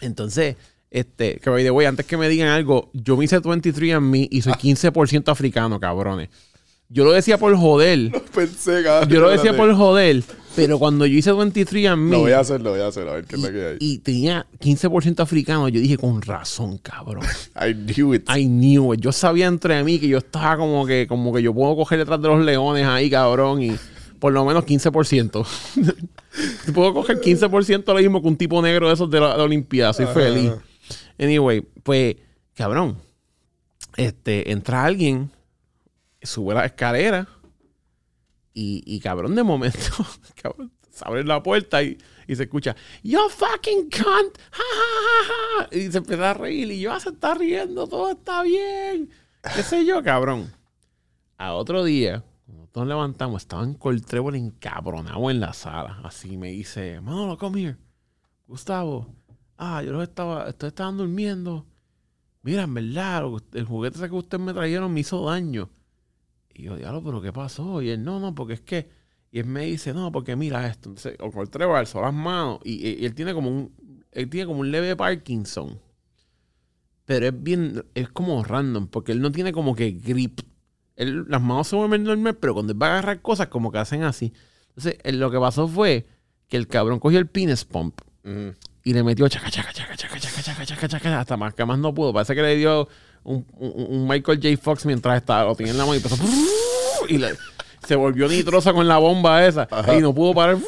Entonces, 0.00 0.56
este, 0.90 1.36
que 1.38 1.50
by 1.50 1.62
the 1.62 1.70
way, 1.70 1.86
antes 1.86 2.04
que 2.06 2.16
me 2.16 2.28
digan 2.28 2.48
algo, 2.48 2.90
yo 2.92 3.16
me 3.16 3.24
hice 3.24 3.38
23 3.38 3.94
en 3.94 4.10
mí 4.10 4.28
y 4.30 4.42
soy 4.42 4.52
15% 4.54 5.30
africano, 5.30 5.78
cabrones. 5.78 6.28
Yo 6.88 7.04
lo 7.04 7.12
decía 7.12 7.38
por 7.38 7.56
joder. 7.56 8.10
Pensé, 8.34 8.82
cabrón. 8.82 9.08
Yo 9.08 9.20
lo 9.20 9.30
decía 9.30 9.56
por 9.56 9.72
joder, 9.74 10.22
pero 10.54 10.78
cuando 10.78 11.06
yo 11.06 11.18
hice 11.18 11.32
23 11.32 11.84
en 11.86 12.04
mí 12.04 12.10
Lo 12.10 12.20
voy 12.20 12.32
a 12.32 12.40
hacer, 12.40 12.60
lo 12.60 12.70
voy 12.70 12.80
a 12.80 12.88
hacer, 12.88 13.08
a 13.08 13.14
ver 13.14 13.24
qué 13.24 13.36
es 13.36 13.40
y, 13.40 13.44
la 13.44 13.52
que 13.52 13.66
hay. 13.66 13.76
y 13.80 13.98
tenía 13.98 14.46
15% 14.60 15.20
africano, 15.20 15.68
yo 15.68 15.80
dije, 15.80 15.96
con 15.96 16.20
razón, 16.22 16.78
cabrón. 16.78 17.24
I 17.56 17.74
knew 17.74 18.14
it. 18.14 18.28
I 18.28 18.46
knew 18.46 18.92
it. 18.94 19.00
Yo 19.00 19.12
sabía 19.12 19.46
entre 19.46 19.82
mí 19.84 19.98
que 19.98 20.08
yo 20.08 20.18
estaba 20.18 20.56
como 20.56 20.86
que, 20.86 21.06
como 21.06 21.32
que 21.32 21.42
yo 21.42 21.54
puedo 21.54 21.76
coger 21.76 21.98
detrás 21.98 22.20
de 22.20 22.28
los 22.28 22.44
leones 22.44 22.86
ahí, 22.86 23.10
cabrón, 23.10 23.62
y 23.62 23.72
por 24.18 24.32
lo 24.32 24.44
menos 24.44 24.64
15%. 24.64 25.46
puedo 26.74 26.94
coger 26.94 27.20
15% 27.20 27.84
lo 27.86 27.94
mismo 27.94 28.22
que 28.22 28.28
un 28.28 28.36
tipo 28.36 28.60
negro 28.62 28.88
de 28.88 28.94
esos 28.94 29.10
de 29.10 29.20
la, 29.20 29.36
la 29.36 29.42
Olimpiada. 29.42 29.92
Soy 29.92 30.06
feliz. 30.06 30.52
Anyway, 31.18 31.62
pues, 31.82 32.16
cabrón, 32.54 32.98
este, 33.96 34.50
entra 34.52 34.84
alguien, 34.84 35.30
sube 36.22 36.54
la 36.54 36.64
escalera 36.64 37.28
y, 38.54 38.82
y 38.86 39.00
cabrón, 39.00 39.34
de 39.34 39.42
momento, 39.42 39.78
cabrón, 40.42 40.72
se 40.90 41.04
abre 41.06 41.24
la 41.24 41.42
puerta 41.42 41.82
y, 41.82 41.98
se 42.28 42.44
escucha, 42.44 42.74
You 43.02 43.28
fucking 43.28 43.90
cunt, 43.90 44.38
ja, 44.50 44.62
ja, 44.62 45.24
ja, 45.26 45.68
ja", 45.70 45.76
y 45.76 45.90
se 45.90 45.98
empieza 45.98 46.30
a 46.30 46.34
reír 46.34 46.70
y 46.70 46.80
yo, 46.80 46.92
"Ah, 46.92 47.00
se 47.00 47.10
está 47.10 47.34
riendo, 47.34 47.86
todo 47.86 48.10
está 48.10 48.42
bien, 48.42 49.10
qué 49.54 49.62
sé 49.62 49.84
yo, 49.84 50.02
cabrón. 50.02 50.52
A 51.36 51.54
otro 51.54 51.84
día, 51.84 52.24
cuando 52.46 52.68
nos 52.74 52.86
levantamos, 52.86 53.42
estaba 53.42 53.64
en 53.64 53.74
Coltrébol 53.74 54.36
encabronado 54.36 55.30
en 55.30 55.40
la 55.40 55.52
sala, 55.52 56.00
así 56.04 56.36
me 56.36 56.50
dice, 56.50 57.00
Manolo, 57.00 57.36
come 57.36 57.62
here, 57.62 57.76
Gustavo, 58.46 59.14
ah, 59.58 59.82
yo 59.82 59.92
los 59.92 60.02
estaba, 60.02 60.48
ustedes 60.48 60.72
estaban 60.72 60.96
durmiendo, 60.96 61.66
mira, 62.42 62.62
en 62.62 62.74
verdad, 62.74 63.24
el 63.52 63.64
juguete 63.64 63.98
ese 63.98 64.08
que 64.08 64.14
ustedes 64.14 64.42
me 64.42 64.52
trajeron 64.54 64.92
me 64.92 65.00
hizo 65.00 65.24
daño. 65.24 65.70
Y 66.54 66.64
yo, 66.64 66.76
diablo, 66.76 67.02
pero 67.02 67.20
¿qué 67.22 67.32
pasó? 67.32 67.80
Y 67.82 67.90
él, 67.90 68.02
no, 68.04 68.20
no, 68.20 68.34
porque 68.34 68.54
es 68.54 68.60
que. 68.60 68.88
Y 69.30 69.38
él 69.38 69.46
me 69.46 69.62
dice, 69.64 69.94
no, 69.94 70.12
porque 70.12 70.36
mira 70.36 70.66
esto. 70.66 70.90
Entonces, 70.90 71.16
o 71.20 71.46
Trevor 71.46 71.76
alzó 71.76 72.02
las 72.02 72.12
manos 72.12 72.58
y, 72.64 72.86
y- 72.86 73.00
y 73.00 73.04
él 73.06 73.14
tiene 73.14 73.32
como 73.34 73.48
un. 73.50 73.72
Él 74.12 74.28
tiene 74.28 74.46
como 74.46 74.60
un 74.60 74.70
leve 74.70 74.94
Parkinson. 74.94 75.80
Pero 77.04 77.26
es 77.26 77.42
bien. 77.42 77.84
Es 77.94 78.08
como 78.10 78.42
random, 78.44 78.86
porque 78.88 79.12
él 79.12 79.20
no 79.20 79.32
tiene 79.32 79.52
como 79.52 79.74
que 79.74 79.90
grip. 79.92 80.40
Él- 80.96 81.24
las 81.28 81.40
manos 81.40 81.68
se 81.68 81.76
mueven 81.76 82.04
normal, 82.04 82.36
pero 82.36 82.54
cuando 82.54 82.72
él 82.72 82.80
va 82.82 82.88
a 82.88 82.90
agarrar 82.92 83.22
cosas, 83.22 83.48
como 83.48 83.72
que 83.72 83.78
hacen 83.78 84.02
así. 84.02 84.32
Entonces, 84.68 84.98
él- 85.02 85.18
lo 85.18 85.30
que 85.30 85.38
pasó 85.38 85.66
fue 85.66 86.06
que 86.48 86.56
el 86.56 86.68
cabrón 86.68 86.98
cogió 87.00 87.18
el 87.18 87.26
penis 87.26 87.64
pump 87.64 87.98
y 88.84 88.92
le 88.92 89.02
metió 89.02 89.26
chaca, 89.28 89.50
chaca, 89.50 89.72
chaca, 89.72 89.96
chaca, 89.96 90.18
chaca, 90.20 90.42
chaca, 90.42 90.66
chaca, 90.66 90.88
chaca, 90.88 91.20
hasta 91.20 91.36
más 91.36 91.54
que 91.54 91.64
más 91.64 91.78
no 91.78 91.92
pudo. 91.94 92.12
Parece 92.12 92.34
que 92.34 92.42
le 92.42 92.56
dio 92.56 92.88
un, 93.24 93.46
un- 93.58 94.08
Michael 94.08 94.40
J. 94.42 94.56
Fox 94.62 94.84
mientras 94.86 95.16
estaba, 95.16 95.44
lo 95.44 95.54
tenía 95.54 95.72
en 95.72 95.78
la 95.78 95.84
mano 95.84 95.94
y 95.94 95.98
empezó 95.98 96.16
y 97.08 97.18
le- 97.18 97.36
se 97.86 97.96
volvió 97.96 98.28
nitrosa 98.28 98.72
con 98.72 98.86
la 98.86 98.98
bomba 98.98 99.44
esa 99.46 99.68
y 99.96 100.00
no 100.00 100.14
pudo 100.14 100.34
parar. 100.34 100.58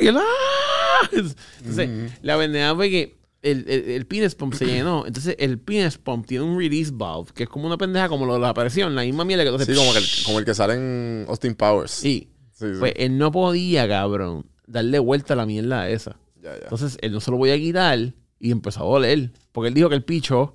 Y 0.00 0.06
él, 0.08 0.16
¡ah! 0.16 1.08
Entonces, 1.12 2.12
la 2.22 2.36
pendeja 2.38 2.74
fue 2.74 2.90
que 2.90 3.16
el, 3.42 3.64
el, 3.68 3.90
el 3.90 4.06
penis 4.06 4.34
pump 4.34 4.54
se 4.54 4.64
llenó. 4.66 5.04
Entonces, 5.06 5.36
el 5.38 5.58
penis 5.58 5.98
pump 5.98 6.26
tiene 6.26 6.44
un 6.44 6.58
release 6.58 6.90
valve, 6.92 7.30
que 7.34 7.42
es 7.44 7.48
como 7.48 7.66
una 7.66 7.76
pendeja 7.76 8.08
como 8.08 8.24
lo 8.26 8.34
de 8.34 8.40
la 8.40 8.54
presión, 8.54 8.94
la 8.94 9.02
misma 9.02 9.24
mierda 9.24 9.44
que 9.44 9.50
tú 9.50 9.56
haces. 9.56 9.66
Sí, 9.68 9.74
como, 9.74 9.92
que 9.92 9.98
el, 9.98 10.04
como 10.24 10.38
el 10.38 10.44
que 10.44 10.54
sale 10.54 10.74
en 10.74 11.26
Austin 11.28 11.54
Powers. 11.54 11.90
Sí. 11.90 12.30
Sí, 12.52 12.66
sí. 12.72 12.76
Pues 12.78 12.94
él 12.96 13.18
no 13.18 13.30
podía, 13.32 13.86
cabrón, 13.88 14.46
darle 14.66 14.98
vuelta 14.98 15.34
a 15.34 15.36
la 15.36 15.44
mierda 15.46 15.88
esa. 15.90 16.16
ya, 16.42 16.52
ya. 16.52 16.62
Entonces 16.62 16.96
él 17.02 17.12
no 17.12 17.20
se 17.20 17.30
lo 17.30 17.36
voy 17.36 17.50
a 17.50 17.56
quitar 17.58 17.98
y 18.40 18.50
empezó 18.50 18.80
a 18.80 18.86
doler. 18.86 19.32
Porque 19.52 19.68
él 19.68 19.74
dijo 19.74 19.88
que 19.90 19.96
el 19.96 20.04
picho 20.04 20.54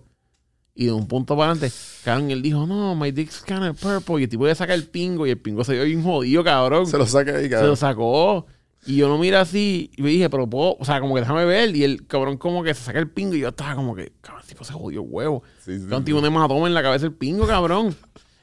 Y 0.81 0.85
de 0.85 0.93
un 0.93 1.09
punto 1.09 1.35
para 1.35 1.51
adelante, 1.51 1.75
cabrón, 2.05 2.31
él 2.31 2.41
dijo, 2.41 2.65
no, 2.65 2.95
my 2.95 3.11
dick's 3.11 3.41
kind 3.41 3.65
of 3.65 3.77
purple. 3.81 4.21
Y 4.21 4.23
el 4.23 4.29
tipo 4.29 4.45
le 4.47 4.55
saca 4.55 4.73
el 4.73 4.87
pingo 4.87 5.27
y 5.27 5.31
el 5.31 5.37
pingo 5.37 5.61
se 5.65 5.73
dio 5.73 5.83
bien 5.83 6.01
jodido, 6.01 6.41
cabrón. 6.41 6.87
Se 6.87 6.97
lo 6.97 7.05
saca 7.05 7.35
ahí, 7.35 7.43
Se 7.43 7.49
cabrón. 7.49 7.69
lo 7.71 7.75
sacó. 7.75 8.45
Y 8.85 8.95
yo 8.95 9.09
lo 9.09 9.17
miré 9.17 9.35
así 9.35 9.91
y 9.97 10.01
me 10.01 10.09
dije, 10.09 10.29
pero 10.29 10.49
puedo, 10.49 10.77
o 10.79 10.85
sea, 10.85 11.01
como 11.01 11.15
que 11.15 11.19
déjame 11.19 11.43
ver. 11.43 11.75
Y 11.75 11.83
el 11.83 12.07
cabrón 12.07 12.37
como 12.37 12.63
que 12.63 12.73
se 12.73 12.81
saca 12.81 12.97
el 12.99 13.09
pingo 13.09 13.35
y 13.35 13.39
yo 13.41 13.49
estaba 13.49 13.75
como 13.75 13.93
que, 13.93 14.13
cabrón, 14.21 14.41
el 14.41 14.47
tipo 14.47 14.63
se 14.63 14.71
jodió 14.71 15.01
el 15.01 15.07
huevo. 15.09 15.43
Sí, 15.65 15.75
sí, 15.77 15.81
Cabrón, 15.83 16.05
tiene 16.05 16.19
un 16.21 16.25
hematoma 16.27 16.67
en 16.67 16.73
la 16.73 16.81
cabeza 16.81 17.05
el 17.07 17.13
pingo, 17.13 17.45
cabrón. 17.45 17.93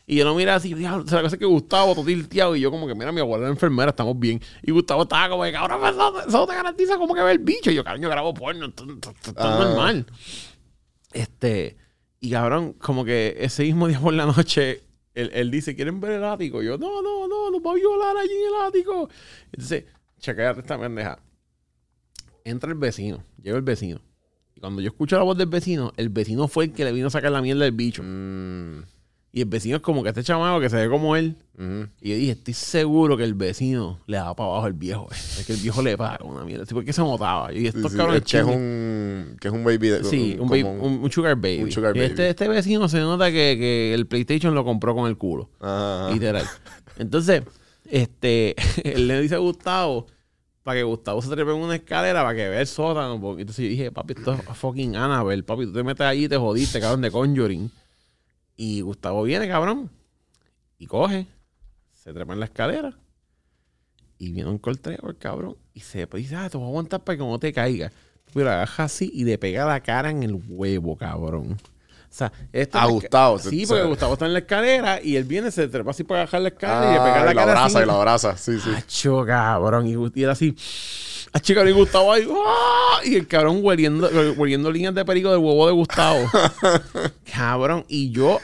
Y 0.07 0.17
yo 0.17 0.27
lo 0.27 0.35
miré 0.35 0.51
así, 0.51 0.75
diablo, 0.75 1.05
o 1.05 1.09
sea, 1.09 1.17
la 1.17 1.23
cosa 1.23 1.37
es 1.37 1.41
que 1.41 1.47
Gustavo, 1.47 1.95
todo 1.95 2.05
tilteado, 2.05 2.55
y 2.55 2.61
yo 2.61 2.71
como 2.71 2.87
que, 2.87 2.95
mira, 2.95 3.13
mi 3.13 3.21
abuela 3.23 3.47
es 3.47 3.51
enfermera, 3.51 3.89
estamos 3.91 4.17
bien. 4.19 4.43
Y 4.63 4.73
Gustavo 4.73 5.05
estaba 5.05 5.31
como 5.31 5.43
que, 5.43 5.53
cabrón, 5.53 5.81
eso, 6.29 6.47
te 6.47 6.55
garantiza 6.55 6.99
como 6.99 7.15
que 7.15 7.23
ve 7.23 7.33
el 7.33 7.39
bicho. 7.39 7.71
Y 7.71 7.75
yo, 7.75 7.83
cabrón, 7.83 8.03
yo 8.03 8.11
grabo 8.11 8.35
porno, 8.35 8.67
esto, 8.67 8.85
esto- 8.85 9.11
esto 9.17 9.31
es 9.31 9.37
Ah. 9.39 9.59
normal. 9.65 10.07
Este, 11.13 11.77
y 12.27 12.31
cabrón, 12.31 12.73
como 12.73 13.05
que 13.05 13.37
ese 13.39 13.63
mismo 13.63 13.87
día 13.87 14.01
por 14.01 14.13
la 14.13 14.27
noche, 14.27 14.83
él, 15.15 15.31
él 15.33 15.49
dice, 15.49 15.77
¿quieren 15.77 16.01
ver 16.01 16.13
el 16.13 16.25
ático? 16.25 16.61
Yo, 16.61 16.77
no, 16.77 17.01
no, 17.01 17.29
no, 17.29 17.51
nos 17.53 17.61
va 17.65 17.71
a 17.71 17.75
violar 17.75 18.17
allí 18.17 18.33
en 18.33 18.49
el 18.49 18.67
ático. 18.67 19.09
Entonces, 19.53 19.85
chequeate 20.19 20.61
esta 20.61 20.77
pendeja. 20.77 21.21
Entra 22.43 22.73
el 22.73 22.79
vecino, 22.79 23.23
llega 23.41 23.57
el 23.57 23.63
vecino. 23.63 24.01
Y 24.57 24.61
cuando 24.61 24.83
yo 24.83 24.89
escucho 24.89 25.17
la 25.17 25.23
voz 25.23 25.39
del 25.39 25.47
vecino, 25.47 25.93
el 25.97 26.09
vecino 26.09 26.49
fue 26.49 26.65
el 26.65 26.73
que 26.73 26.85
le 26.85 26.91
vino 26.91 27.07
a 27.07 27.11
sacar 27.11 27.31
la 27.31 27.41
mierda 27.41 27.63
del 27.63 27.73
bicho. 27.73 28.03
Mm, 28.05 28.83
Y 29.37 29.43
el 29.43 29.49
vecino 29.51 29.77
es 29.77 29.83
como 29.83 30.03
que 30.03 30.09
este 30.09 30.23
chamaco 30.23 30.61
que 30.61 30.71
se 30.71 30.77
ve 30.77 30.89
como 30.89 31.15
él. 31.15 31.37
Y 32.01 32.09
yo 32.09 32.17
dije, 32.17 32.33
estoy 32.33 32.55
seguro 32.55 33.19
que 33.19 33.25
el 33.25 33.35
vecino 33.35 34.01
le 34.07 34.17
da 34.17 34.35
para 34.35 34.49
abajo 34.49 34.65
al 34.65 34.73
viejo. 34.73 35.09
eh. 35.13 35.15
Es 35.41 35.45
que 35.47 35.53
el 35.53 35.59
viejo 35.59 35.83
le 35.83 35.95
paga 35.99 36.25
una 36.25 36.43
mierda. 36.43 36.65
Sí, 36.65 36.73
¿Por 36.73 36.87
qué 36.87 36.95
se 36.95 37.03
notaba? 37.03 37.53
Y 37.53 37.61
Sí, 37.61 37.67
estos 37.67 37.93
sí, 37.93 37.99
cabrones 37.99 38.23
es 38.23 38.31
que 38.31 38.39
es 38.39 38.45
un, 38.45 39.37
que 39.39 39.49
es 39.49 39.53
un 39.55 39.63
baby. 39.63 39.89
de- 39.89 40.05
Sí, 40.05 40.39
un, 40.41 40.49
baby- 40.49 40.63
un- 40.63 41.01
un 41.05 41.13
sugar 41.13 41.37
baby. 41.37 41.65
un 41.65 41.71
sugar 41.71 41.95
Y 41.95 41.99
baby. 42.01 42.11
Este, 42.13 42.31
este 42.31 42.49
vecino 42.49 42.89
se 42.89 42.99
nota 43.01 43.27
que, 43.27 43.57
que 43.59 43.93
el 43.93 44.07
PlayStation 44.07 44.55
lo 44.55 44.65
compró 44.65 44.95
con 44.95 45.07
el 45.07 45.19
culo. 45.19 45.51
Ajá. 45.61 46.11
Literal. 46.15 46.47
Entonces, 46.99 47.43
este, 47.91 48.55
él 48.85 49.07
le 49.07 49.21
dice 49.21 49.35
a 49.35 49.39
Gustavo 49.39 50.07
para 50.63 50.79
que 50.79 50.83
Gustavo 50.85 51.21
se 51.21 51.29
trepe 51.29 51.51
en 51.51 51.59
una 51.59 51.77
escalera 51.77 52.23
para 52.25 52.35
que 52.35 52.49
vea 52.49 52.61
el 52.63 52.67
sótano. 52.67 53.15
Entonces 53.39 53.65
yo 53.65 53.69
dije, 53.69 53.93
papi, 53.93 54.15
esto 54.17 54.33
es 54.33 54.41
fucking 54.57 54.97
Annabelle, 54.97 55.43
papi. 55.43 55.67
Tú 55.67 55.75
te 55.75 55.83
metes 55.83 56.07
allí 56.07 56.25
y 56.25 56.29
te 56.31 56.39
jodiste, 56.39 56.81
cabrón, 56.81 57.03
de 57.03 57.11
Conjuring. 57.11 57.71
Y 58.57 58.81
Gustavo 58.81 59.23
viene, 59.23 59.49
cabrón, 59.49 59.91
y 60.79 60.87
coge, 60.87 61.27
se 61.93 62.13
trepa 62.13 62.33
en 62.33 62.41
la 62.41 62.47
escalera 62.47 62.97
y 64.19 64.33
viene 64.33 64.49
un 64.49 64.59
coltreo, 64.59 64.99
cabrón, 65.19 65.57
y 65.75 65.81
se 65.81 66.07
dice, 66.07 66.37
ah, 66.37 66.49
te 66.49 66.57
voy 66.57 66.67
a 66.67 66.69
aguantar 66.71 67.05
para 67.05 67.19
que 67.19 67.25
no 67.25 67.39
te 67.39 67.53
caiga. 67.53 67.93
Pero 68.33 68.51
agaja 68.51 68.85
así 68.85 69.11
y 69.15 69.25
le 69.25 69.39
pega 69.39 69.65
la 69.67 69.81
cara 69.81 70.11
en 70.11 70.23
el 70.23 70.35
huevo, 70.49 70.97
cabrón. 70.97 71.53
O 71.53 72.19
sea, 72.19 72.33
esto 72.53 72.79
A 72.79 72.85
es- 72.87 72.91
Gustavo, 72.91 73.39
Sí, 73.39 73.61
se- 73.61 73.67
porque 73.67 73.83
se- 73.83 73.89
Gustavo 73.89 74.13
está 74.15 74.27
en 74.27 74.33
la 74.33 74.39
escadera 74.39 75.03
y 75.03 75.17
él 75.17 75.25
viene, 75.25 75.51
se 75.51 75.69
trepa 75.69 75.91
así 75.91 76.03
para 76.05 76.21
bajar 76.21 76.41
la 76.41 76.49
escalera 76.49 76.91
y 76.91 76.93
le 76.95 76.99
Ah, 77.01 77.05
pega 77.05 77.25
la 77.27 77.33
y 77.33 77.35
cara 77.35 77.51
abraza, 77.53 77.67
así. 77.67 77.79
y 77.79 77.87
lo 77.87 77.93
abraza. 77.93 78.37
Sí, 78.37 78.59
sí. 78.59 78.71
Cabrón. 79.27 79.87
Y, 79.87 80.19
y 80.19 80.23
era 80.23 80.33
así. 80.33 80.57
Acho, 81.37 81.55
cabrón, 81.55 81.75
y 81.75 81.77
Gustavo 81.77 82.13
ahí. 82.13 82.27
¡ah! 82.31 83.01
Y 83.05 83.15
el 83.15 83.27
cabrón 83.27 83.59
hueliendo, 83.63 84.09
hueliendo 84.39 84.71
líneas 84.71 84.95
de 84.95 85.05
perico 85.05 85.31
del 85.31 85.39
huevo 85.39 85.67
de 85.67 85.73
Gustavo. 85.75 86.25
cabrón. 87.31 87.85
Y 87.89 88.11
yo, 88.11 88.41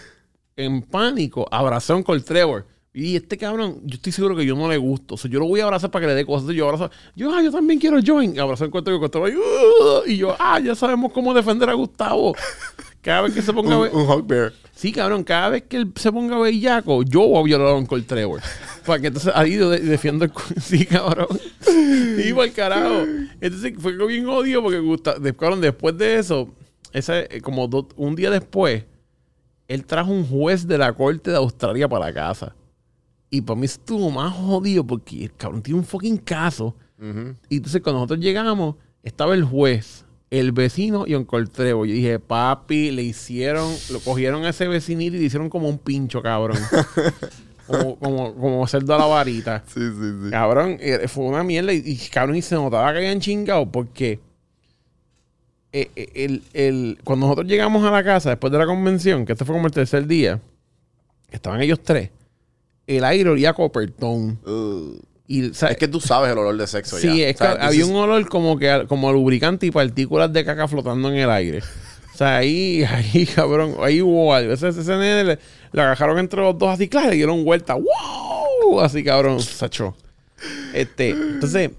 en 0.56 0.82
pánico, 0.82 1.48
abracé 1.50 1.94
a 1.94 1.96
un 1.96 2.02
Col 2.02 2.22
Trevor. 2.22 2.66
Y 2.92 3.16
este 3.16 3.38
cabrón, 3.38 3.80
yo 3.84 3.94
estoy 3.94 4.12
seguro 4.12 4.36
que 4.36 4.44
yo 4.44 4.54
no 4.54 4.68
le 4.68 4.76
gusto. 4.76 5.14
O 5.14 5.16
sea, 5.16 5.30
yo 5.30 5.38
lo 5.40 5.46
voy 5.46 5.60
a 5.60 5.64
abrazar 5.64 5.90
para 5.90 6.02
que 6.02 6.08
le 6.08 6.14
dé 6.14 6.26
cosas. 6.26 6.50
Yo 6.54 6.66
abrazo. 6.66 6.90
Yo, 7.16 7.34
ah, 7.34 7.42
yo 7.42 7.50
también 7.50 7.80
quiero 7.80 7.96
join. 8.06 8.38
Abrazó 8.38 8.66
el 8.66 8.70
Trevor, 8.70 9.30
y, 9.30 9.36
"Uh", 9.36 10.02
y 10.06 10.18
yo, 10.18 10.36
ah, 10.38 10.60
ya 10.60 10.74
sabemos 10.74 11.12
cómo 11.12 11.32
defender 11.32 11.70
a 11.70 11.72
Gustavo. 11.72 12.34
Cada 13.02 13.22
vez 13.22 13.34
que 13.34 13.42
se 13.42 13.52
ponga 13.52 13.74
a 13.74 13.78
Un, 13.78 13.82
ver. 13.84 13.92
un 13.94 14.26
bear. 14.26 14.52
Sí, 14.74 14.92
cabrón, 14.92 15.22
cada 15.24 15.50
vez 15.50 15.64
que 15.64 15.76
él 15.76 15.92
se 15.96 16.10
ponga 16.10 16.38
bellaco, 16.38 17.02
yo 17.02 17.20
voy 17.28 17.40
a 17.40 17.44
violar 17.44 17.68
a 17.68 17.74
Uncle 17.74 18.02
Trevor. 18.02 18.40
Para 18.86 19.00
que 19.00 19.08
entonces 19.08 19.32
ahí 19.34 19.56
de- 19.56 19.80
defiendo 19.80 20.24
el... 20.24 20.32
Sí, 20.62 20.86
cabrón. 20.86 21.26
Y 22.24 22.32
por 22.32 22.50
carajo. 22.52 23.04
Entonces 23.40 23.74
fue 23.78 23.96
que 23.98 24.06
bien 24.06 24.26
odio 24.28 24.62
porque 24.62 24.78
gusta, 24.78 25.14
cabrón, 25.36 25.60
después 25.60 25.96
de 25.98 26.18
eso, 26.18 26.48
ese, 26.92 27.26
eh, 27.30 27.40
como 27.40 27.66
do- 27.68 27.88
un 27.96 28.14
día 28.14 28.30
después, 28.30 28.84
él 29.68 29.84
trajo 29.84 30.10
un 30.12 30.26
juez 30.26 30.66
de 30.66 30.78
la 30.78 30.92
corte 30.92 31.30
de 31.30 31.36
Australia 31.36 31.88
para 31.88 32.06
la 32.06 32.12
casa. 32.14 32.54
Y 33.30 33.40
para 33.40 33.58
mí 33.58 33.64
estuvo 33.66 34.10
más 34.10 34.32
jodido 34.34 34.86
porque 34.86 35.24
el 35.24 35.34
cabrón 35.34 35.62
tiene 35.62 35.80
un 35.80 35.86
fucking 35.86 36.18
caso. 36.18 36.76
Y 37.48 37.56
entonces 37.56 37.82
cuando 37.82 37.98
nosotros 38.00 38.20
llegamos, 38.20 38.76
estaba 39.02 39.34
el 39.34 39.42
juez, 39.42 40.01
el 40.32 40.50
vecino 40.52 41.04
y 41.06 41.14
Uncle 41.14 41.46
Trevor. 41.46 41.86
Yo 41.86 41.92
dije, 41.94 42.18
papi, 42.18 42.90
le 42.90 43.02
hicieron, 43.02 43.70
lo 43.90 44.00
cogieron 44.00 44.44
a 44.46 44.48
ese 44.48 44.66
vecinito 44.66 45.14
y 45.16 45.20
le 45.20 45.26
hicieron 45.26 45.50
como 45.50 45.68
un 45.68 45.76
pincho, 45.78 46.22
cabrón. 46.22 46.56
como, 47.66 47.96
como, 47.96 48.34
como 48.34 48.66
cerdo 48.66 48.94
a 48.94 48.98
la 48.98 49.06
varita. 49.06 49.62
Sí, 49.66 49.80
sí, 49.80 50.10
sí. 50.24 50.30
Cabrón, 50.30 50.78
eh, 50.80 51.06
fue 51.06 51.24
una 51.26 51.42
mierda 51.44 51.72
y, 51.74 51.82
y, 51.84 51.96
cabrón, 52.08 52.36
y 52.36 52.42
se 52.42 52.54
notaba 52.54 52.90
que 52.92 52.98
habían 52.98 53.20
chingado 53.20 53.70
porque 53.70 54.20
eh, 55.72 55.90
eh, 55.96 56.10
el, 56.14 56.42
el- 56.54 56.98
cuando 57.04 57.26
nosotros 57.26 57.46
llegamos 57.46 57.84
a 57.84 57.90
la 57.90 58.02
casa 58.02 58.30
después 58.30 58.50
de 58.52 58.58
la 58.58 58.66
convención, 58.66 59.24
que 59.26 59.32
este 59.32 59.44
fue 59.44 59.54
como 59.54 59.66
el 59.66 59.72
tercer 59.72 60.06
día, 60.06 60.40
estaban 61.30 61.60
ellos 61.60 61.80
tres, 61.82 62.10
el 62.86 63.04
aire 63.04 63.28
olía 63.30 63.50
a 63.50 63.54
copertón. 63.54 64.38
Uh, 64.46 64.96
Y, 65.32 65.48
o 65.48 65.54
sea, 65.54 65.70
es 65.70 65.78
que 65.78 65.88
tú 65.88 65.98
sabes 65.98 66.30
el 66.30 66.36
olor 66.36 66.54
de 66.58 66.66
sexo 66.66 66.98
Sí, 66.98 67.20
ya. 67.20 67.28
es 67.28 67.36
O 67.36 67.38
sea, 67.38 67.56
que 67.56 67.62
había 67.62 67.86
un 67.86 67.96
olor 67.96 68.28
como 68.28 68.58
que 68.58 68.84
como 68.86 69.10
lubricante 69.10 69.64
y 69.64 69.70
partículas 69.70 70.30
de 70.30 70.44
caca 70.44 70.68
flotando 70.68 71.08
en 71.08 71.16
el 71.16 71.30
aire. 71.30 71.60
O 72.12 72.16
sea, 72.18 72.36
ahí, 72.36 72.84
ahí, 72.88 73.24
cabrón, 73.24 73.76
ahí 73.80 74.02
hubo 74.02 74.34
algo. 74.34 74.52
Ese, 74.52 74.68
ese 74.68 74.82
nene 74.90 75.24
le, 75.24 75.38
le 75.72 75.80
agajaron 75.80 76.18
entre 76.18 76.42
los 76.42 76.58
dos 76.58 76.68
así, 76.68 76.86
claro, 76.86 77.08
le 77.08 77.16
dieron 77.16 77.44
vuelta. 77.46 77.76
¡Wow! 77.76 78.80
Así, 78.80 79.02
cabrón, 79.02 79.40
sacho. 79.40 79.96
Este, 80.74 81.10
entonces, 81.10 81.70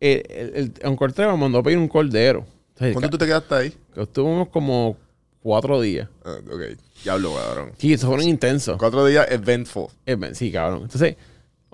el, 0.00 0.22
el, 0.28 0.72
el 0.80 0.88
Uncle 0.88 1.12
Trevor 1.12 1.36
mandó 1.36 1.58
a 1.58 1.62
pedir 1.62 1.78
un 1.78 1.86
cordero. 1.86 2.44
Entonces, 2.70 2.94
¿Cuánto 2.94 3.10
tú 3.10 3.18
te 3.18 3.26
quedaste 3.26 3.54
ahí? 3.54 3.72
Estuvimos 3.94 4.48
como 4.48 4.96
cuatro 5.40 5.80
días. 5.80 6.08
Ah, 6.24 6.38
ok. 6.52 6.76
Diablo, 7.04 7.32
cabrón. 7.34 7.70
Sí, 7.78 7.92
esos 7.92 8.08
fueron 8.08 8.26
intensos. 8.26 8.76
Cuatro 8.76 9.06
días 9.06 9.24
eventful. 9.30 9.86
Sí, 10.32 10.50
cabrón. 10.50 10.82
Entonces, 10.82 11.14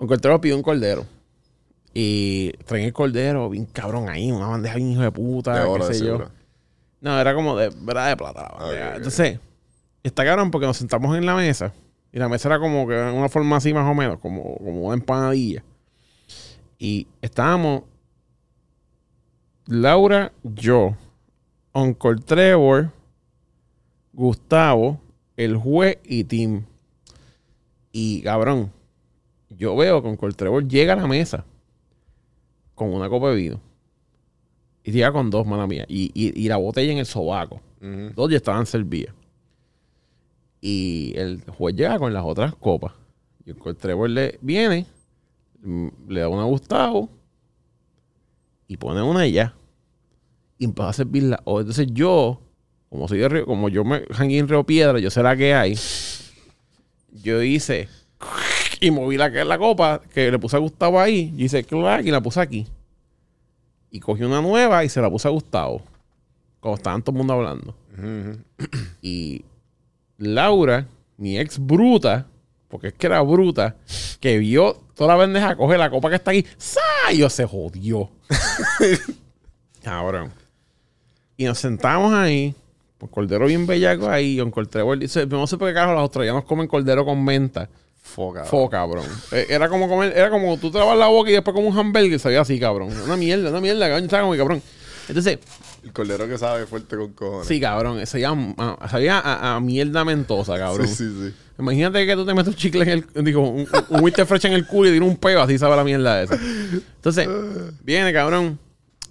un 0.03 0.07
cordero 0.07 0.41
pidió 0.41 0.55
un 0.55 0.63
cordero. 0.63 1.05
Y 1.93 2.51
traen 2.65 2.85
el 2.85 2.93
cordero, 2.93 3.49
bien 3.49 3.65
cabrón 3.65 4.09
ahí, 4.09 4.31
una 4.31 4.47
bandeja 4.47 4.75
bien 4.75 4.91
hijo 4.91 5.01
de 5.01 5.11
puta, 5.11 5.63
De 5.63 5.79
qué 5.79 5.93
sé 5.93 6.05
yo. 6.05 6.25
No, 7.01 7.19
era 7.19 7.33
como 7.35 7.55
de, 7.55 7.69
¿verdad? 7.81 8.09
De 8.09 8.17
plata 8.17 8.41
la 8.41 8.57
bandeja. 8.57 8.95
Entonces, 8.95 9.39
está 10.01 10.25
cabrón 10.25 10.51
porque 10.51 10.67
nos 10.67 10.77
sentamos 10.77 11.15
en 11.17 11.25
la 11.25 11.35
mesa. 11.35 11.73
Y 12.11 12.19
la 12.19 12.29
mesa 12.29 12.49
era 12.49 12.59
como 12.59 12.87
que 12.87 12.99
en 12.99 13.15
una 13.15 13.29
forma 13.29 13.57
así 13.57 13.73
más 13.73 13.89
o 13.89 13.93
menos, 13.93 14.19
como, 14.19 14.57
como 14.57 14.81
una 14.83 14.95
empanadilla. 14.95 15.63
Y 16.77 17.07
estábamos 17.21 17.83
Laura, 19.67 20.33
yo, 20.43 20.95
Uncle 21.73 22.15
Trevor, 22.25 22.91
Gustavo, 24.11 24.99
el 25.37 25.55
juez 25.57 25.97
y 26.03 26.25
Tim. 26.25 26.63
Y 27.91 28.21
cabrón, 28.23 28.71
yo 29.63 29.75
veo 29.77 30.01
que 30.01 30.09
Uncle 30.09 30.33
Trevor 30.33 30.67
llega 30.67 30.91
a 30.93 30.97
la 30.97 31.07
mesa 31.07 31.45
con 32.75 32.93
una 32.93 33.07
copa 33.07 33.29
de 33.29 33.35
vino. 33.37 33.61
Y 34.83 34.91
llega 34.91 35.13
con 35.13 35.29
dos, 35.29 35.47
mala 35.47 35.65
mía. 35.67 35.85
Y, 35.87 36.11
y- 36.13 36.37
y 36.43 36.49
la 36.49 36.57
botella 36.57 36.91
en 36.91 36.97
el 36.97 37.05
sobaco. 37.05 37.61
Ujú. 37.81 38.11
Dos 38.13 38.29
ya 38.29 38.35
estaban 38.37 38.65
servidas. 38.65 39.15
Y 40.59 41.13
el 41.15 41.41
juez 41.57 41.75
llega 41.75 41.97
con 41.97 42.13
las 42.13 42.23
otras 42.25 42.53
copas. 42.55 42.91
Y 43.45 43.51
el 43.51 43.75
Trevor 43.77 44.09
le 44.09 44.37
viene, 44.41 44.85
mm, 45.61 45.87
le 46.09 46.19
da 46.21 46.27
una 46.29 46.41
a 46.43 46.45
Gustavo 46.45 47.09
y 48.67 48.75
pone 48.77 49.01
una 49.01 49.25
ya. 49.27 49.55
Y 50.57 50.65
empieza 50.65 50.89
a 50.89 50.93
servirla. 50.93 51.39
O 51.45 51.59
entonces 51.61 51.87
yo, 51.91 52.41
como 52.89 53.07
soy 53.07 53.19
de 53.19 53.29
Río- 53.29 53.45
como 53.45 53.69
yo 53.69 53.85
me 53.85 54.03
jangué 54.11 54.37
en 54.39 54.47
Río 54.49 54.65
Piedra, 54.65 54.99
yo 54.99 55.09
sé 55.09 55.23
la 55.23 55.35
que 55.37 55.53
hay. 55.53 55.77
Yo 57.11 57.41
hice 57.41 57.87
y 58.83 58.91
moví 58.91 59.15
la, 59.15 59.29
la 59.29 59.57
copa 59.57 60.01
que 60.13 60.29
le 60.29 60.37
puse 60.37 60.57
a 60.57 60.59
Gustavo 60.59 60.99
ahí. 60.99 61.31
Yo 61.37 61.45
hice 61.45 61.63
clac 61.63 62.05
y 62.05 62.11
la 62.11 62.19
puse 62.19 62.41
aquí. 62.41 62.67
Y 63.89 64.01
cogí 64.01 64.23
una 64.23 64.41
nueva 64.41 64.83
y 64.83 64.89
se 64.89 64.99
la 64.99 65.09
puse 65.09 65.25
a 65.25 65.31
Gustavo. 65.31 65.81
Como 66.59 66.75
estaban 66.75 67.01
todo 67.01 67.13
el 67.13 67.17
mundo 67.19 67.33
hablando. 67.33 67.75
Y 69.01 69.45
Laura, 70.17 70.85
mi 71.15 71.39
ex 71.39 71.59
bruta, 71.59 72.27
porque 72.67 72.87
es 72.87 72.93
que 72.93 73.07
era 73.07 73.21
bruta, 73.21 73.77
que 74.19 74.37
vio 74.37 74.77
toda 74.95 75.15
la 75.15 75.21
bendeja, 75.21 75.55
coge 75.55 75.77
la 75.77 75.89
copa 75.89 76.09
que 76.09 76.15
está 76.15 76.31
aquí, 76.31 76.45
¡sa! 76.57 76.81
Y 77.13 77.19
yo 77.19 77.29
se 77.29 77.45
jodió. 77.45 78.09
Cabrón. 79.81 80.29
Y 81.37 81.45
nos 81.45 81.57
sentamos 81.57 82.13
ahí, 82.13 82.53
con 82.99 83.07
cordero 83.07 83.45
bien 83.45 83.65
bellaco 83.65 84.09
ahí, 84.09 84.35
y 84.35 84.41
un 84.41 84.51
cordero 84.51 84.93
dice, 84.97 85.25
no 85.25 85.47
sé 85.47 85.57
por 85.57 85.69
qué 85.69 85.73
carajo 85.73 85.93
los 85.93 86.01
australianos 86.01 86.43
comen 86.43 86.67
cordero 86.67 87.05
con 87.05 87.23
menta. 87.23 87.69
Foca. 88.03 88.43
Fo, 88.43 88.69
cabrón. 88.69 89.05
Eh, 89.31 89.47
Era 89.49 89.69
como 89.69 89.87
comer, 89.89 90.13
era 90.15 90.29
como 90.29 90.57
tú 90.57 90.69
te 90.69 90.77
lavas 90.77 90.97
la 90.97 91.07
boca 91.07 91.29
y 91.29 91.33
después 91.33 91.55
como 91.55 91.67
un 91.69 91.77
hamburger, 91.77 92.19
sabía 92.19 92.41
así, 92.41 92.59
cabrón. 92.59 92.89
Una 93.05 93.15
mierda, 93.17 93.49
una 93.49 93.61
mierda, 93.61 93.87
cabrón. 93.87 94.03
Estaba 94.03 94.23
como 94.23 94.37
cabrón. 94.37 94.61
Entonces, 95.07 95.39
El 95.83 95.91
cordero 95.91 96.27
que 96.27 96.37
sabe 96.37 96.65
fuerte 96.67 96.95
con 96.95 97.11
cojones. 97.13 97.47
Sí, 97.47 97.59
cabrón. 97.59 98.05
Se 98.05 98.19
llama, 98.19 98.53
a- 98.57 98.87
sabía 98.89 99.19
a, 99.19 99.55
a 99.55 99.59
mierda 99.59 100.05
mentosa, 100.05 100.57
cabrón. 100.57 100.87
sí, 100.87 100.95
sí. 100.95 101.29
sí. 101.29 101.33
Imagínate 101.59 102.05
que 102.05 102.15
tú 102.15 102.25
te 102.25 102.33
metes 102.33 102.47
un 102.49 102.55
chicle 102.55 102.83
en 102.83 102.89
el. 103.15 103.23
Digo, 103.23 103.47
un, 103.49 103.67
un 103.89 104.01
Winter 104.03 104.25
Fresh 104.25 104.45
en 104.45 104.53
el 104.53 104.65
culo 104.67 104.89
y 104.89 104.91
tiene 104.91 105.05
un 105.05 105.17
peo, 105.17 105.41
así 105.41 105.57
sabe 105.57 105.75
la 105.75 105.83
mierda 105.83 106.21
esa. 106.23 106.35
Entonces, 106.95 107.27
viene, 107.83 108.11
cabrón. 108.13 108.59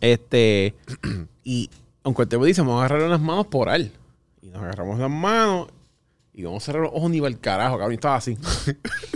Este. 0.01 0.75
Y 1.45 1.69
aunque 2.05 2.25
te 2.27 2.37
dice, 2.39 2.61
vamos 2.61 2.81
a 2.83 2.85
agarrar 2.87 3.09
las 3.11 3.21
manos 3.21 3.47
por 3.49 3.69
él. 3.69 3.91
Y 4.43 4.47
nos 4.49 4.63
agarramos 4.63 4.99
las 4.99 5.11
manos 5.11 5.69
y 6.35 6.43
vamos 6.45 6.63
a 6.63 6.67
cerrar 6.67 6.83
los 6.83 6.93
ojos 6.95 7.11
ni 7.11 7.19
el 7.19 7.39
carajo, 7.39 7.77
cabrón. 7.77 7.93
Y 7.93 7.95
estaba 7.95 8.17
así. 8.17 8.39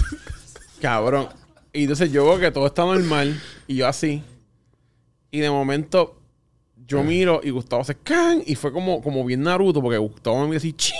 cabrón. 0.80 1.28
Y 1.72 1.82
entonces 1.82 2.12
yo 2.12 2.24
veo 2.24 2.38
que 2.38 2.50
todo 2.50 2.66
está 2.66 2.84
normal 2.84 3.40
y 3.66 3.76
yo 3.76 3.86
así. 3.86 4.22
Y 5.30 5.40
de 5.40 5.50
momento 5.50 6.16
yo 6.86 7.02
miro 7.02 7.40
y 7.42 7.50
Gustavo 7.50 7.84
se 7.84 7.96
can 7.96 8.42
y 8.46 8.54
fue 8.54 8.72
como, 8.72 9.02
como 9.02 9.24
bien 9.24 9.42
Naruto 9.42 9.82
porque 9.82 9.98
Gustavo 9.98 10.40
me 10.40 10.46
mira 10.46 10.58
así 10.58 10.72
ching 10.72 10.94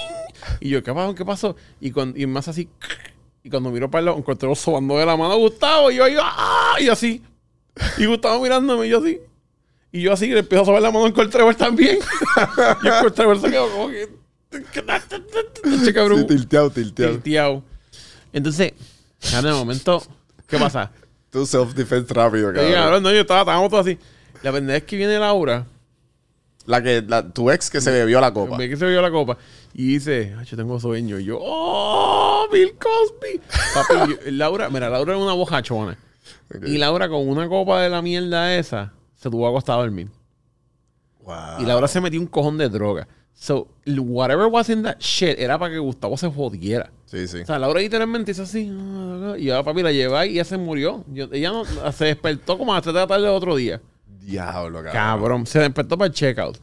y 0.60 0.70
yo 0.70 0.82
¿qué 0.82 0.92
pasó? 0.92 1.14
¿qué 1.14 1.24
pasó? 1.24 1.56
Y, 1.80 1.92
cuando, 1.92 2.18
y 2.18 2.26
más 2.26 2.48
así 2.48 2.68
y 3.44 3.50
cuando 3.50 3.70
miro 3.70 3.90
para 3.90 4.00
el 4.00 4.06
lado 4.06 4.18
encontré 4.18 4.52
sobando 4.56 4.98
de 4.98 5.06
la 5.06 5.16
mano 5.16 5.32
a 5.32 5.36
Gustavo 5.36 5.90
y 5.90 5.96
yo 5.96 6.04
ahí 6.04 6.16
¡ah! 6.20 6.74
y 6.80 6.88
así 6.88 7.22
y 7.98 8.06
Gustavo 8.06 8.42
mirándome 8.42 8.86
y 8.86 8.90
yo 8.90 8.98
así 8.98 9.20
y 9.92 10.02
yo 10.02 10.12
así 10.12 10.26
le 10.26 10.40
empiezo 10.40 10.62
a 10.62 10.66
sobar 10.66 10.82
la 10.82 10.90
mano 10.90 11.06
en 11.06 11.30
Trevor 11.30 11.54
también 11.54 11.98
y 12.82 12.88
el 12.88 13.12
Trevor 13.12 13.40
se 13.40 13.50
quedó 13.50 13.70
como 13.70 13.88
que 13.88 14.25
Che, 15.84 15.92
cabrón 15.92 16.20
Sí, 16.20 16.26
tilteado, 16.26 16.70
tilteado. 16.70 17.12
tilteado. 17.12 17.62
entonces 18.32 18.72
claro, 19.20 19.48
de 19.48 19.54
momento 19.54 20.02
¿qué 20.46 20.58
pasa? 20.58 20.90
Tu 21.30 21.44
self-defense 21.46 22.12
rápido, 22.14 22.50
Sí, 22.50 22.56
cabrón. 22.56 22.72
cabrón, 22.74 23.02
no, 23.02 23.10
yo 23.12 23.20
estaba, 23.20 23.40
estábamos 23.40 23.70
todos 23.70 23.86
así 23.86 23.98
la 24.42 24.52
pendeja 24.52 24.76
es 24.78 24.84
que 24.84 24.96
viene 24.96 25.18
Laura 25.18 25.66
La 26.66 26.82
que, 26.82 27.02
la, 27.06 27.28
tu 27.28 27.50
ex 27.50 27.70
que 27.70 27.80
se 27.80 27.90
bebió 27.90 28.20
la 28.20 28.32
copa. 28.32 28.58
Que 28.58 28.76
se 28.76 28.86
vio 28.86 29.00
la 29.00 29.10
copa. 29.10 29.38
Y 29.72 29.86
dice, 29.86 30.34
"Ay, 30.36 30.44
yo 30.46 30.56
tengo 30.56 30.80
sueño. 30.80 31.18
Y 31.20 31.24
yo, 31.26 31.38
¡oh! 31.40 32.48
Bill 32.52 32.72
Cosby. 32.74 33.40
Papi, 33.74 34.10
yo- 34.12 34.30
Laura, 34.32 34.68
mira, 34.68 34.88
Laura 34.90 35.12
era 35.14 35.22
una 35.22 35.32
bojachona. 35.32 35.96
Y 36.66 36.78
Laura 36.78 37.08
con 37.08 37.28
una 37.28 37.48
copa 37.48 37.82
de 37.82 37.88
la 37.88 38.02
mierda 38.02 38.54
esa, 38.56 38.92
se 39.14 39.30
tuvo 39.30 39.46
acostada 39.48 39.78
a 39.78 39.82
dormir. 39.82 40.08
Wow. 41.24 41.60
Y 41.60 41.66
Laura 41.66 41.86
se 41.88 42.00
metió 42.00 42.20
un 42.20 42.26
cojón 42.26 42.58
de 42.58 42.68
droga. 42.68 43.06
So, 43.38 43.68
whatever 43.86 44.46
was 44.46 44.70
in 44.70 44.82
that 44.84 44.96
shit 44.98 45.38
era 45.38 45.58
para 45.58 45.70
que 45.72 45.78
Gustavo 45.78 46.16
se 46.16 46.26
jodiera. 46.28 46.90
Sí, 47.04 47.28
sí. 47.28 47.40
O 47.42 47.46
sea, 47.46 47.58
Laura 47.58 47.80
literalmente 47.80 48.32
hizo 48.32 48.44
así. 48.44 48.70
ah, 48.72 49.34
Y 49.38 49.50
ahora 49.50 49.62
papi 49.62 49.82
la 49.82 49.92
lleva 49.92 50.24
y 50.26 50.32
ella 50.32 50.44
se 50.44 50.56
murió. 50.56 51.04
Yo- 51.12 51.28
ella 51.30 51.50
no, 51.52 51.64
se 51.92 52.04
despertó 52.06 52.56
como 52.56 52.72
a 52.72 52.76
las 52.76 52.82
3 52.82 52.94
de 52.94 53.00
la 53.00 53.06
tarde 53.06 53.28
otro 53.28 53.54
día. 53.54 53.80
Diablo, 54.22 54.78
cabrón. 54.78 54.92
Cabrón, 54.92 55.46
se 55.46 55.58
despertó 55.60 55.98
para 55.98 56.06
el 56.08 56.14
checkout. 56.14 56.58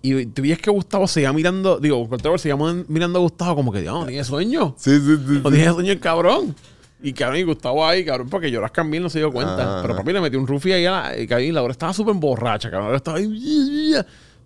Y 0.00 0.26
tú 0.26 0.42
ves 0.42 0.58
que 0.58 0.70
Gustavo 0.70 1.06
seguía 1.06 1.32
mirando, 1.32 1.78
digo, 1.78 2.08
Trevor 2.18 2.38
seguía 2.38 2.56
mirando 2.88 3.18
a 3.18 3.22
Gustavo 3.22 3.56
como 3.56 3.70
que, 3.72 3.82
no, 3.82 4.06
tiene 4.06 4.24
sueño. 4.24 4.74
Sí, 4.78 4.96
sí, 4.98 5.16
sí. 5.16 5.40
No 5.44 5.50
tiene 5.50 5.70
sueño 5.72 5.92
el 5.92 6.00
cabrón. 6.00 6.54
Y 7.02 7.12
cabrón, 7.12 7.38
y 7.40 7.42
Gustavo 7.42 7.86
ahí, 7.86 8.04
cabrón, 8.04 8.28
porque 8.30 8.50
yo 8.50 8.60
las 8.60 8.70
cambié 8.70 9.00
no 9.00 9.10
se 9.10 9.18
dio 9.18 9.30
cuenta. 9.30 9.54
Ajá, 9.74 9.82
Pero 9.82 9.96
papi 9.96 10.12
le 10.12 10.20
metió 10.20 10.38
un 10.40 10.46
rufi 10.46 10.72
ahí 10.72 10.86
a 10.86 10.90
la, 10.90 11.18
y 11.18 11.26
cabrón, 11.26 11.46
y 11.48 11.52
Laura 11.52 11.72
estaba 11.72 11.92
súper 11.92 12.14
borracha, 12.14 12.70
cabrón. 12.70 12.86
Laura 12.86 12.96
estaba 12.96 13.18
ahí. 13.18 13.94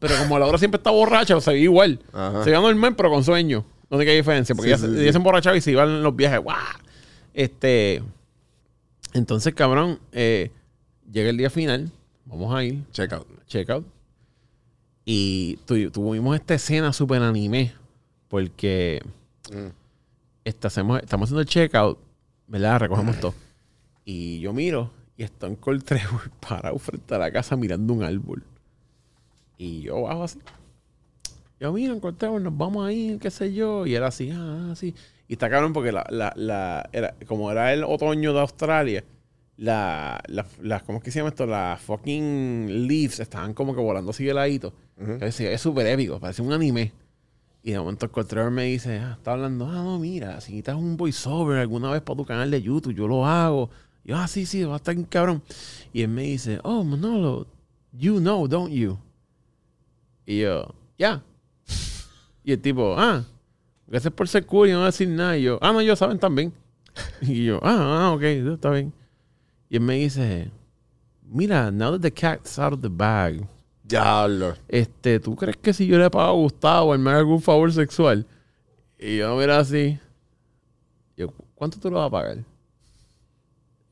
Pero 0.03 0.19
como 0.19 0.39
Laura 0.39 0.59
siempre 0.59 0.77
está 0.79 0.91
borracha, 0.91 1.41
se 1.41 1.51
veía 1.53 1.65
igual. 1.65 1.99
Ajá. 2.13 2.45
Se 2.45 2.51
veía 2.51 2.61
normal, 2.61 2.95
pero 2.97 3.09
con 3.11 3.25
sueño. 3.25 3.65
No 3.89 3.99
sé 3.99 4.05
qué 4.05 4.15
diferencia, 4.17 4.55
porque 4.55 4.69
Sí, 4.69 4.75
ella, 4.75 4.79
se- 4.79 4.89
sí, 4.89 4.95
sí. 4.97 5.03
ella 5.03 5.13
se 5.13 5.19
emborrachaba 5.19 5.57
y 5.57 5.61
se 5.61 5.71
iban 5.71 5.89
en 5.89 6.03
los 6.03 6.15
viajes. 6.17 6.41
¡Guau! 6.41 6.59
Este. 7.33 8.03
Entonces, 9.15 9.55
cabrón, 9.55 9.99
eh, 10.13 10.51
llega 11.11 11.31
el 11.31 11.37
día 11.37 11.51
final. 11.51 11.91
Vamos 12.27 12.55
a 12.55 12.65
ir 12.65 12.83
Check 12.93 13.13
out. 13.13 13.27
checkout. 13.47 13.87
Y 15.05 15.57
tu- 15.67 15.91
tuvimos 15.91 16.35
esta 16.37 16.55
escena 16.55 16.93
súper 16.93 17.23
anime. 17.23 17.73
Porque 18.29 19.03
Mm. 19.53 19.67
esta- 20.45 20.69
hacemos- 20.69 21.01
estamos 21.03 21.27
haciendo 21.29 21.41
el 21.43 21.47
checkout, 21.47 21.99
¿verdad? 22.47 22.81
Recogemos 22.81 23.21
todo. 23.21 23.35
Y 24.05 24.41
yo 24.41 24.53
miro 24.55 24.91
y 25.17 25.23
está 25.23 25.47
un 25.47 25.57
Cold 25.57 25.85
Trevor 25.85 26.31
parado 26.41 26.79
frente 26.79 27.15
a 27.15 27.19
la 27.19 27.31
casa 27.31 27.55
mirando 27.57 27.93
un 27.93 28.03
árbol. 28.03 28.43
Y 29.63 29.83
yo 29.83 30.03
bajo 30.03 30.25
así. 30.25 30.41
Yo, 31.61 31.73
mira, 31.73 31.95
Cold 32.01 32.19
Trevor, 32.19 32.41
nos 32.41 32.57
vamos 32.57 32.85
a 32.85 32.93
ir, 32.93 33.21
qué 33.21 33.31
sé 33.31 33.53
yo. 33.55 33.87
Y 33.87 33.95
era 33.95 34.09
así, 34.09 34.31
ah, 34.33 34.71
así. 34.73 34.93
Y 35.29 35.35
está 35.35 35.49
cabrón 35.49 35.73
porque 35.73 35.93
la, 35.93 36.05
la, 36.11 36.33
la, 36.35 36.89
era, 36.93 37.15
como 37.27 37.51
era 37.53 37.73
el 37.73 37.85
otoño 37.85 38.33
de 38.35 38.41
Australia, 38.41 39.05
la, 39.57 40.21
la, 40.27 40.45
las- 40.61 40.83
¿cómo 40.83 40.99
es 40.99 41.05
que 41.05 41.13
se 41.13 41.21
llama 41.21 41.29
esto? 41.29 41.47
Las 41.47 41.81
fucking 41.81 42.89
leaves 42.89 43.21
estaban 43.21 43.55
como 43.55 43.75
que 43.75 43.81
volando 43.81 44.11
así 44.11 44.25
de 44.25 44.35
ladito. 44.35 44.73
Es 45.21 45.39
es 45.41 45.61
súper 45.61 45.87
épico, 45.87 46.19
parece 46.19 46.43
un 46.43 46.53
anime. 46.53 46.93
Y 47.63 47.71
de 47.71 47.79
momento 47.79 48.11
el 48.13 48.27
Trevor 48.27 48.51
me 48.51 48.65
dice, 48.65 48.99
ah, 48.99 49.15
está 49.17 49.33
hablando, 49.35 49.67
ah, 49.69 49.85
no, 49.85 50.01
mira, 50.01 50.41
si 50.41 50.53
quitas 50.53 50.75
un 50.75 50.97
voiceover 50.97 51.59
alguna 51.59 51.93
vez 51.93 52.03
para 52.03 52.17
tu 52.17 52.25
canal 52.25 52.51
de 52.51 52.61
YouTube, 52.61 52.93
yo 52.95 53.07
lo 53.07 53.25
hago. 53.25 53.71
Y 54.05 54.09
yo, 54.09 54.17
ah, 54.17 54.27
sí, 54.27 54.47
sí, 54.47 54.65
va 54.65 54.75
a 54.75 54.77
estar 54.79 54.97
bien 54.97 55.07
cabrón. 55.07 55.43
Y 55.93 56.03
él 56.03 56.09
me 56.09 56.23
dice, 56.23 56.59
oh, 56.65 56.83
Manolo, 56.83 57.47
you 57.93 58.19
know, 58.19 58.49
don't 58.49 58.73
you? 58.73 58.99
Y 60.27 60.41
yo, 60.41 60.75
ya. 60.99 61.23
Y 62.45 62.53
el 62.53 62.61
tipo, 62.61 62.95
ah, 62.99 63.25
gracias 63.87 64.13
por 64.13 64.29
ser 64.29 64.47
cool 64.47 64.69
y 64.69 64.73
no 64.73 64.85
decir 64.85 65.09
nada. 65.09 65.37
Y 65.37 65.43
yo, 65.43 65.59
ah, 65.61 65.73
no, 65.73 65.81
ellos 65.81 65.99
saben 65.99 66.19
también. 66.19 66.53
Y 67.23 67.45
yo, 67.45 67.59
ah, 67.63 68.07
ah, 68.07 68.13
ok, 68.13 68.23
está 68.23 68.71
bien. 68.71 68.93
Y 69.69 69.77
él 69.77 69.83
me 69.83 69.95
dice, 69.95 70.51
mira, 71.23 71.71
now 71.71 71.93
that 71.93 72.01
the 72.01 72.11
cat's 72.11 72.59
out 72.59 72.73
of 72.73 72.81
the 72.83 72.89
bag, 72.89 73.47
Diablo. 73.83 74.55
este, 74.69 75.19
¿tú 75.19 75.35
crees 75.35 75.57
que 75.57 75.73
si 75.73 75.87
yo 75.87 75.99
le 75.99 76.11
pago 76.11 76.29
a 76.29 76.33
Gustavo, 76.33 76.95
él 76.95 77.01
me 77.01 77.11
haga 77.11 77.21
algún 77.21 77.41
favor 77.41 77.73
sexual? 77.73 78.27
Y 78.99 79.19
yo 79.19 79.37
mira 79.37 79.59
así, 79.59 79.99
yo, 81.17 81.29
¿cuánto 81.55 81.79
tú 81.81 81.91
lo 81.91 81.97
vas 81.97 82.09
a 82.09 82.11
pagar? 82.11 82.39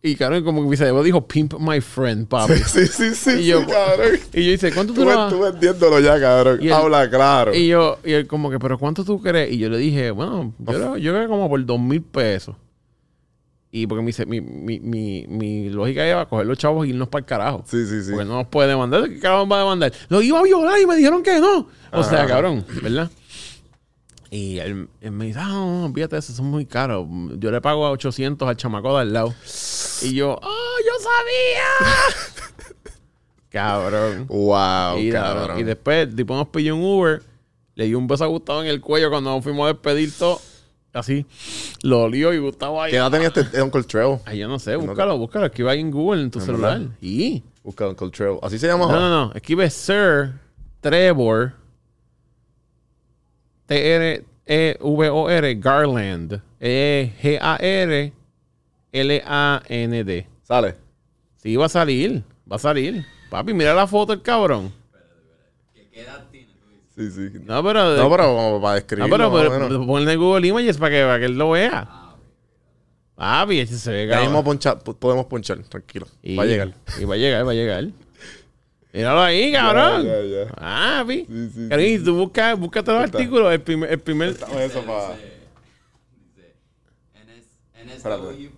Y 0.02 0.14
claro, 0.16 0.42
como 0.42 0.62
que 0.62 0.68
mi 0.68 0.76
cerebro 0.78 1.02
dijo, 1.02 1.26
pimp 1.26 1.54
my 1.58 1.80
friend, 1.80 2.26
papi. 2.26 2.54
Sí, 2.66 2.86
sí, 2.86 3.14
sí, 3.14 3.30
Y 3.40 3.46
yo, 3.48 3.60
sí, 3.60 3.66
cabrón. 3.66 4.18
Y 4.32 4.44
yo 4.46 4.50
dice, 4.52 4.72
¿cuánto 4.72 4.94
tú 4.94 5.00
Tú, 5.00 5.06
lo 5.06 5.16
vas 5.16 5.30
tú 5.30 6.00
ya, 6.00 6.18
cabrón. 6.18 6.58
Y 6.62 6.70
Habla 6.70 7.10
claro. 7.10 7.54
Y 7.54 7.66
yo, 7.68 7.98
y 8.04 8.12
él 8.12 8.26
como 8.26 8.50
que, 8.50 8.58
¿pero 8.58 8.78
cuánto 8.78 9.04
tú 9.04 9.20
crees? 9.20 9.52
Y 9.52 9.58
yo 9.58 9.68
le 9.68 9.76
dije, 9.76 10.10
bueno, 10.10 10.54
yo, 10.58 10.64
creo- 10.72 10.96
yo 10.96 11.12
creo 11.12 11.22
que 11.24 11.28
como 11.28 11.48
por 11.50 11.64
dos 11.66 11.78
mil 11.78 12.00
pesos. 12.02 12.56
Y 13.72 13.86
porque 13.86 14.02
mi, 14.02 14.12
mi, 14.26 14.40
mi, 14.40 14.80
mi, 14.80 15.26
mi 15.28 15.68
lógica 15.68 16.04
era 16.04 16.26
coger 16.26 16.46
los 16.46 16.58
chavos 16.58 16.86
y 16.86 16.90
irnos 16.90 17.08
para 17.08 17.20
el 17.20 17.26
carajo. 17.26 17.64
Sí, 17.66 17.86
sí, 17.86 18.02
sí. 18.02 18.10
Porque 18.10 18.24
no 18.24 18.38
nos 18.38 18.46
puede 18.48 18.68
demandar. 18.68 19.04
¿Qué 19.04 19.28
nos 19.28 19.48
va 19.50 19.56
a 19.56 19.60
demandar? 19.60 19.92
Lo 20.08 20.20
iba 20.22 20.40
a 20.40 20.42
violar 20.42 20.80
y 20.80 20.86
me 20.86 20.96
dijeron 20.96 21.22
que 21.22 21.38
no. 21.38 21.68
O 21.92 22.02
sea, 22.02 22.26
cabrón, 22.26 22.64
¿verdad? 22.82 23.10
Y 24.30 24.58
él, 24.58 24.88
él 25.00 25.10
me 25.10 25.26
dice, 25.26 25.40
ah, 25.40 25.48
no, 25.48 25.90
fíjate, 25.92 26.16
eso 26.16 26.32
son 26.32 26.46
muy 26.46 26.64
caros. 26.64 27.06
Yo 27.38 27.50
le 27.50 27.60
pago 27.60 27.84
a 27.84 27.90
800 27.90 28.48
al 28.48 28.56
chamaco 28.56 28.94
de 28.94 29.00
al 29.00 29.12
lado. 29.12 29.34
Y 30.02 30.14
yo, 30.14 30.38
¡oh, 30.40 30.76
yo 30.86 30.92
sabía! 31.02 32.84
cabrón. 33.50 34.26
Wow, 34.28 34.98
y, 34.98 35.10
cabrón. 35.10 35.58
y 35.58 35.64
después, 35.64 36.14
tipo 36.14 36.36
nos 36.36 36.48
pidió 36.48 36.76
un 36.76 36.82
Uber. 36.84 37.22
Le 37.74 37.86
dio 37.86 37.98
un 37.98 38.06
beso 38.06 38.24
a 38.24 38.28
Gustavo 38.28 38.62
en 38.62 38.68
el 38.68 38.80
cuello 38.80 39.10
cuando 39.10 39.30
nos 39.30 39.42
fuimos 39.42 39.64
a 39.64 39.72
despedir 39.72 40.12
todo. 40.16 40.40
Así. 40.92 41.26
Lo 41.82 42.02
olió 42.02 42.32
y 42.32 42.38
Gustavo 42.38 42.82
ahí. 42.82 42.90
¿Qué 42.90 42.98
edad 42.98 43.10
tenía 43.10 43.28
este 43.28 43.62
Uncle 43.62 43.82
Trevor? 43.84 44.20
Ay, 44.26 44.38
yo 44.38 44.48
no 44.48 44.58
sé, 44.58 44.76
búscalo, 44.76 45.18
búscalo. 45.18 45.46
Escribe 45.46 45.70
ahí 45.70 45.80
en 45.80 45.90
Google, 45.90 46.22
en 46.22 46.30
tu 46.30 46.40
celular. 46.40 46.82
Y. 47.00 47.42
Busca 47.64 47.88
Uncle 47.88 48.10
Trevor. 48.10 48.38
¿Así 48.42 48.58
se 48.58 48.66
llama? 48.66 48.86
No, 48.86 49.00
no, 49.00 49.08
no. 49.08 49.32
Escribe 49.32 49.68
Sir 49.70 50.32
Trevor. 50.80 51.59
T-R-E-V-O-R. 53.70 55.54
Garland. 55.60 56.40
E 56.60 57.12
E-G-A-R-L-A-N-D. 58.92 60.26
Sale. 60.42 60.74
Sí, 61.36 61.56
va 61.56 61.66
a 61.66 61.68
salir. 61.68 62.22
Va 62.50 62.56
a 62.56 62.58
salir. 62.58 63.04
Papi, 63.30 63.54
mira 63.54 63.72
la 63.74 63.86
foto 63.86 64.12
del 64.12 64.22
cabrón. 64.22 64.72
Sí, 66.96 67.10
sí. 67.12 67.30
No, 67.46 67.62
pero. 67.64 67.96
No, 67.96 68.10
pero 68.10 68.24
como 68.34 68.60
para 68.60 68.72
No, 68.72 68.74
describirlo. 68.74 69.10
pero, 69.16 69.30
más 69.30 69.40
o 69.40 69.50
pero, 69.50 69.68
menos. 69.68 69.86
ponle 69.86 70.12
en 70.12 70.18
Google 70.18 70.46
Images 70.48 70.76
para 70.76 70.90
que, 70.90 71.02
para 71.02 71.18
que 71.20 71.24
él 71.26 71.38
lo 71.38 71.50
vea. 71.50 71.88
Papi, 73.14 73.60
ese 73.60 73.78
se 73.78 73.90
ve 73.92 74.08
cabrón. 74.08 74.26
mismo 74.26 74.44
ponchar, 74.44 74.78
po- 74.82 74.94
podemos 74.96 75.26
ponchar, 75.26 75.58
tranquilo. 75.64 76.06
Y- 76.22 76.36
Va 76.36 76.42
a 76.42 76.46
llegar. 76.46 76.74
Y 77.00 77.04
va 77.04 77.14
a 77.14 77.18
llegar, 77.18 77.46
va 77.46 77.52
a 77.52 77.54
llegar. 77.54 77.84
Míralo 78.92 79.20
ahí, 79.22 79.52
cabrón. 79.52 80.04
Ya, 80.04 80.20
ya, 80.22 80.44
ya. 80.46 80.54
Ah, 80.56 81.04
vi. 81.06 81.24
Sí, 81.26 81.50
sí, 81.98 82.04
tú 82.04 82.14
buscas, 82.16 82.58
búscate 82.58 82.90
los 82.92 83.02
artículos. 83.02 83.52
El 83.52 83.60
primer, 83.62 83.90
el 83.92 84.00
primer, 84.00 84.30
eso 84.30 84.82
para. 84.84 85.14
NS, 87.84 87.96
Espérate. 87.96 88.50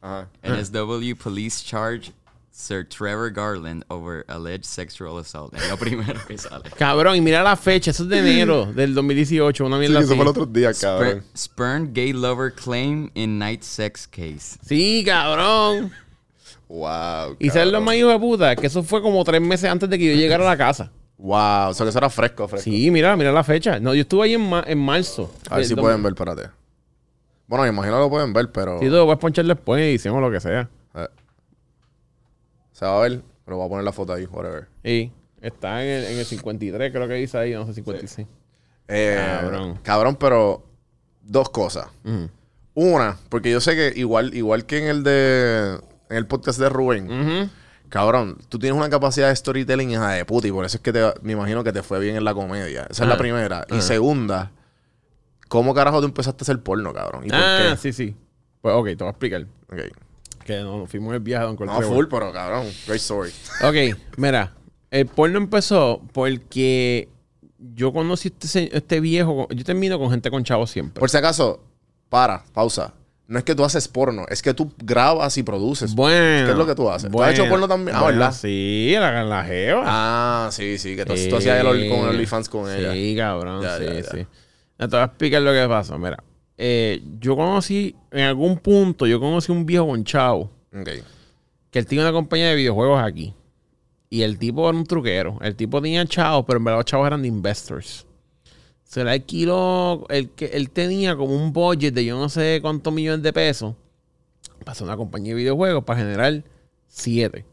Ajá. 0.00 0.28
NSW 0.42 1.14
police 1.16 1.62
charge 1.64 2.12
Sir 2.54 2.84
Trevor 2.84 3.30
Garland 3.30 3.82
over 3.88 4.24
alleged 4.28 4.64
sexual 4.66 5.16
assault. 5.18 5.54
Es 5.54 5.70
lo 5.70 5.76
primero 5.78 6.20
que 6.26 6.36
sale. 6.36 6.64
Cabrón, 6.76 7.16
y 7.16 7.20
mira 7.22 7.42
la 7.42 7.56
fecha. 7.56 7.92
Eso 7.92 8.02
es 8.02 8.08
de 8.10 8.18
enero 8.18 8.66
del 8.66 8.94
2018. 8.94 9.64
Una 9.64 9.76
Sí, 9.76 9.80
mierda 9.80 10.00
eso 10.00 10.08
así. 10.08 10.16
fue 10.16 10.22
el 10.24 10.28
otro 10.28 10.46
día, 10.46 10.72
cabrón. 10.74 11.22
Spur- 11.34 11.38
spurned 11.38 11.94
gay 11.94 12.12
lover 12.12 12.52
claim 12.52 13.10
in 13.14 13.38
night 13.38 13.62
sex 13.62 14.06
case. 14.06 14.58
Sí, 14.66 15.02
cabrón. 15.06 15.90
Wow. 16.74 17.36
Y 17.38 17.50
sabes 17.50 17.68
lo 17.70 17.82
más 17.82 17.94
hijo 17.96 18.08
de 18.08 18.18
puta, 18.18 18.56
que 18.56 18.66
eso 18.66 18.82
fue 18.82 19.02
como 19.02 19.22
tres 19.24 19.42
meses 19.42 19.68
antes 19.70 19.90
de 19.90 19.98
que 19.98 20.06
yo 20.06 20.14
llegara 20.14 20.42
a 20.46 20.50
la 20.50 20.56
casa. 20.56 20.90
Wow, 21.18 21.68
o 21.68 21.74
sea 21.74 21.84
que 21.84 21.90
eso 21.90 21.98
era 21.98 22.08
fresco, 22.08 22.48
fresco. 22.48 22.64
Sí, 22.64 22.90
mira, 22.90 23.14
mira 23.14 23.30
la 23.30 23.44
fecha. 23.44 23.78
No, 23.78 23.94
yo 23.94 24.00
estuve 24.00 24.24
ahí 24.24 24.34
en, 24.34 24.48
ma- 24.48 24.64
en 24.66 24.78
marzo. 24.78 25.30
A 25.50 25.56
ver 25.56 25.64
De- 25.64 25.68
si 25.68 25.74
pueden 25.76 26.02
ver, 26.02 26.12
espérate. 26.14 26.48
Bueno, 27.46 27.64
me 27.64 27.68
imagino 27.68 27.96
que 27.96 28.00
lo 28.00 28.08
pueden 28.10 28.32
ver, 28.32 28.50
pero 28.50 28.78
Sí, 28.80 28.86
tú 28.86 28.92
lo 28.92 29.04
puedes 29.04 29.20
ponchar 29.20 29.44
después 29.44 29.82
y 29.82 29.94
hicimos 29.96 30.20
lo 30.22 30.30
que 30.30 30.40
sea. 30.40 30.70
eh, 30.94 31.08
se 32.72 32.86
va 32.86 32.96
a 32.96 33.00
ver, 33.02 33.20
pero 33.44 33.58
voy 33.58 33.66
a 33.66 33.68
poner 33.68 33.84
la 33.84 33.92
foto 33.92 34.14
ahí, 34.14 34.24
whatever. 34.24 34.66
Y 34.82 35.12
está 35.42 35.84
en 35.84 35.90
el, 35.90 36.04
en 36.12 36.18
el 36.20 36.24
53, 36.24 36.90
creo 36.90 37.06
que 37.06 37.14
dice 37.14 37.36
ahí, 37.38 37.52
no 37.52 37.66
sé, 37.66 37.74
56. 37.74 38.26
Eh, 38.88 39.16
Cabrón. 39.40 39.78
Cabrón, 39.82 40.16
pero 40.16 40.64
dos 41.22 41.50
cosas. 41.50 41.86
Ujú. 42.04 42.28
Una, 42.74 43.18
porque 43.28 43.50
yo 43.50 43.60
sé 43.60 43.76
que 43.76 43.92
igual, 44.00 44.34
igual 44.34 44.64
que 44.64 44.78
en 44.78 44.84
el 44.86 45.02
de 45.04 45.78
en 46.12 46.18
el 46.18 46.26
podcast 46.26 46.58
de 46.60 46.68
Rubén, 46.68 47.50
cabrón, 47.88 48.38
tú 48.48 48.58
tienes 48.58 48.76
una 48.78 48.88
capacidad 48.90 49.28
de 49.28 49.36
storytelling 49.36 49.90
hija 49.90 50.10
de 50.10 50.24
puta 50.24 50.46
y 50.48 50.52
por 50.52 50.64
eso 50.64 50.76
es 50.76 50.82
que 50.82 50.92
te, 50.92 51.02
me 51.22 51.32
imagino 51.32 51.62
que 51.64 51.72
te 51.72 51.82
fue 51.82 51.98
bien 52.00 52.16
en 52.16 52.24
la 52.24 52.32
comedia. 52.34 52.86
Esa 52.90 53.02
es 53.04 53.08
la 53.08 53.14
Ah. 53.14 53.18
primera. 53.18 53.66
Y 53.70 53.76
Ah. 53.76 53.80
segunda, 53.82 54.50
¿cómo 55.48 55.74
carajo 55.74 56.00
tú 56.00 56.06
empezaste 56.06 56.42
a 56.42 56.44
hacer 56.44 56.62
porno, 56.62 56.92
cabrón? 56.92 57.24
¿Y 57.24 57.28
por 57.28 57.38
Ah, 57.38 57.68
qué? 57.72 57.76
sí, 57.76 57.92
sí. 57.92 58.16
Pues 58.60 58.74
ok, 58.74 58.86
te 58.86 58.94
voy 58.96 59.06
a 59.06 59.10
explicar. 59.10 59.46
Ok. 59.72 59.80
Que 60.44 60.60
no, 60.60 60.78
nos 60.78 60.90
fuimos 60.90 61.12
el 61.14 61.20
viaje 61.20 61.42
a 61.44 61.46
Don 61.46 61.56
No, 61.58 61.66
Corteo. 61.66 61.88
full, 61.92 62.06
pero 62.10 62.32
cabrón, 62.32 62.66
great 62.86 63.00
story. 63.00 63.30
Ok, 63.62 63.98
mira. 64.16 64.52
El 64.90 65.06
porno 65.06 65.38
empezó 65.38 66.02
porque 66.12 67.08
yo 67.58 67.92
conocí 67.92 68.32
este, 68.40 68.76
este 68.76 69.00
viejo. 69.00 69.48
Yo 69.50 69.64
termino 69.64 69.98
con 69.98 70.10
gente 70.10 70.30
con 70.30 70.44
chavos 70.44 70.70
siempre. 70.70 70.98
Por 71.00 71.08
si 71.10 71.16
acaso, 71.16 71.62
para, 72.08 72.44
pausa. 72.52 72.92
No 73.32 73.38
es 73.38 73.44
que 73.44 73.54
tú 73.54 73.64
haces 73.64 73.88
porno, 73.88 74.26
es 74.28 74.42
que 74.42 74.52
tú 74.52 74.70
grabas 74.78 75.38
y 75.38 75.42
produces. 75.42 75.94
bueno. 75.94 76.44
¿Qué 76.46 76.52
es 76.52 76.58
lo 76.58 76.66
que 76.66 76.74
tú 76.74 76.90
haces? 76.90 77.10
¿Tú 77.10 77.22
has 77.22 77.32
hecho 77.32 77.48
porno 77.48 77.66
también? 77.66 77.96
Ah, 77.96 78.02
Bueno, 78.02 78.18
¿verdad? 78.18 78.34
Sí, 78.34 78.92
la, 78.94 79.24
la 79.24 79.42
jeva. 79.44 79.82
Ah, 79.86 80.48
sí, 80.52 80.76
sí, 80.76 80.94
que 80.96 81.06
tú, 81.06 81.16
Sí. 81.16 81.28
tú 81.30 81.36
hacías 81.36 81.58
el 81.64 81.88
con 81.88 82.00
OnlyFans 82.08 82.48
con 82.50 82.70
ella. 82.70 82.92
Sí, 82.92 83.14
cabrón, 83.16 83.62
Ya, 83.62 83.78
sí, 83.78 83.84
ya, 83.86 83.94
ya. 83.94 84.02
sí. 84.02 84.26
Te 84.76 84.86
voy 84.86 84.98
a 85.00 85.04
explicar 85.04 85.40
lo 85.42 85.52
que 85.52 85.66
pasó. 85.66 85.98
Mira, 85.98 86.22
eh, 86.58 87.00
yo 87.20 87.34
conocí, 87.34 87.96
en 88.10 88.24
algún 88.24 88.58
punto, 88.58 89.06
yo 89.06 89.18
conocí 89.18 89.50
un 89.50 89.64
viejo 89.64 89.86
con 89.86 90.04
chavo 90.04 90.50
Ok. 90.78 90.90
que 91.70 91.78
él 91.78 91.86
tiene 91.86 92.04
una 92.04 92.12
compañía 92.12 92.48
de 92.48 92.56
videojuegos 92.56 93.02
aquí. 93.02 93.32
Y 94.10 94.22
el 94.24 94.38
tipo 94.38 94.68
era 94.68 94.76
un 94.76 94.84
truquero. 94.84 95.38
El 95.40 95.56
tipo 95.56 95.80
tenía 95.80 96.04
chavos, 96.04 96.44
pero 96.46 96.58
en 96.58 96.64
verdad 96.64 96.80
los 96.80 96.84
chavos 96.84 97.06
eran 97.06 97.22
de 97.22 97.28
investors. 97.28 98.06
Se 98.92 99.02
le 99.04 99.10
alquiló, 99.10 100.04
el 100.10 100.28
que 100.28 100.44
él 100.52 100.68
tenía 100.68 101.16
como 101.16 101.34
un 101.34 101.50
budget 101.54 101.94
de 101.94 102.04
yo 102.04 102.18
no 102.18 102.28
sé 102.28 102.58
cuántos 102.60 102.92
millones 102.92 103.22
de 103.22 103.32
pesos 103.32 103.74
para 104.58 104.72
hacer 104.72 104.84
una 104.86 104.98
compañía 104.98 105.30
de 105.30 105.36
videojuegos 105.36 105.82
para 105.84 106.00
generar 106.00 106.44
siete. 106.88 107.46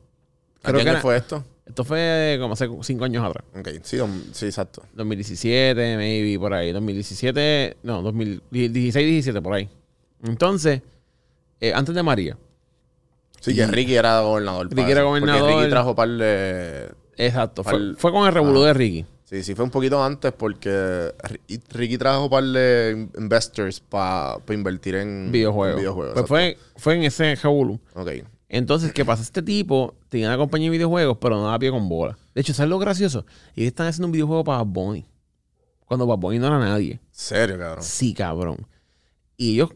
¿A 0.63 0.67
Creo 0.67 0.79
qué 0.79 0.83
que 0.83 0.89
era- 0.89 0.99
fue 0.99 1.15
esto? 1.15 1.45
Esto 1.65 1.85
fue 1.85 2.37
como 2.41 2.55
hace 2.55 2.67
cinco 2.81 3.05
años 3.05 3.23
atrás. 3.25 3.45
Ok, 3.57 3.69
sí, 3.83 3.97
sí, 4.33 4.45
exacto. 4.47 4.83
2017, 4.95 5.95
maybe, 5.95 6.37
por 6.37 6.53
ahí. 6.53 6.73
2017, 6.73 7.77
no, 7.83 8.01
2016, 8.01 9.07
17, 9.07 9.41
por 9.41 9.53
ahí. 9.53 9.69
Entonces, 10.23 10.81
eh, 11.61 11.71
antes 11.73 11.95
de 11.95 12.03
María. 12.03 12.37
Sí, 13.39 13.55
que 13.55 13.65
Ricky 13.65 13.95
era 13.95 14.19
gobernador. 14.19 14.67
Ricky 14.67 14.91
era 14.91 15.03
Porque 15.05 15.21
gobernador. 15.21 15.59
Ricky 15.59 15.69
trajo 15.69 15.95
par 15.95 16.09
de... 16.09 16.91
Exacto. 17.15 17.63
Fue 17.63 18.11
con 18.11 18.27
el 18.27 18.33
revolú 18.33 18.63
de 18.63 18.73
Ricky. 18.73 19.05
Sí, 19.30 19.43
sí, 19.43 19.53
fue 19.53 19.63
un 19.63 19.69
poquito 19.69 20.03
antes 20.03 20.32
porque 20.34 21.13
Ri- 21.47 21.61
Ricky 21.69 21.99
trajo 21.99 22.30
par 22.32 22.43
de 22.43 22.93
in- 22.97 23.11
investors 23.21 23.80
para 23.80 24.39
invertir 24.49 24.95
en 24.95 25.32
Videojuegos. 25.32 25.73
en 25.75 25.80
videojuegos. 25.82 26.13
pues 26.15 26.27
fue, 26.27 26.57
fue 26.77 26.95
en 26.95 27.03
ese 27.03 27.32
exacto. 27.34 27.80
Ok. 27.93 28.09
Entonces, 28.51 28.91
¿qué 28.91 29.05
pasa? 29.05 29.21
Este 29.21 29.43
tipo 29.43 29.93
tenía 30.09 30.30
una 30.30 30.38
compañía 30.38 30.71
de 30.71 30.77
videojuegos, 30.77 31.17
pero 31.21 31.36
no 31.36 31.43
daba 31.43 31.59
pie 31.59 31.69
con 31.69 31.88
bola. 31.88 32.17
De 32.34 32.41
hecho, 32.41 32.55
¿sabes 32.55 32.71
lo 32.71 32.80
gracioso? 32.80 33.23
Ellos 33.55 33.67
están 33.67 33.86
haciendo 33.86 34.07
un 34.07 34.11
videojuego 34.13 34.43
para 34.43 34.63
Bunny. 34.63 35.05
Cuando 35.86 36.07
Bad 36.07 36.17
Bunny 36.17 36.39
no 36.39 36.47
era 36.47 36.57
nadie. 36.57 36.99
Serio, 37.11 37.59
cabrón. 37.59 37.84
Sí, 37.84 38.13
cabrón. 38.15 38.67
Y 39.38 39.53
ellos 39.53 39.69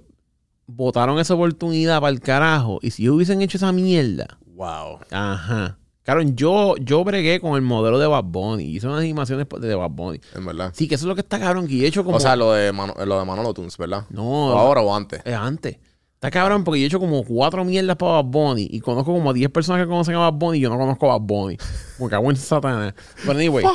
votaron 0.66 1.20
esa 1.20 1.36
oportunidad 1.36 2.02
para 2.02 2.12
el 2.12 2.20
carajo. 2.22 2.80
Y 2.82 2.90
si 2.90 3.04
ellos 3.04 3.16
hubiesen 3.18 3.42
hecho 3.44 3.58
esa 3.58 3.72
mierda, 3.72 4.40
Wow. 4.56 5.00
Ajá. 5.12 5.78
Claro, 6.04 6.22
yo, 6.22 6.76
yo 6.78 7.04
bregué 7.04 7.40
con 7.40 7.56
el 7.56 7.62
modelo 7.62 7.98
de 7.98 8.08
Bad 8.08 8.26
Bunny. 8.26 8.64
Hice 8.66 8.88
unas 8.88 9.00
animaciones 9.00 9.48
de 9.60 9.76
Bad 9.76 9.90
Bunny. 9.92 10.20
En 10.36 10.46
verdad. 10.46 10.72
Sí, 10.76 10.88
que 10.88 10.96
eso 10.96 11.06
es 11.06 11.08
lo 11.08 11.16
que 11.16 11.22
está 11.22 11.40
cabrón. 11.40 11.66
Que 11.68 11.84
he 11.84 11.88
hecho 11.88 12.04
como... 12.04 12.18
O 12.18 12.20
sea, 12.20 12.36
lo 12.36 12.52
de, 12.52 12.72
Mano- 12.74 12.94
lo 13.06 13.20
de 13.20 13.26
Manolo 13.26 13.54
Tunes, 13.54 13.78
¿verdad? 13.78 14.06
no, 14.10 14.24
¿O 14.48 14.58
ahora 14.58 14.82
o 14.82 14.94
antes? 14.94 15.22
es 15.24 15.34
antes. 15.34 15.78
Está 16.16 16.30
cabrón 16.32 16.64
porque 16.64 16.80
yo 16.80 16.86
he 16.86 16.88
hecho 16.88 17.00
como 17.00 17.24
cuatro 17.24 17.64
mierdas 17.66 17.96
para 17.98 18.14
Bad 18.22 18.26
Bunny. 18.26 18.68
Y 18.70 18.80
conozco 18.82 19.14
como 19.14 19.30
a 19.30 19.34
10 19.34 19.50
personas 19.52 19.82
que 19.84 19.90
conocen 19.90 20.16
a 20.16 20.20
Bad 20.30 20.34
Bunny 20.34 20.58
y 20.58 20.62
yo 20.62 20.70
no 20.70 20.78
conozco 20.78 21.10
a 21.12 21.18
Bad 21.18 21.26
Bunny. 21.26 21.58
Me 22.00 22.10
cago 22.10 22.30
en 22.30 22.36
Satanás. 22.38 22.94
Pero 23.26 23.32
anyway. 23.40 23.66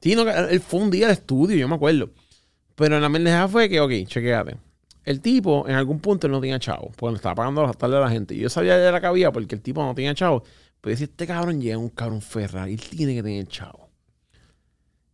Sí, 0.00 0.14
no, 0.14 0.22
él 0.28 0.60
fue 0.60 0.80
un 0.80 0.90
día 0.90 1.06
de 1.08 1.14
estudio, 1.14 1.56
yo 1.56 1.66
me 1.68 1.74
acuerdo. 1.76 2.10
Pero 2.76 3.00
la 3.00 3.08
mendeja 3.08 3.48
fue 3.48 3.68
que, 3.68 3.80
ok, 3.80 3.90
chequéate. 4.06 4.56
El 5.04 5.20
tipo, 5.20 5.64
en 5.68 5.74
algún 5.76 5.98
punto, 6.00 6.26
él 6.26 6.32
no 6.32 6.40
tenía 6.40 6.58
chavo. 6.58 6.90
Porque 6.96 7.12
le 7.12 7.16
estaba 7.16 7.36
pagando 7.36 7.62
las 7.62 7.76
tardes 7.76 7.96
a 7.96 8.00
la 8.00 8.10
gente. 8.10 8.34
Y 8.34 8.38
yo 8.40 8.48
sabía 8.48 8.76
de 8.76 8.90
la 8.92 9.00
que 9.00 9.06
había 9.06 9.32
porque 9.32 9.54
el 9.54 9.62
tipo 9.62 9.82
no 9.84 9.94
tenía 9.94 10.14
chavo. 10.14 10.42
Yo 10.86 10.90
decía, 10.90 11.06
este 11.06 11.26
cabrón 11.26 11.60
llega 11.60 11.78
un 11.78 11.88
cabrón 11.88 12.22
Ferrari. 12.22 12.74
Él 12.74 12.80
tiene 12.80 13.14
que 13.16 13.22
tener 13.22 13.48
chavo. 13.48 13.90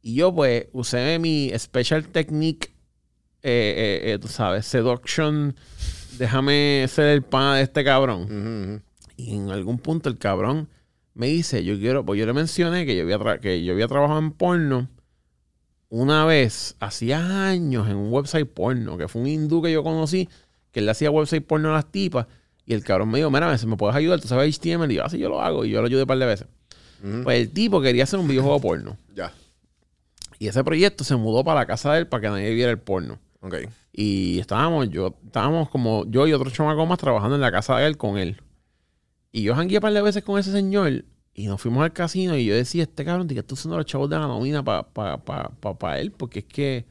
Y 0.03 0.17
yo, 0.17 0.35
pues, 0.35 0.67
usé 0.73 1.19
mi 1.19 1.51
special 1.57 2.07
technique, 2.09 2.69
eh, 3.43 4.03
eh, 4.05 4.13
eh, 4.13 4.19
tú 4.19 4.29
sabes, 4.29 4.67
seduction. 4.67 5.57
Déjame 6.19 6.85
ser 6.89 7.07
el 7.09 7.23
pana 7.23 7.57
de 7.57 7.63
este 7.63 7.85
cabrón. 7.85 8.83
Y 9.17 9.35
en 9.35 9.51
algún 9.51 9.79
punto 9.79 10.11
el 10.11 10.19
cabrón 10.19 10.69
me 11.15 11.29
dice, 11.29 11.65
yo 11.65 11.79
quiero, 11.79 12.05
pues 12.05 12.21
yo 12.21 12.27
le 12.27 12.33
mencioné 12.33 12.85
que 12.85 12.95
yo 12.95 13.03
había, 13.03 13.39
que 13.39 13.65
yo 13.65 13.73
había 13.73 13.89
trabajado 13.89 14.19
en 14.19 14.33
porno 14.33 14.89
una 15.89 16.25
vez, 16.25 16.75
hacía 16.81 17.49
años, 17.49 17.87
en 17.89 17.97
un 17.97 18.11
website 18.13 18.49
porno, 18.49 18.97
que 18.97 19.09
fue 19.09 19.21
un 19.21 19.29
hindú 19.29 19.61
que 19.61 19.71
yo 19.71 19.83
conocí, 19.83 20.29
que 20.71 20.81
él 20.81 20.87
le 20.87 20.93
hacía 20.93 21.11
website 21.11 21.47
porno 21.47 21.69
a 21.69 21.75
las 21.75 21.93
tipas, 21.93 22.27
y 22.65 22.75
el 22.75 22.85
cabrón 22.85 23.11
me 23.11 23.19
dijo, 23.19 23.31
mira, 23.31 23.57
¿me 23.67 23.77
puedes 23.77 23.97
ayudar? 23.97 24.21
¿Tú 24.21 24.29
sabes 24.29 24.59
HTML? 24.59 24.91
Y 24.93 24.97
yo, 24.97 25.05
así 25.05 25.19
yo 25.19 25.29
lo 25.29 25.41
hago, 25.41 25.65
y 25.65 25.71
yo 25.71 25.81
lo 25.81 25.87
ayudé 25.87 26.03
un 26.03 26.09
par 26.09 26.19
de 26.19 26.27
veces. 26.27 26.47
Pues 27.25 27.41
el 27.41 27.51
tipo 27.51 27.81
quería 27.81 28.05
hacer 28.05 28.21
un 28.21 28.29
videojuego 28.29 28.61
porno. 28.61 28.97
Ya. 29.15 29.33
Y 30.39 30.47
ese 30.47 30.63
proyecto 30.63 31.03
se 31.03 31.17
mudó 31.17 31.43
para 31.45 31.61
la 31.61 31.67
casa 31.67 31.93
de 31.93 32.01
él 32.01 32.07
para 32.07 32.21
que 32.21 32.29
nadie 32.29 32.55
viera 32.55 32.71
el 32.71 32.79
porno. 32.79 33.19
Ok. 33.41 33.57
Y 33.93 34.39
estábamos, 34.39 34.89
yo, 34.89 35.17
estábamos 35.25 35.69
como 35.69 36.05
yo 36.07 36.27
y 36.27 36.33
otro 36.33 36.49
chamaco 36.51 36.87
más 36.87 36.99
trabajando 36.99 37.35
en 37.35 37.41
la 37.41 37.51
casa 37.51 37.77
de 37.77 37.87
él 37.87 37.97
con 37.97 38.19
él. 38.19 38.41
Y 39.33 39.43
yo 39.43 39.55
jangué 39.55 39.77
un 39.77 39.83
par 39.83 39.93
de 39.93 40.03
veces 40.03 40.23
con 40.23 40.39
ese 40.39 40.53
señor 40.53 41.05
y 41.35 41.47
nos 41.47 41.61
fuimos 41.61 41.83
al 41.83 41.93
casino 41.93 42.37
y 42.37 42.45
yo 42.45 42.55
decía, 42.55 42.85
este 42.85 43.05
cabrón, 43.05 43.27
¿qué 43.27 43.39
está 43.39 43.55
haciendo 43.55 43.77
los 43.77 43.87
chavos 43.87 44.09
de 44.09 44.17
la 44.19 44.27
nómina 44.27 44.63
para 44.63 44.85
pa, 44.85 45.19
pa, 45.25 45.79
pa, 45.79 45.99
él? 45.99 46.13
Porque 46.13 46.41
es 46.41 46.45
que... 46.45 46.87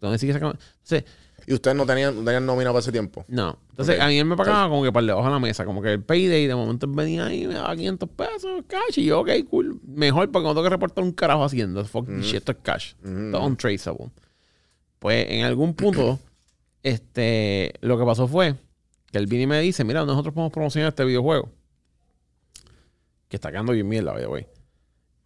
¿Dónde 0.00 0.18
sigue 0.18 0.32
sacando? 0.32 0.58
Entonces, 0.82 1.04
¿Y 1.48 1.54
ustedes 1.54 1.76
no 1.76 1.86
tenían, 1.86 2.16
no 2.16 2.24
tenían 2.24 2.44
nómina 2.44 2.70
para 2.70 2.80
ese 2.80 2.90
tiempo? 2.92 3.24
no. 3.28 3.56
Entonces, 3.70 3.96
Ok. 3.96 4.02
a 4.02 4.08
mí 4.08 4.18
él 4.18 4.24
me 4.24 4.36
pagaba 4.36 4.68
como 4.68 4.82
que 4.82 4.90
para 4.90 5.06
debajo 5.06 5.26
de 5.28 5.32
la 5.34 5.38
mesa, 5.38 5.64
como 5.64 5.80
que 5.82 5.92
el 5.92 6.02
payday, 6.02 6.46
de 6.46 6.54
momento 6.54 6.86
él 6.86 6.92
venía 6.92 7.26
ahí 7.26 7.44
y 7.44 7.46
me 7.46 7.54
daba 7.54 7.76
500 7.76 8.08
pesos, 8.08 8.64
cash, 8.66 8.98
y 8.98 9.04
yo, 9.04 9.20
ok, 9.20 9.28
cool. 9.48 9.78
Mejor 9.86 10.30
porque 10.32 10.44
no 10.48 10.52
tengo 10.54 10.64
que 10.64 10.70
reportar 10.70 11.04
un 11.04 11.12
carajo 11.12 11.44
haciendo. 11.44 11.84
Fuck 11.84 12.06
this 12.08 12.24
shit, 12.24 12.36
esto 12.36 12.52
es 12.52 12.58
cash. 12.62 12.94
Ujú. 13.04 13.26
Esto 13.26 13.38
es 13.38 13.44
untraceable. 13.44 14.10
Pues 14.98 15.26
en 15.30 15.44
algún 15.44 15.74
punto, 15.74 16.18
este, 16.82 17.74
lo 17.80 17.98
que 17.98 18.04
pasó 18.04 18.26
fue 18.26 18.54
que 19.12 19.18
él 19.18 19.26
vino 19.26 19.42
y 19.42 19.46
me 19.46 19.60
dice, 19.60 19.84
mira, 19.84 20.04
nosotros 20.04 20.34
podemos 20.34 20.52
promocionar 20.52 20.88
este 20.88 21.04
videojuego. 21.04 21.50
Que 23.28 23.36
está 23.36 23.50
quedando 23.50 23.72
bien 23.72 23.88
mierda, 23.88 24.12
by 24.12 24.22
the 24.22 24.26
way. 24.28 24.46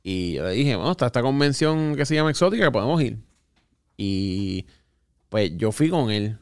Y 0.03 0.32
yo 0.35 0.44
le 0.44 0.53
dije, 0.53 0.74
bueno, 0.77 0.90
está 0.93 1.07
esta 1.07 1.23
convención 1.23 1.94
que 1.94 2.05
se 2.07 2.15
llama 2.15 2.31
Exótica 2.31 2.65
que 2.65 2.70
podemos 2.70 3.01
ir. 3.03 3.19
Y 3.97 4.66
pues 5.31 5.52
yo 5.57 5.73
fui 5.73 5.89
con 5.89 6.11
él. 6.11 6.39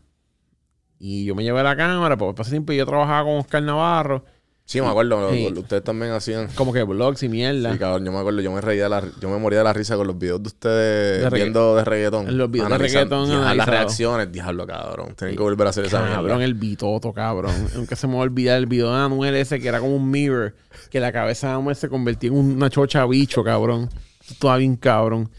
Y 0.99 1.25
yo 1.25 1.37
me 1.37 1.45
llevé 1.45 1.63
la 1.63 1.77
cámara, 1.77 2.17
porque 2.17 2.37
pasé 2.37 2.51
tiempo 2.51 2.73
yo 2.73 2.85
trabajaba 2.85 3.23
con 3.23 3.39
Oscar 3.39 3.63
Navarro, 3.63 4.25
Sí, 4.69 4.83
me 4.83 4.89
acuerdo. 4.89 5.33
Sí. 5.33 5.51
Ustedes 5.57 5.83
también 5.83 6.13
hacían... 6.13 6.49
como 6.55 6.75
que 6.75 6.83
vlogs 6.83 7.23
y 7.23 7.31
mierda. 7.31 7.73
Sí, 7.73 7.79
cabrón, 7.79 8.05
yo 8.05 8.13
me 8.13 8.19
acuerdo, 8.19 8.43
yo 8.43 8.53
me 8.53 8.61
reía 8.61 8.83
de 8.83 8.89
la, 8.91 9.03
yo 9.19 9.31
me 9.31 9.39
moría 9.39 9.61
de 9.61 9.65
la 9.65 9.73
risa 9.73 9.97
con 9.97 10.07
los 10.07 10.19
videos 10.19 10.43
de 10.43 10.49
ustedes 10.49 11.25
De 11.25 11.31
viendo 11.31 11.75
de 11.75 11.87
reggaetón. 11.87 12.37
Los 12.37 12.51
videos 12.51 12.69
de 12.69 12.77
reggaetón 12.77 13.57
Las 13.57 13.67
reacciones, 13.67 14.31
diablo, 14.31 14.67
cabrón. 14.67 15.15
Tienen 15.17 15.37
que 15.37 15.43
volver 15.43 15.69
a 15.69 15.71
hacer 15.71 15.87
esa 15.87 16.01
Cabrón, 16.01 16.27
mierda. 16.27 16.45
el 16.45 16.53
bitoto, 16.53 17.15
cabrón. 17.15 17.55
Nunca 17.77 17.97
se 17.97 18.07
me 18.07 18.13
va 18.13 18.19
a 18.19 18.23
olvidar 18.25 18.59
el 18.59 18.67
video 18.67 18.93
de 18.93 19.01
Anuel 19.01 19.37
ese 19.37 19.59
que 19.59 19.69
era 19.69 19.81
como 19.81 19.97
un 19.97 20.11
mirror, 20.11 20.55
que 20.91 21.01
la 21.01 21.13
cabeza 21.13 21.47
de 21.47 21.55
Anuel 21.55 21.75
se 21.75 21.89
convertía 21.89 22.29
en 22.29 22.37
una 22.37 22.69
chocha 22.69 23.07
bicho, 23.07 23.43
cabrón. 23.43 23.89
Estaba 24.33 24.57
bien 24.57 24.77
cabrón. 24.77 25.31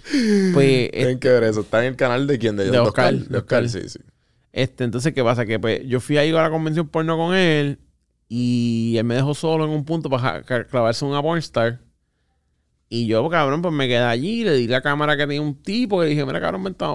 Pues, 0.54 0.92
Tienen 0.92 1.20
que 1.20 1.30
ver 1.30 1.44
eso. 1.44 1.62
Está 1.62 1.80
en 1.82 1.92
el 1.92 1.96
canal 1.96 2.28
de 2.28 2.40
quién? 2.40 2.56
De, 2.56 2.70
De 2.70 2.80
Oscar, 2.80 3.14
De 3.14 3.20
de 3.26 3.38
Oscar, 3.38 3.64
Oscar. 3.64 3.82
sí, 3.84 3.90
sí. 3.90 4.00
Este, 4.52 4.84
entonces, 4.84 5.14
¿qué 5.14 5.24
pasa? 5.24 5.46
Que 5.46 5.60
pues 5.60 5.82
yo 5.88 6.00
fui 6.00 6.18
ahí 6.18 6.32
a 6.32 6.42
la 6.42 6.50
convención 6.50 6.88
porno 6.88 7.16
con 7.18 7.36
él 7.36 7.80
y 8.28 8.96
él 8.98 9.04
me 9.04 9.16
dejó 9.16 9.34
solo 9.36 9.66
en 9.66 9.72
un 9.72 9.86
punto 9.86 10.10
para 10.10 10.44
clavarse 10.44 11.06
una 11.06 11.22
pornstar. 11.22 11.82
Y 12.92 13.06
yo, 13.06 13.30
cabrón, 13.30 13.62
pues 13.62 13.74
me 13.74 13.88
quedé 13.88 14.00
allí, 14.00 14.44
le 14.44 14.54
di 14.54 14.68
la 14.68 14.82
cámara 14.82 15.16
que 15.16 15.28
tenía 15.28 15.42
un 15.42 15.62
tipo 15.62 16.04
y 16.04 16.10
dije, 16.10 16.26
mira, 16.26 16.42
cabrón, 16.42 16.64
vente, 16.64 16.86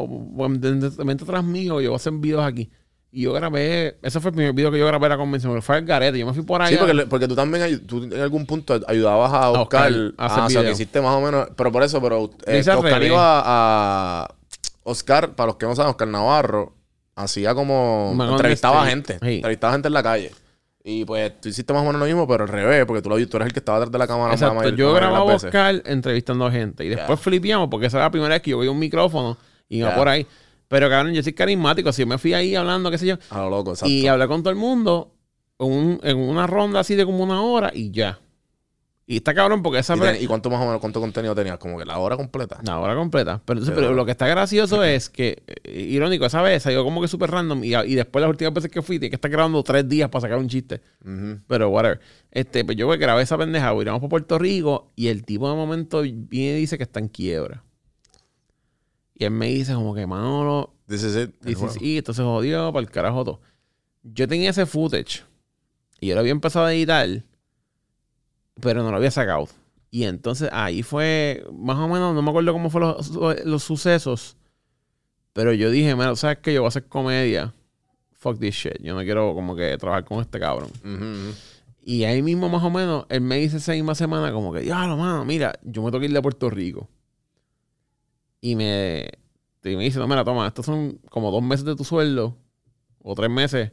vente, 0.59 1.05
vente 1.05 1.23
atrás 1.23 1.45
mío, 1.45 1.81
yo 1.81 1.91
voy 1.91 1.95
a 1.95 1.97
hacer 1.97 2.13
videos 2.15 2.45
aquí. 2.45 2.69
Y 3.17 3.23
yo 3.23 3.33
grabé, 3.33 3.97
ese 4.03 4.19
fue 4.19 4.31
el 4.31 4.35
primer 4.35 4.53
video 4.55 4.73
que 4.73 4.79
yo 4.81 4.89
grabé 4.89 5.07
en 5.07 5.11
la 5.11 5.17
convención, 5.17 5.53
pero 5.53 5.63
fue 5.63 5.79
el 5.79 5.85
garete. 5.85 6.19
Yo 6.19 6.27
me 6.27 6.35
fui 6.35 6.43
por 6.43 6.61
ahí. 6.61 6.75
Sí, 6.75 6.81
porque, 6.81 7.07
porque 7.07 7.29
tú 7.29 7.37
también 7.37 7.87
tú 7.87 8.03
en 8.03 8.21
algún 8.21 8.45
punto 8.45 8.81
ayudabas 8.89 9.33
a 9.33 9.51
Oscar 9.51 9.93
Oscar. 9.93 10.15
a 10.19 10.27
hacer 10.27 10.43
ah, 10.43 10.47
o 10.47 10.51
sea, 10.51 10.63
que 10.63 10.73
hiciste 10.73 11.01
más 11.01 11.15
o 11.15 11.21
menos. 11.21 11.47
Pero 11.57 11.71
por 11.71 11.85
eso, 11.85 12.03
pero 12.03 12.29
eh, 12.45 12.65
Oscar 12.69 13.03
iba 13.05 13.43
a. 13.45 14.35
Oscar, 14.83 15.37
para 15.37 15.47
los 15.47 15.57
que 15.57 15.65
no 15.65 15.77
saben, 15.77 15.91
Oscar 15.91 16.09
Navarro 16.09 16.75
hacía 17.15 17.55
como. 17.55 18.13
Man 18.17 18.31
entrevistaba 18.31 18.83
a 18.83 18.87
gente. 18.87 19.21
Sí. 19.23 19.37
Entrevistaba 19.37 19.73
a 19.73 19.77
gente 19.77 19.87
en 19.87 19.95
la 19.95 20.03
calle. 20.03 20.33
Y 20.83 21.05
pues 21.05 21.41
tú 21.41 21.51
hiciste 21.51 21.73
más 21.73 21.83
o 21.83 21.87
menos 21.87 22.01
lo 22.01 22.07
mismo, 22.07 22.27
pero 22.27 22.43
al 22.43 22.49
revés, 22.49 22.85
porque 22.85 23.01
tú, 23.01 23.11
lo, 23.11 23.15
tú 23.29 23.37
eres 23.37 23.47
el 23.47 23.53
que 23.53 23.61
estaba 23.61 23.79
detrás 23.79 23.93
de 23.93 23.99
la 23.99 24.09
cámara. 24.09 24.35
Exacto, 24.35 24.57
mayor- 24.57 24.75
yo 24.75 24.93
grababa 24.93 25.31
a 25.31 25.35
veces. 25.35 25.45
Oscar 25.45 25.83
entrevistando 25.87 26.47
a 26.47 26.51
gente. 26.51 26.85
Y 26.85 26.89
después 26.89 27.21
flipeamos, 27.21 27.69
porque 27.71 27.87
esa 27.87 27.99
era 27.99 28.07
la 28.07 28.11
primera 28.11 28.35
vez 28.35 28.43
que 28.43 28.51
yo 28.51 28.59
veía 28.59 28.73
un 28.73 28.79
micrófono 28.81 29.39
y 29.69 29.79
iba 29.79 29.95
por 29.95 30.09
ahí. 30.09 30.27
Pero 30.75 30.91
cabrón, 30.91 31.15
yo 31.15 31.23
soy 31.23 31.35
carismático. 31.35 31.89
Así 31.89 32.03
yo 32.03 32.07
me 32.09 32.19
fui 32.19 32.35
ahí 32.35 32.57
hablando, 32.57 32.91
qué 32.91 32.99
sé 32.99 33.07
yo. 33.07 33.17
A 33.31 33.43
lo 33.43 33.51
loco, 33.51 33.71
exacto. 33.71 33.89
Y 33.89 34.09
hablé 34.09 34.27
con 34.27 34.43
todo 34.43 34.51
el 34.51 34.57
mundo 34.57 35.15
en, 35.61 35.71
un- 35.73 36.01
en 36.03 36.17
una 36.19 36.49
ronda 36.49 36.81
así 36.81 36.97
de 36.97 37.05
como 37.05 37.23
una 37.23 37.41
hora 37.43 37.71
y 37.73 37.93
ya. 37.93 38.19
Y 39.07 39.17
está 39.19 39.35
cabrón 39.35 39.63
porque 39.63 39.79
esa 39.79 39.95
¿Y, 39.97 40.01
ten- 40.01 40.17
¿Y 40.21 40.27
cuánto 40.27 40.51
más 40.51 40.61
o 40.61 40.65
menos, 40.65 40.81
cuánto 40.81 40.99
contenido 40.99 41.33
tenías? 41.33 41.59
Como 41.59 41.79
que 41.79 41.85
la 41.85 41.99
hora 41.99 42.17
completa. 42.17 42.59
La 42.65 42.81
hora 42.81 42.97
completa. 42.97 43.41
Pero, 43.45 43.59
entonces, 43.61 43.73
Pero- 43.75 43.87
pero 43.89 43.95
lo 43.95 44.05
que 44.05 44.11
está 44.11 44.27
gracioso 44.27 44.83
es 44.83 45.09
que, 45.11 45.45
eh, 45.47 45.81
irónico, 45.91 46.27
esa 46.27 46.43
vez 46.43 46.65
salió 46.65 46.83
como 46.83 47.01
que 47.01 47.07
súper 47.07 47.31
random 47.31 47.63
y, 47.63 47.75
y 47.77 47.95
después 47.95 48.21
las 48.23 48.31
últimas 48.31 48.53
veces 48.55 48.71
que 48.71 48.83
fui, 48.83 48.97
tenía 48.99 49.11
que 49.11 49.17
estar 49.17 49.31
grabando 49.31 49.63
tres 49.63 49.89
días 49.89 50.09
para 50.09 50.23
sacar 50.23 50.39
un 50.39 50.49
chiste. 50.49 50.81
Ujú. 51.05 51.39
Pero 51.47 51.69
whatever. 51.69 52.01
Este, 52.33 52.65
pues 52.65 52.77
yo 52.77 52.89
grabé 52.89 53.23
esa 53.23 53.39
pendeja, 53.39 53.73
iramos 53.81 54.01
por 54.01 54.09
Puerto 54.09 54.39
Rico 54.41 54.91
y 54.97 55.07
el 55.09 55.25
tipo 55.25 55.49
de 55.49 55.55
momento 55.55 56.01
viene 56.03 56.57
y 56.57 56.61
dice 56.63 56.79
que 56.79 56.83
está 56.85 56.99
en 56.99 57.09
quiebra. 57.09 57.63
Y 59.15 59.25
él 59.25 59.31
me 59.31 59.47
dice 59.49 59.75
como 59.75 59.95
que, 59.95 60.07
Manolo, 60.07 60.75
This 60.87 61.03
is 61.03 61.17
it. 61.17 62.07
se 62.13 62.23
jodió 62.23 62.73
para 62.73 62.85
el 62.85 62.91
carajo 62.91 63.25
todo. 63.25 63.41
Yo 64.03 64.29
tenía 64.29 64.51
ese 64.51 64.67
footage 64.67 65.23
y 66.01 66.09
yo 66.09 66.15
lo 66.15 66.21
había 66.21 66.33
empezado 66.33 66.67
a 66.67 66.75
editar, 66.75 67.25
pero 68.61 68.83
no 68.83 68.91
lo 68.91 68.97
había 68.97 69.11
sacado. 69.11 69.49
Y 69.91 70.05
entonces 70.05 70.51
ahí 70.53 70.83
fue, 70.83 71.45
más 71.53 71.79
o 71.79 71.89
menos, 71.89 72.15
no 72.15 72.21
me 72.21 72.29
acuerdo 72.31 72.53
cómo 72.53 72.69
fueron 72.69 72.97
los, 72.97 73.45
los 73.45 73.63
sucesos, 73.63 74.37
pero 75.33 75.53
yo 75.53 75.71
dije, 75.71 75.95
mira, 75.95 76.15
¿sabes 76.17 76.39
qué? 76.39 76.53
Yo 76.53 76.61
voy 76.63 76.67
a 76.67 76.69
hacer 76.69 76.87
comedia. 76.87 77.55
Fuck 78.13 78.39
this 78.39 78.55
shit. 78.55 78.81
Yo 78.81 78.95
no 78.95 79.03
quiero 79.03 79.35
como 79.35 79.55
que 79.55 79.77
trabajar 79.79 80.05
con 80.05 80.21
este 80.21 80.39
cabrón. 80.41 80.71
Ujú. 80.85 81.35
Y 81.83 82.05
ahí 82.05 82.23
mismo, 82.23 82.49
más 82.49 82.63
o 82.63 82.71
menos, 82.71 83.05
él 83.09 83.21
me 83.21 83.37
dice 83.37 83.59
esa 83.59 83.73
misma 83.73 83.95
semana, 83.95 84.33
como 84.33 84.53
que, 84.53 84.65
ya, 84.65 84.87
lo 84.87 84.97
mano, 84.97 85.25
mira, 85.25 85.59
yo 85.63 85.83
me 85.83 85.91
tengo 85.91 86.01
que 86.01 86.07
ir 86.07 86.13
de 86.13 86.23
Puerto 86.23 86.49
Rico. 86.49 86.89
Y 88.47 88.57
me, 88.57 89.09
y 89.63 89.75
me 89.75 89.85
dice, 89.85 89.99
no, 89.99 90.07
mira, 90.07 90.23
toma, 90.23 90.47
estos 90.47 90.67
son 90.67 90.99
como 91.09 91.31
dos 91.31 91.43
meses 91.43 91.65
de 91.65 91.75
tu 91.75 91.83
sueldo, 91.83 92.37
o 93.03 93.15
tres 93.15 93.31
meses. 93.31 93.73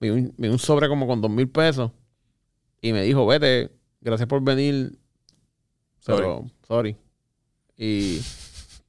Me 0.00 0.08
dio 0.08 0.14
un, 0.14 0.34
me 0.36 0.48
dio 0.48 0.52
un 0.54 0.58
sobre 0.58 0.88
como 0.88 1.06
con 1.06 1.20
dos 1.20 1.30
mil 1.30 1.48
pesos. 1.48 1.92
Y 2.80 2.92
me 2.92 3.02
dijo, 3.04 3.24
vete, 3.26 3.70
gracias 4.00 4.28
por 4.28 4.42
venir. 4.42 4.98
Pero, 6.04 6.50
sorry. 6.66 6.96
Y, 7.76 8.20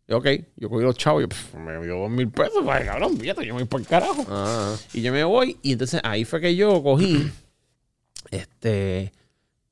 y 0.08 0.14
ok, 0.14 0.26
yo 0.56 0.68
cogí 0.68 0.84
los 0.84 0.98
chavos 0.98 1.24
y 1.24 1.28
pff, 1.28 1.54
me 1.56 1.80
dio 1.86 1.96
dos 2.00 2.10
mil 2.10 2.30
pesos. 2.32 2.66
Vaya, 2.66 2.88
cabrón, 2.88 3.16
fíjate, 3.16 3.46
yo 3.46 3.54
me 3.54 3.62
voy 3.62 3.68
por 3.70 3.82
el 3.82 3.86
carajo. 3.86 4.26
Ah, 4.30 4.76
Y 4.94 5.04
yo 5.04 5.14
me 5.14 5.24
voy. 5.24 5.60
Y 5.62 5.74
entonces 5.74 6.02
ahí 6.04 6.26
fue 6.26 6.42
que 6.42 6.56
yo 6.56 6.82
cogí. 6.82 7.32
este. 8.32 9.14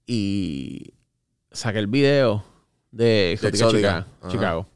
Y 0.05 0.93
saqué 1.51 1.79
el 1.79 1.87
video 1.87 2.43
de 2.91 3.31
Exótica, 3.31 3.57
Exótica. 3.57 3.79
Chica- 3.79 4.07
Ajá. 4.21 4.31
Chicago. 4.31 4.67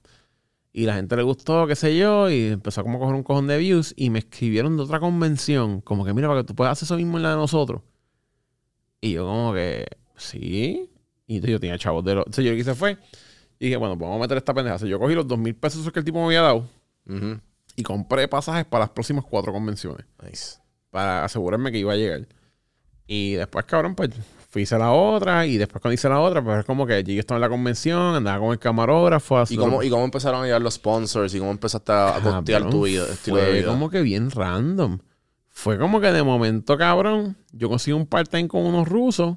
Y 0.78 0.86
la 0.86 0.96
gente 0.96 1.16
le 1.16 1.24
gustó, 1.24 1.68
qué 1.68 1.76
sé 1.78 1.98
yo. 1.98 2.30
Y 2.30 2.48
empezó 2.48 2.82
a 2.82 2.84
como 2.84 3.00
coger 3.00 3.16
un 3.16 3.24
cojón 3.24 3.48
de 3.48 3.58
views. 3.58 3.94
Y 3.96 4.10
me 4.10 4.20
escribieron 4.20 4.76
de 4.76 4.84
otra 4.84 5.00
convención. 5.00 5.80
Como 5.80 6.04
que, 6.04 6.14
mira, 6.14 6.28
para 6.28 6.42
que 6.42 6.48
tú 6.48 6.54
puedas 6.54 6.74
hacer 6.74 6.86
eso 6.88 6.98
mismo 6.98 7.16
en 7.16 7.24
la 7.24 7.30
de 7.30 7.38
nosotros. 7.38 7.82
Y 9.00 9.14
yo, 9.14 9.26
como 9.26 9.54
que, 9.54 9.86
sí. 10.18 10.92
Y 11.28 11.36
entonces 11.36 11.54
yo 11.54 11.60
tenía 11.62 11.78
chavos 11.78 12.04
de 12.04 12.16
los. 12.16 12.26
Entonces 12.26 12.44
yo 12.44 12.52
lo 12.52 12.56
que 12.58 12.62
hice 12.62 12.76
fue. 12.76 12.98
Y 13.58 13.66
dije, 13.68 13.78
bueno, 13.78 13.98
pues 13.98 14.06
vamos 14.10 14.20
a 14.20 14.26
meter 14.26 14.36
esta 14.36 14.54
pendeja. 14.54 14.76
Yo 14.86 15.00
cogí 15.00 15.16
los 15.16 15.26
dos 15.26 15.40
mil 15.40 15.56
pesos 15.56 15.80
esos 15.80 15.94
que 15.94 16.00
el 16.00 16.06
tipo 16.06 16.20
me 16.20 16.26
había 16.26 16.42
dado. 16.42 16.68
Y 17.78 17.84
compré 17.84 18.28
pasajes 18.28 18.66
para 18.66 18.84
las 18.84 18.90
próximas 18.90 19.24
cuatro 19.24 19.54
convenciones 19.54 20.06
Nice. 20.22 20.58
para 20.90 21.24
asegurarme 21.24 21.72
que 21.72 21.78
iba 21.78 21.94
a 21.94 21.96
llegar. 21.96 22.28
Y 23.08 23.36
después, 23.36 23.64
cabrón, 23.64 23.96
pues 23.96 24.10
fui 24.56 24.62
hice 24.62 24.78
la 24.78 24.94
otra 24.94 25.46
y 25.46 25.58
después 25.58 25.82
cuando 25.82 25.96
hice 25.96 26.08
la 26.08 26.22
otra, 26.22 26.42
pues 26.42 26.60
es 26.60 26.66
como 26.66 26.88
que 26.88 27.04
yo 27.04 27.20
estaba 27.20 27.36
en 27.40 27.42
la 27.42 27.50
convención, 27.50 28.16
andaba 28.16 28.40
con 28.40 28.54
el 28.54 28.58
camarógrafo. 28.60 29.44
¿Y 29.50 29.58
cómo, 29.58 29.84
¿Y 29.84 29.90
cómo 29.90 30.06
empezaron 30.06 30.44
a 30.44 30.46
llegar 30.46 30.62
los 30.62 30.76
sponsors? 30.76 31.36
¿Y 31.36 31.40
cómo 31.40 31.52
empezaste 31.52 31.92
a, 31.92 32.16
a 32.16 32.22
costear 32.22 32.70
tu 32.70 32.86
vida, 32.86 33.06
estilo 33.12 33.36
de 33.36 33.44
Fue 33.44 33.54
vida? 33.60 33.68
como 33.68 33.90
que 33.90 34.02
bien 34.02 34.32
random. 34.32 35.00
Fue 35.50 35.78
como 35.78 36.00
que 36.00 36.14
de 36.14 36.24
momento, 36.24 36.78
cabrón, 36.78 37.36
yo 37.52 37.68
conseguí 37.68 37.92
un 37.98 38.06
part-time 38.06 38.48
con 38.48 38.62
unos 38.66 38.88
rusos. 38.88 39.36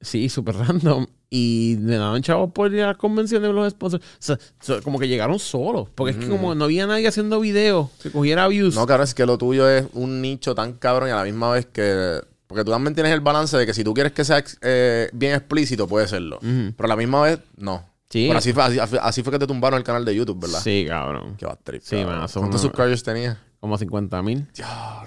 Sí, 0.00 0.30
súper 0.30 0.54
random. 0.56 1.06
Y 1.28 1.76
me 1.80 1.96
daban 1.96 2.22
chavos 2.22 2.52
por 2.52 2.72
ir 2.72 2.82
a 2.82 2.86
las 2.88 2.96
convenciones 2.96 3.46
de 3.48 3.52
los 3.54 3.70
sponsors. 3.70 4.02
O 4.02 4.08
sea, 4.18 4.38
so- 4.60 4.82
como 4.82 4.98
que 4.98 5.08
llegaron 5.08 5.38
solos. 5.38 5.88
Porque 5.94 6.12
es 6.12 6.16
que 6.16 6.26
como 6.28 6.54
no 6.54 6.64
había 6.64 6.86
nadie 6.86 7.06
haciendo 7.06 7.38
videos 7.38 7.90
que 8.02 8.10
cogiera 8.10 8.48
views. 8.48 8.74
No, 8.74 8.86
cabrón, 8.86 9.04
es 9.04 9.14
que 9.14 9.26
lo 9.26 9.36
tuyo 9.36 9.68
es 9.68 9.86
un 9.92 10.22
nicho 10.22 10.54
tan 10.54 10.72
cabrón 10.72 11.10
y 11.10 11.12
a 11.12 11.16
la 11.16 11.24
misma 11.24 11.50
vez 11.52 11.66
que... 11.66 12.18
Porque 12.50 12.64
tú 12.64 12.72
también 12.72 12.96
tienes 12.96 13.12
el 13.12 13.20
balance 13.20 13.56
de 13.56 13.64
que 13.64 13.72
si 13.72 13.84
tú 13.84 13.94
quieres 13.94 14.12
que 14.12 14.24
sea 14.24 14.42
eh, 14.62 15.08
bien 15.12 15.36
explícito, 15.36 15.86
puede 15.86 16.08
serlo. 16.08 16.40
Pero 16.40 16.84
a 16.84 16.88
la 16.88 16.96
misma 16.96 17.22
vez, 17.22 17.38
no. 17.56 17.88
Sí. 18.08 18.24
Pero 18.26 18.38
así 18.40 18.52
fue, 18.52 18.64
así, 18.64 18.96
así 19.00 19.22
fue 19.22 19.30
que 19.30 19.38
te 19.38 19.46
tumbaron 19.46 19.78
el 19.78 19.84
canal 19.84 20.04
de 20.04 20.12
YouTube, 20.16 20.40
¿verdad? 20.40 20.58
Sí, 20.58 20.84
cabrón. 20.88 21.36
Qué 21.36 21.46
bad 21.46 21.60
trip, 21.62 21.80
Sí, 21.80 21.94
man, 21.94 22.06
¿Cuántos 22.18 22.36
unos- 22.36 22.60
subscribers 22.60 23.04
tenías? 23.04 23.38
Como 23.60 23.78
50 23.78 24.20
mil. 24.22 24.48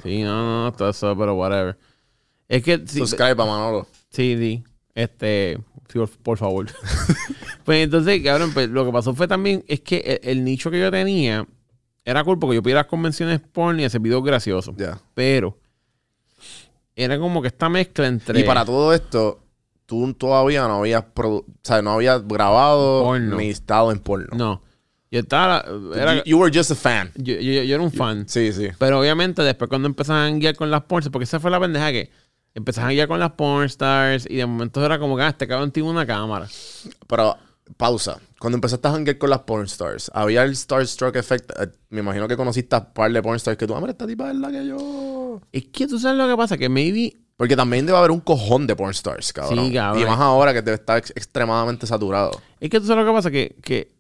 Sí, 0.04 0.24
no, 0.24 0.64
no, 0.64 0.72
todo 0.72 0.90
eso, 0.90 1.14
pero 1.18 1.36
whatever. 1.36 1.78
Es 2.48 2.64
que 2.64 2.82
sí, 2.86 3.00
Subscribe 3.00 3.32
a 3.34 3.36
Manolo. 3.46 3.88
sí, 4.10 4.38
sí. 4.40 4.64
Este, 4.96 5.60
por, 6.24 6.38
favor. 6.38 6.68
pues 7.66 7.84
entonces, 7.84 8.24
cabrón, 8.24 8.54
pues 8.54 8.70
lo 8.70 8.86
que 8.86 8.94
pasó 8.94 9.14
fue 9.14 9.28
también, 9.28 9.66
es 9.68 9.82
que 9.82 10.20
el, 10.24 10.30
el 10.30 10.44
nicho 10.46 10.72
que 10.72 10.80
yo 10.80 10.90
tenía 10.90 11.46
era 12.06 12.24
cool 12.24 12.40
porque 12.40 12.56
yo 12.56 12.64
pedía 12.64 12.76
las 12.78 12.86
convenciones 12.86 13.42
porn 13.42 13.82
y 13.82 13.84
ese 13.84 14.00
video 14.00 14.22
gracioso. 14.22 14.74
Ya. 14.78 15.02
Pero 15.14 15.58
era 16.96 17.18
como 17.20 17.42
que 17.42 17.48
esta 17.48 17.70
mezcla 17.70 18.08
entre. 18.08 18.40
Y 18.40 18.44
para 18.44 18.64
todo 18.66 18.94
esto, 18.94 19.40
tú 19.86 20.14
todavía 20.14 20.68
no 20.68 20.76
habías, 20.80 21.04
produ- 21.14 21.44
o 21.46 21.46
sea, 21.62 21.82
no 21.82 21.92
habías 21.92 22.28
grabado 22.28 23.04
Porno. 23.04 23.38
ni 23.38 23.50
estado 23.50 23.92
en 23.92 24.00
porno. 24.00 24.28
No. 24.36 24.62
Yo 25.12 25.20
estaba. 25.20 25.64
Era, 25.96 26.16
you, 26.18 26.22
you 26.26 26.38
were 26.40 26.52
just 26.56 26.72
a 26.72 26.76
fan. 26.76 27.12
yo, 27.16 27.36
yo- 27.36 27.64
yo 27.64 27.76
era 27.76 27.84
un 27.84 27.92
fan. 27.92 28.28
Sí, 28.28 28.52
sí. 28.52 28.70
Pero 28.80 29.00
obviamente 29.00 29.44
después 29.44 29.70
cuando 29.70 29.88
empezaban 29.88 30.34
a 30.36 30.38
guiar 30.38 30.56
con 30.56 30.72
las 30.72 30.82
porns, 30.84 31.10
porque 31.10 31.26
esa 31.26 31.40
fue 31.40 31.52
la 31.52 31.60
pendeja 31.60 31.92
que 31.92 32.10
empezaban 32.56 32.90
a 32.90 32.94
guiar 32.94 33.08
con 33.08 33.20
las 33.20 33.32
porn 33.32 33.66
stars 33.66 34.26
y 34.30 34.38
de 34.38 34.46
momento 34.46 34.84
era 34.84 34.98
como 35.00 35.16
que 35.16 35.24
ah, 35.24 35.30
este 35.30 35.48
cabrón 35.48 35.72
tiene 35.72 35.90
una 35.90 36.06
cámara. 36.06 36.48
Pero, 37.08 37.38
pausa. 37.78 38.20
Cuando 38.40 38.58
empezaste 38.58 38.88
a 38.88 38.94
hangar 38.94 39.18
con 39.18 39.30
las 39.30 39.40
porn 39.40 39.66
stars, 39.66 40.12
había 40.14 40.44
el 40.44 40.56
Starstruck 40.56 41.16
effect. 41.16 41.52
Eh, 41.60 41.68
me 41.90 42.02
imagino 42.02 42.28
que 42.28 42.36
conociste 42.36 42.76
a 42.76 42.80
un 42.80 42.94
par 42.94 43.12
de 43.12 43.22
porn 43.22 43.38
stars 43.38 43.58
que 43.58 43.66
tú, 43.68 43.74
ah, 43.76 43.80
mira, 43.80 43.92
esta 43.92 44.06
tipa 44.08 44.30
es 44.32 44.36
la 44.38 44.52
que 44.52 44.66
yo. 44.68 45.42
Es 45.52 45.66
que 45.68 45.88
tú 45.88 45.98
sabes 46.00 46.18
lo 46.18 46.28
que 46.28 46.36
pasa, 46.38 46.58
que 46.58 46.70
maybe 46.70 47.16
Porque 47.38 47.56
también 47.56 47.86
debe 47.86 47.98
haber 47.98 48.12
un 48.12 48.20
cojón 48.20 48.68
de 48.68 48.76
porn 48.76 48.92
stars, 48.92 49.34
cabrón. 49.34 49.68
Sí, 49.68 49.74
cabrón. 49.74 50.02
Y 50.04 50.06
más 50.06 50.20
ahora 50.20 50.54
que 50.54 50.62
debe 50.62 50.76
estar 50.76 50.98
ex- 50.98 51.12
extremadamente 51.16 51.88
saturado. 51.88 52.32
Es 52.60 52.70
que 52.70 52.80
tú 52.80 52.86
sabes 52.86 53.06
lo 53.06 53.12
que 53.12 53.16
pasa, 53.16 53.32
que, 53.32 53.56
que 53.64 53.92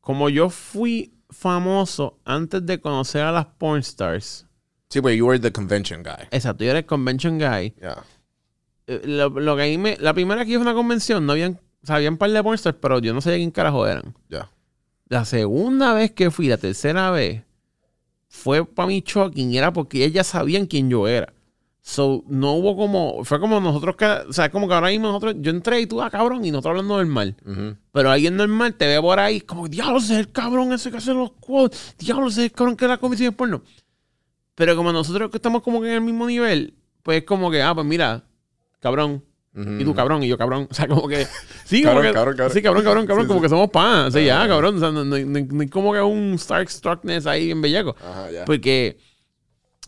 como 0.00 0.28
yo 0.30 0.48
fui 0.50 1.14
famoso 1.30 2.18
antes 2.24 2.64
de 2.64 2.80
conocer 2.80 3.22
a 3.22 3.32
las 3.32 3.46
porn 3.46 3.80
stars, 3.80 4.46
Sí, 4.90 5.02
pues 5.02 5.18
you 5.18 5.26
were 5.26 5.38
the 5.38 5.52
convention 5.52 6.02
guy. 6.02 6.26
exacto, 6.30 6.64
yo 6.64 6.70
era 6.70 6.78
el 6.78 6.86
convention 6.86 7.38
guy, 7.38 7.74
Ya. 7.80 8.02
Eh, 8.88 9.02
lo, 9.04 9.28
lo 9.28 9.54
que 9.54 9.62
ahí 9.62 9.78
me, 9.78 9.96
la 9.98 10.14
primera 10.14 10.44
que 10.44 10.54
a 10.54 10.58
una 10.58 10.74
convención, 10.74 11.24
no 11.26 11.32
habían, 11.32 11.60
o 11.82 11.86
sea, 11.86 11.96
habían 11.96 12.14
un 12.14 12.18
par 12.18 12.30
de 12.30 12.42
porn 12.42 12.54
stars, 12.54 12.78
pero 12.80 12.98
yo 12.98 13.12
no 13.12 13.20
sabía 13.20 13.36
quién 13.36 13.50
carajo 13.50 13.86
eran. 13.86 14.14
Ya. 14.30 14.50
La 15.08 15.26
segunda 15.26 15.92
vez 15.92 16.12
que 16.12 16.30
fui, 16.30 16.48
la 16.48 16.56
tercera 16.56 17.10
vez, 17.10 17.42
fue 18.28 18.64
para 18.64 18.88
mí 18.88 19.02
shocking, 19.04 19.54
era 19.54 19.72
porque 19.72 20.04
ellas 20.04 20.26
sabían 20.26 20.66
quién 20.66 20.88
yo 20.88 21.06
era. 21.06 21.32
So, 21.82 22.24
no 22.28 22.52
hubo 22.52 22.76
como, 22.76 23.24
fue 23.24 23.40
como 23.40 23.60
nosotros 23.60 23.96
que, 23.96 24.04
o 24.04 24.32
sea, 24.32 24.50
como 24.50 24.68
que 24.68 24.74
ahora 24.74 24.88
mismo 24.88 25.08
nosotros, 25.08 25.36
yo 25.38 25.50
entré 25.50 25.80
y 25.80 25.86
tú, 25.86 26.02
ah, 26.02 26.10
cabrón, 26.10 26.44
y 26.44 26.50
nosotros 26.50 26.72
hablando 26.72 26.96
normal. 26.96 27.36
Ujú. 27.46 27.76
Pero 27.92 28.10
alguien 28.10 28.36
normal 28.36 28.74
te 28.74 28.86
ve 28.86 29.00
por 29.00 29.18
ahí, 29.20 29.40
como, 29.42 29.68
diablo, 29.68 29.98
ese 29.98 30.14
es 30.14 30.18
el 30.20 30.32
cabrón 30.32 30.72
ese 30.72 30.90
que 30.90 30.96
hace 30.96 31.14
los 31.14 31.32
quotes, 31.32 31.94
diablo, 31.98 32.28
ese 32.28 32.40
es 32.40 32.50
el 32.50 32.52
cabrón 32.52 32.76
que 32.76 32.88
la 32.88 32.98
comisión 32.98 33.30
de 33.30 33.36
porno. 33.36 33.62
Pero 34.54 34.76
como 34.76 34.92
nosotros 34.92 35.30
que 35.30 35.36
estamos 35.36 35.62
como 35.62 35.80
que 35.80 35.88
en 35.88 35.94
el 35.94 36.00
mismo 36.00 36.26
nivel, 36.26 36.74
pues 37.02 37.18
es 37.18 37.24
como 37.24 37.50
que, 37.50 37.62
ah, 37.62 37.74
pues 37.74 37.86
mira, 37.86 38.24
cabrón, 38.80 39.24
y 39.54 39.84
tú 39.84 39.92
cabrón, 39.94 40.22
y 40.22 40.28
yo 40.28 40.38
cabrón. 40.38 40.68
O 40.70 40.74
sea, 40.74 40.86
como 40.86 41.08
que. 41.08 41.26
Sí, 41.64 41.82
Cabrón, 41.82 42.02
como 42.02 42.08
que. 42.08 42.14
cabrón, 42.14 42.36
cabrón. 42.36 42.54
Sí, 42.54 42.62
cabrón, 42.62 42.84
cabrón, 42.84 43.06
cabrón. 43.06 43.24
Sí, 43.24 43.28
como 43.28 43.40
sí. 43.40 43.42
que 43.44 43.48
somos 43.48 43.70
pan. 43.70 44.06
O 44.06 44.10
sea, 44.10 44.22
ya, 44.22 44.46
cabrón. 44.48 44.76
O 44.76 44.78
sea, 44.80 44.90
no, 44.92 45.04
no, 45.04 45.18
no- 45.18 45.40
no 45.50 45.60
hay 45.62 45.68
como 45.68 45.92
que 45.92 46.00
un 46.00 46.38
Starstruckness 46.38 47.26
ahí 47.26 47.50
en 47.50 47.60
Bellaco. 47.60 47.96
Ajá, 48.00 48.30
ya. 48.30 48.44
Porque. 48.44 48.98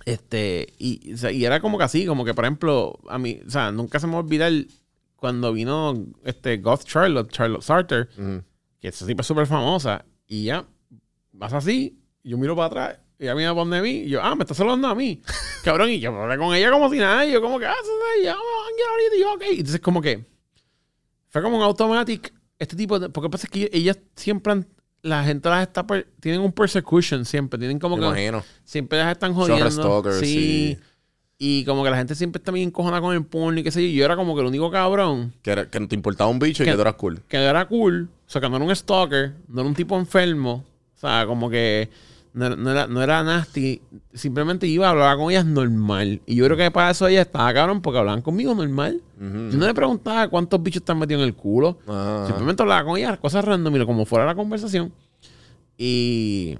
Este. 0.04 0.72
Y, 0.78 1.12
o 1.12 1.16
sea, 1.16 1.30
y 1.30 1.44
era 1.44 1.60
como 1.60 1.78
que 1.78 1.84
así, 1.84 2.06
como 2.06 2.24
que, 2.24 2.34
por 2.34 2.44
ejemplo, 2.44 2.98
a 3.08 3.18
mí. 3.18 3.40
O 3.46 3.50
sea, 3.50 3.70
nunca 3.70 4.00
se 4.00 4.06
me 4.06 4.14
va 4.14 4.18
a 4.20 4.22
olvidar 4.22 4.52
cuando 5.16 5.52
vino 5.52 6.06
este 6.24 6.56
Goth 6.58 6.84
Charlotte, 6.84 7.30
Charlotte 7.30 7.62
Sarter, 7.62 8.08
Ujú. 8.18 8.42
que 8.80 8.88
esa 8.88 9.06
tipo 9.06 9.20
es 9.20 9.26
súper 9.26 9.46
famosa. 9.46 10.04
Y 10.26 10.44
ya. 10.44 10.66
Vas 11.32 11.52
así. 11.52 11.98
Yo 12.24 12.36
miro 12.38 12.56
para 12.56 12.66
atrás. 12.66 12.98
Y 13.20 13.24
ella 13.24 13.34
para 13.34 13.52
donde 13.54 13.82
mí. 13.82 13.90
Y 13.90 14.08
yo, 14.08 14.22
ah, 14.22 14.34
me 14.34 14.44
está 14.44 14.54
saludando 14.54 14.88
a 14.88 14.94
mí. 14.94 15.20
Cabrón. 15.64 15.90
Y 15.90 16.00
yo 16.00 16.10
hablé 16.16 16.38
con 16.38 16.54
ella 16.54 16.70
como 16.70 16.88
si 16.90 16.96
nada. 16.98 17.24
Y 17.26 17.32
yo, 17.32 17.42
como 17.42 17.58
que, 17.58 17.66
ah, 17.66 17.74
ya, 18.24 18.32
ahorita. 18.32 19.16
Y 19.16 19.20
yo, 19.20 19.32
ok. 19.34 19.42
Entonces, 19.50 19.80
como 19.80 20.00
que. 20.00 20.24
Fue 21.28 21.42
como 21.42 21.58
un 21.58 21.62
automatic. 21.62 22.32
Este 22.58 22.76
tipo 22.76 22.98
de. 22.98 23.10
Porque 23.10 23.28
pasa 23.28 23.46
es 23.46 23.50
que 23.50 23.70
ellas 23.72 23.98
siempre 24.16 24.52
han. 24.54 24.66
Las 25.02 25.28
está. 25.28 25.86
per- 25.86 26.08
tienen 26.20 26.40
un 26.40 26.52
persecution 26.52 27.24
siempre. 27.26 27.58
Tienen 27.58 27.78
como 27.78 27.96
Me 27.96 28.02
que. 28.02 28.08
imagino. 28.08 28.44
Siempre 28.64 28.98
las 28.98 29.12
están 29.12 29.34
jodiendo. 29.34 29.70
stalker, 29.70 30.12
sí. 30.14 30.78
Y 31.42 31.64
como 31.64 31.82
que 31.84 31.88
la 31.90 31.96
gente 31.96 32.14
siempre 32.14 32.38
está 32.38 32.52
bien 32.52 32.68
encojona 32.68 33.00
con 33.00 33.14
el 33.14 33.24
porno 33.24 33.58
y 33.58 33.62
qué 33.62 33.70
sé 33.70 33.80
yo. 33.82 33.88
Y 33.88 33.94
yo 33.94 34.04
era 34.04 34.14
como 34.16 34.34
que 34.34 34.42
el 34.42 34.46
único 34.48 34.70
cabrón 34.70 35.32
Que, 35.42 35.52
era- 35.52 35.70
que 35.70 35.80
no 35.80 35.88
te 35.88 35.94
importaba 35.94 36.28
un 36.28 36.38
bicho 36.38 36.62
y 36.62 36.66
Que- 36.66 36.72
que 36.72 36.76
tú 36.76 36.82
eras 36.82 36.94
cool. 36.96 37.22
que 37.28 37.36
era 37.38 37.66
cool. 37.66 38.08
O 38.26 38.30
sea, 38.30 38.40
que 38.42 38.48
no 38.50 38.56
era 38.56 38.64
un 38.66 38.76
stalker, 38.76 39.32
no 39.48 39.60
era 39.62 39.68
un 39.68 39.74
tipo 39.74 39.98
enfermo. 39.98 40.64
O 40.96 40.98
sea, 41.00 41.24
como 41.26 41.48
que 41.48 41.88
no, 42.32 42.46
era- 42.46 42.56
no 42.56 42.70
era, 42.70 42.86
no 42.86 43.02
era 43.02 43.22
nasty. 43.24 43.80
Simplemente 44.14 44.66
iba 44.66 44.86
a 44.86 44.90
hablar 44.90 45.16
con 45.16 45.30
ellas 45.30 45.44
normal. 45.44 46.20
Y 46.26 46.36
yo 46.36 46.44
creo 46.46 46.56
que 46.56 46.70
para 46.70 46.90
eso 46.90 47.06
ella 47.08 47.22
estaba 47.22 47.52
cabrón 47.52 47.80
porque 47.82 47.98
hablaban 47.98 48.22
conmigo 48.22 48.54
normal. 48.54 49.00
Yo 49.18 49.26
no 49.58 49.66
le 49.66 49.74
preguntaba 49.74 50.28
cuántos 50.28 50.62
bichos 50.62 50.80
están 50.80 50.98
metidos 50.98 51.22
en 51.22 51.28
el 51.28 51.34
culo. 51.34 51.78
Simplemente 52.26 52.62
hablaba 52.62 52.84
con 52.84 52.96
ella, 52.98 53.16
cosas 53.18 53.44
random, 53.44 53.84
como 53.84 54.06
fuera 54.06 54.24
la 54.26 54.34
conversación. 54.34 54.92
Y 55.76 56.56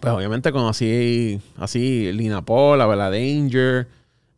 pues 0.00 0.12
obviamente 0.14 0.52
conocí 0.52 1.40
así 1.56 2.12
Lina 2.12 2.44
Paul, 2.44 2.78
Bella 2.78 3.10
Danger, 3.10 3.88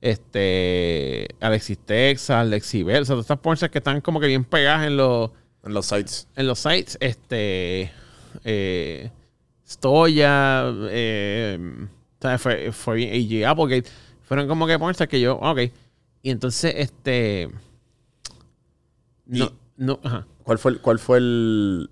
este 0.01 1.29
Alexis 1.41 1.79
Texas, 1.79 2.31
Alexi 2.37 2.83
Bell, 2.83 3.03
o 3.03 3.05
sea, 3.05 3.15
todas 3.15 3.25
estas 3.27 3.39
pornsas 3.41 3.71
que 3.71 3.79
están 3.79 4.01
como 4.01 4.21
que 4.21 4.27
bien 4.27 4.45
pegadas 4.45 4.87
en 4.87 4.97
los, 4.97 5.31
En 5.65 5.75
los 5.75 5.87
sites. 5.87 6.29
en 6.37 6.47
los 6.47 6.59
sites, 6.61 6.97
este 7.01 7.93
eh, 8.45 9.11
Stoya, 9.71 10.65
eh, 10.91 11.87
fue, 12.39 12.73
fue 12.73 12.97
bien, 12.97 13.45
Applegate, 13.47 13.89
fueron 14.23 14.49
como 14.49 14.67
que 14.67 14.79
pornsas 14.79 15.07
que 15.07 15.21
yo, 15.21 15.37
ok. 15.37 15.61
Y 16.23 16.31
entonces, 16.31 16.75
este 16.77 17.49
no, 19.27 19.45
Y- 19.47 19.53
no, 19.77 20.01
ajá. 20.03 20.27
¿Cuál 20.43 20.59
fue, 20.59 20.73
el- 20.73 20.81
¿Cuál 20.81 20.99
fue 20.99 21.19
el...? 21.19 21.91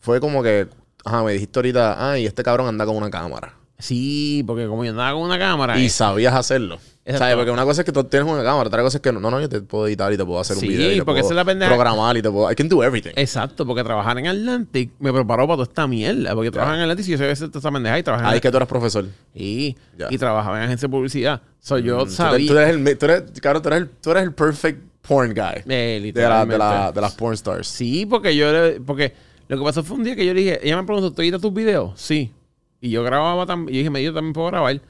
Fue 0.00 0.20
como 0.20 0.42
que... 0.42 0.68
Ajá, 1.04 1.22
me 1.22 1.32
dijiste 1.32 1.58
ahorita... 1.58 2.10
Ah, 2.12 2.18
y 2.18 2.24
este 2.26 2.42
cabrón 2.42 2.68
anda 2.68 2.86
con 2.86 2.96
una 2.96 3.10
cámara. 3.10 3.54
Sí, 3.78 4.42
porque 4.46 4.66
como 4.66 4.84
yo 4.84 4.90
andaba 4.90 5.12
con 5.12 5.22
una 5.22 5.38
cámara. 5.38 5.78
Y 5.78 5.86
eh, 5.86 5.90
sabías 5.90 6.34
hacerlo. 6.34 6.78
¿Sabes? 7.16 7.36
Porque 7.36 7.50
una 7.50 7.64
cosa 7.64 7.80
es 7.80 7.84
que 7.86 7.92
tú 7.92 8.04
tienes 8.04 8.28
una 8.30 8.42
cámara, 8.42 8.66
otra 8.66 8.82
cosa 8.82 8.98
es 8.98 9.02
que 9.02 9.10
no, 9.12 9.18
no, 9.18 9.30
no, 9.30 9.40
yo 9.40 9.48
te 9.48 9.62
puedo 9.62 9.86
editar 9.86 10.12
y 10.12 10.18
te 10.18 10.24
puedo 10.26 10.40
hacer 10.40 10.56
Sí, 10.58 10.66
un 10.66 10.72
video. 10.74 10.94
te 10.98 11.04
porque 11.06 11.20
esa 11.20 11.30
es 11.30 11.36
la 11.36 11.44
pendeja. 11.44 11.70
Programar 11.70 12.14
y 12.18 12.20
te 12.22 12.30
puedo. 12.30 12.50
I 12.52 12.54
can 12.54 12.68
do 12.68 12.82
everything. 12.84 13.12
Exacto, 13.16 13.64
porque 13.64 13.82
trabajar 13.82 14.18
en 14.18 14.26
Atlantic 14.26 14.90
me 14.98 15.10
preparó 15.10 15.46
para 15.46 15.56
toda 15.56 15.68
esta 15.68 15.86
mierda. 15.86 16.34
Porque 16.34 16.50
trabajaba 16.50 16.76
en 16.76 16.82
Atlantic 16.82 17.06
y 17.06 17.10
yo 17.12 17.16
sabía 17.16 17.32
hacer 17.32 17.48
toda 17.48 17.60
esta 17.60 17.70
pendeja 17.72 17.98
y 17.98 18.02
trabajaba 18.02 18.28
Ahí 18.30 18.36
en 18.36 18.40
que 18.42 18.50
tú 18.50 18.56
eres 18.58 18.68
profesor. 18.68 19.06
y, 19.34 19.74
Ya. 19.96 20.08
y 20.10 20.18
trabajaba 20.18 20.58
en 20.58 20.64
agencia 20.64 20.86
de 20.86 20.92
publicidad. 20.92 21.40
So, 21.60 21.78
yo 21.78 22.04
Mm, 22.04 22.10
sabía. 22.10 22.46
Tú 22.46 22.58
eres, 22.58 22.74
el, 22.76 22.98
tú 22.98 23.06
eres, 23.06 23.22
claro, 23.40 23.62
tú 23.62 23.68
eres 23.68 23.80
el, 23.82 23.88
tú 23.88 24.10
eres 24.10 24.22
el 24.24 24.34
perfect 24.34 24.82
porn 25.00 25.32
guy. 25.32 25.62
Eh, 25.66 26.12
de, 26.14 26.22
la, 26.28 26.44
de, 26.44 26.58
la, 26.58 26.92
de 26.92 27.00
las 27.00 27.14
porn 27.14 27.32
stars. 27.34 27.68
Sí, 27.68 28.04
porque 28.04 28.36
yo 28.36 28.48
porque 28.84 29.14
lo 29.48 29.56
que 29.56 29.64
pasó 29.64 29.82
fue 29.82 29.96
un 29.96 30.04
día 30.04 30.14
que 30.14 30.26
yo 30.26 30.34
le 30.34 30.40
dije, 30.40 30.60
ella 30.62 30.76
me 30.76 30.84
preguntó, 30.84 31.10
¿tú 31.10 31.22
editas 31.22 31.40
tus 31.40 31.54
videos? 31.54 31.92
Sí. 31.98 32.32
Y 32.80 32.90
yo 32.90 33.02
grababa 33.02 33.44
también, 33.46 33.74
y 33.74 33.78
dije, 33.78 33.90
me 33.90 34.02
yo 34.02 34.12
también 34.14 34.32
puedo 34.32 34.48
grabar. 34.48 34.80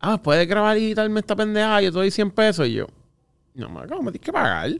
Ah, 0.00 0.20
puedes 0.22 0.46
grabar 0.46 0.76
y 0.78 0.84
editarme 0.86 1.20
esta 1.20 1.34
pendeja, 1.34 1.80
yo 1.80 1.90
te 1.90 1.98
doy 1.98 2.10
100 2.10 2.30
pesos. 2.30 2.66
Y 2.68 2.74
yo, 2.74 2.86
no, 3.54 3.68
me 3.70 3.80
me 3.86 3.88
tienes 4.12 4.20
que 4.20 4.32
pagar. 4.32 4.70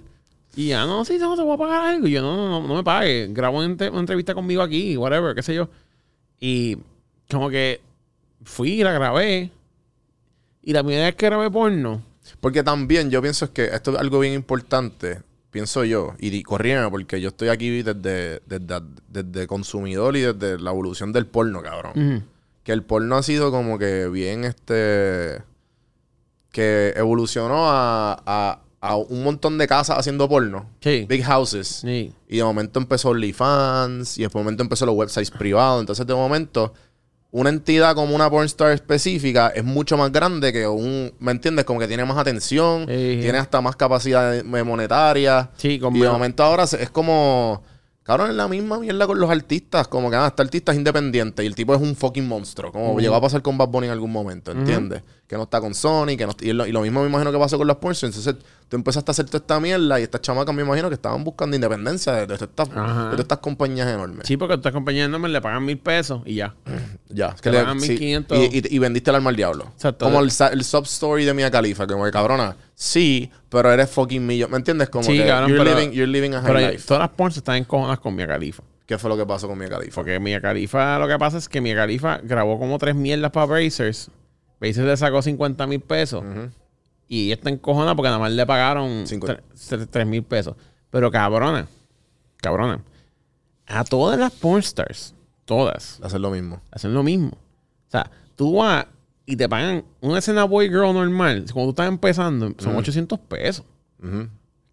Y 0.56 0.68
ya, 0.68 0.84
no, 0.86 1.04
sí, 1.04 1.18
no 1.18 1.34
te 1.34 1.42
voy 1.42 1.54
a 1.54 1.58
pagar 1.58 1.84
algo. 1.94 2.06
Y 2.06 2.12
yo, 2.12 2.22
no, 2.22 2.36
no, 2.36 2.48
no, 2.60 2.68
no 2.68 2.74
me 2.76 2.84
pague. 2.84 3.26
Grabo 3.30 3.56
una, 3.58 3.66
entre- 3.66 3.90
una 3.90 4.00
entrevista 4.00 4.34
conmigo 4.34 4.62
aquí, 4.62 4.96
whatever, 4.96 5.34
qué 5.34 5.42
sé 5.42 5.54
yo. 5.54 5.68
Y 6.38 6.76
como 7.30 7.50
que 7.50 7.80
fui 8.44 8.72
y 8.80 8.82
la 8.84 8.92
grabé. 8.92 9.50
Y 10.62 10.72
la 10.72 10.82
primera 10.82 11.06
vez 11.06 11.14
que 11.16 11.26
grabé 11.26 11.50
porno, 11.50 12.02
Porque 12.40 12.62
también 12.62 13.10
yo 13.10 13.20
pienso 13.20 13.52
que 13.52 13.64
esto 13.66 13.92
es 13.92 13.98
algo 13.98 14.20
bien 14.20 14.32
importante, 14.34 15.20
pienso 15.50 15.84
yo, 15.84 16.14
y 16.18 16.42
corrígeme 16.42 16.88
porque 16.90 17.20
yo 17.20 17.28
estoy 17.28 17.48
aquí 17.48 17.82
desde, 17.82 18.40
desde, 18.46 18.80
desde 19.08 19.46
consumidor 19.46 20.16
y 20.16 20.20
desde 20.22 20.58
la 20.58 20.70
evolución 20.70 21.12
del 21.12 21.26
porno, 21.26 21.60
cabrón. 21.62 21.92
ujú, 21.94 22.22
Que 22.64 22.72
el 22.72 22.82
porno 22.82 23.16
ha 23.16 23.22
sido 23.22 23.50
como 23.52 23.78
que 23.78 24.08
bien 24.08 24.44
este. 24.44 25.42
que 26.50 26.92
evolucionó 26.96 27.68
a, 27.70 28.22
a, 28.26 28.60
a 28.80 28.96
un 28.96 29.22
montón 29.24 29.58
de 29.58 29.66
casas 29.66 29.98
haciendo 29.98 30.28
porno. 30.28 30.70
sí, 30.80 31.04
Big 31.08 31.22
houses. 31.24 31.66
sí, 31.68 32.12
Y 32.28 32.38
de 32.38 32.44
momento 32.44 32.78
empezó 32.80 33.10
OnlyFans. 33.10 34.18
Y 34.18 34.22
de 34.22 34.30
momento 34.32 34.62
empezó 34.62 34.86
los 34.86 34.94
websites 34.94 35.30
privados. 35.30 35.80
Entonces, 35.80 36.06
de 36.06 36.14
momento, 36.14 36.72
una 37.32 37.50
entidad 37.50 37.94
como 37.94 38.14
una 38.14 38.30
pornstar 38.30 38.70
específica 38.72 39.48
es 39.48 39.64
mucho 39.64 39.96
más 39.96 40.10
grande 40.12 40.52
que 40.52 40.66
un. 40.66 41.12
¿Me 41.18 41.32
entiendes? 41.32 41.64
Como 41.64 41.80
que 41.80 41.88
tiene 41.88 42.04
más 42.04 42.16
atención. 42.16 42.86
Sí. 42.88 43.18
Tiene 43.20 43.38
hasta 43.38 43.60
más 43.60 43.76
capacidad 43.76 44.42
monetaria. 44.44 45.50
sí, 45.56 45.78
con 45.78 45.94
Y 45.96 46.00
de 46.00 46.08
momento 46.08 46.42
ahora 46.44 46.64
es 46.64 46.90
como. 46.90 47.62
Cabrón, 48.04 48.28
es 48.28 48.36
la 48.36 48.46
misma 48.48 48.78
mierda 48.78 49.06
con 49.06 49.18
los 49.18 49.30
artistas. 49.30 49.88
Como 49.88 50.10
que, 50.10 50.16
ah, 50.16 50.26
este 50.26 50.42
artista 50.42 50.72
es 50.72 50.78
independiente 50.78 51.42
y 51.42 51.46
el 51.46 51.54
tipo 51.54 51.74
es 51.74 51.80
un 51.80 51.96
fucking 51.96 52.28
monstruo. 52.28 52.70
Como 52.70 53.00
llegó 53.00 53.14
a 53.14 53.20
pasar 53.20 53.40
con 53.40 53.56
Bad 53.56 53.68
Bunny 53.68 53.86
en 53.86 53.92
algún 53.92 54.12
momento, 54.12 54.52
¿entiendes? 54.52 55.02
Que 55.26 55.36
no 55.36 55.44
está 55.44 55.58
con 55.58 55.74
Sony, 55.74 56.16
que 56.18 56.26
no 56.26 56.34
y, 56.38 56.52
lo, 56.52 56.66
y 56.66 56.72
lo 56.72 56.82
mismo 56.82 57.00
me 57.00 57.08
imagino 57.08 57.32
que 57.32 57.38
pasó 57.38 57.56
con 57.56 57.66
los 57.66 57.78
pornstars. 57.78 58.14
Entonces, 58.14 58.44
tú 58.68 58.76
empezaste 58.76 59.10
a 59.10 59.12
hacer 59.12 59.26
toda 59.26 59.38
esta 59.38 59.60
mierda 59.60 60.00
y 60.00 60.02
estas 60.04 60.20
chamacas 60.22 60.54
me 60.54 60.62
imagino 60.62 60.88
que 60.88 60.94
estaban 60.94 61.22
buscando 61.24 61.54
independencia 61.54 62.12
de, 62.12 62.26
de 62.26 62.34
estas, 62.34 62.68
de 62.70 63.20
estas 63.22 63.38
compañías 63.38 63.88
enormes. 63.88 64.26
Sí, 64.26 64.36
porque 64.36 64.54
estas 64.54 64.72
compañías 64.72 65.08
no 65.08 65.18
me 65.18 65.28
le 65.28 65.40
pagan 65.40 65.64
mil 65.64 65.78
pesos 65.78 66.22
y 66.24 66.34
ya. 66.36 66.54
Ya. 67.08 67.36
Le- 67.44 67.52
pagan 67.52 67.78
sí, 67.80 67.90
1500. 67.90 68.38
y, 68.38 68.42
y- 68.58 68.62
y 68.74 68.78
vendiste 68.80 69.10
el 69.10 69.16
alma 69.16 69.30
al 69.30 69.36
diablo. 69.36 69.66
Exacto. 69.74 70.04
Como 70.06 70.18
el, 70.20 70.30
el 70.52 70.64
sub 70.64 70.84
story 70.84 71.24
de 71.24 71.32
Mia 71.32 71.48
Khalifa. 71.50 71.86
Como 71.86 72.04
que, 72.04 72.10
cabrona, 72.10 72.56
sí, 72.74 73.30
pero 73.48 73.70
eres 73.72 73.88
fucking 73.90 74.26
millón. 74.26 74.50
¿Me 74.50 74.56
entiendes? 74.56 74.88
Como 74.88 75.04
Sí, 75.04 75.16
que 75.18 75.26
cabrón, 75.26 75.50
you're, 75.50 75.62
pero- 75.64 75.78
living, 75.78 75.92
you're 75.92 76.10
living 76.10 76.32
a 76.34 76.40
high 76.42 76.46
Pero 76.52 76.70
life. 76.72 76.84
todas 76.88 77.02
las 77.02 77.10
porns 77.10 77.36
están 77.36 77.54
encojonadas 77.56 78.00
con 78.00 78.16
Mia 78.16 78.26
Khalifa. 78.26 78.64
¿Qué 78.86 78.98
fue 78.98 79.08
lo 79.08 79.16
que 79.16 79.24
pasó 79.24 79.46
con 79.46 79.56
Mia 79.58 79.68
Khalifa? 79.68 79.94
Porque 79.94 80.18
Mia 80.18 80.40
Khalifa, 80.40 80.98
lo 80.98 81.06
que 81.06 81.16
pasa 81.18 81.38
es 81.38 81.48
que 81.48 81.60
Mia 81.60 81.76
Khalifa 81.76 82.18
grabó 82.24 82.58
como 82.58 82.78
tres 82.78 82.96
mierdas 82.96 83.30
para 83.30 83.46
Brazers. 83.46 84.10
Brazers 84.58 84.86
le 84.86 84.96
sacó 84.96 85.22
50 85.22 85.66
mil 85.68 85.80
pesos. 85.80 86.22
Ujú. 86.24 86.50
Y 87.08 87.26
ella 87.26 87.34
está 87.34 87.50
encojonada 87.50 87.94
porque 87.94 88.08
nada 88.08 88.18
más 88.18 88.32
le 88.32 88.46
pagaron 88.46 89.06
Cinco- 89.06 89.26
3 89.90 90.06
mil 90.06 90.22
pesos. 90.22 90.56
Pero 90.90 91.10
cabrona, 91.10 91.66
cabrona. 92.38 92.82
A 93.66 93.84
todas 93.84 94.18
las 94.18 94.32
pornstars, 94.32 95.14
todas, 95.44 96.00
Hacer 96.02 96.20
lo 96.20 96.30
mismo. 96.30 96.60
hacen 96.70 96.94
lo 96.94 97.02
mismo. 97.02 97.30
O 97.32 97.90
sea, 97.90 98.10
tú 98.36 98.54
vas 98.56 98.86
y 99.26 99.36
te 99.36 99.48
pagan 99.48 99.84
una 100.00 100.18
escena 100.18 100.44
boy 100.44 100.68
girl 100.68 100.92
normal. 100.92 101.44
Cuando 101.52 101.72
tú 101.72 101.82
estás 101.82 101.88
empezando, 101.88 102.52
son 102.58 102.76
800 102.76 103.18
pesos. 103.20 103.64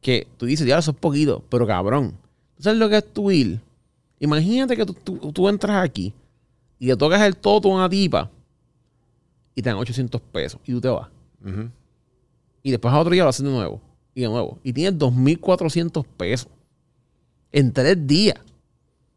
Que 0.01 0.27
tú 0.37 0.45
dices, 0.45 0.65
ya, 0.67 0.77
eso 0.79 0.91
es 0.91 0.97
poquito, 0.97 1.43
pero 1.49 1.65
cabrón. 1.67 2.11
¿Tú 2.57 2.63
sabes 2.63 2.79
lo 2.79 2.89
que 2.89 2.97
es 2.97 3.13
tu 3.13 3.31
ir? 3.31 3.59
Imagínate 4.19 4.75
que 4.75 4.85
tú, 4.85 4.93
tú- 4.93 5.31
tú 5.31 5.47
entras 5.49 5.83
aquí 5.83 6.13
y 6.79 6.87
le 6.87 6.95
tocas 6.97 7.21
el 7.21 7.35
toto 7.37 7.71
a 7.71 7.75
una 7.75 7.89
tipa 7.89 8.29
y 9.55 9.61
te 9.61 9.69
dan 9.69 9.77
800 9.77 10.21
pesos 10.21 10.59
y 10.65 10.71
tú 10.73 10.81
te 10.81 10.87
vas. 10.89 11.07
Ujú. 11.45 11.69
Y 12.63 12.71
después 12.71 12.93
a 12.93 12.99
otro 12.99 13.13
día 13.13 13.23
lo 13.23 13.29
hacen 13.29 13.45
de 13.45 13.51
nuevo 13.51 13.81
y 14.13 14.21
de 14.21 14.27
nuevo. 14.27 14.59
Y 14.63 14.73
tienes 14.73 14.99
2.400 14.99 16.05
pesos 16.17 16.49
en 17.51 17.73
tres 17.73 18.07
días. 18.07 18.37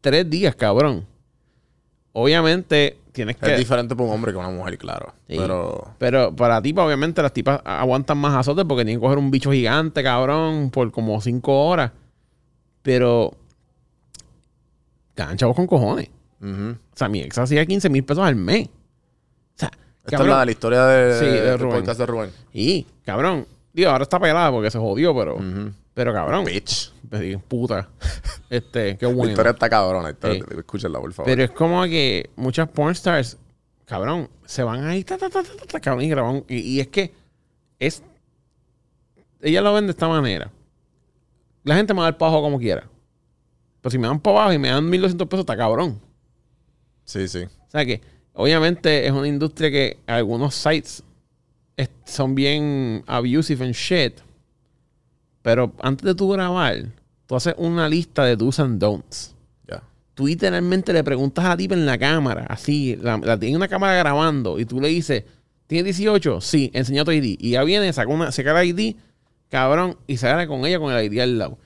Tres 0.01 0.29
días, 0.29 0.55
cabrón. 0.55 1.05
Obviamente 2.13 2.97
tienes 3.11 3.35
que... 3.37 3.53
Es 3.53 3.57
diferente 3.57 3.95
para 3.95 4.07
un 4.07 4.13
hombre 4.15 4.31
que 4.31 4.37
una 4.37 4.49
mujer, 4.49 4.77
claro. 4.77 5.13
Sí. 5.27 5.35
Pero. 5.37 5.95
Pero 5.97 6.35
para 6.35 6.61
tipa, 6.61 6.85
obviamente, 6.85 7.21
las 7.21 7.33
tipas 7.33 7.61
aguantan 7.63 8.17
más 8.17 8.35
azotes 8.35 8.65
porque 8.65 8.85
tienen 8.85 8.99
que 8.99 9.05
coger 9.05 9.17
un 9.17 9.31
bicho 9.31 9.51
gigante, 9.51 10.03
cabrón, 10.03 10.69
por 10.69 10.91
como 10.91 11.19
cinco 11.21 11.65
horas. 11.65 11.91
Pero. 12.81 13.33
Ganan 15.15 15.37
chavos 15.37 15.55
con 15.55 15.67
cojones. 15.67 16.09
O 16.41 16.97
sea, 16.97 17.09
mi 17.09 17.21
ex 17.21 17.37
hacía 17.37 17.65
15 17.65 17.89
mil 17.89 18.03
pesos 18.03 18.23
al 18.23 18.35
mes. 18.35 18.69
Esta 20.05 20.17
cabrón. 20.17 20.27
es 20.29 20.33
la 20.33 20.39
de 20.39 20.45
la 20.45 20.51
historia 20.51 20.85
de, 20.85 21.19
Sí, 21.19 21.25
de 21.25 21.57
Rubén. 21.57 21.77
podcast 21.79 21.99
de 21.99 22.05
Rubén. 22.05 22.29
Y, 22.53 22.85
cabrón. 23.03 23.47
Digo, 23.73 23.89
ahora 23.89 24.03
está 24.03 24.19
pelada 24.19 24.51
porque 24.51 24.71
se 24.71 24.77
jodió, 24.79 25.15
pero. 25.15 25.35
Ujú. 25.35 25.71
Pero, 25.93 26.13
cabrón. 26.13 26.45
Bitch. 26.45 26.93
Digo, 27.03 27.41
Puta. 27.47 27.89
Este, 28.49 28.97
qué 28.97 29.05
La 29.07 29.13
bueno. 29.13 29.31
historia 29.31 29.51
está 29.51 29.69
cabrona. 29.69 30.11
Historia, 30.11 30.43
Sí. 30.47 30.55
Escúchenla, 30.59 30.99
por 30.99 31.11
favor. 31.13 31.29
Pero 31.31 31.43
es 31.43 31.51
como 31.51 31.83
que 31.85 32.29
muchas 32.35 32.69
pornstars, 32.69 33.37
cabrón, 33.85 34.29
se 34.45 34.63
van 34.63 34.85
ahí, 34.85 35.03
ta, 35.03 35.17
ta, 35.17 35.29
ta, 35.29 35.41
ta, 35.43 35.49
ta, 35.57 35.65
ta, 35.65 35.79
cabrón, 35.79 36.03
y 36.05 36.09
graban. 36.09 36.43
Y, 36.47 36.57
y 36.57 36.79
es 36.79 36.87
que 36.87 37.13
es. 37.79 38.03
Ella 39.41 39.61
lo 39.61 39.73
ven 39.73 39.85
de 39.87 39.91
esta 39.91 40.07
manera. 40.07 40.51
La 41.63 41.75
gente 41.75 41.93
me 41.93 42.01
da 42.01 42.07
el 42.09 42.15
pajo 42.15 42.41
como 42.41 42.59
quiera. 42.59 42.87
Pero 43.81 43.91
si 43.91 43.97
me 43.97 44.07
dan 44.07 44.19
para 44.19 44.37
abajo 44.37 44.53
y 44.53 44.57
me 44.59 44.69
dan 44.69 44.87
1200 44.89 45.27
pesos, 45.27 45.41
está 45.41 45.57
cabrón. 45.57 45.99
Sí, 47.03 47.27
sí. 47.27 47.43
O 47.43 47.69
sea 47.69 47.85
que, 47.85 48.01
obviamente, 48.35 49.05
es 49.05 49.11
una 49.11 49.27
industria 49.27 49.71
que 49.71 49.97
algunos 50.07 50.53
sites 50.55 51.03
es- 51.77 51.89
son 52.05 52.35
bien 52.35 53.03
abusive 53.07 53.65
and 53.65 53.73
shit. 53.73 54.19
Pero 55.41 55.73
antes 55.81 56.05
de 56.05 56.15
tú 56.15 56.29
grabar, 56.29 56.85
tú 57.27 57.35
haces 57.35 57.53
una 57.57 57.87
lista 57.89 58.23
de 58.25 58.35
do's 58.35 58.59
and 58.59 58.79
don'ts. 58.79 59.31
Tú 60.15 60.27
literalmente 60.27 60.93
le 60.93 61.03
preguntas 61.03 61.43
a 61.43 61.49
la 61.49 61.57
tipa 61.57 61.73
en 61.73 61.85
la 61.85 61.97
cámara, 61.97 62.45
así, 62.47 62.95
la, 63.01 63.17
la- 63.17 63.37
tiene 63.37 63.57
una 63.57 63.67
cámara 63.67 63.95
grabando, 63.97 64.57
y 64.57 64.63
tú 64.63 64.79
le 64.79 64.87
dices, 64.87 65.25
¿tienes 65.67 65.97
18? 65.97 66.39
Sí, 66.39 66.71
enseña 66.73 67.03
tu 67.03 67.11
ID. 67.11 67.35
Y 67.37 67.49
ya 67.51 67.65
viene, 67.65 67.91
saca, 67.91 68.07
una, 68.09 68.31
saca 68.31 68.61
el 68.61 68.69
ID, 68.69 68.95
cabrón, 69.49 69.97
y 70.07 70.15
se 70.15 70.27
sale 70.27 70.47
con 70.47 70.65
ella 70.65 70.79
con 70.79 70.93
el 70.93 71.11
ID 71.11 71.19
al 71.19 71.37
lado. 71.37 71.57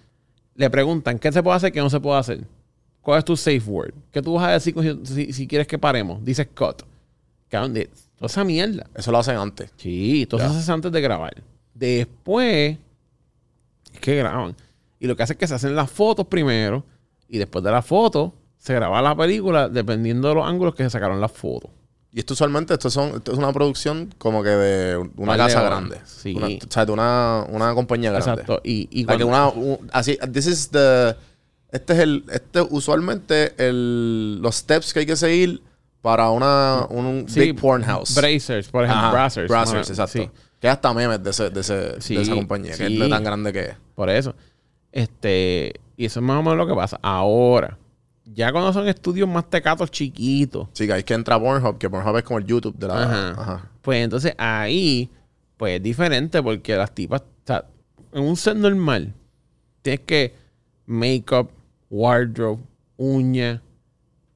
Le 0.56 0.68
preguntan, 0.72 1.20
¿qué 1.20 1.32
se 1.32 1.44
puede 1.44 1.58
hacer, 1.58 1.72
qué 1.72 1.80
no 1.80 1.91
se 1.91 2.00
puede 2.00 2.18
hacer? 2.20 2.40
¿Cuál 3.10 3.18
es 3.18 3.26
tu 3.26 3.36
safe 3.36 3.64
word? 3.65 3.91
¿Qué 4.11 4.22
tú 4.22 4.36
vas 4.36 4.44
a 4.44 4.52
decir 4.52 4.76
si, 5.34 5.48
quieres 5.48 5.65
que 5.65 5.80
paremos? 5.80 6.23
Dices 6.23 6.48
cut. 6.56 6.84
Cabrón, 7.49 7.73
de, 7.73 7.90
toda 8.15 8.27
esa 8.27 8.44
mierda. 8.44 8.86
Eso 8.94 9.11
lo 9.11 9.18
hacen 9.18 9.36
antes. 9.36 9.72
Sí, 9.77 10.27
todo 10.30 10.40
eso 10.40 10.53
se 10.53 10.60
hace 10.60 10.72
antes 10.72 10.91
de 10.91 11.02
grabar. 11.02 11.34
Después, 11.73 12.77
es 13.91 13.99
que 13.99 14.15
graban. 14.15 14.56
Y 14.99 15.07
lo 15.07 15.15
que 15.15 15.23
hace 15.23 15.34
es 15.34 15.40
que 15.40 15.48
se 15.48 15.56
hacen 15.56 15.76
las 15.76 15.90
fotos 15.90 16.27
primero. 16.27 16.84
Y 17.27 17.40
después 17.40 17.64
de 17.64 17.72
las 17.72 17.84
fotos, 17.84 18.31
se 18.60 18.76
graba 18.76 19.02
la 19.02 19.15
película 19.15 19.69
dependiendo 19.69 20.27
de 20.27 20.36
los 20.36 20.48
ángulos 20.48 20.76
que 20.76 20.84
se 20.84 20.91
sacaron 20.91 21.19
las 21.19 21.31
fotos. 21.31 21.72
Y 22.14 22.19
esto 22.19 22.36
usualmente 22.36 22.76
esto, 22.76 22.91
son, 22.91 23.15
esto 23.15 23.31
es 23.31 23.40
una 23.40 23.52
producción 23.52 24.14
como 24.19 24.44
que 24.44 24.49
de 24.49 25.10
una 25.18 25.36
casa 25.36 25.64
grande. 25.64 25.99
Sí. 26.06 26.36
Una- 26.36 26.45
o 26.45 26.72
sea, 26.72 26.86
de 26.86 26.91
una, 26.91 27.44
una 27.49 27.73
compañía 27.73 28.11
grande. 28.11 28.30
Exacto. 28.34 28.61
Y, 28.64 28.88
y 28.91 29.06
Like 29.06 29.23
cuando- 29.23 29.53
una, 29.60 29.77
un- 29.80 29.90
así, 29.94 30.15
this 30.31 30.45
is 30.45 30.69
the, 30.69 31.15
este 31.72 31.94
es 31.94 32.00
el, 32.00 32.26
este 32.32 32.62
usualmente 32.62 33.54
el, 33.58 34.40
los 34.41 34.56
steps 34.56 34.94
que 34.94 35.00
hay 35.02 35.06
que 35.06 35.16
seguir 35.16 35.62
para 36.02 36.30
una, 36.30 36.86
un 36.90 37.26
sí, 37.28 37.40
big 37.41 37.56
porn 37.60 37.84
house. 37.84 38.16
Brazers, 38.16 38.68
por 38.70 38.86
ejemplo. 38.86 39.08
Ajá. 39.08 39.12
Brazzers, 39.12 39.48
Bueno, 39.48 39.78
exacto. 39.80 40.08
sí. 40.08 40.30
Que 40.60 40.68
es 40.68 40.74
hasta 40.74 40.94
memes 40.94 41.24
de, 41.24 41.30
ese, 41.30 41.50
de, 41.50 41.60
ese, 41.62 42.02
Sí, 42.02 42.16
de 42.16 42.22
esa 42.22 42.36
compañía, 42.36 42.76
que 42.76 42.88
es 42.88 43.10
tan 43.10 43.24
grande 43.24 43.54
que 43.54 43.60
es. 43.62 43.76
Por 43.96 44.10
eso. 44.10 44.36
Este, 44.91 45.74
y 45.96 46.06
eso 46.06 46.20
es 46.20 46.26
más 46.26 46.38
o 46.40 46.44
menos 46.44 46.58
lo 46.58 46.68
que 46.68 46.74
pasa. 46.74 47.00
Ahora, 47.02 47.78
ya 48.26 48.52
cuando 48.52 48.74
son 48.74 48.88
estudios 48.88 49.28
más 49.28 49.50
tecatos 49.50 49.91
chiquitos, 49.91 50.68
Sí, 50.74 50.86
que 50.88 50.94
hay 50.94 51.04
que 51.04 51.14
entrar 51.14 51.40
a 51.40 51.44
Pornhub, 51.44 51.78
que 51.78 51.90
Pornhub 51.90 52.18
es 52.18 52.24
como 52.24 52.40
el 52.40 52.46
YouTube 52.46 52.76
de 52.78 52.88
la... 52.88 53.04
Ajá. 53.04 53.30
Ajá. 53.41 53.72
pues 53.82 54.04
entonces 54.04 54.34
ahí, 54.38 55.10
pues 55.58 55.78
es 55.78 55.84
diferente 55.84 56.41
porque 56.41 56.76
las 56.76 56.94
tipas, 56.94 57.22
o 57.22 57.26
sea, 57.46 57.66
en 58.14 58.24
un 58.24 58.36
set 58.36 58.56
normal, 58.56 59.14
tienes 59.82 60.02
que 60.06 60.36
make-up, 60.86 61.52
wardrobe, 61.90 62.61
uña. 62.98 63.61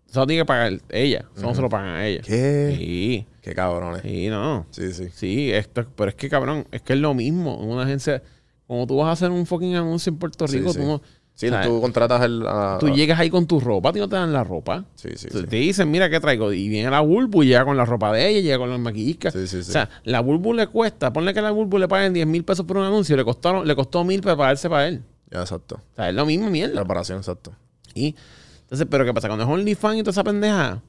Eso 0.10 0.20
lo 0.22 0.28
tiene 0.28 0.42
que 0.44 0.46
pagar 0.46 0.74
ella. 0.90 1.26
Eso 1.36 1.46
no 1.48 1.56
se 1.56 1.62
lo 1.62 1.70
pagan 1.70 1.96
a 1.96 2.06
ella. 2.06 2.22
¿Qué? 2.24 2.76
Sí, 2.78 3.26
Qué 3.42 3.56
cabrones. 3.56 4.02
sí, 4.04 4.28
no. 4.30 4.66
Sí, 4.70 4.94
sí. 4.94 5.08
Sí, 5.14 5.52
esto, 5.52 5.86
pero 5.96 6.10
es 6.10 6.16
que 6.16 6.30
cabrón, 6.30 6.68
es 6.72 6.82
que 6.82 6.94
es 6.94 7.00
lo 7.00 7.14
mismo. 7.14 7.60
En 7.62 7.70
una 7.70 7.84
agencia, 7.84 8.22
como 8.68 8.86
tú 8.86 8.98
vas 8.98 9.08
a 9.08 9.12
hacer 9.14 9.32
un 9.32 9.46
fucking 9.46 9.76
anuncio 9.76 10.12
en 10.12 10.18
Puerto 10.20 10.46
Rico, 10.48 10.72
sí. 10.72 10.80
tú 10.80 10.86
no. 10.86 11.02
Sí, 11.36 11.48
o 11.48 11.50
sea, 11.50 11.64
tú 11.64 11.82
contratas 11.82 12.22
el... 12.22 12.46
a- 12.48 12.78
Tú 12.80 12.90
llegas 12.90 13.20
ahí 13.20 13.32
con 13.32 13.48
tu 13.48 13.60
ropa, 13.60 13.90
a 13.90 13.92
ti 13.92 13.98
no 13.98 14.08
te 14.08 14.16
dan 14.16 14.32
la 14.32 14.44
ropa. 14.44 14.86
Sí, 14.94 15.10
sí, 15.16 15.30
Te- 15.30 15.40
sí. 15.40 15.48
Te 15.48 15.56
dicen, 15.56 15.90
mira 15.90 16.08
qué 16.08 16.20
traigo. 16.20 16.54
Y 16.54 16.70
viene 16.70 16.92
la 16.92 17.00
Bulbu 17.02 17.42
y 17.42 17.48
llega 17.48 17.66
con 17.66 17.76
la 17.76 17.86
ropa 17.86 18.14
de 18.14 18.30
ella, 18.30 18.40
llega 18.42 18.60
con 18.60 18.70
las 18.70 18.80
maquilliscas. 18.80 19.34
Sí, 19.34 19.48
sí, 19.48 19.64
sí. 19.64 19.70
O 19.72 19.74
sea, 19.74 19.90
la 20.04 20.20
Bulbu 20.20 20.54
le 20.54 20.68
cuesta, 20.68 21.12
ponle 21.12 21.34
que 21.34 21.40
a 21.40 21.42
la 21.42 21.50
Bulbu 21.50 21.80
le 21.80 21.88
paguen 21.88 22.14
10 22.14 22.28
mil 22.28 22.46
pesos 22.46 22.68
por 22.68 22.78
un 22.78 22.84
anuncio, 22.86 23.18
le 23.18 23.24
costaron, 23.26 23.68
le 23.68 23.76
costó 23.76 24.04
mil 24.04 24.22
para 24.22 24.38
pagarse 24.38 24.70
para 24.70 24.88
él. 24.88 25.02
Ya, 25.34 25.42
exacto. 25.42 25.82
O 25.94 25.96
sea, 25.96 26.10
es 26.10 26.16
lo 26.16 26.26
mismo 26.26 26.50
mierda. 26.50 26.80
Reparación, 26.82 27.18
exacto. 27.18 27.54
Y 27.96 28.16
entonces, 28.62 28.88
pero 28.90 29.04
¿qué 29.06 29.14
pasa? 29.14 29.28
Cuando 29.28 29.44
es 29.46 29.50
OnlyFans 29.52 29.98
y 29.98 30.04
toda 30.04 30.12
esa 30.12 30.24
pendeja, 30.24 30.82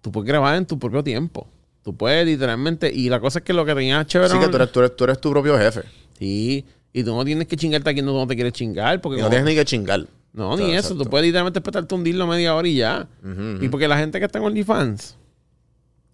tú 0.00 0.10
puedes 0.10 0.26
grabar 0.28 0.56
en 0.56 0.66
tu 0.66 0.78
propio 0.78 1.04
tiempo. 1.04 1.46
Tú 1.82 1.94
puedes 1.96 2.26
literalmente, 2.26 2.92
y 2.92 3.08
la 3.08 3.20
cosa 3.20 3.38
es 3.40 3.44
que 3.44 3.52
lo 3.52 3.64
que 3.64 3.74
tenía 3.74 4.04
chévere. 4.06 4.30
Sí, 4.32 4.38
que 4.40 4.48
tú 4.48 4.56
eres, 4.56 4.72
tú, 4.72 4.80
eres, 4.80 4.96
tú 4.96 5.04
eres 5.04 5.20
tu 5.20 5.30
propio 5.30 5.56
jefe. 5.58 5.82
Sí, 6.18 6.64
y 6.92 7.04
tú 7.04 7.14
no 7.14 7.24
tienes 7.24 7.46
que 7.46 7.56
chingarte 7.56 7.90
a 7.90 7.92
quien 7.92 8.06
tú 8.06 8.12
no 8.12 8.26
te 8.26 8.34
quieres 8.34 8.52
chingar. 8.54 9.00
Porque 9.00 9.18
Y 9.18 9.20
no 9.20 9.26
como- 9.26 9.30
tienes 9.36 9.46
ni 9.48 9.54
que 9.54 9.64
chingar. 9.64 10.06
No, 10.32 10.50
O 10.50 10.56
ni 10.56 10.66
sea, 10.66 10.78
eso. 10.80 10.88
Tú 10.88 10.94
exacto. 10.94 11.10
puedes 11.10 11.26
literalmente 11.26 11.58
espetarte 11.60 11.94
un 11.94 12.02
dildo 12.04 12.26
media 12.26 12.54
hora 12.54 12.66
y 12.68 12.76
ya. 12.76 13.06
Ujú, 13.22 13.64
Y 13.64 13.68
porque 13.68 13.86
la 13.88 13.96
gente 13.98 14.18
que 14.18 14.24
está 14.26 14.38
en 14.38 14.44
OnlyFans 14.46 15.16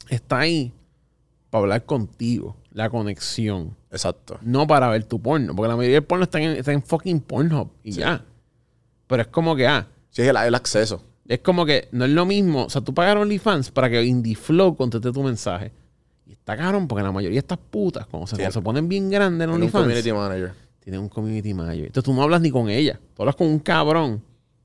está 0.09 0.41
ahí 0.41 0.73
para 1.53 1.65
hablar 1.65 1.85
contigo. 1.85 2.57
La 2.73 2.89
conexión. 2.89 3.77
Exacto. 3.91 4.39
No 4.41 4.67
para 4.67 4.89
ver 4.89 5.05
tu 5.05 5.21
porno. 5.21 5.55
Porque 5.55 5.69
la 5.69 5.77
mayoría 5.77 5.97
del 5.99 6.05
porno 6.05 6.25
está 6.25 6.41
en, 6.41 6.53
está 6.57 6.73
en 6.73 6.83
fucking 6.83 7.21
Pornhub 7.21 7.69
y 7.85 7.93
ya. 7.93 8.25
Pero 9.07 9.21
es 9.21 9.29
como 9.29 9.55
que, 9.55 9.67
ah, 9.67 9.87
Sí, 10.09 10.23
es 10.23 10.29
el, 10.29 10.37
el 10.39 10.55
acceso. 10.55 11.03
es 11.29 11.41
como 11.41 11.67
que 11.67 11.89
no 11.93 12.07
es 12.07 12.11
lo 12.11 12.25
mismo. 12.25 12.65
O 12.65 12.71
sea, 12.71 12.81
tú 12.81 12.95
pagas 12.95 13.17
OnlyFans 13.17 13.71
para 13.71 13.91
que 13.91 14.03
IndieFlow 14.03 14.75
conteste 14.77 15.13
tu 15.13 15.23
mensaje. 15.23 15.71
Y 16.27 16.33
está 16.33 16.57
cabrón 16.57 16.89
porque 16.89 17.03
la 17.05 17.13
mayoría 17.13 17.35
de 17.37 17.41
estas 17.41 17.59
putas, 17.59 18.07
cuando 18.07 18.27
se, 18.27 18.37
Sí. 18.37 18.41
cuando 18.43 18.53
se 18.53 18.63
ponen 18.63 18.89
bien 18.89 19.11
grandes 19.11 19.45
en 19.45 19.51
En 19.51 19.51
un 19.51 19.55
OnlyFans, 19.57 19.85
community 19.85 20.13
manager. 20.13 20.53
tienen 20.81 21.01
un 21.03 21.09
community 21.11 21.53
manager. 21.53 21.85
Entonces 21.87 22.05
tú 22.05 22.15
no 22.15 22.23
hablas 22.23 22.41
ni 22.41 22.51
con 22.51 22.71
ella. 22.71 22.99
Tú 23.15 23.23
hablas 23.23 23.37
con 23.37 23.47
un 23.49 23.59
cabrón 23.59 24.23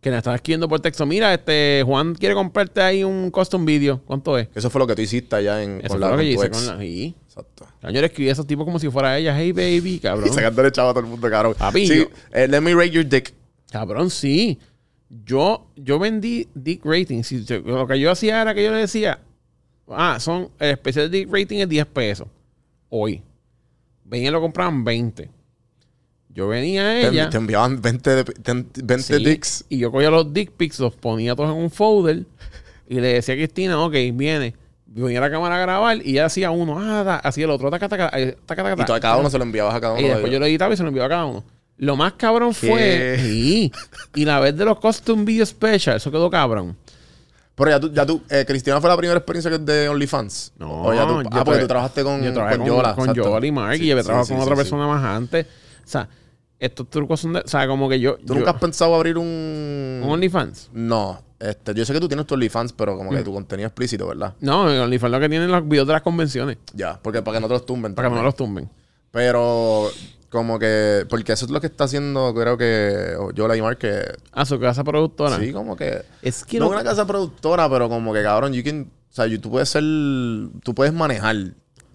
que 0.08 0.12
le 0.12 0.18
estás 0.18 0.36
escribiendo 0.36 0.68
por 0.70 0.80
texto. 0.80 1.06
Mira, 1.06 1.34
este 1.34 1.84
Juan 1.86 2.16
quiere 2.16 2.34
comprarte 2.34 2.82
ahí 2.82 3.04
un 3.04 3.30
custom 3.30 3.66
video. 3.66 4.02
¿Cuánto 4.06 4.38
es? 4.38 4.48
Eso 4.56 4.70
fue 4.70 4.80
lo 4.80 4.88
que 4.88 4.96
tú 4.96 5.02
hiciste 5.02 5.36
allá 5.36 5.62
en, 5.62 5.80
Eso 5.80 5.90
con 5.90 5.90
fue 5.90 6.00
la 6.00 6.08
lo 6.12 6.18
que 6.18 6.24
con 6.24 6.26
yo 6.26 6.40
hice 6.40 6.50
con 6.50 6.68
la... 6.68 6.80
Sí. 6.82 7.16
Exacto. 7.26 7.68
Yo 7.84 7.90
le 7.92 8.06
escribí 8.06 8.30
a 8.30 8.32
esos 8.32 8.48
tipos 8.48 8.66
como 8.66 8.80
si 8.80 8.90
fuera 8.90 9.18
ella. 9.18 9.38
Hey, 9.38 9.52
baby, 9.52 10.00
cabrón. 10.04 10.28
Y 10.30 10.34
sacándole 10.34 10.72
chavo 10.72 10.90
a 10.90 10.94
todo 10.94 11.04
el 11.04 11.10
mundo, 11.10 11.30
cabrón. 11.30 11.54
Papi, 11.58 11.88
sí, 11.88 11.98
yo- 12.00 12.10
eh, 12.32 12.48
let 12.48 12.62
me 12.62 12.74
rate 12.74 12.92
your 12.92 13.06
dick. 13.08 13.34
Cabrón, 13.72 14.10
sí. 14.10 14.58
Yo, 15.26 15.68
yo 15.76 16.00
vendí 16.00 16.48
Dick 16.54 16.82
Rating. 16.84 17.24
Si 17.24 17.44
yo- 17.46 17.60
lo 17.60 17.86
que 17.88 18.00
yo 18.00 18.10
hacía 18.12 18.42
era 18.42 18.54
que 18.56 18.64
yo 18.64 18.72
le 18.72 18.80
decía, 18.80 19.20
ah, 19.90 20.18
son, 20.20 20.50
el 20.60 20.72
especial 20.72 21.12
de 21.12 21.20
Dick 21.20 21.30
Rating 21.34 21.60
es 21.60 21.70
10 21.70 21.86
pesos. 21.88 22.28
Hoy. 22.90 23.22
Venían 24.04 24.32
y 24.32 24.34
lo 24.34 24.42
compraban 24.42 24.84
20. 24.84 25.30
Yo 26.38 26.48
venía 26.48 26.84
a 26.84 27.00
ella. 27.00 27.30
te 27.32 27.38
enviaban 27.38 27.82
20, 27.82 28.10
de- 28.12 28.24
te- 28.24 28.54
20 28.84 29.02
sí, 29.02 29.26
dicks. 29.26 29.66
Y 29.70 29.80
yo 29.80 29.92
cogía 29.92 30.12
los 30.12 30.32
dick 30.32 30.52
pics, 30.52 30.80
los 30.80 30.94
ponía 30.94 31.36
todos 31.36 31.50
en 31.50 31.58
un 31.58 31.72
folder. 31.72 32.26
Y 32.88 33.00
le 33.00 33.14
decía 33.14 33.34
a 33.34 33.38
Cristina, 33.38 33.84
ok, 33.84 33.94
viene. 34.14 34.54
Venía 34.86 35.18
a 35.18 35.22
la 35.22 35.32
cámara 35.32 35.56
a 35.56 35.60
grabar 35.60 35.98
y 35.98 36.12
ella 36.12 36.26
hacía 36.26 36.52
uno, 36.52 36.78
ah, 36.80 37.04
da, 37.04 37.16
hacía 37.16 37.46
el 37.46 37.50
otro, 37.50 37.72
taca, 37.72 37.90
taca, 37.90 38.12
eh, 38.14 38.38
taca, 38.46 38.62
taca, 38.64 38.82
Y 38.84 38.86
tú 38.86 38.94
a 38.94 39.00
cada 39.00 39.18
uno 39.18 39.32
se 39.32 39.38
lo 39.40 39.46
enviabas 39.46 39.74
a 39.74 39.82
cada 39.82 39.94
uno 39.94 40.02
y 40.02 40.04
de 40.06 40.10
después 40.12 40.32
yo 40.32 40.40
lo 40.40 40.46
editaba 40.46 40.72
y 40.76 40.78
se 40.78 40.84
lo 40.84 40.90
enviaba 40.90 41.08
a 41.08 41.10
cada 41.10 41.26
uno. 41.26 41.44
Lo 41.78 41.96
más 41.96 42.14
cabrón 42.14 42.54
¿Qué? 42.54 42.68
fue. 42.70 43.18
Sí. 43.20 43.72
Y 44.14 44.26
la 44.26 44.40
vez 44.40 44.56
de 44.56 44.64
los 44.64 44.80
Custom 44.80 45.26
Video 45.26 45.46
Special, 45.46 45.98
eso 45.98 46.12
quedó 46.12 46.30
cabrón. 46.30 46.78
Pero 47.56 47.72
ya 47.72 47.80
tú, 47.80 47.92
ya 47.92 48.06
tú 48.06 48.22
eh, 48.30 48.46
Cristina 48.48 48.80
fue 48.80 48.92
la 48.92 48.98
primera 48.98 49.18
experiencia 49.18 49.50
que 49.50 49.58
de 49.58 49.90
OnlyFans. 49.90 50.54
No, 50.60 50.84
O 50.84 50.94
ya 50.94 51.08
tú, 51.08 51.24
ah, 51.32 51.44
porque 51.44 51.62
tú 51.62 51.68
trabajaste 51.68 52.04
con, 52.04 52.22
yo 52.22 52.32
trabajé 52.32 52.58
con 52.58 52.68
con, 52.68 52.76
Yola. 52.78 52.94
con 52.96 53.10
exacto. 53.10 53.24
Yola 53.32 53.46
y 53.48 53.52
Mark 53.52 53.78
Sí, 53.78 53.84
y 53.86 53.88
yo 53.88 53.98
sí, 53.98 54.04
trabajo 54.06 54.26
sí, 54.26 54.34
con 54.34 54.42
sí, 54.42 54.44
otra 54.44 54.56
persona 54.56 54.86
más 54.88 55.04
antes. 55.04 55.48
O 55.48 55.88
sea, 55.90 56.08
estos 56.60 56.90
trucos 56.90 57.20
son 57.20 57.34
de. 57.34 57.40
O 57.42 57.48
sea, 57.48 57.68
como 57.68 57.88
que 57.90 58.00
yo. 58.00 58.18
¿Tú 58.18 58.28
yo- 58.34 58.36
nunca 58.36 58.52
has 58.52 58.60
pensado 58.60 58.96
abrir 58.96 59.18
un... 59.18 60.02
¿Un 60.04 60.10
OnlyFans? 60.10 60.70
No. 60.74 61.22
Este, 61.40 61.74
yo 61.76 61.86
sé 61.86 61.94
que 61.94 62.00
tú 62.00 62.08
tienes 62.08 62.26
tu 62.26 62.34
OnlyFans, 62.34 62.74
pero 62.74 62.98
como 62.98 63.12
que 63.12 63.22
tu 63.22 63.32
contenido 63.32 63.68
explícito, 63.68 64.08
¿verdad? 64.08 64.34
No, 64.40 64.72
en 64.72 64.80
OnlyFans 64.82 65.12
lo 65.12 65.20
que 65.20 65.30
tienen 65.30 65.52
los 65.52 65.68
videos 65.68 65.86
de 65.86 65.94
las 65.94 66.02
convenciones. 66.02 66.58
Ya, 66.74 67.00
porque 67.02 67.22
para 67.22 67.38
que 67.38 67.42
no 67.42 67.48
te 67.48 67.54
los 67.54 67.66
tumben. 67.66 67.94
Para 67.94 68.10
que 68.10 68.16
no 68.16 68.24
los 68.24 68.36
tumben. 68.36 68.68
Pero 69.12 69.90
como 70.30 70.60
que... 70.60 71.06
Porque 71.10 71.34
eso 71.34 71.46
es 71.46 71.52
lo 71.52 71.62
que 71.62 71.68
está 71.68 71.86
haciendo, 71.86 72.34
creo 72.36 72.58
que... 72.58 73.16
Yola 73.36 73.56
y 73.56 73.62
Mark, 73.62 73.78
que... 73.78 74.04
A 74.32 74.46
su 74.46 74.60
casa 74.60 74.84
productora. 74.84 75.38
Sí, 75.40 75.52
como 75.54 75.76
que... 75.76 76.02
Es 76.22 76.44
que 76.44 76.60
no 76.60 76.66
lo- 76.66 76.72
una 76.72 76.84
casa 76.84 77.06
productora, 77.06 77.70
pero 77.70 77.88
como 77.88 78.14
que, 78.14 78.24
cabrón, 78.24 78.54
you 78.54 78.64
can... 78.64 78.92
O 79.10 79.14
sea, 79.14 79.26
you- 79.28 79.40
tú 79.40 79.50
puedes 79.52 79.70
ser... 79.70 79.84
Tú 80.64 80.74
puedes 80.76 80.94
manejar... 80.94 81.36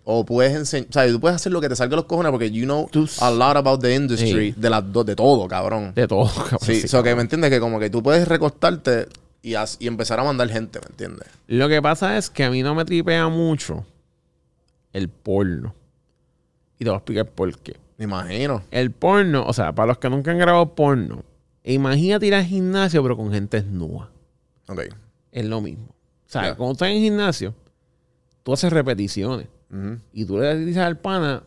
O 0.05 0.25
puedes 0.25 0.53
enseñar... 0.55 0.89
O 0.91 0.93
sea, 0.93 1.09
tú 1.09 1.21
puedes 1.21 1.37
hacer 1.37 1.53
lo 1.53 1.61
que 1.61 1.69
te 1.69 1.77
salga 1.77 1.91
de 1.91 1.97
los 1.97 2.07
cojones 2.07 2.33
porque 2.33 2.51
you 2.51 2.65
know 2.65 2.89
Tú- 2.91 3.09
a 3.21 3.31
lot 3.31 3.57
about 3.57 3.81
the 3.81 3.95
industry. 3.95 4.53
Sí. 4.53 4.61
De 4.61 4.69
las 4.71 4.93
dos... 4.93 5.07
De 5.07 5.15
todo, 5.15 5.47
cabrón. 5.47 5.93
De 5.95 6.09
todo, 6.09 6.27
cabrón. 6.35 6.59
Sí, 6.63 6.81
Sí, 6.83 6.89
so 6.89 7.03
que 7.03 7.15
me 7.15 7.23
entiendes 7.23 7.51
que 7.51 7.61
como 7.61 7.79
que 7.79 7.89
tú 7.89 8.03
puedes 8.03 8.27
recostarte 8.27 9.07
y, 9.43 9.55
y 9.79 9.87
empezar 9.87 10.19
a 10.19 10.25
mandar 10.25 10.49
gente, 10.49 10.81
¿me 10.81 10.87
entiendes? 10.91 11.29
Lo 11.47 11.69
que 11.69 11.81
pasa 11.81 12.17
es 12.19 12.31
que 12.31 12.43
a 12.45 12.51
mí 12.51 12.63
no 12.63 12.75
me 12.75 12.85
tripea 12.85 13.29
mucho 13.29 13.85
el 14.93 15.09
porno. 15.09 15.75
Y 16.79 16.85
te 16.85 16.91
voy 16.91 16.95
a 16.97 16.99
explicar 16.99 17.27
por 17.27 17.57
qué. 17.59 17.77
Me 17.99 18.05
imagino. 18.05 18.63
El 18.73 18.91
porno, 18.91 19.45
o 19.47 19.53
sea, 19.53 19.73
para 19.73 19.87
los 19.89 19.99
que 19.99 20.11
nunca 20.11 20.33
han 20.33 20.39
grabado 20.39 20.75
porno, 20.75 21.23
imagínate 21.63 22.27
ir 22.27 22.35
al 22.35 22.45
gimnasio 22.45 23.03
pero 23.05 23.17
con 23.17 23.31
gente 23.33 23.63
desnuda. 23.63 24.11
Ok. 24.69 24.81
Es 25.31 25.45
lo 25.45 25.61
mismo. 25.61 25.87
O 26.27 26.31
sea, 26.33 26.43
Ya. 26.43 26.55
cuando 26.57 26.73
estás 26.73 26.89
en 26.89 26.97
el 26.97 27.03
gimnasio, 27.03 27.55
tú 28.43 28.53
haces 28.53 28.73
repeticiones. 28.73 29.47
Y 30.13 30.25
tú 30.25 30.39
le 30.39 30.57
dices 30.57 30.83
al 30.83 30.99
pana, 30.99 31.43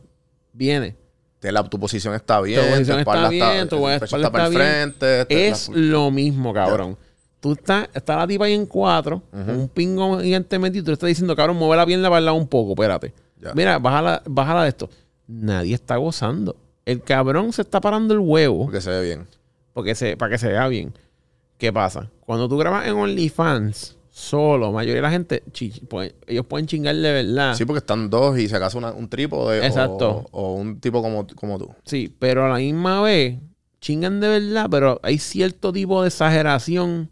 viene. 0.54 0.96
Te- 1.40 1.52
la- 1.52 1.64
tu 1.64 1.80
posición 1.80 2.14
está 2.16 2.42
bien. 2.42 2.60
Tu 2.62 2.68
posición 2.72 3.00
está 3.00 3.30
bien, 3.30 3.70
tu 3.70 3.88
espalda 3.88 4.32
para 4.32 4.48
el 4.48 4.54
está 4.54 4.60
frente. 4.66 5.22
este, 5.22 5.48
Es 5.48 5.70
la- 5.70 5.76
lo 5.78 6.12
mismo, 6.12 6.54
cabrón. 6.54 6.98
Tú 7.40 7.52
estás, 7.54 7.88
está 7.94 8.16
la 8.16 8.26
tipa 8.26 8.46
ahí 8.46 8.54
en 8.54 8.66
cuatro, 8.66 9.22
con 9.30 9.50
un 9.52 9.70
pingo 9.70 10.20
gigante 10.20 10.58
metido, 10.58 10.82
y 10.82 10.86
tú 10.86 10.90
le 10.92 10.94
estás 10.94 11.08
diciendo, 11.10 11.36
cabrón, 11.36 11.58
mueve 11.58 11.76
la 11.78 11.86
pierna 11.86 12.10
para 12.10 12.18
el 12.20 12.26
lado 12.26 12.38
un 12.38 12.48
poco, 12.48 12.72
espérate. 12.72 13.14
Ya. 13.40 13.54
Mira, 13.54 13.78
bájala, 13.78 14.24
bájala 14.26 14.64
de 14.64 14.70
esto. 14.70 14.90
Nadie 15.28 15.76
está 15.76 15.98
gozando. 15.98 16.56
El 16.86 17.04
cabrón 17.04 17.54
se 17.54 17.62
está 17.62 17.80
parando 17.82 18.14
el 18.16 18.20
huevo 18.22 18.64
Porque 18.66 18.82
se 18.82 18.90
ve 18.90 19.02
bien. 19.04 19.28
porque 19.74 19.94
se, 19.94 20.18
para 20.18 20.32
que 20.32 20.38
se 20.40 20.48
vea 20.48 20.68
bien. 20.68 20.94
¿Qué 21.60 21.72
pasa? 21.72 22.10
Cuando 22.26 22.50
tú 22.50 22.58
grabas 22.58 22.88
en 22.88 22.96
OnlyFans 22.96 23.96
solo, 24.18 24.68
la 24.68 24.72
mayoría 24.72 24.96
de 24.96 25.02
la 25.02 25.12
gente, 25.12 25.44
ellos 26.28 26.46
pueden 26.46 26.68
chingar 26.68 26.96
de 26.96 27.12
verdad. 27.12 27.54
Sí, 27.54 27.66
porque 27.66 27.80
están 27.80 28.10
dos 28.10 28.40
y 28.40 28.48
se 28.48 28.56
acaso 28.56 28.78
una- 28.78 28.94
un 28.94 29.10
trípode. 29.10 29.62
Ah. 29.62 29.68
Exacto. 29.68 30.26
O, 30.32 30.54
un 30.54 30.80
tipo 30.80 31.02
como, 31.02 31.28
como 31.36 31.58
tú. 31.60 31.70
Sí, 31.84 32.16
pero 32.18 32.46
a 32.46 32.50
la 32.50 32.56
misma 32.56 33.02
vez 33.02 33.40
chingan 33.82 34.22
de 34.22 34.30
verdad, 34.30 34.68
pero 34.72 35.02
hay 35.04 35.18
cierto 35.20 35.74
tipo 35.74 36.02
de 36.02 36.08
exageración 36.08 37.10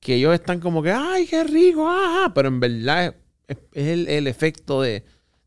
que 0.00 0.14
ellos 0.16 0.34
están 0.34 0.60
como 0.60 0.82
que, 0.82 0.92
ay, 0.92 1.26
qué 1.26 1.42
rico, 1.44 1.88
ajá, 1.88 2.32
pero 2.34 2.48
en 2.48 2.60
verdad 2.60 3.06
es, 3.06 3.56
es- 3.56 3.58
es 3.72 3.86
el, 3.88 4.08
el 4.08 4.26
efecto 4.26 4.82
de, 4.82 5.02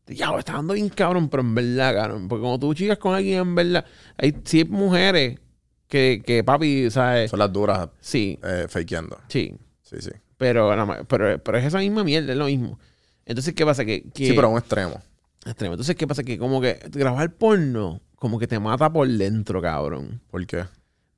de, 0.06 0.16
ya, 0.16 0.36
está 0.36 0.54
dando 0.54 0.74
bien 0.74 0.88
cabrón, 0.88 1.28
pero 1.28 1.42
en 1.42 1.54
verdad, 1.54 1.94
cabrón, 1.94 2.26
porque 2.26 2.40
cuando 2.42 2.58
tú 2.58 2.74
chicas 2.74 2.98
con 2.98 3.14
alguien, 3.14 3.38
en 3.38 3.54
verdad, 3.54 3.84
hay 4.18 4.34
hay 4.52 4.64
mujeres 4.64 5.38
que, 5.86 6.22
que 6.26 6.42
papi, 6.42 6.90
¿sabes? 6.90 7.30
Son 7.30 7.38
las 7.38 7.52
duras 7.52 7.88
Sí, 8.00 8.36
eh, 8.42 8.66
fakeando. 8.68 9.16
sí, 9.28 9.54
Sí, 9.82 9.96
sí. 10.00 10.10
Pero, 10.40 10.74
la 10.74 11.04
pero, 11.04 11.38
pero 11.42 11.58
es 11.58 11.66
esa 11.66 11.78
misma 11.80 12.02
mierda, 12.02 12.32
es 12.32 12.38
lo 12.38 12.46
mismo. 12.46 12.78
Entonces, 13.26 13.52
¿qué 13.52 13.66
pasa? 13.66 13.84
Que, 13.84 14.04
que 14.10 14.28
Sí, 14.28 14.32
pero 14.32 14.46
a 14.48 14.50
un 14.50 14.58
extremo. 14.58 14.98
extremo. 15.44 15.74
Entonces, 15.74 15.94
¿qué 15.96 16.06
pasa? 16.06 16.22
Que 16.24 16.38
como 16.38 16.62
que 16.62 16.80
grabar 16.92 17.30
porno, 17.34 18.00
como 18.16 18.38
que 18.38 18.46
te 18.46 18.58
mata 18.58 18.90
por 18.90 19.06
dentro, 19.06 19.60
cabrón. 19.60 20.22
¿Por 20.30 20.46
qué? 20.46 20.64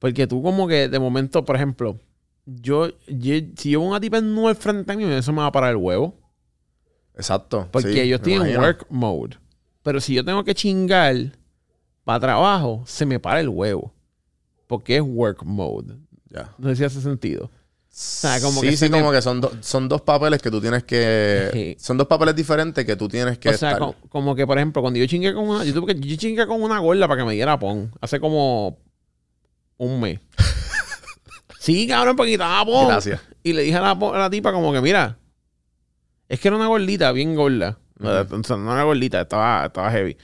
Porque 0.01 0.27
tú 0.27 0.43
como 0.43 0.67
que 0.67 0.89
de 0.89 0.99
momento, 0.99 1.45
por 1.45 1.55
ejemplo, 1.55 2.01
yo, 2.47 2.89
yo- 3.07 3.37
si 3.57 3.71
yo 3.71 3.81
una 3.81 4.01
tipa 4.01 4.19
en 4.19 4.37
al 4.37 4.57
frente 4.57 4.91
a 4.93 4.97
mí, 4.97 5.05
eso 5.05 5.33
me 5.33 5.39
va 5.39 5.47
a 5.47 5.53
parar 5.53 5.71
el 5.71 5.77
huevo. 5.77 6.19
Exacto. 7.15 7.69
Porque 7.71 7.93
sí, 7.93 8.09
yo 8.09 8.17
estoy 8.17 8.33
en 8.35 8.57
work 8.59 8.87
mode. 8.91 9.37
Pero 9.85 10.01
si 10.01 10.15
yo 10.15 10.25
tengo 10.25 10.43
que 10.43 10.55
chingar 10.55 11.15
para 12.05 12.19
trabajo, 12.19 12.83
se 12.87 13.07
me 13.07 13.21
para 13.21 13.39
el 13.41 13.49
huevo. 13.49 13.93
Porque 14.67 14.97
es 14.97 15.03
work 15.03 15.45
mode. 15.45 15.97
Ya. 16.31 16.53
No 16.59 16.69
sé 16.71 16.77
si 16.77 16.85
hace 16.85 17.01
sentido. 17.01 17.51
Sea, 17.95 18.41
como 18.41 18.61
sí, 18.63 18.69
que 18.71 18.77
sí, 18.77 18.89
me- 18.89 18.99
como 19.01 19.13
que 19.13 19.21
son, 19.21 19.41
do- 19.41 19.53
son 19.61 19.87
dos 19.89 20.01
papeles 20.01 20.41
que 20.41 20.51
tú 20.51 20.61
tienes 20.61 20.83
que... 20.85 21.51
Sí. 21.53 21.77
Son 21.79 21.99
dos 21.99 22.07
papeles 22.07 22.35
diferentes 22.35 22.85
que 22.87 22.97
tú 22.97 23.07
tienes 23.09 23.37
que 23.39 23.51
o 23.51 23.57
sea, 23.57 23.73
estar. 23.73 23.95
como 24.09 24.35
que, 24.35 24.47
por 24.47 24.57
ejemplo, 24.57 24.81
cuando 24.81 24.99
yo 24.99 25.07
chingué 25.07 25.35
con 25.35 25.49
una... 25.49 25.63
Yo, 25.65 25.75
tuve 25.75 25.95
que- 25.95 26.01
yo 26.01 26.17
chingué 26.17 26.47
con 26.47 26.63
una 26.63 26.79
gorda 26.79 27.07
para 27.07 27.21
que 27.21 27.27
me 27.27 27.35
diera 27.35 27.59
pon. 27.59 27.93
Hace 28.01 28.19
como 28.19 28.79
un 29.77 30.01
mes. 30.01 30.21
sí, 31.59 31.87
cabrón, 31.87 32.17
porque 32.17 32.33
estaba 32.33 32.65
pon. 32.65 32.89
Gracias. 32.89 33.21
Y 33.43 33.53
le 33.53 33.63
dije 33.63 33.77
a 33.77 33.81
la, 33.83 33.91
a 33.91 34.19
la 34.19 34.31
tipa 34.31 34.53
como 34.53 34.73
que, 34.73 34.81
mira, 34.81 35.19
es 36.29 36.41
que 36.41 36.49
era 36.49 36.57
una 36.57 36.67
gordita, 36.69 37.13
bien 37.13 37.35
gorda. 37.35 37.79
Ujú. 38.01 38.09
O 38.41 38.45
sea, 38.45 38.57
no 38.57 38.73
era 38.73 38.85
gordita, 38.85 39.21
estaba, 39.21 39.67
estaba 39.67 39.91
heavy. 39.91 40.17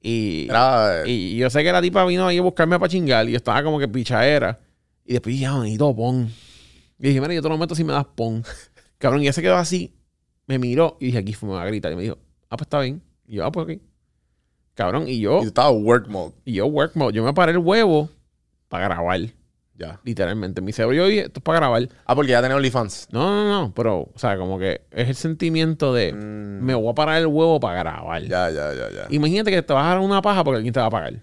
Y, 0.00 0.46
Era, 0.48 1.02
y 1.04 1.36
yo 1.36 1.50
sé 1.50 1.62
que 1.64 1.72
la 1.72 1.82
tipa 1.82 2.04
vino 2.04 2.26
ahí 2.26 2.38
a 2.38 2.42
buscarme 2.42 2.78
para 2.78 2.88
chingar 2.88 3.28
y 3.28 3.32
yo 3.32 3.36
estaba 3.38 3.62
como 3.64 3.78
que 3.78 3.88
pichadera. 3.88 4.58
Y 5.04 5.14
después 5.14 5.34
dije, 5.34 5.46
ah, 5.46 5.58
necesito 5.58 5.94
pon. 5.94 6.32
Y 6.98 7.08
dije, 7.08 7.20
mira, 7.20 7.34
yo 7.34 7.42
te 7.42 7.48
lo 7.48 7.58
meto 7.58 7.74
si 7.74 7.84
me 7.84 7.92
das 7.92 8.06
pon. 8.06 8.42
Cabrón, 8.98 9.20
y 9.22 9.24
ella 9.24 9.32
se 9.32 9.42
quedó 9.42 9.56
así, 9.56 9.94
me 10.46 10.58
miró 10.58 10.96
y 11.00 11.06
dije, 11.06 11.18
aquí 11.18 11.34
fue, 11.34 11.48
me 11.48 11.54
va 11.56 11.62
a 11.62 11.66
gritar. 11.66 11.92
Y 11.92 11.96
me 11.96 12.02
dijo, 12.02 12.18
ah, 12.48 12.56
pues 12.56 12.66
está 12.66 12.80
bien. 12.80 13.02
Y 13.26 13.36
yo, 13.36 13.44
ah, 13.44 13.52
pues 13.52 13.64
ok. 13.64 13.82
Cabrón, 14.74 15.04
y 15.08 15.20
yo, 15.20 15.38
y 15.38 15.42
tú 15.42 15.46
estabas 15.48 15.72
work 15.74 16.06
mode. 16.08 16.34
y 16.44 16.54
yo 16.54 16.66
work 16.66 16.96
mode, 16.96 17.14
yo 17.14 17.24
me 17.24 17.32
paré 17.32 17.52
el 17.52 17.58
huevo 17.58 18.10
para 18.68 18.88
grabar, 18.88 19.20
Ya. 19.74 20.00
literalmente. 20.04 20.60
Mi 20.60 20.72
cerebro, 20.72 20.94
yo 20.96 21.06
dije, 21.06 21.22
esto 21.26 21.40
es 21.40 21.42
para 21.42 21.58
grabar. 21.60 21.88
Ah, 22.04 22.14
porque 22.14 22.32
ya 22.32 22.42
tenía 22.42 22.56
OnlyFans. 22.56 23.08
No, 23.10 23.22
no, 23.44 23.50
no, 23.62 23.74
pero, 23.74 24.10
o 24.14 24.18
sea, 24.18 24.36
como 24.36 24.58
que 24.58 24.82
es 24.90 25.08
el 25.08 25.14
sentimiento 25.14 25.94
de 25.94 26.12
Mm, 26.12 26.62
me 26.64 26.74
voy 26.74 26.90
a 26.90 26.94
parar 26.94 27.18
el 27.20 27.26
huevo 27.26 27.58
para 27.58 27.78
grabar. 27.78 28.22
Ya, 28.22 28.50
ya, 28.50 28.74
ya, 28.74 28.90
ya. 28.90 29.06
Imagínate 29.10 29.50
que 29.50 29.62
te 29.62 29.72
vas 29.72 29.84
a 29.84 29.88
dar 29.90 29.98
una 30.00 30.20
paja 30.20 30.44
porque 30.44 30.56
alguien 30.56 30.74
te 30.74 30.80
va 30.80 30.86
a 30.86 30.90
pagar. 30.90 31.22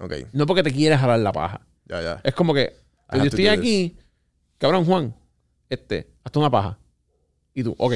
Ok. 0.00 0.12
No 0.32 0.46
porque 0.46 0.62
te 0.64 0.72
quieres 0.72 0.98
jalar 1.00 1.20
la 1.20 1.32
paja. 1.32 1.60
Ya, 1.86 2.02
ya. 2.02 2.20
Es 2.24 2.34
como 2.34 2.52
que 2.52 2.74
pues, 3.08 3.22
yo 3.22 3.30
to 3.30 3.36
estoy 3.36 3.46
aquí, 3.48 3.96
cabrón 4.58 4.84
Juan, 4.84 5.14
este, 5.68 6.10
hazte 6.24 6.38
una 6.38 6.50
paja. 6.50 6.78
Y 7.54 7.62
tú, 7.64 7.74
ok. 7.78 7.94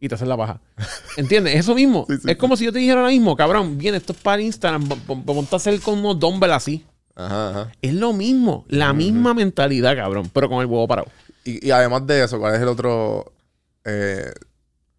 Y 0.00 0.08
te 0.08 0.14
haces 0.14 0.26
la 0.28 0.36
paja. 0.36 0.60
¿Entiendes? 1.16 1.54
Eso 1.56 1.74
mismo. 1.74 2.06
Sí, 2.08 2.16
sí, 2.22 2.30
es 2.30 2.36
como 2.36 2.56
si 2.56 2.64
yo 2.64 2.72
te 2.72 2.78
dijera 2.78 3.00
ahora 3.00 3.12
mismo, 3.12 3.36
cabrón, 3.36 3.76
viene, 3.78 3.98
esto 3.98 4.12
es 4.12 4.18
para 4.18 4.40
Instagram, 4.42 4.88
ponte 4.88 5.54
a 5.54 5.56
hacer 5.56 5.78
con 5.80 5.98
unos 5.98 6.18
dumbbells 6.18 6.54
así. 6.54 6.86
Ajá, 7.14 7.50
ajá. 7.50 7.72
Es 7.82 7.92
lo 7.92 8.12
mismo, 8.14 8.64
la 8.68 8.92
misma 8.94 9.34
mentalidad, 9.34 9.94
cabrón, 9.94 10.30
pero 10.32 10.48
con 10.48 10.60
el 10.60 10.66
huevo 10.66 10.88
parado. 10.88 11.08
Y, 11.44 11.66
y 11.66 11.70
además 11.70 12.06
de 12.06 12.24
eso, 12.24 12.38
¿cuál 12.38 12.54
es 12.54 12.62
el 12.62 12.68
otro... 12.68 13.32
eh, 13.84 14.32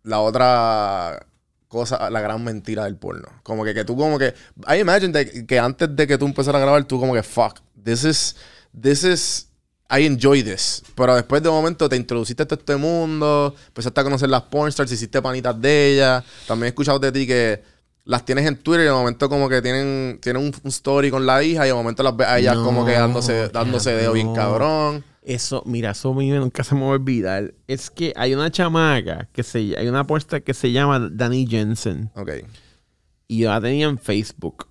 la 0.03 0.19
otra 0.19 1.25
cosa, 1.67 2.09
la 2.09 2.21
gran 2.21 2.43
mentira 2.43 2.83
del 2.83 2.95
porno? 2.95 3.27
Como 3.43 3.63
que, 3.63 3.73
que 3.73 3.85
tú 3.85 3.95
como 3.97 4.19
que... 4.19 4.33
I 4.67 4.79
imagine 4.81 5.13
de- 5.13 5.45
que 5.47 5.57
antes 5.59 5.95
de 5.95 6.05
que 6.07 6.17
tú 6.17 6.25
empezaras 6.25 6.59
a 6.59 6.63
grabar, 6.63 6.83
tú 6.85 6.99
como 6.99 7.13
que, 7.13 7.23
fuck, 7.23 7.59
this 7.83 8.03
is... 8.03 8.35
This 8.79 9.03
is... 9.03 9.47
I 9.91 10.05
enjoy 10.05 10.43
this. 10.43 10.83
Pero 10.95 11.15
después 11.15 11.43
de 11.43 11.49
un 11.49 11.55
momento 11.55 11.89
te 11.89 11.97
introduciste 11.97 12.43
a 12.43 12.47
todo 12.47 12.59
este 12.59 12.75
mundo, 12.77 13.53
empezaste 13.67 13.99
a 13.99 14.03
conocer 14.03 14.29
las 14.29 14.43
pornstars, 14.43 14.91
hiciste 14.91 15.21
panitas 15.21 15.59
de 15.61 15.93
ellas. 15.93 16.23
También 16.47 16.65
he 16.65 16.69
escuchado 16.69 16.97
de 16.99 17.11
ti 17.11 17.27
que 17.27 17.61
las 18.05 18.25
tienes 18.25 18.45
en 18.47 18.57
Twitter 18.57 18.81
y 18.81 18.85
de 18.85 18.91
momento 18.91 19.29
como 19.29 19.47
que 19.49 19.61
tienen, 19.61 20.19
tienen 20.21 20.43
un, 20.43 20.53
un 20.63 20.69
story 20.69 21.11
con 21.11 21.25
la 21.25 21.43
hija 21.43 21.65
y 21.65 21.69
de 21.69 21.73
momento 21.73 22.03
las 22.03 22.15
ves 22.15 22.27
a 22.27 22.39
ellas 22.39 22.55
No, 22.55 22.63
como 22.63 22.85
que 22.85 22.93
dándose, 22.93 23.49
dándose 23.49 23.91
dedo 23.93 24.13
bien 24.13 24.33
cabrón. 24.33 25.03
Eso, 25.21 25.61
mira, 25.67 25.91
eso 25.91 26.09
a 26.09 26.15
mí 26.15 26.29
nunca 26.29 26.63
se 26.63 26.73
me 26.73 26.81
va 26.81 26.87
a 26.87 26.91
olvidar. 26.91 27.53
Es 27.67 27.91
que 27.91 28.11
hay 28.15 28.33
una 28.33 28.49
chamaca 28.49 29.27
que 29.31 29.43
se 29.43 29.77
hay 29.77 29.87
una 29.87 29.99
apuesta 30.01 30.39
que 30.39 30.53
se 30.53 30.71
llama 30.71 31.09
Danny 31.11 31.45
Jensen. 31.47 32.09
Ok. 32.15 32.31
Y 33.27 33.39
yo 33.39 33.49
la 33.49 33.61
tenía 33.61 33.85
en 33.85 33.99
Facebook. 33.99 34.67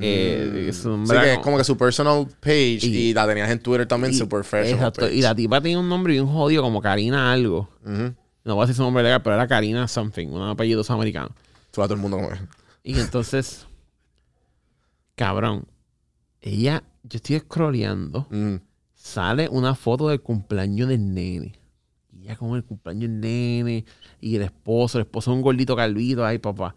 Eh, 0.00 0.66
es 0.68 0.84
un 0.84 1.06
Sí, 1.06 1.12
que 1.14 1.32
es 1.34 1.38
como- 1.40 1.56
que 1.58 1.64
su 1.64 1.76
personal 1.76 2.26
page 2.40 2.78
y, 2.82 3.10
Y- 3.10 3.14
la 3.14 3.26
tenías 3.26 3.50
en 3.50 3.58
Twitter 3.60 3.86
también, 3.86 4.12
Y- 4.12 4.16
su 4.16 4.28
professional 4.28 4.74
Exacto. 4.74 5.00
page. 5.02 5.14
Y 5.14 5.22
la 5.22 5.34
tipa 5.34 5.60
tenía 5.60 5.78
un 5.78 5.88
nombre 5.88 6.12
bien 6.12 6.26
jodido 6.26 6.62
como 6.62 6.80
Karina 6.80 7.32
algo. 7.32 7.68
No 7.84 8.54
voy 8.54 8.62
a 8.62 8.66
decir 8.66 8.76
su 8.76 8.82
nombre 8.82 9.02
legal, 9.02 9.22
pero 9.22 9.34
era 9.36 9.46
Karina 9.46 9.86
something, 9.88 10.28
un 10.28 10.42
apellido 10.48 10.82
americano. 10.88 11.30
Tú 11.70 11.82
a 11.82 11.86
todo 11.86 11.94
el 11.94 12.00
mundo 12.00 12.16
como 12.18 12.30
Y 12.82 12.98
entonces, 12.98 13.66
cabrón, 15.14 15.66
ella, 16.40 16.82
yo 17.02 17.16
estoy 17.16 17.38
scrolleando, 17.40 18.26
Mm. 18.30 18.56
sale 18.94 19.48
una 19.50 19.74
foto 19.74 20.08
del 20.08 20.20
cumpleaños 20.20 20.88
del 20.88 21.12
nene. 21.12 21.58
Y 22.12 22.24
ella 22.24 22.36
con 22.36 22.54
el 22.56 22.64
cumpleaños 22.64 23.10
del 23.10 23.20
nene 23.20 23.84
y 24.20 24.36
el 24.36 24.42
esposo, 24.42 24.98
el 24.98 25.02
esposo 25.04 25.30
es 25.30 25.36
un 25.36 25.42
gordito 25.42 25.76
calvito, 25.76 26.24
ay 26.24 26.38
papá. 26.38 26.74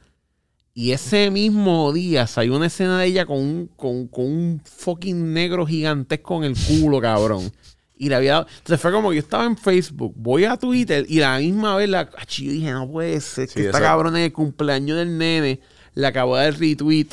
Y 0.73 0.91
ese 0.91 1.30
mismo 1.31 1.91
día 1.91 2.27
salió 2.27 2.56
una 2.56 2.68
escena 2.68 2.99
de 2.99 3.07
ella 3.07 3.26
con 3.26 3.38
un, 3.39 3.68
con, 3.76 4.07
con 4.07 4.26
un 4.26 4.61
fucking 4.64 5.34
negro 5.34 5.65
gigantesco 5.65 6.38
en 6.38 6.52
el 6.52 6.56
culo, 6.56 7.02
cabrón. 7.02 7.52
Y 7.98 8.10
le 8.10 8.15
había 8.15 8.31
dado. 8.34 8.48
Entonces 8.57 8.81
fue 8.81 8.91
como 8.91 9.10
que 9.10 9.18
yo 9.18 9.22
estaba 9.22 9.45
en 9.45 9.57
Facebook, 9.57 10.14
voy 10.15 10.45
a 10.45 10.57
Twitter 10.57 11.06
y 11.07 11.19
la 11.19 11.38
misma 11.39 11.76
vez 11.76 11.89
la. 11.89 12.10
ach, 12.18 12.39
Yo 12.39 12.52
dije, 12.52 12.72
no 12.72 12.89
puede 12.89 13.19
ser 13.19 13.48
que 13.48 13.53
Sí, 13.53 13.65
esta 13.65 13.80
cabrona 13.81 14.18
en 14.19 14.26
el 14.26 14.34
cumpleaños 14.34 14.98
del 14.98 15.18
nene 15.18 15.60
le 15.93 16.07
acabó 16.07 16.38
de 16.38 16.45
dar 16.45 16.60
retweet 16.60 17.07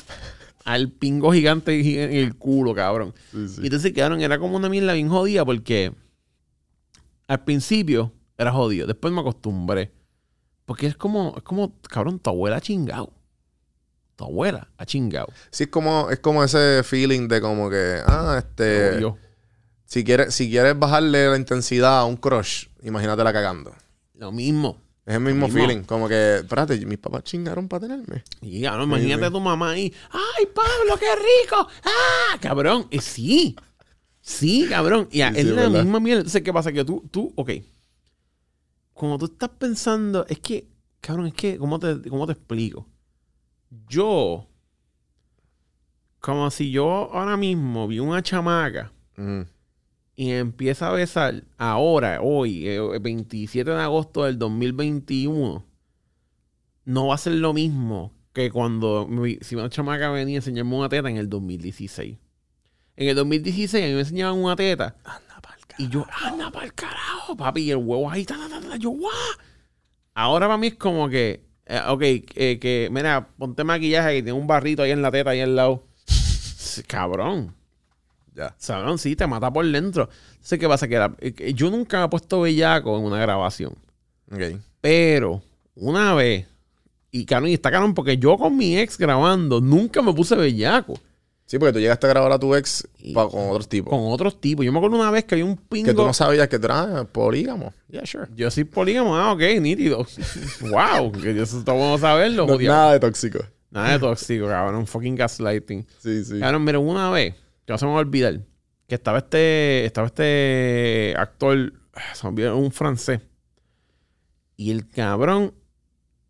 al 0.65 0.91
pingo 0.91 1.33
gigante 1.33 2.05
en 2.05 2.13
el 2.13 2.37
culo, 2.37 2.75
cabrón. 2.75 3.13
Y 3.35 3.65
entonces 3.65 3.93
quedaron, 3.93 4.21
era 4.21 4.39
como 4.39 4.57
una 4.57 4.69
mierda 4.69 4.93
bien 4.93 5.09
jodida 5.09 5.45
porque 5.45 5.93
al 7.27 7.45
principio 7.45 8.13
era 8.39 8.53
jodido, 8.53 8.87
después 8.87 9.13
me 9.13 9.21
acostumbré. 9.21 9.93
Porque 10.65 10.87
es 10.87 10.97
como, 10.97 11.35
es 11.37 11.43
como, 11.43 11.75
cabrón, 11.89 12.19
tu 12.19 12.31
abuela 12.31 12.61
chingado. 12.61 13.13
Tu 14.19 14.25
abuela 14.25 14.67
ha 14.77 14.85
chingado. 14.85 15.29
Sí, 15.53 15.65
es 15.65 15.71
como, 15.71 16.11
es 16.11 16.19
como 16.19 16.43
ese 16.43 16.83
feeling 16.83 17.29
de 17.29 17.41
como 17.41 17.71
que, 17.71 18.01
ah, 18.05 18.35
este, 18.39 19.01
si 19.85 20.03
quieres, 20.03 20.35
si 20.35 20.51
quieres 20.51 20.77
bajarle 20.77 21.29
la 21.31 21.37
intensidad 21.37 22.01
a 22.01 22.05
un 22.05 22.17
crush, 22.17 22.67
imagínatela 22.83 23.33
cagando. 23.33 23.73
Lo 24.15 24.33
mismo. 24.33 24.83
Es 25.07 25.15
el 25.15 25.21
mismo, 25.21 25.47
Mismo. 25.47 25.61
feeling, 25.61 25.85
como 25.85 26.09
que, 26.09 26.39
espérate, 26.39 26.85
mis 26.85 26.99
papás 26.99 27.23
chingaron 27.23 27.69
para 27.69 27.87
tenerme. 27.87 28.25
Y 28.43 28.63
cabrón, 28.63 28.89
imagínate 28.89 29.21
sí. 29.23 29.27
a 29.27 29.31
tu 29.31 29.41
mamá 29.41 29.71
ahí. 29.71 29.95
¡Ay, 30.11 30.47
Pablo, 30.53 30.99
qué 30.99 31.07
rico! 31.15 31.69
¡Ah! 31.85 32.37
Cabrón. 32.41 32.89
Eh, 32.91 33.01
sí. 33.01 33.55
Sí, 34.21 34.67
cabrón. 34.69 35.07
Y 35.13 35.19
Sí, 35.19 35.23
es 35.23 35.37
sí, 35.37 35.45
la 35.45 35.63
verdad. 35.63 35.83
misma 35.85 36.01
mierda. 36.01 36.21
Entonces, 36.23 36.43
¿qué 36.43 36.53
pasa? 36.53 36.73
Que 36.73 36.85
tú, 36.85 37.09
tú, 37.13 37.33
ok. 37.37 37.51
Cuando 38.93 39.17
tú 39.19 39.27
estás 39.27 39.51
pensando, 39.51 40.27
es 40.29 40.41
que, 40.41 40.67
cabrón, 41.01 41.29
es 41.29 41.35
que, 41.35 41.57
¿cómo 41.57 41.79
te, 41.79 42.03
cómo 42.11 42.27
te 42.27 42.33
explico? 42.33 42.85
Yo, 43.89 44.47
como 46.21 46.51
si 46.51 46.71
yo 46.71 47.11
ahora 47.13 47.37
mismo 47.37 47.87
vi 47.87 47.99
una 48.01 48.23
chamaca 48.23 48.93
Mm. 49.17 49.43
y 50.17 50.31
empieza 50.31 50.89
a 50.89 50.93
besar 50.93 51.45
ahora, 51.59 52.21
hoy, 52.23 52.67
eh, 52.69 52.77
el 52.95 53.01
27 53.01 53.71
de 53.71 53.81
agosto 53.81 54.25
del 54.25 54.39
2021, 54.39 55.65
no 56.85 57.07
va 57.09 57.15
a 57.15 57.19
ser 57.19 57.35
lo 57.35 57.53
mismo 57.53 58.13
que 58.33 58.51
cuando 58.51 59.07
mi- 59.09 59.39
si 59.43 59.55
una 59.57 59.69
chamaca 59.69 60.11
venía 60.11 60.37
a 60.37 60.39
enseñarme 60.39 60.77
una 60.77 60.89
teta 60.89 61.11
en 61.11 61.17
el 61.17 61.29
2016. 61.29 62.17
En 62.97 63.09
el 63.09 63.15
2016 63.17 63.85
a 63.85 63.89
mí 63.89 63.95
me 63.95 64.01
enseñaban 64.01 64.39
una 64.39 64.57
teta 64.57 64.97
y 65.79 65.89
yo, 65.89 66.05
anda 66.25 66.51
para 66.51 66.67
el 66.67 66.75
carajo, 66.75 67.37
papi, 67.37 67.63
y 67.63 67.71
el 67.71 67.77
huevo 67.77 68.11
ahí, 68.11 68.25
ta, 68.25 68.37
ta, 68.37 68.49
ta, 68.49 68.69
ta, 68.69 68.77
yo, 68.77 68.91
guau. 68.91 69.13
Ahora 70.15 70.47
para 70.47 70.57
mí 70.59 70.69
es 70.69 70.75
como 70.75 71.09
que, 71.09 71.45
eh, 71.69 71.81
ok, 71.87 72.03
eh, 72.03 72.59
que, 72.61 72.89
mira, 72.91 73.29
ponte 73.39 73.63
maquillaje 73.65 74.17
que 74.17 74.23
tiene 74.23 74.33
un 74.39 74.47
barrito 74.47 74.83
ahí 74.83 74.91
en 74.91 75.03
la 75.03 75.11
teta, 75.11 75.31
ahí 75.31 75.41
al 75.41 75.55
lado. 75.55 75.85
Cabrón. 76.87 77.55
Ya. 78.35 78.55
Sabrón, 78.59 78.99
sí, 78.99 79.17
te 79.17 79.27
mata 79.27 79.53
por 79.53 79.67
dentro. 79.67 80.09
Entonces, 80.33 80.59
¿qué 80.59 80.69
pasa? 80.69 80.87
Que 80.87 80.97
la- 80.97 81.15
eh, 81.21 81.53
yo 81.55 81.71
nunca 81.71 81.99
me 81.99 82.07
he 82.07 82.09
puesto 82.09 82.41
bellaco 82.41 82.97
en 82.97 83.05
una 83.05 83.19
grabación. 83.19 83.75
Ok. 84.31 84.61
Pero, 84.81 85.43
una 85.75 86.15
vez, 86.15 86.47
y 87.11 87.25
cabrón, 87.25 87.51
y 87.51 87.55
está 87.55 87.71
cabrón, 87.71 87.95
porque 87.95 88.17
yo 88.19 88.37
con 88.37 88.57
mi 88.57 88.79
ex 88.79 88.97
grabando 88.97 89.61
nunca 89.61 90.03
me 90.03 90.13
puse 90.13 90.37
bellaco. 90.37 90.99
Sí, 91.49 91.59
porque 91.59 91.73
tú 91.73 91.79
llegaste 91.79 92.07
a 92.07 92.11
grabar 92.11 92.31
a 92.31 92.39
tu 92.39 92.55
ex 92.55 92.87
Y- 92.99 93.15
pa- 93.15 93.27
con 93.27 93.49
otros 93.49 93.71
tipos. 93.71 93.89
Con 93.89 94.13
otros 94.13 94.39
tipos. 94.39 94.67
Yo 94.67 94.71
me 94.71 94.79
acuerdo 94.81 94.99
una 94.99 95.11
vez 95.11 95.25
que 95.25 95.35
había 95.35 95.47
un 95.47 95.57
pingo. 95.57 95.87
que 95.87 95.95
tú 95.95 96.05
no 96.05 96.13
sabías 96.13 96.47
que 96.47 96.59
tú 96.59 96.67
eras 96.67 96.89
ah, 96.93 97.05
polígamo. 97.11 97.73
Yeah, 97.89 98.05
sure. 98.05 98.27
Yo 98.37 98.51
soy 98.51 98.65
polígamo. 98.65 99.17
Ah, 99.17 99.33
ok, 99.33 99.41
nítido. 99.59 100.07
wow. 100.61 101.11
Que 101.11 101.31
eso 101.41 101.59
está 101.61 101.73
bueno 101.73 101.97
saberlo. 101.97 102.47
No, 102.47 102.59
nada 102.59 102.93
de 102.93 103.01
tóxico. 103.01 103.39
Nada 103.71 103.93
de 103.93 103.99
tóxico, 103.99 104.47
cabrón. 104.47 104.87
Fucking 104.87 105.17
gaslighting. 105.17 105.87
Sí, 106.01 106.23
sí. 106.23 106.39
Cabrón, 106.39 106.65
mira, 106.65 106.81
una 106.81 107.09
vez, 107.11 107.35
que 107.65 107.73
no 107.73 107.79
se 107.79 107.87
me 107.87 107.93
va 107.93 107.97
a 107.97 108.01
olvidar, 108.01 108.41
que 108.87 108.95
estaba 108.97 109.17
este, 109.17 109.87
estaba 109.87 110.09
este 110.09 111.15
actor, 111.17 111.73
ah, 111.95 112.15
se 112.15 112.27
me 112.27 112.31
olvidó, 112.33 112.59
un 112.59 112.73
francés. 112.73 113.21
Y 114.59 114.71
el 114.71 114.87
cabrón, 114.87 115.55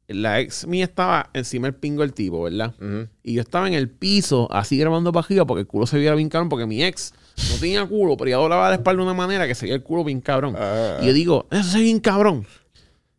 la 0.09 0.41
ex 0.41 0.67
mía 0.67 0.85
estaba 0.85 1.29
encima 1.35 1.67
del 1.67 1.75
pingo 1.75 2.03
del 2.03 2.15
tipo, 2.15 2.43
¿verdad? 2.43 2.75
Y 3.23 3.35
yo 3.35 3.43
estaba 3.43 3.69
en 3.69 3.75
el 3.75 3.91
piso, 3.91 4.49
así 4.51 4.79
grabando 4.79 5.13
para 5.13 5.45
porque 5.45 5.61
el 5.61 5.67
culo 5.67 5.87
se 5.87 5.99
viera 5.99 6.15
bien 6.15 6.31
cabrón, 6.31 6.49
porque 6.49 6.67
mi 6.67 6.83
ex 6.83 7.13
no 7.51 7.57
tenía 7.61 7.87
culo, 7.87 8.17
pero 8.17 8.29
ella 8.29 8.37
doblaba 8.39 8.69
la 8.71 8.77
espalda 8.77 9.03
de 9.03 9.07
una 9.07 9.15
manera 9.15 9.47
que 9.47 9.55
se 9.55 9.67
veía 9.67 9.77
el 9.77 9.83
culo 9.83 10.05
bien 10.05 10.21
cabrón. 10.21 10.55
Ah. 10.59 10.99
Y 11.03 11.07
yo 11.07 11.13
digo, 11.13 11.47
eso 11.51 11.71
se 11.71 11.79
ve 11.79 11.85
bien 11.85 12.01
cabrón. 12.01 12.47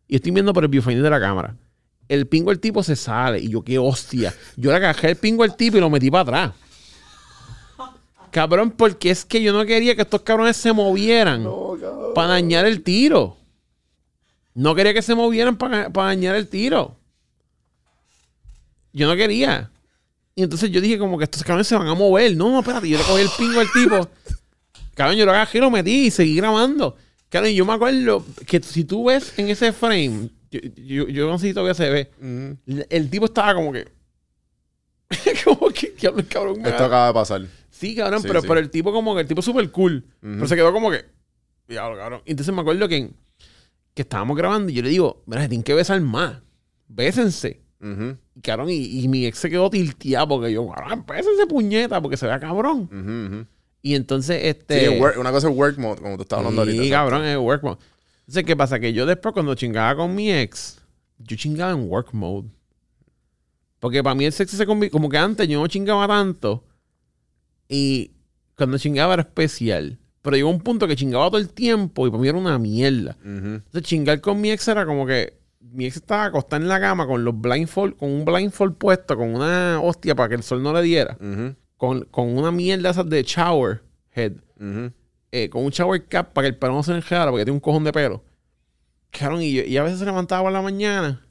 Y 0.08 0.16
estoy 0.16 0.32
viendo 0.32 0.52
por 0.52 0.64
el 0.64 0.68
viewfinder 0.68 1.04
de 1.04 1.10
la 1.10 1.20
cámara. 1.20 1.54
El 2.08 2.26
pingo 2.26 2.50
del 2.50 2.58
tipo 2.58 2.82
se 2.82 2.96
sale. 2.96 3.38
Y 3.38 3.48
yo, 3.48 3.62
qué 3.62 3.78
hostia. 3.78 4.34
Yo 4.56 4.72
le 4.72 4.76
agajé 4.78 5.10
el 5.10 5.16
pingo 5.16 5.44
al 5.44 5.56
tipo 5.56 5.76
y 5.76 5.80
lo 5.80 5.88
metí 5.88 6.10
para 6.10 6.22
atrás. 6.22 6.52
Cabrón, 8.32 8.72
porque 8.72 9.10
es 9.10 9.24
que 9.24 9.40
yo 9.40 9.52
no 9.52 9.64
quería 9.64 9.94
que 9.94 10.02
estos 10.02 10.22
cabrones 10.22 10.56
se 10.56 10.72
movieran 10.72 11.46
para 12.16 12.28
dañar 12.28 12.66
el 12.66 12.82
tiro. 12.82 13.36
No 14.54 14.74
quería 14.74 14.92
que 14.94 15.02
se 15.02 15.14
movieran 15.14 15.56
para 15.56 15.88
dañar 15.88 16.34
el 16.36 16.48
tiro. 16.48 16.96
Yo 18.92 19.06
no 19.06 19.16
quería. 19.16 19.70
Y 20.34 20.42
entonces 20.42 20.70
yo 20.70 20.80
dije 20.80 20.98
como 20.98 21.18
que 21.18 21.24
estos 21.24 21.42
cabrones 21.44 21.66
se 21.66 21.76
van 21.76 21.86
a 21.88 21.94
mover. 21.94 22.36
No, 22.36 22.50
no, 22.50 22.60
espérate. 22.60 22.88
Yo 22.88 22.98
le 22.98 23.04
cogí 23.04 23.22
el 23.22 23.28
pingo 23.38 23.60
al 23.60 23.70
tipo. 23.72 24.08
Cabrón, 24.94 25.16
yo 25.16 25.24
lo 25.24 25.32
agajé 25.32 25.58
y 25.58 25.60
lo 25.60 25.70
metí 25.70 26.06
y 26.06 26.10
seguí 26.10 26.36
grabando. 26.36 26.96
Cabrón, 27.28 27.52
yo 27.52 27.64
me 27.64 27.72
acuerdo 27.72 28.24
que 28.46 28.60
si 28.62 28.84
tú 28.84 29.04
ves 29.06 29.32
en 29.38 29.48
ese 29.48 29.72
frame, 29.72 30.30
yo, 30.50 30.60
yo, 30.76 31.08
yo 31.08 31.28
no 31.28 31.38
sé 31.38 31.48
si 31.48 31.54
todavía 31.54 31.74
se 31.74 31.88
ve, 31.88 32.10
Ujú. 32.18 32.58
el, 32.66 32.86
el 32.90 33.10
tipo 33.10 33.26
estaba 33.26 33.54
como 33.54 33.72
que... 33.72 33.88
como 35.44 35.68
que, 35.70 35.92
que 35.94 36.06
el 36.08 36.26
cabrón 36.26 36.60
me 36.60 36.68
Esto 36.68 36.84
acaba 36.84 37.06
de 37.08 37.14
pasar. 37.14 37.46
Sí, 37.70 37.94
cabrón, 37.94 38.20
Sí, 38.22 38.28
pero, 38.28 38.40
sí. 38.42 38.48
pero 38.48 38.60
el 38.60 38.68
tipo 38.70 38.92
como 38.92 39.14
que 39.14 39.20
el 39.22 39.28
tipo 39.28 39.42
súper 39.42 39.70
cool. 39.70 40.04
Pero 40.20 40.46
se 40.48 40.56
quedó 40.56 40.72
como 40.72 40.90
que... 40.90 41.04
Diablo, 41.68 41.96
cabrón. 41.96 42.22
Y 42.24 42.32
entonces 42.32 42.52
me 42.54 42.60
acuerdo 42.60 42.88
que, 42.88 43.10
que 43.94 44.02
estábamos 44.02 44.36
grabando 44.36 44.70
y 44.70 44.74
yo 44.74 44.82
le 44.82 44.88
digo, 44.90 45.22
mira, 45.26 45.48
tienen 45.48 45.62
que 45.64 45.74
besar 45.74 46.00
más. 46.00 46.38
Bésense. 46.88 47.60
Y, 48.34 48.40
cabrón, 48.42 48.68
y, 48.70 49.00
y 49.02 49.08
mi 49.08 49.24
ex 49.26 49.38
se 49.38 49.48
quedó 49.48 49.70
tilteado 49.70 50.28
porque 50.28 50.52
yo, 50.52 50.68
cabrón, 50.68 51.04
bésense 51.06 51.46
puñeta 51.46 52.00
porque 52.02 52.16
se 52.16 52.26
vea 52.26 52.38
cabrón. 52.38 53.48
Y 53.82 53.94
entonces, 53.94 54.40
Sí, 54.42 54.48
este... 54.48 55.00
work- 55.00 55.18
una 55.18 55.30
cosa 55.32 55.48
es 55.48 55.56
work 55.56 55.78
mode, 55.78 56.00
como 56.02 56.16
tú 56.16 56.22
estabas 56.22 56.44
hablando 56.46 56.70
Sí, 56.70 56.76
ahorita. 56.78 56.94
cabrón, 56.96 57.24
es 57.24 57.38
work 57.38 57.62
mode. 57.62 57.78
Entonces, 58.20 58.44
¿qué 58.44 58.54
pasa? 58.56 58.78
Que 58.78 58.92
yo 58.92 59.06
después, 59.06 59.32
cuando 59.32 59.54
chingaba 59.54 59.96
con 59.96 60.14
mi 60.14 60.30
ex, 60.32 60.80
yo 61.18 61.36
chingaba 61.36 61.72
en 61.72 61.88
work 61.88 62.12
mode. 62.12 62.48
Porque 63.78 64.02
para 64.02 64.14
mí 64.14 64.26
el 64.26 64.32
sexo 64.32 64.56
se 64.58 64.66
convirtió... 64.66 64.92
Como 64.92 65.08
que 65.08 65.16
antes 65.16 65.48
yo 65.48 65.58
no 65.58 65.66
chingaba 65.66 66.06
tanto. 66.06 66.62
Y 67.66 68.10
cuando 68.56 68.76
chingaba 68.76 69.14
era 69.14 69.22
especial. 69.22 69.98
Pero 70.22 70.36
llegó 70.36 70.50
un 70.50 70.60
punto 70.60 70.86
que 70.86 70.96
chingaba 70.96 71.28
todo 71.28 71.38
el 71.38 71.48
tiempo 71.52 72.06
y 72.06 72.10
para 72.10 72.20
mí 72.20 72.28
era 72.28 72.36
una 72.38 72.58
mierda. 72.58 73.16
Ujú. 73.22 73.28
Entonces, 73.54 73.82
chingar 73.82 74.20
con 74.20 74.40
mi 74.40 74.50
ex 74.50 74.68
era 74.68 74.84
como 74.84 75.06
que... 75.06 75.38
Mi 75.60 75.86
ex 75.86 75.96
estaba 75.96 76.24
acostada 76.26 76.60
en 76.62 76.68
la 76.68 76.78
cama 76.80 77.06
con 77.06 77.24
los 77.24 77.38
blindfold... 77.40 77.96
Con 77.96 78.10
un 78.10 78.24
blindfold 78.24 78.76
puesto, 78.76 79.16
con 79.16 79.34
una 79.34 79.80
hostia 79.80 80.14
para 80.14 80.28
que 80.28 80.34
el 80.34 80.42
sol 80.42 80.62
no 80.62 80.72
le 80.74 80.82
diera. 80.82 81.16
Ujú, 81.20 81.54
Con, 81.76 82.02
con 82.10 82.36
una 82.36 82.50
mierda 82.50 82.90
esas 82.90 83.08
de 83.08 83.22
shower 83.22 83.82
head 84.14 84.32
ujú. 84.58 84.92
eh, 85.32 85.48
con 85.48 85.64
un 85.64 85.70
shower 85.70 86.04
cap 86.06 86.32
para 86.32 86.44
que 86.46 86.48
el 86.54 86.56
pelo 86.58 86.72
no 86.74 86.82
se 86.82 86.90
le 86.90 86.98
enredara 86.98 87.30
porque 87.30 87.44
tiene 87.44 87.54
un 87.54 87.60
cojón 87.60 87.84
de 87.84 87.92
pelo. 87.92 88.22
Cabrón, 89.10 89.42
y, 89.42 89.52
yo- 89.54 89.62
y 89.64 89.76
a 89.76 89.82
veces 89.82 89.98
se 90.00 90.04
levantaba 90.04 90.42
por 90.42 90.52
la 90.52 90.60
mañana 90.62 91.24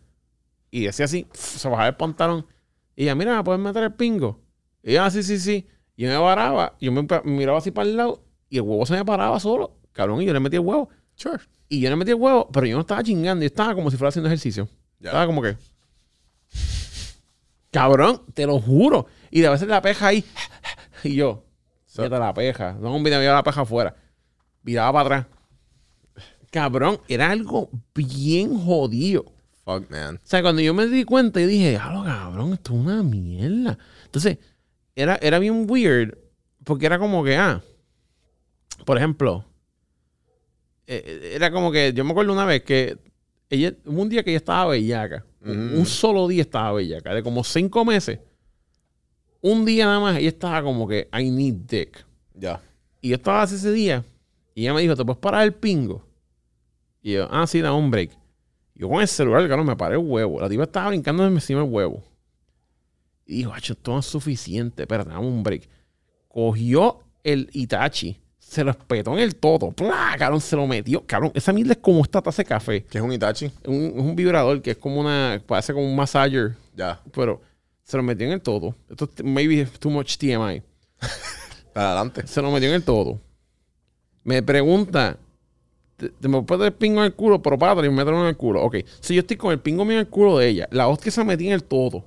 y 0.71 0.85
decía 0.85 1.05
así, 1.05 1.27
se 1.33 1.67
bajaba 1.69 1.89
el 1.89 1.95
pantalón. 1.95 2.45
Y 2.95 3.03
ella, 3.03 3.15
mira, 3.15 3.35
¿me 3.37 3.43
puedes 3.43 3.61
meter 3.61 3.83
el 3.83 3.93
pingo? 3.93 4.41
Y 4.83 4.91
ella, 4.91 5.05
"Ah, 5.05 5.11
sí, 5.11 5.23
sí, 5.23 5.37
sí. 5.39 5.67
Y 5.95 6.03
yo 6.03 6.09
me 6.09 6.17
paraba, 6.19 6.75
yo 6.81 6.91
me 6.91 7.05
miraba 7.25 7.57
así 7.59 7.71
para 7.71 7.87
el 7.89 7.97
lado 7.97 8.23
y 8.49 8.57
el 8.57 8.61
huevo 8.63 8.85
se 8.85 8.93
me 8.93 9.05
paraba 9.05 9.39
solo. 9.39 9.77
Cabrón, 9.93 10.21
y 10.21 10.25
yo 10.25 10.33
le 10.33 10.39
metí 10.39 10.55
el 10.55 10.61
huevo. 10.61 10.89
Sure. 11.15 11.39
Y 11.67 11.81
yo 11.81 11.89
le 11.89 11.95
metí 11.95 12.11
el 12.11 12.15
huevo, 12.17 12.49
pero 12.51 12.65
yo 12.65 12.75
no 12.75 12.81
estaba 12.81 13.03
chingando, 13.03 13.43
yo 13.43 13.47
estaba 13.47 13.75
como 13.75 13.91
si 13.91 13.97
fuera 13.97 14.09
haciendo 14.09 14.27
ejercicio. 14.29 14.67
Estaba 14.99 15.25
como 15.25 15.41
que. 15.41 15.55
Cabrón, 17.71 18.21
te 18.33 18.45
lo 18.45 18.59
juro. 18.59 19.05
Y 19.31 19.41
de 19.41 19.47
a 19.47 19.51
veces 19.51 19.67
la 19.67 19.81
peja 19.81 20.07
ahí. 20.07 20.23
Y 21.03 21.15
yo, 21.15 21.45
So- 21.85 22.01
mira 22.01 22.19
la 22.19 22.33
peja. 22.33 22.73
No, 22.73 23.01
video 23.01 23.33
la 23.33 23.43
peja 23.43 23.61
afuera. 23.61 23.95
Viraba 24.63 24.91
para 25.03 25.17
atrás. 25.19 25.35
Cabrón, 26.51 26.99
era 27.07 27.29
algo 27.29 27.69
bien 27.93 28.57
jodido. 28.57 29.25
Fuck, 29.63 29.89
man. 29.91 30.15
O 30.15 30.19
sea, 30.27 30.41
cuando 30.41 30.61
yo 30.61 30.73
me 30.73 30.87
di 30.87 31.03
cuenta, 31.03 31.39
yo 31.39 31.47
dije, 31.47 31.77
ah, 31.79 32.01
cabrón, 32.03 32.53
esto 32.53 32.73
es 32.73 32.79
una 32.79 33.03
mierda. 33.03 33.77
Entonces, 34.05 34.39
era, 34.95 35.17
era 35.21 35.37
bien 35.37 35.65
weird, 35.69 36.17
porque 36.63 36.87
era 36.87 36.97
como 36.97 37.23
que, 37.23 37.37
ah, 37.37 37.61
por 38.85 38.97
ejemplo, 38.97 39.45
eh, 40.87 41.31
era 41.35 41.51
como 41.51 41.71
que, 41.71 41.93
yo 41.93 42.03
me 42.03 42.11
acuerdo 42.11 42.33
una 42.33 42.45
vez 42.45 42.63
que 42.63 42.97
ella, 43.49 43.73
hubo 43.85 44.01
un 44.01 44.09
día 44.09 44.23
que 44.23 44.31
ella 44.31 44.37
estaba 44.37 44.71
bellaca. 44.71 45.25
Un- 45.41 45.85
solo 45.85 46.27
día 46.27 46.41
estaba 46.41 46.73
bellaca, 46.73 47.13
de 47.13 47.23
como 47.23 47.43
cinco 47.43 47.85
meses. 47.85 48.19
Un 49.41 49.63
día 49.65 49.85
nada 49.85 49.99
más, 50.01 50.17
ella 50.17 50.27
estaba 50.27 50.61
como 50.61 50.87
que, 50.87 51.07
I 51.17 51.29
need 51.31 51.55
dick. 51.67 52.05
Ya. 52.33 52.61
Y 53.01 53.09
yo 53.09 53.15
estaba 53.15 53.43
así 53.43 53.55
ese 53.55 53.71
día. 53.71 54.03
Y 54.53 54.63
ella 54.63 54.73
me 54.73 54.81
dijo, 54.81 54.95
¿te 54.95 55.05
puedes 55.05 55.19
parar 55.19 55.43
el 55.43 55.53
pingo? 55.53 56.05
Y 57.01 57.13
yo, 57.13 57.27
ah, 57.31 57.47
sí, 57.47 57.61
da 57.61 57.71
un 57.71 57.89
break. 57.89 58.11
Yo 58.75 58.89
con 58.89 59.01
el 59.01 59.07
celular, 59.07 59.45
claro, 59.47 59.63
me 59.63 59.75
paré 59.77 59.95
el 59.95 60.01
huevo. 60.05 60.41
La 60.41 60.49
tipa 60.49 60.63
estaba 60.63 60.89
brincando 60.89 61.25
encima 61.25 61.61
del 61.61 61.69
huevo. 61.71 62.03
Y 63.25 63.37
dijo, 63.37 63.53
"Acho, 63.53 63.73
esto 63.73 63.93
no 63.93 63.99
es 63.99 64.05
suficiente. 64.05 64.83
Espérate, 64.83 65.09
dame 65.11 65.25
un 65.25 65.41
break. 65.43 65.69
Cogió 66.27 66.99
el 67.23 67.49
Itachi, 67.53 68.18
se 68.49 68.63
lo 68.63 68.71
espetó 68.71 69.13
en 69.13 69.19
el 69.19 69.35
todo. 69.35 69.71
¡Plá! 69.71 70.15
Cabrón, 70.17 70.41
se 70.41 70.55
lo 70.55 70.65
metió. 70.65 71.05
Cabrón, 71.05 71.31
esa 71.35 71.53
mierda 71.53 71.73
es 71.73 71.77
como 71.77 72.01
esta 72.01 72.19
taza 72.19 72.41
de 72.41 72.47
café. 72.47 72.83
¿Qué 72.83 72.97
es 72.97 73.03
un 73.03 73.13
Itachi? 73.13 73.45
Es 73.45 73.53
un, 73.67 73.93
es 73.95 74.01
un 74.01 74.15
vibrador 74.15 74.59
que 74.63 74.71
es 74.71 74.77
como 74.77 74.99
una, 74.99 75.39
parece 75.45 75.71
como 75.71 75.85
un 75.85 75.95
massager. 75.95 76.55
Ya. 76.75 76.99
Pero 77.13 77.41
se 77.83 77.95
lo 77.95 78.01
metió 78.01 78.25
en 78.25 78.33
el 78.33 78.41
todo. 78.41 78.75
Esto 78.89 79.07
es 79.15 79.23
maybe 79.23 79.67
too 79.77 79.91
much 79.91 80.17
TMI. 80.17 80.63
Para 81.73 81.91
adelante. 81.91 82.25
Se 82.25 82.41
lo 82.41 82.49
metió 82.49 82.69
en 82.69 82.73
el 82.75 82.83
todo. 82.83 83.19
Me 84.23 84.41
pregunta, 84.41 85.17
¿te, 85.97 86.09
te 86.09 86.27
me 86.27 86.41
puedes 86.41 86.65
el 86.65 86.73
pingo 86.73 87.01
en 87.01 87.05
el 87.05 87.13
culo? 87.13 87.43
Pero 87.43 87.55
párate 87.55 87.85
y 87.85 87.91
mételo 87.91 88.19
en 88.21 88.29
el 88.29 88.35
culo. 88.35 88.63
Ok. 88.63 88.77
Si 88.99 89.13
yo 89.13 89.19
estoy 89.21 89.37
con 89.37 89.51
el 89.51 89.59
pingo 89.59 89.85
mío 89.85 89.93
en 89.93 90.07
el 90.07 90.09
culo 90.09 90.39
de 90.39 90.47
ella, 90.47 90.67
la 90.71 90.87
hostia 90.87 91.11
se 91.11 91.23
metía 91.23 91.49
en 91.49 91.53
el 91.53 91.63
todo. 91.63 92.03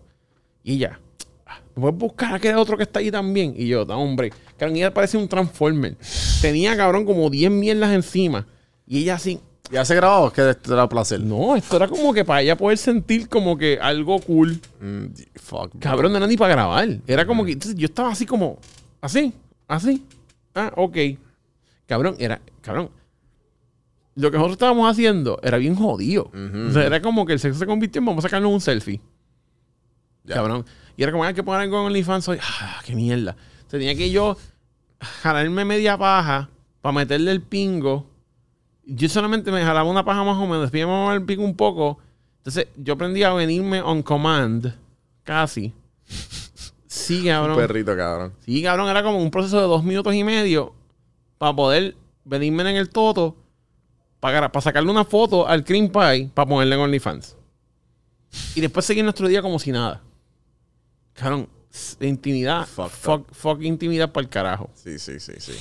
Y 0.64 0.82
"Ah, 0.82 0.98
¿me 1.74 1.80
puedes 1.80 1.98
buscar 1.98 2.32
a 2.32 2.36
aquel 2.36 2.56
otro 2.56 2.76
que 2.76 2.82
está 2.84 3.00
ahí 3.00 3.10
también? 3.10 3.54
Y 3.56 3.66
yo, 3.66 3.84
da 3.84 3.96
hombre. 3.96 4.32
Cabrón, 4.56 4.76
ella 4.76 4.92
parecía 4.92 5.20
un 5.20 5.28
Transformer. 5.28 5.96
Tenía, 6.40 6.76
cabrón, 6.76 7.04
como 7.04 7.28
10 7.30 7.50
mierdas 7.50 7.92
encima. 7.92 8.46
Y 8.86 9.00
ella 9.00 9.14
así, 9.14 9.40
¿Ya 9.72 9.86
se 9.86 9.94
grabó? 9.94 10.30
Que 10.30 10.54
te 10.54 10.74
da 10.74 10.86
placer. 10.86 11.18
no, 11.20 11.56
esto 11.56 11.76
era 11.76 11.88
como 11.88 12.12
que 12.12 12.26
para 12.26 12.42
ella 12.42 12.58
poder 12.58 12.76
sentir 12.76 13.26
como 13.26 13.56
que 13.56 13.78
algo 13.80 14.20
cool. 14.20 14.60
Mm, 14.80 15.06
fuck. 15.36 15.72
Cabrón, 15.78 16.12
no 16.12 16.18
era 16.18 16.26
ni 16.26 16.36
para 16.36 16.54
grabar. 16.54 16.98
Era 17.06 17.26
como 17.26 17.42
que. 17.42 17.52
Entonces 17.52 17.78
yo 17.78 17.86
estaba 17.86 18.10
así 18.10 18.26
como. 18.26 18.58
Así, 19.00 19.32
así. 19.66 20.06
Ah, 20.54 20.70
ok. 20.76 20.96
Cabrón, 21.86 22.16
era. 22.18 22.42
Cabrón. 22.60 22.90
Lo 24.14 24.30
que 24.30 24.36
nosotros 24.36 24.56
estábamos 24.56 24.90
haciendo 24.90 25.40
era 25.42 25.56
bien 25.56 25.74
jodido. 25.74 26.30
O 26.68 26.70
sea, 26.70 26.84
era 26.84 27.00
como 27.00 27.24
que 27.24 27.32
el 27.32 27.40
sexo 27.40 27.58
se 27.58 27.66
convirtió 27.66 28.00
en 28.00 28.04
vamos 28.04 28.22
a 28.22 28.28
sacarnos 28.28 28.52
un 28.52 28.60
selfie. 28.60 29.00
Cabrón. 30.26 30.66
Y 30.96 31.02
era 31.02 31.12
como, 31.12 31.24
hay 31.24 31.34
que 31.34 31.42
poner 31.42 31.62
algo 31.62 31.80
en 31.80 31.86
OnlyFans 31.86 32.28
hoy. 32.28 32.38
Ah, 32.42 32.80
qué 32.84 32.94
mierda. 32.94 33.36
Tenía 33.68 33.94
que 33.94 34.10
yo 34.10 34.36
jalarme 35.22 35.64
media 35.64 35.96
paja 35.96 36.50
para 36.80 36.92
meterle 36.92 37.30
el 37.30 37.42
pingo. 37.42 38.06
Yo 38.84 39.08
solamente 39.08 39.50
me 39.50 39.62
jalaba 39.62 39.88
una 39.88 40.04
paja 40.04 40.24
más 40.24 40.36
o 40.36 40.46
menos. 40.46 40.70
Después 40.70 40.86
me 40.86 41.14
el 41.14 41.24
pingo 41.24 41.44
un 41.44 41.56
poco. 41.56 41.98
Entonces 42.38 42.68
yo 42.76 42.94
aprendí 42.94 43.22
a 43.22 43.32
venirme 43.32 43.80
on 43.80 44.02
command. 44.02 44.74
Casi. 45.24 45.72
Sí, 46.86 47.24
cabrón. 47.26 47.56
Un 47.56 47.66
perrito, 47.66 47.96
cabrón. 47.96 48.32
Sí, 48.44 48.62
cabrón, 48.62 48.88
era 48.88 49.02
como 49.02 49.18
un 49.22 49.30
proceso 49.30 49.60
de 49.60 49.66
dos 49.66 49.84
minutos 49.84 50.14
y 50.14 50.24
medio 50.24 50.74
para 51.38 51.54
poder 51.54 51.96
venirme 52.24 52.68
en 52.68 52.76
el 52.76 52.90
toto 52.90 53.36
para, 54.20 54.52
para 54.52 54.62
sacarle 54.62 54.90
una 54.90 55.04
foto 55.04 55.46
al 55.48 55.64
cream 55.64 55.88
pie 55.88 56.30
para 56.34 56.48
ponerle 56.48 56.74
en 56.74 56.80
OnlyFans. 56.80 57.36
Y 58.54 58.60
después 58.60 58.86
seguir 58.86 59.04
nuestro 59.04 59.28
día 59.28 59.42
como 59.42 59.58
si 59.58 59.72
nada. 59.72 60.02
Cabrón, 61.14 61.48
intimidad. 62.00 62.66
Fucked 62.66 62.90
Fuck, 62.90 63.32
fuck 63.32 63.62
intimidad 63.62 64.10
para 64.12 64.24
el 64.24 64.30
carajo. 64.30 64.70
Sí, 64.74 64.98
sí, 64.98 65.20
sí, 65.20 65.32
sí. 65.38 65.52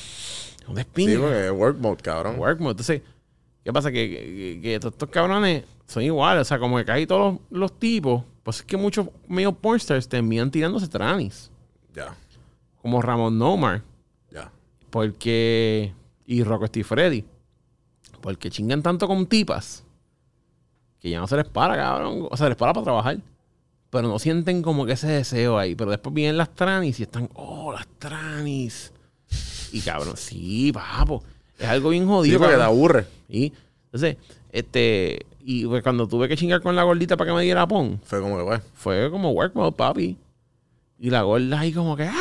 Un 0.68 0.68
Sí, 0.68 0.74
despingue. 0.76 1.18
porque 1.18 1.46
es 1.46 1.52
work 1.52 1.78
mode, 1.78 1.98
cabrón. 2.02 2.40
Work 2.40 2.60
mode. 2.60 2.72
Entonces, 2.72 3.02
¿qué 3.64 3.74
pasa? 3.74 3.92
Que, 3.92 4.10
que- 4.10 4.60
que 4.62 4.80
todos 4.80 4.94
estos 4.94 5.10
cabrones 5.10 5.64
son 5.88 6.04
iguales. 6.04 6.42
O 6.42 6.46
sea, 6.46 6.60
como 6.60 6.78
que 6.78 6.86
casi 6.86 7.06
todos 7.08 7.40
los, 7.50 7.60
los 7.60 7.80
tipos. 7.80 8.24
Pues 8.44 8.58
es 8.58 8.64
que 8.64 8.78
muchos 8.78 9.08
medio 9.28 9.52
pornstars 9.52 10.08
terminan 10.08 10.50
tirándose 10.52 10.88
tranis. 10.88 11.52
Ya. 11.94 12.16
como 12.82 13.02
Ramón 13.02 13.38
Nomar, 13.38 13.84
Ya. 14.32 14.52
porque. 14.90 15.94
Y 16.26 16.44
Rocco 16.44 16.66
Steve 16.68 16.84
Freddy, 16.86 17.26
porque 18.22 18.50
chingan 18.50 18.82
tanto 18.82 19.06
con 19.08 19.26
tipas 19.28 19.84
que 21.00 21.10
ya 21.10 21.20
no 21.20 21.28
se 21.28 21.36
les 21.36 21.48
para, 21.50 21.76
cabrón. 21.76 22.28
O 22.32 22.38
sea, 22.38 22.48
les 22.48 22.56
para 22.58 22.72
para 22.74 22.84
trabajar. 22.86 23.18
Pero 23.92 24.08
no 24.08 24.18
sienten 24.18 24.64
como 24.64 24.86
que 24.88 24.94
ese 24.94 25.08
deseo 25.08 25.60
ahí. 25.60 25.76
Pero 25.76 25.92
después 25.92 26.16
vienen 26.16 26.38
las 26.38 26.50
tranis 26.56 27.00
y 27.00 27.04
están, 27.04 27.30
oh, 27.36 27.72
las 27.72 27.86
tranis. 28.00 28.92
Y 29.72 29.82
cabrón, 29.82 30.18
sí, 30.18 30.72
papo. 30.74 31.24
Es 31.60 31.68
algo 31.68 31.90
bien 31.90 32.04
Sí, 32.06 32.10
jodido. 32.10 32.40
porque 32.40 32.56
te 32.56 32.64
aburre. 32.64 33.06
Y 33.30 33.54
entonces, 33.86 34.18
este, 34.52 35.26
y 35.42 35.66
pues 35.66 35.84
cuando 35.84 36.08
tuve 36.08 36.28
que 36.28 36.36
chingar 36.38 36.62
con 36.62 36.76
la 36.76 36.84
gordita 36.84 37.16
para 37.18 37.30
que 37.32 37.36
me 37.36 37.44
diera 37.44 37.68
pon, 37.68 38.00
Fue 38.04 38.20
como 38.22 38.38
que, 38.40 38.44
pues. 38.46 38.62
fue 38.74 39.12
como 39.12 39.32
work 39.32 39.54
mode, 39.56 39.74
papi. 39.74 40.18
Y 41.00 41.10
la 41.10 41.22
gorda 41.24 41.60
ahí 41.60 41.72
como 41.74 41.96
que, 41.96 42.04
¡ah! 42.04 42.16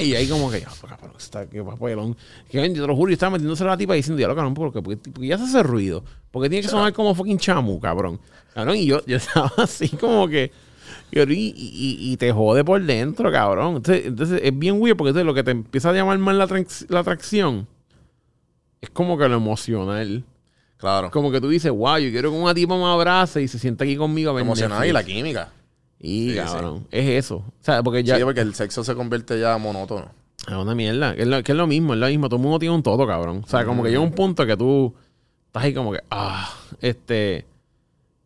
Y 0.00 0.14
ahí 0.14 0.26
como 0.28 0.50
que, 0.50 0.64
ah, 0.66 0.72
pues, 0.80 0.92
cabrón, 0.92 1.16
está 1.18 1.46
que 1.48 1.62
papelón. 1.62 2.16
Que 2.50 2.58
yo 2.68 2.72
te 2.82 2.86
lo 2.86 2.94
juro, 2.96 3.10
yo 3.10 3.14
estaba 3.14 3.30
metiéndose 3.32 3.64
a 3.64 3.68
la 3.68 3.76
tipa 3.76 3.94
diciendo, 3.94 4.20
ya 4.20 4.28
lo 4.28 4.34
cabrón, 4.36 4.54
porque, 4.54 4.82
porque, 4.82 5.10
porque 5.10 5.28
ya 5.28 5.38
se 5.38 5.44
hace 5.44 5.62
ruido. 5.62 6.04
Porque 6.30 6.48
tiene 6.48 6.62
que 6.62 6.68
sonar 6.68 6.92
como 6.92 7.14
fucking 7.14 7.38
chamu, 7.38 7.80
cabrón. 7.80 8.20
Cabrón, 8.54 8.76
y 8.76 8.86
yo, 8.86 9.04
yo 9.06 9.16
estaba 9.16 9.50
así 9.58 9.88
como 9.90 10.28
que. 10.28 10.50
Y, 11.10 11.20
y, 11.20 11.54
y- 11.56 12.12
y 12.12 12.16
te 12.16 12.32
jode 12.32 12.64
por 12.64 12.82
dentro, 12.82 13.30
cabrón. 13.32 13.76
Entonces, 13.76 14.06
entonces 14.06 14.40
es 14.44 14.58
bien 14.58 14.80
weird 14.80 14.96
porque 14.96 15.08
entonces 15.10 15.26
lo 15.26 15.34
que 15.34 15.42
te 15.42 15.50
empieza 15.52 15.90
a 15.90 15.92
llamar 15.92 16.18
más 16.18 16.34
la, 16.36 16.46
la 16.88 17.00
atracción 17.00 17.66
es 18.80 18.90
como 18.90 19.16
que 19.18 19.28
lo 19.28 19.36
emocional. 19.36 20.24
Claro. 20.76 21.10
Como 21.10 21.32
que 21.32 21.40
tú 21.40 21.48
dices, 21.48 21.72
wow, 21.72 21.98
yo 21.98 22.10
quiero 22.10 22.30
que 22.30 22.36
una 22.36 22.54
tipa 22.54 22.76
me 22.76 22.84
abrace 22.84 23.42
y 23.42 23.48
se 23.48 23.58
sienta 23.58 23.84
aquí 23.84 23.96
conmigo 23.96 24.30
a 24.30 24.34
ver 24.34 24.44
y 24.44 24.48
la 24.48 24.54
Netflix". 25.00 25.04
química. 25.04 25.52
Y 26.00 26.30
Sí, 26.30 26.36
cabrón, 26.36 26.86
es 26.90 27.08
eso. 27.24 27.36
O 27.36 27.52
sea, 27.60 27.82
porque 27.82 28.04
ya 28.04 28.16
Sí, 28.16 28.22
porque 28.24 28.40
el 28.40 28.54
sexo 28.54 28.84
se 28.84 28.94
convierte 28.94 29.38
ya 29.40 29.58
monótono. 29.58 30.10
es 30.46 30.54
una 30.54 30.74
mierda. 30.74 31.14
Es 31.14 31.26
lo, 31.26 31.42
que 31.42 31.52
es 31.52 31.58
lo 31.58 31.66
mismo, 31.66 31.94
es 31.94 32.00
lo 32.00 32.06
mismo. 32.06 32.28
Todo 32.28 32.36
el 32.36 32.42
mundo 32.42 32.58
tiene 32.58 32.74
un 32.74 32.82
todo, 32.82 33.06
cabrón. 33.06 33.42
O 33.44 33.48
sea, 33.48 33.64
como 33.64 33.82
que 33.82 33.88
llega 33.90 34.00
un 34.00 34.12
punto 34.12 34.46
que 34.46 34.56
tú 34.56 34.94
estás 35.46 35.64
ahí 35.64 35.74
como 35.74 35.92
que, 35.92 36.00
ah, 36.10 36.54
este. 36.80 37.46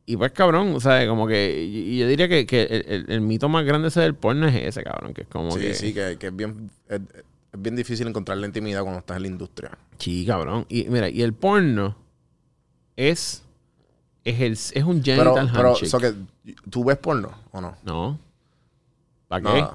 Y 0.05 0.17
pues, 0.17 0.33
cabrón, 0.33 0.75
o 0.75 0.81
sea, 0.81 1.07
como 1.07 1.27
que. 1.27 1.65
Y 1.65 1.95
y 1.95 1.99
yo 2.01 2.09
diría 2.09 2.29
que, 2.29 2.45
que 2.45 2.63
el, 2.65 2.85
el- 2.89 3.11
el 3.11 3.21
mito 3.23 3.49
más 3.49 3.65
grande 3.65 3.89
ese 3.89 4.01
del 4.01 4.15
porno 4.15 4.47
es 4.49 4.55
ese, 4.57 4.83
cabrón. 4.83 5.15
Que 5.15 5.23
es 5.23 5.29
como 5.29 5.53
Sí, 5.53 5.61
que. 5.61 5.75
sí, 5.75 5.95
que, 5.95 6.17
que 6.19 6.27
es 6.27 6.37
bien 6.37 6.71
es, 6.89 7.01
es 7.53 7.63
bien 7.63 7.77
difícil 7.77 8.07
encontrar 8.09 8.37
la 8.39 8.47
intimidad 8.47 8.83
cuando 8.83 8.99
estás 8.99 9.17
en 9.17 9.23
la 9.23 9.29
industria. 9.29 9.71
Sí, 9.99 10.27
cabrón. 10.27 10.67
Y 10.69 10.85
mira, 10.91 11.09
y 11.09 11.23
el 11.23 11.33
porno 11.33 11.97
es. 12.97 13.43
Es, 14.25 14.41
el, 14.41 14.53
es 14.53 14.85
un 14.85 15.03
Pero, 15.03 15.35
genital 15.35 15.51
pero 15.53 15.69
handshake. 15.71 15.89
so 15.91 15.99
que, 15.99 16.15
¿tú 16.71 16.85
ves 16.85 16.97
porno 16.99 17.31
o 17.51 17.61
no? 17.61 17.75
No. 17.83 18.19
¿Para 19.29 19.43
qué? 19.53 19.61
Nada. 19.63 19.75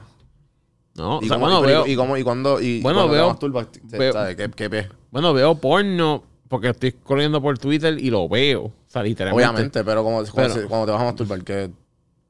No, 0.95 1.17
o 1.17 1.21
¿Y, 1.21 1.27
sea, 1.27 1.35
cómo, 1.37 1.45
bueno, 1.47 1.59
y, 1.59 1.65
pero- 1.67 1.83
veo, 1.83 1.93
y 1.93 1.95
cómo- 1.95 2.17
y 2.17 2.23
cuando, 2.23 2.61
y 2.61 2.81
Bueno, 2.81 2.99
cuando 2.99 3.13
veo- 3.13 3.27
masturbas, 3.29 3.67
veo- 3.83 4.13
¿sabes? 4.13 4.35
¿Qué, 4.35 4.49
qué 4.49 4.67
ves? 4.67 4.87
bueno, 5.11 5.33
veo 5.33 5.55
porno 5.55 6.23
porque 6.47 6.69
estoy 6.69 6.93
corriendo 6.93 7.41
por 7.41 7.57
Twitter 7.59 7.97
y 7.99 8.09
lo 8.09 8.27
veo. 8.29 8.63
O 8.63 8.73
sea, 8.87 9.03
literalmente. 9.03 9.47
Obviamente, 9.49 9.83
pero, 9.83 10.03
como, 10.03 10.23
cuando, 10.31 10.53
Pero- 10.55 10.85
te 10.85 10.91
vas 10.91 11.01
a 11.01 11.05
masturbar, 11.05 11.43
que 11.43 11.69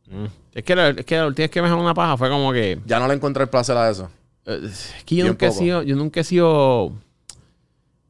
Mm. 0.10 0.26
Es 0.54 0.64
que 0.64 0.74
la, 0.74 0.88
es 0.90 1.06
que 1.06 1.18
la 1.18 1.28
última 1.28 1.44
vez 1.44 1.52
que 1.52 1.62
me 1.62 1.66
dejaron 1.68 1.84
una 1.84 1.94
paja 1.94 2.16
fue 2.16 2.30
como 2.30 2.54
que. 2.54 2.80
ya 2.86 2.98
no 2.98 3.08
le 3.10 3.14
encuentras 3.16 3.44
el 3.44 3.50
placer 3.50 3.76
a 3.76 3.90
eso. 3.90 4.10
eh, 4.46 4.62
Es 4.64 5.04
que 5.06 5.16
yo 5.18 5.24
Bien 5.26 5.34
nunca 5.34 5.48
he 5.48 5.52
sido. 5.52 5.84
Yo 5.84 5.96
nunca 5.98 6.22
he 6.22 6.24
sido. 6.24 6.94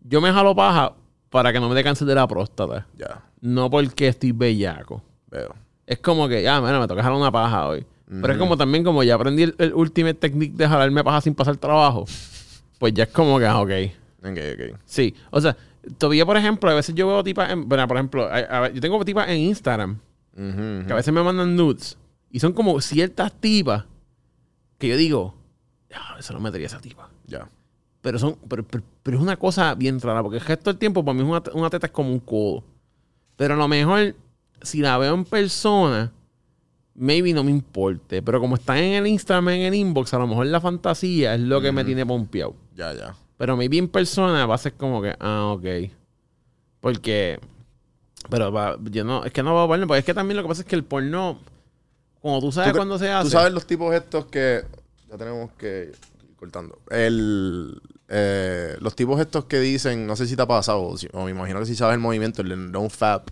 Yo 0.01 0.21
me 0.21 0.31
jalo 0.31 0.55
paja 0.55 0.93
para 1.29 1.51
que 1.53 1.59
no 1.59 1.69
me 1.69 1.75
dé 1.75 1.83
cáncer 1.83 2.07
de 2.07 2.15
la 2.15 2.27
próstata. 2.27 2.87
Ya, 2.97 3.23
No 3.41 3.69
porque 3.69 4.07
estoy 4.07 4.31
bellaco. 4.31 5.01
veo. 5.29 5.53
Es 5.85 5.99
como 5.99 6.27
que, 6.27 6.41
ya, 6.43 6.59
bueno, 6.59 6.79
me 6.81 6.87
toca 6.87 7.01
jalar 7.03 7.17
una 7.17 7.31
paja 7.31 7.67
hoy. 7.67 7.85
Pero 8.09 8.31
es 8.33 8.39
como 8.39 8.55
también 8.55 8.83
como 8.85 9.03
ya 9.03 9.15
aprendí 9.15 9.43
el, 9.43 9.55
el 9.57 9.73
ultimate 9.73 10.13
technique 10.15 10.55
de 10.55 10.67
jalarme 10.67 11.03
paja 11.03 11.19
sin 11.21 11.35
pasar 11.35 11.57
trabajo. 11.57 12.05
Pues 12.79 12.93
ya 12.93 13.03
es 13.03 13.09
como 13.09 13.37
que, 13.39 13.45
ah, 13.45 13.59
ok. 13.59 13.71
Ok, 14.23 14.37
ok. 14.53 14.79
Sí. 14.85 15.13
O 15.29 15.41
sea, 15.41 15.55
todavía, 15.97 16.25
por 16.25 16.37
ejemplo, 16.37 16.69
a 16.69 16.73
veces 16.73 16.95
yo 16.95 17.07
veo 17.07 17.23
tipas 17.23 17.49
en. 17.51 17.67
Bueno, 17.67 17.85
por 17.87 17.97
ejemplo, 17.97 18.23
a- 18.25 18.37
a 18.37 18.59
ver, 18.61 18.73
yo 18.73 18.79
tengo 18.81 19.03
tipas 19.03 19.27
en 19.29 19.37
Instagram 19.39 19.99
que 20.35 20.93
a 20.93 20.95
veces 20.95 21.13
me 21.13 21.21
mandan 21.23 21.55
nudes. 21.55 21.97
Y 22.31 22.39
son 22.39 22.53
como 22.53 22.79
ciertas 22.81 23.33
tipas 23.33 23.85
que 24.77 24.87
yo 24.89 24.95
digo, 24.97 25.35
ya, 25.89 25.99
eso 26.19 26.33
no 26.33 26.39
metería 26.39 26.67
esa 26.67 26.79
tipa. 26.79 27.09
Ya. 27.25 27.49
Pero 28.01 28.19
son, 28.19 28.37
pero, 28.47 28.63
pero- 28.65 28.83
pero 29.07 29.19
es 29.19 29.23
una 29.23 29.37
cosa 29.37 29.73
bien 29.73 30.01
rara, 30.01 30.21
porque 30.21 30.37
el 30.39 30.43
resto 30.43 30.69
del 30.69 30.77
tiempo 30.77 31.01
para 31.05 31.13
mí 31.17 31.21
es 31.23 31.29
una, 31.29 31.41
una 31.53 31.69
teta 31.69 31.85
es 31.87 31.93
como 31.93 32.11
un 32.11 32.19
codo. 32.19 32.61
Pero 33.37 33.53
a 33.53 33.57
lo 33.57 33.65
mejor, 33.69 34.15
si 34.61 34.81
la 34.81 34.97
veo 34.97 35.13
en 35.13 35.23
persona, 35.23 36.11
maybe 36.93 37.31
no 37.31 37.41
me 37.45 37.51
importe. 37.51 38.21
Pero 38.21 38.41
como 38.41 38.55
está 38.55 38.77
en 38.77 38.95
el 38.95 39.07
Instagram, 39.07 39.47
en 39.47 39.61
el 39.61 39.75
inbox, 39.75 40.13
a 40.13 40.19
lo 40.19 40.27
mejor 40.27 40.47
la 40.47 40.59
fantasía 40.59 41.35
es 41.35 41.39
lo 41.39 41.61
que 41.61 41.71
me 41.71 41.85
tiene 41.85 42.05
pompeado. 42.05 42.53
Ya, 42.75 42.91
ya. 42.93 43.15
Pero 43.37 43.55
maybe 43.55 43.77
en 43.77 43.87
persona 43.87 44.45
va 44.45 44.55
a 44.55 44.57
ser 44.57 44.73
como 44.73 45.01
que, 45.01 45.15
ah, 45.21 45.53
ok. 45.55 45.65
Porque, 46.81 47.39
pero 48.29 48.51
va- 48.51 48.77
yo 48.91 49.05
no, 49.05 49.23
es 49.23 49.31
que 49.31 49.41
no 49.41 49.53
va 49.55 49.63
a 49.63 49.67
porno, 49.67 49.87
porque 49.87 49.99
es 49.99 50.05
que 50.05 50.13
también 50.13 50.35
lo 50.35 50.43
que 50.43 50.49
pasa 50.49 50.63
es 50.63 50.67
que 50.67 50.75
el 50.75 50.83
porno, 50.83 51.39
como 52.21 52.41
tú 52.41 52.51
sabes 52.51 52.71
¿Tú 52.71 52.73
qué- 52.73 52.79
cuándo 52.79 52.97
se 52.99 53.09
hace. 53.09 53.29
Tú 53.29 53.31
sabes 53.31 53.53
los 53.53 53.65
tipos 53.65 53.93
estos 53.95 54.25
que. 54.25 54.65
Ya 55.09 55.17
tenemos 55.17 55.51
que 55.53 55.91
ir 55.93 56.35
cortando. 56.35 56.79
El, 56.89 57.81
eh, 58.09 58.75
los 58.79 58.95
tipos 58.95 59.19
estos 59.19 59.45
que 59.45 59.59
dicen, 59.59 60.07
no 60.07 60.15
sé 60.15 60.27
si 60.27 60.35
te 60.35 60.41
ha 60.41 60.47
pasado, 60.47 60.95
o, 61.13 61.25
me 61.25 61.31
imagino 61.31 61.59
que 61.59 61.65
si 61.65 61.75
sabes 61.75 61.95
el 61.95 61.99
movimiento, 61.99 62.41
el 62.41 62.71
no 62.71 62.89
fap. 62.89 63.29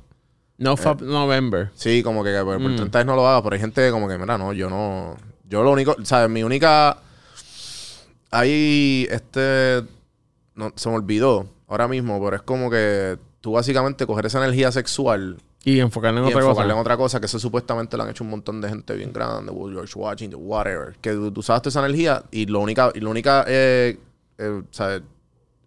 No 0.58 0.78
Fab 0.78 1.02
November. 1.02 1.70
Sí, 1.76 2.02
como 2.02 2.24
que 2.24 2.32
por, 2.42 2.62
por 2.62 2.72
Mm. 2.72 2.76
30 2.78 3.00
vez 3.00 3.06
no 3.06 3.16
lo 3.18 3.28
haga, 3.28 3.44
pero 3.44 3.56
hay 3.56 3.60
gente 3.60 3.92
como 3.92 4.08
que, 4.08 4.18
mira, 4.18 4.38
no, 4.38 4.54
yo 4.54 4.70
no. 4.70 5.18
Yo 5.50 5.64
lo 5.64 5.72
único, 5.72 5.98
¿sabes? 6.04 6.30
Mi 6.30 6.44
única. 6.44 6.98
Hay 8.32 9.08
este. 9.12 9.84
No, 10.56 10.72
se 10.76 10.90
me 10.90 10.96
olvidó 10.96 11.48
ahora 11.68 11.88
mismo, 11.88 12.24
pero 12.24 12.38
es 12.38 12.42
como 12.42 12.70
que 12.70 13.18
tú 13.42 13.54
básicamente 13.54 14.06
coger 14.06 14.26
esa 14.28 14.38
energía 14.40 14.72
sexual 14.72 15.38
Y 15.66 15.80
enfocarla 15.80 16.20
en 16.22 16.26
y 16.28 16.30
otra 16.30 16.40
enfocarla 16.42 16.64
cosa. 16.70 16.76
en 16.76 16.82
otra 16.82 16.98
cosa, 16.98 17.20
que 17.20 17.26
eso 17.26 17.40
supuestamente 17.40 17.98
lo 17.98 18.04
han 18.04 18.10
hecho 18.10 18.24
un 18.24 18.30
montón 18.30 18.62
de 18.62 18.70
gente 18.70 18.96
bien 18.96 19.12
grande, 19.12 19.52
George 19.54 19.94
Washington, 20.00 20.40
whatever. 20.44 20.96
Que 21.02 21.12
tú, 21.12 21.34
usaste 21.36 21.70
esa 21.70 21.80
energía 21.80 22.24
y 22.32 22.46
lo 22.46 22.62
única, 22.62 22.92
y 22.96 23.02
la 23.02 23.10
única, 23.10 23.44
eh, 23.48 23.98
eh, 24.38 24.62
¿sabes? 24.72 25.02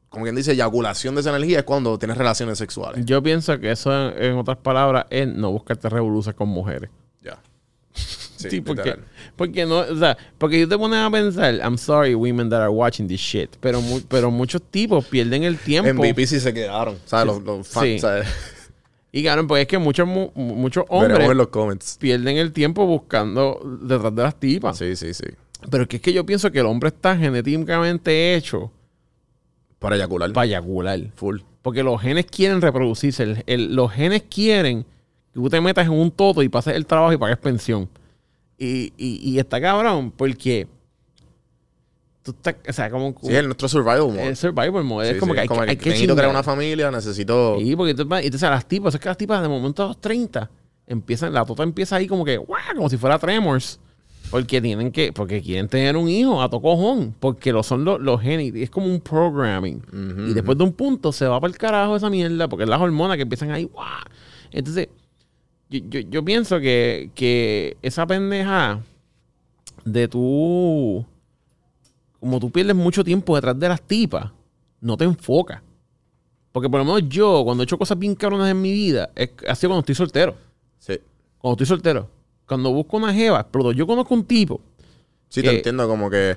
Como 0.09 0.25
quien 0.25 0.35
dice, 0.37 0.53
eyaculación 0.53 1.15
de 1.15 1.21
esa 1.21 1.31
energía 1.31 1.59
es 1.59 1.65
cuando 1.65 1.99
tienes 1.99 2.17
relaciones 2.17 2.57
sexuales. 2.59 3.05
Yo 3.05 3.23
pienso 3.23 3.59
que 3.61 3.71
eso, 3.71 3.93
en, 4.11 4.23
en 4.23 4.39
otras 4.39 4.57
palabras, 4.57 5.05
es 5.11 5.29
no 5.29 5.51
buscarte 5.53 5.89
revoluciones 5.91 6.37
con 6.37 6.49
mujeres. 6.49 6.91
Ya. 7.23 7.39
Sí, 8.39 8.61
porque, 8.61 8.83
literal. 8.85 9.05
porque 9.35 9.67
no, 9.67 9.79
o 9.81 9.97
sea, 9.97 10.17
porque 10.39 10.61
yo 10.61 10.69
te 10.69 10.79
pones 10.79 11.01
a 11.01 11.11
pensar, 11.11 11.55
I'm 11.57 11.77
sorry, 11.77 12.15
women 12.15 12.49
that 12.51 12.61
are 12.61 12.69
watching 12.71 13.09
this 13.09 13.21
shit, 13.21 13.57
pero, 13.61 13.81
mu- 13.81 14.01
pero 14.09 14.31
muchos 14.31 14.63
tipos 14.63 15.05
pierden 15.07 15.43
el 15.43 15.59
tiempo. 15.59 15.93
MVP 15.93 16.25
sí 16.29 16.39
se 16.39 16.55
quedaron. 16.55 16.97
¿Sabes? 17.05 17.27
Los, 17.27 17.43
los 17.43 17.67
fans, 17.67 17.85
Sí. 17.87 17.99
¿sabes? 17.99 18.29
Y 19.11 19.23
claro, 19.23 19.45
pues 19.47 19.63
es 19.63 19.67
que 19.69 19.79
muchos, 19.79 20.07
mu- 20.07 20.31
muchos 20.37 20.85
hombres 20.89 21.29
en 21.29 21.37
los 21.37 21.49
comments. 21.49 21.97
pierden 21.99 22.37
el 22.37 22.53
tiempo 22.53 22.87
buscando 22.87 23.59
detrás 23.83 24.15
de 24.15 24.23
las 24.23 24.39
tipas. 24.39 24.79
Sí, 24.79 24.95
sí, 24.97 25.13
sí. 25.15 25.25
Pero 25.71 25.83
es 25.85 25.89
que, 25.89 25.97
es 25.97 26.03
que 26.03 26.13
yo 26.13 26.25
pienso 26.25 26.51
que 26.53 26.61
el 26.61 26.67
hombre 26.67 26.89
está 26.89 27.17
genéticamente 27.17 28.35
hecho 28.35 28.71
Para 29.79 29.97
eyacular. 29.97 30.33
para 30.33 30.47
eyacular. 30.47 31.01
Full. 31.17 31.41
Porque 31.63 31.83
los 31.83 32.01
genes 32.01 32.27
quieren 32.27 32.61
reproducirse. 32.61 33.23
El- 33.25 33.43
el- 33.47 33.75
los 33.77 33.91
genes 33.93 34.23
quieren 34.31 34.83
que 34.85 35.35
tú 35.41 35.49
te 35.51 35.61
metas 35.61 35.87
en 35.87 35.93
un 35.93 36.11
toto 36.11 36.43
y 36.43 36.49
pases 36.49 36.75
el 36.77 36.87
trabajo 36.87 37.13
y 37.13 37.17
pagues 37.17 37.37
pensión. 37.39 37.89
Y, 38.57 38.93
y, 38.97 39.21
y 39.23 39.39
está 39.39 39.61
cabrón, 39.61 40.11
porque 40.11 40.67
tú 42.23 42.33
estás, 42.33 42.57
o 42.69 42.73
sea, 42.73 42.91
como 42.91 43.15
Sí, 43.23 43.35
es 43.35 43.45
nuestro 43.45 43.69
survival 43.69 44.09
mode. 44.09 44.29
el 44.29 44.37
survival 44.37 44.85
mode. 44.85 45.09
Sí, 45.11 45.15
es 45.15 45.21
como 45.21 45.33
sí, 45.33 45.37
que 45.37 45.41
hay, 45.43 45.49
que- 45.49 45.61
hay 45.71 45.77
que 45.77 45.89
necesito 45.91 46.15
crear 46.17 46.31
una 46.31 46.43
familia, 46.43 46.91
necesito... 46.91 47.57
Sí, 47.59 47.77
porque 47.77 47.93
entonces 47.93 48.43
a 48.43 48.51
las 48.51 48.67
tipas, 48.67 48.95
es 48.95 49.01
que 49.01 49.09
las 49.09 49.17
tipas 49.19 49.43
de 49.43 49.49
momento 49.49 49.85
a 49.85 49.87
los 49.89 50.01
30 50.01 50.51
empiezan, 50.87 51.33
la 51.33 51.45
tota 51.45 51.63
empieza 51.63 51.97
ahí 51.97 52.07
como 52.07 52.25
que, 52.25 52.37
¡guau! 52.37 52.61
como 52.77 52.89
si 52.89 52.97
fuera 52.97 53.19
Tremors. 53.19 53.79
Porque 54.31 54.61
tienen 54.61 54.93
que, 54.93 55.13
porque 55.13 55.41
quieren 55.41 55.69
tener 55.69 55.97
un 55.97 56.09
hijo 56.09 56.43
a 56.43 56.51
to 56.51 56.61
cojón, 56.61 57.15
porque 57.19 57.53
lo 57.53 57.63
son 57.63 57.85
los, 57.85 58.01
los 58.01 58.21
genes, 58.21 58.55
es 58.55 58.71
como 58.71 58.87
un 58.87 59.01
programming. 59.01 59.83
y 60.29 60.35
después 60.35 60.59
de 60.59 60.65
un 60.65 60.73
punto 60.73 61.13
se 61.13 61.27
va 61.27 61.41
para 61.41 61.51
el 61.51 61.59
carajo 61.59 61.97
esa 61.97 62.11
mierda, 62.11 62.49
porque 62.49 62.65
es 62.65 62.69
las 62.69 62.81
hormonas 62.81 63.17
que 63.17 63.23
empiezan 63.23 63.51
ahí, 63.51 63.65
¡guau! 63.65 63.87
Entonces, 64.51 64.89
yo, 65.71 65.81
yo, 65.89 66.01
yo 66.01 66.25
pienso 66.25 66.61
que, 66.61 67.11
que 67.15 67.77
esa 67.83 68.07
pendeja 68.07 68.81
de 69.85 70.09
tú, 70.09 71.05
como 72.21 72.41
tú 72.41 72.51
pierdes 72.51 72.77
mucho 72.77 73.05
tiempo 73.05 73.35
detrás 73.35 73.59
de 73.59 73.69
las 73.69 73.83
tipas, 73.83 74.31
no 74.81 74.97
te 74.97 75.05
enfocas. 75.05 75.63
Porque 76.53 76.69
por 76.69 76.81
lo 76.81 76.85
menos 76.85 77.09
yo, 77.09 77.43
cuando 77.45 77.63
he 77.63 77.65
hecho 77.65 77.79
cosas 77.79 77.99
bien 77.99 78.15
cabronas 78.15 78.51
en 78.51 78.61
mi 78.61 78.73
vida, 78.73 79.11
es 79.15 79.31
así 79.47 79.67
cuando 79.67 79.81
estoy 79.81 79.95
soltero. 79.95 80.35
Sí. 80.79 80.99
Cuando 81.39 81.55
estoy 81.55 81.67
soltero. 81.67 82.11
Cuando 82.49 82.73
busco 82.73 82.97
una 82.97 83.13
jeva, 83.15 83.47
pero 83.51 83.71
yo 83.73 83.87
conozco 83.87 84.15
un 84.15 84.25
tipo. 84.25 84.61
Sí, 85.29 85.43
te 85.43 85.55
entiendo, 85.55 85.87
como 85.87 86.09
que 86.11 86.37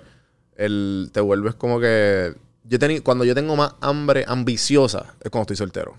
el, 0.57 1.09
te 1.13 1.21
vuelves 1.21 1.55
como 1.55 1.79
que... 1.79 2.33
Yo 2.65 2.77
teni- 2.77 3.01
cuando 3.01 3.23
yo 3.25 3.33
tengo 3.33 3.55
más 3.55 3.73
hambre 3.81 4.25
ambiciosa 4.27 5.15
es 5.23 5.31
cuando 5.31 5.43
estoy 5.43 5.55
soltero. 5.57 5.95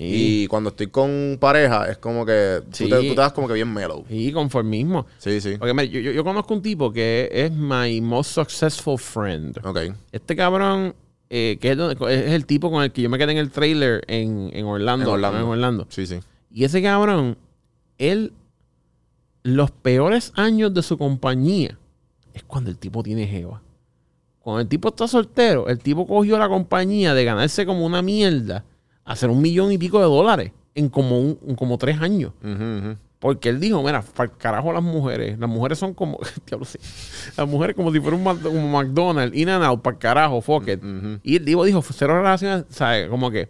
Y 0.00 0.46
cuando 0.46 0.70
estoy 0.70 0.86
con 0.88 1.38
pareja, 1.40 1.90
es 1.90 1.98
como 1.98 2.24
que 2.24 2.60
tú, 2.70 2.76
Sí. 2.76 2.88
te, 2.88 2.96
tú 3.00 3.08
te 3.08 3.20
das 3.20 3.32
como 3.32 3.48
que 3.48 3.54
bien 3.54 3.72
mellow. 3.72 4.04
Y 4.08 4.30
conformismo. 4.30 5.06
Sí, 5.18 5.40
sí. 5.40 5.56
Porque 5.58 5.88
yo, 5.88 5.98
yo- 6.00 6.12
yo 6.12 6.22
conozco 6.22 6.54
un 6.54 6.62
tipo 6.62 6.92
que 6.92 7.28
es 7.32 7.50
my 7.50 8.00
most 8.00 8.30
successful 8.30 8.96
friend. 8.98 9.58
Ok. 9.66 9.78
Este 10.12 10.36
cabrón, 10.36 10.94
eh, 11.30 11.58
que 11.60 11.72
es 11.72 12.32
el 12.32 12.46
tipo 12.46 12.70
con 12.70 12.84
el 12.84 12.92
que 12.92 13.02
yo 13.02 13.10
me 13.10 13.18
quedé 13.18 13.32
en 13.32 13.38
el 13.38 13.50
trailer 13.50 14.04
en, 14.06 14.50
en 14.52 14.66
Orlando. 14.66 15.06
En 15.06 15.14
Orlando. 15.14 15.38
En 15.40 15.44
Orlando. 15.46 15.86
Sí, 15.90 16.06
sí. 16.06 16.20
Y 16.52 16.62
ese 16.64 16.80
cabrón, 16.80 17.36
él, 17.98 18.32
los 19.56 19.70
peores 19.70 20.32
años 20.36 20.74
de 20.74 20.82
su 20.82 20.98
compañía 20.98 21.78
es 22.34 22.42
cuando 22.44 22.70
el 22.70 22.78
tipo 22.78 23.02
tiene 23.02 23.26
jeva. 23.26 23.62
Cuando 24.40 24.60
el 24.60 24.68
tipo 24.68 24.88
está 24.88 25.06
soltero, 25.06 25.68
el 25.68 25.78
tipo 25.78 26.06
cogió 26.06 26.38
la 26.38 26.48
compañía 26.48 27.14
de 27.14 27.24
ganarse 27.24 27.66
como 27.66 27.84
una 27.84 28.00
mierda 28.02 28.64
a 29.04 29.12
hacer 29.12 29.30
un 29.30 29.42
millón 29.42 29.72
y 29.72 29.78
pico 29.78 29.98
de 29.98 30.04
dólares 30.04 30.52
en 30.74 30.88
como, 30.88 31.20
un, 31.20 31.38
en 31.46 31.54
como 31.56 31.76
tres 31.76 32.00
años. 32.00 32.32
Porque 33.18 33.48
él 33.48 33.58
dijo, 33.58 33.82
mira, 33.82 34.00
para 34.02 34.30
el 34.30 34.36
carajo 34.38 34.72
las 34.72 34.82
mujeres. 34.82 35.38
Las 35.38 35.50
mujeres 35.50 35.78
son 35.78 35.92
como, 35.92 36.18
diablo, 36.46 36.64
sí. 36.64 36.78
Las 37.36 37.48
mujeres 37.48 37.74
como 37.74 37.92
si 37.92 38.00
fuera 38.00 38.16
un 38.16 38.24
como 38.24 38.68
McDonald's, 38.68 39.36
in 39.36 39.48
and 39.48 39.64
out, 39.64 39.82
para 39.82 39.94
el 39.94 40.00
carajo, 40.00 40.40
fuck 40.40 40.68
it. 40.68 40.80
Y 41.24 41.36
el 41.36 41.44
tipo 41.44 41.64
dijo, 41.64 41.82
cero 41.82 42.16
relaciones, 42.16 42.64
¿sabes? 42.70 43.08
Como 43.08 43.30
que... 43.30 43.48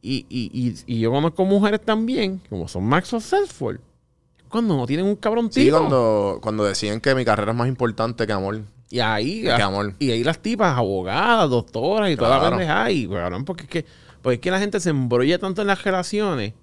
Y, 0.00 0.26
y, 0.28 0.50
y, 0.52 0.74
y 0.86 1.00
yo 1.00 1.10
conozco 1.10 1.44
mujeres 1.44 1.80
también, 1.80 2.40
como 2.48 2.68
son 2.68 2.84
Max 2.84 3.08
successful, 3.08 3.80
cuando 4.48 4.76
no 4.76 4.86
tienen 4.86 5.06
un 5.06 5.16
cabrón 5.16 5.50
Sí, 5.52 5.70
cuando, 5.70 6.38
cuando 6.42 6.64
decían 6.64 7.00
que 7.00 7.14
mi 7.14 7.24
carrera 7.24 7.52
es 7.52 7.58
más 7.58 7.68
importante 7.68 8.26
que 8.26 8.32
amor. 8.32 8.60
Y 8.90 9.00
ahí, 9.00 9.42
Que 9.42 9.52
amor. 9.52 9.94
y 9.98 10.10
ahí 10.10 10.24
las 10.24 10.38
tipas, 10.38 10.76
abogadas, 10.78 11.50
doctoras 11.50 12.10
y 12.10 12.16
toda 12.16 12.30
la 12.30 12.38
Claro. 12.38 12.56
pendeja. 12.56 12.90
Y, 12.90 13.06
cabrón, 13.06 13.44
porque 13.44 13.64
es 13.64 13.68
que, 13.68 13.84
porque 14.22 14.34
es 14.36 14.40
que 14.40 14.50
la 14.50 14.58
gente 14.58 14.80
se 14.80 14.90
embrolla 14.90 15.38
tanto 15.38 15.60
en 15.60 15.66
las 15.68 15.84
relaciones 15.84 16.54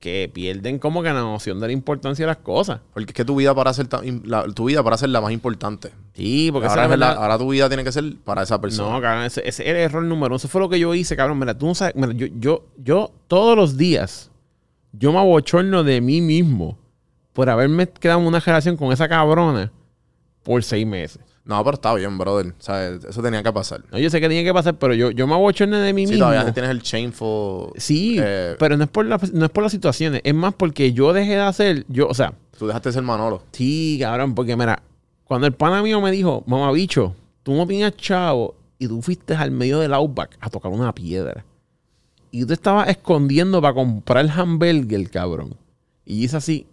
que 0.00 0.30
pierden 0.32 0.78
como 0.78 1.02
que 1.02 1.08
la 1.12 1.20
noción 1.20 1.60
de 1.60 1.66
la 1.66 1.72
importancia 1.74 2.24
de 2.24 2.28
las 2.28 2.38
cosas. 2.38 2.80
Porque 2.94 3.10
es 3.10 3.14
que 3.14 3.24
tu 3.24 3.36
vida 3.36 3.54
para 3.54 3.72
ser 3.74 3.86
la, 4.24 4.44
tu 4.54 4.64
vida 4.64 4.82
para 4.82 4.96
ser 4.96 5.10
la 5.10 5.20
más 5.20 5.30
importante. 5.30 5.92
Sí, 6.14 6.48
porque 6.50 6.68
Ahora, 6.68 6.86
es 6.86 6.98
la 6.98 7.12
es 7.12 7.16
ahora 7.18 7.36
tu 7.38 7.50
vida 7.50 7.68
tiene 7.68 7.84
que 7.84 7.92
ser 7.92 8.16
para 8.24 8.42
esa 8.42 8.58
persona. 8.60 8.90
No, 8.94 9.00
cabrón, 9.02 9.24
ese, 9.24 9.46
ese 9.46 9.68
era 9.68 9.78
el 9.78 9.84
error 9.84 10.02
número 10.02 10.28
uno. 10.28 10.36
Eso 10.36 10.48
fue 10.48 10.62
lo 10.62 10.70
que 10.70 10.78
yo 10.80 10.94
hice, 10.94 11.16
cabrón. 11.16 11.38
Mira, 11.38 11.56
tú 11.56 11.66
no 11.66 11.74
sabes. 11.74 11.94
Mira, 11.96 12.12
yo, 12.14 12.26
yo, 12.34 12.64
yo 12.78 13.12
todos 13.28 13.54
los 13.56 13.76
días, 13.76 14.30
yo 14.92 15.12
me 15.12 15.18
abochorno 15.18 15.84
de 15.84 16.00
mí 16.00 16.22
mismo 16.22 16.78
por 17.32 17.48
haberme 17.50 17.88
quedado 17.88 18.20
en 18.20 18.26
una 18.26 18.40
relación 18.40 18.76
con 18.76 18.92
esa 18.92 19.08
cabrona 19.08 19.72
por 20.42 20.62
seis 20.62 20.86
meses. 20.86 21.20
No, 21.44 21.62
pero 21.64 21.74
está 21.74 21.94
bien, 21.94 22.16
brother. 22.18 22.48
O 22.58 22.62
sea, 22.62 22.88
eso 22.90 23.22
tenía 23.22 23.42
que 23.42 23.52
pasar. 23.52 23.82
No, 23.90 23.98
yo 23.98 24.08
sé 24.10 24.20
que 24.20 24.28
tenía 24.28 24.44
que 24.44 24.52
pasar, 24.52 24.76
pero 24.78 24.94
yo, 24.94 25.10
yo 25.10 25.26
me 25.26 25.34
abochorno 25.34 25.78
de 25.78 25.92
mí 25.92 26.06
Sí, 26.06 26.12
mismo. 26.12 26.26
todavía 26.28 26.52
tienes 26.52 26.70
el 26.70 26.80
shameful. 26.80 27.72
Sí, 27.76 28.18
eh, 28.20 28.54
pero 28.58 28.76
no 28.76 28.84
es, 28.84 28.90
por 28.90 29.06
la- 29.06 29.18
no 29.32 29.44
es 29.46 29.50
por 29.50 29.62
las 29.62 29.72
situaciones. 29.72 30.20
Es 30.22 30.34
más 30.34 30.54
porque 30.54 30.92
yo 30.92 31.12
dejé 31.12 31.32
de 31.32 31.40
hacer. 31.40 31.84
Yo, 31.88 32.06
o 32.08 32.14
sea, 32.14 32.34
Tú 32.58 32.66
dejaste 32.66 32.90
de 32.90 32.92
ser 32.92 33.02
Manolo. 33.02 33.42
Sí, 33.52 33.98
cabrón, 34.00 34.34
porque 34.34 34.54
mira, 34.54 34.82
cuando 35.24 35.46
el 35.46 35.54
pana 35.54 35.82
mío 35.82 36.00
me 36.00 36.10
dijo, 36.10 36.44
mamá 36.46 36.70
bicho, 36.72 37.14
tú 37.42 37.54
no 37.54 37.66
tenías 37.66 37.96
chavo 37.96 38.54
y 38.78 38.86
tú 38.86 39.00
fuiste 39.00 39.34
al 39.34 39.50
medio 39.50 39.78
del 39.80 39.94
outback 39.94 40.36
a 40.40 40.50
tocar 40.50 40.70
una 40.70 40.94
piedra. 40.94 41.44
Y 42.30 42.42
tú 42.42 42.48
te 42.48 42.54
estabas 42.54 42.88
escondiendo 42.90 43.60
para 43.62 43.74
comprar 43.74 44.24
el 44.24 44.30
hamburger, 44.30 45.10
cabrón. 45.10 45.54
Y 46.04 46.22
hice 46.24 46.36
así. 46.36 46.66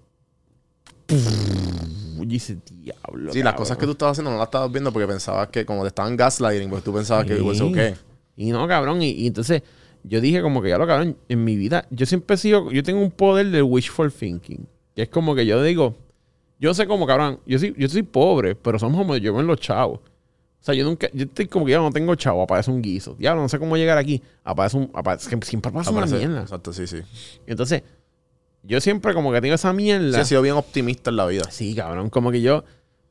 Y 1.10 2.26
dice, 2.26 2.58
diablo. 2.72 3.32
Sí, 3.32 3.42
las 3.44 3.54
cosas 3.54 3.78
que 3.78 3.86
tú 3.86 3.92
estabas 3.92 4.14
haciendo 4.14 4.32
no 4.32 4.38
las 4.38 4.48
estabas 4.48 4.72
viendo 4.72 4.92
porque 4.92 5.08
pensabas 5.08 5.48
que, 5.50 5.66
como 5.66 5.84
te 5.84 5.90
estaban 5.90 6.18
gaslighting, 6.18 6.70
pues 6.70 6.84
tú 6.84 6.94
pensabas 6.94 7.26
que 7.26 7.34
Sí. 7.36 7.40
igual 7.40 7.62
okay. 7.62 7.94
Y 8.36 8.52
no, 8.52 8.68
cabrón. 8.68 9.02
Y, 9.02 9.12
y 9.12 9.28
entonces 9.28 9.64
yo 10.04 10.22
dije 10.22 10.42
como 10.42 10.62
que 10.62 10.70
ya 10.70 10.78
lo 10.78 10.88
cabrón, 10.88 11.18
en 11.30 11.44
mi 11.44 11.56
vida, 11.56 11.86
yo 11.90 12.06
siempre 12.06 12.36
he 12.36 12.38
sido, 12.38 12.72
yo 12.72 12.84
tengo 12.84 13.02
un 13.02 13.12
poder 13.12 13.50
del 13.52 13.64
wishful 13.64 14.12
thinking. 14.12 14.68
Que 14.96 15.04
es 15.04 15.10
como 15.10 15.36
que 15.36 15.46
yo 15.46 15.62
digo, 15.62 15.96
yo 16.60 16.74
sé 16.74 16.88
como 16.88 17.06
cabrón, 17.06 17.40
yo 17.46 17.60
soy, 17.60 17.76
yo 17.78 17.88
soy 17.88 18.04
pobre, 18.04 18.56
pero 18.56 18.80
somos 18.80 18.98
como 18.98 19.16
yo 19.18 19.34
ven 19.34 19.48
los 19.48 19.60
chavos. 19.60 20.00
O 20.60 20.64
sea, 20.68 20.74
yo 20.74 20.84
nunca, 20.84 21.08
yo 21.14 21.26
estoy 21.26 21.48
como 21.48 21.66
que 21.66 21.72
ya 21.72 21.78
no 21.78 21.92
tengo 21.92 22.16
chavo, 22.16 22.42
aparece 22.42 22.72
un 22.72 22.82
guiso. 22.82 23.16
Diablo, 23.18 23.42
no 23.44 23.48
sé 23.48 23.60
cómo 23.60 23.78
llegar 23.78 23.98
aquí. 23.98 24.22
Aparece 24.44 24.76
un, 24.78 24.90
aparece, 24.94 25.30
que 25.30 25.46
siempre 25.46 25.72
pasa 25.72 25.92
una 25.92 26.06
mierda. 26.08 26.42
Exacto, 26.42 26.74
sí, 26.74 26.88
sí. 26.88 26.98
Entonces, 27.46 27.84
yo 28.64 28.82
siempre 28.82 29.14
como 29.14 29.32
que 29.32 29.42
tengo 29.42 29.56
esa 29.56 29.74
mierda. 29.74 30.14
Sí, 30.14 30.20
has 30.22 30.28
sido 30.28 30.42
bien 30.42 30.56
optimista 30.56 31.10
en 31.10 31.16
la 31.18 31.26
vida. 31.26 31.44
Sí, 31.50 31.74
cabrón. 31.76 32.10
Como 32.10 32.32
que 32.32 32.42
yo, 32.42 32.64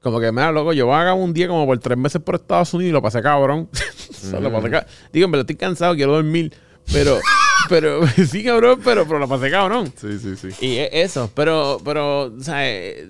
como 0.02 0.20
que, 0.20 0.30
mira, 0.32 0.52
loco, 0.52 0.72
yo 0.72 0.92
haga 0.94 1.14
un 1.14 1.32
día 1.32 1.48
como 1.48 1.64
por 1.66 1.78
tres 1.78 1.96
meses 1.98 2.20
por 2.22 2.34
Estados 2.36 2.72
Unidos 2.74 2.90
y 2.90 2.92
lo 2.92 3.02
pasé 3.02 3.22
cabrón. 3.22 3.68
Sea, 4.12 4.40
lo 4.40 4.52
pasé 4.52 4.70
ca- 4.70 4.86
Digo, 5.12 5.28
me 5.28 5.36
lo 5.36 5.42
estoy 5.42 5.56
cansado, 5.56 5.94
quiero 5.94 6.12
dormir. 6.12 6.52
Pero, 6.92 7.18
pero, 7.68 8.06
sí, 8.30 8.44
cabrón, 8.44 8.80
pero, 8.84 9.06
pero 9.06 9.18
lo 9.18 9.28
pasé 9.28 9.50
cabrón. 9.50 9.92
Sí, 9.96 10.18
sí, 10.18 10.36
sí. 10.36 10.48
Y 10.64 10.76
e- 10.76 11.02
eso, 11.02 11.30
pero, 11.34 11.78
pero, 11.84 12.24
o 12.24 12.40
sea, 12.40 12.58
eh, 12.68 13.08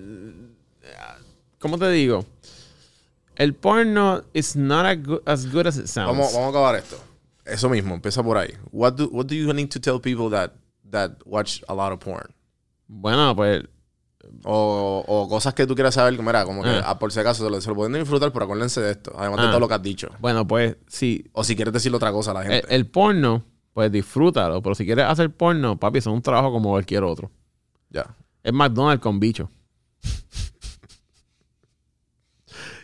¿cómo 1.59 1.77
te 1.77 1.89
digo? 1.91 2.25
El 3.35 3.53
porno 3.53 4.23
is 4.33 4.55
not 4.55 4.85
a 4.85 4.95
good- 4.95 5.21
as 5.25 5.51
good 5.51 5.67
as 5.67 5.77
it 5.77 5.85
sounds. 5.87 6.07
Vamos, 6.09 6.33
vamos 6.33 6.47
a 6.47 6.49
acabar 6.49 6.75
esto. 6.75 6.97
Eso 7.45 7.69
mismo, 7.69 7.93
empieza 7.93 8.23
por 8.23 8.37
ahí. 8.37 8.49
What 8.71 8.93
do, 8.93 9.07
what 9.09 9.25
do 9.27 9.35
you 9.35 9.53
need 9.53 9.69
to 9.69 9.79
tell 9.79 10.01
people 10.01 10.29
that, 10.35 10.51
that 10.91 11.11
watch 11.25 11.61
a 11.67 11.73
lot 11.73 11.91
of 11.93 11.99
porn? 11.99 12.33
Bueno, 12.87 13.35
pues, 13.35 13.63
O, 14.43 15.03
o 15.07 15.29
cosas 15.29 15.53
que 15.53 15.65
tú 15.65 15.73
quieras 15.73 15.93
saber, 15.93 16.21
mira, 16.21 16.43
como 16.43 16.61
que, 16.61 16.69
Ah. 16.69 16.83
ah, 16.87 16.99
por 16.99 17.13
si 17.13 17.19
acaso, 17.21 17.45
se 17.45 17.49
lo, 17.49 17.61
se 17.61 17.69
lo 17.69 17.75
pueden 17.75 17.93
disfrutar, 17.93 18.31
pero 18.33 18.43
acuérdense 18.43 18.81
de 18.81 18.91
esto. 18.91 19.13
Además 19.17 19.39
Ah. 19.39 19.43
de 19.43 19.47
todo 19.49 19.59
lo 19.61 19.67
que 19.69 19.73
has 19.75 19.81
dicho. 19.81 20.09
bueno, 20.19 20.45
pues, 20.45 20.75
sí, 20.87 21.23
O 21.31 21.45
si 21.45 21.55
quieres 21.55 21.73
decirle 21.73 21.95
otra 21.95 22.11
cosa 22.11 22.31
a 22.31 22.33
la 22.33 22.43
gente. 22.43 22.65
el 22.75 22.87
porno, 22.87 23.45
pues 23.73 23.89
disfrútalo. 23.91 24.61
Pero 24.61 24.75
si 24.75 24.85
quieres 24.85 25.05
hacer 25.05 25.33
porno, 25.33 25.79
papi, 25.79 25.99
es 25.99 26.07
un 26.07 26.21
trabajo 26.21 26.51
como 26.51 26.69
cualquier 26.71 27.03
otro. 27.03 27.31
ya. 27.89 28.15
Es 28.43 28.51
McDonald's 28.53 29.01
con 29.01 29.17
bicho. 29.19 29.49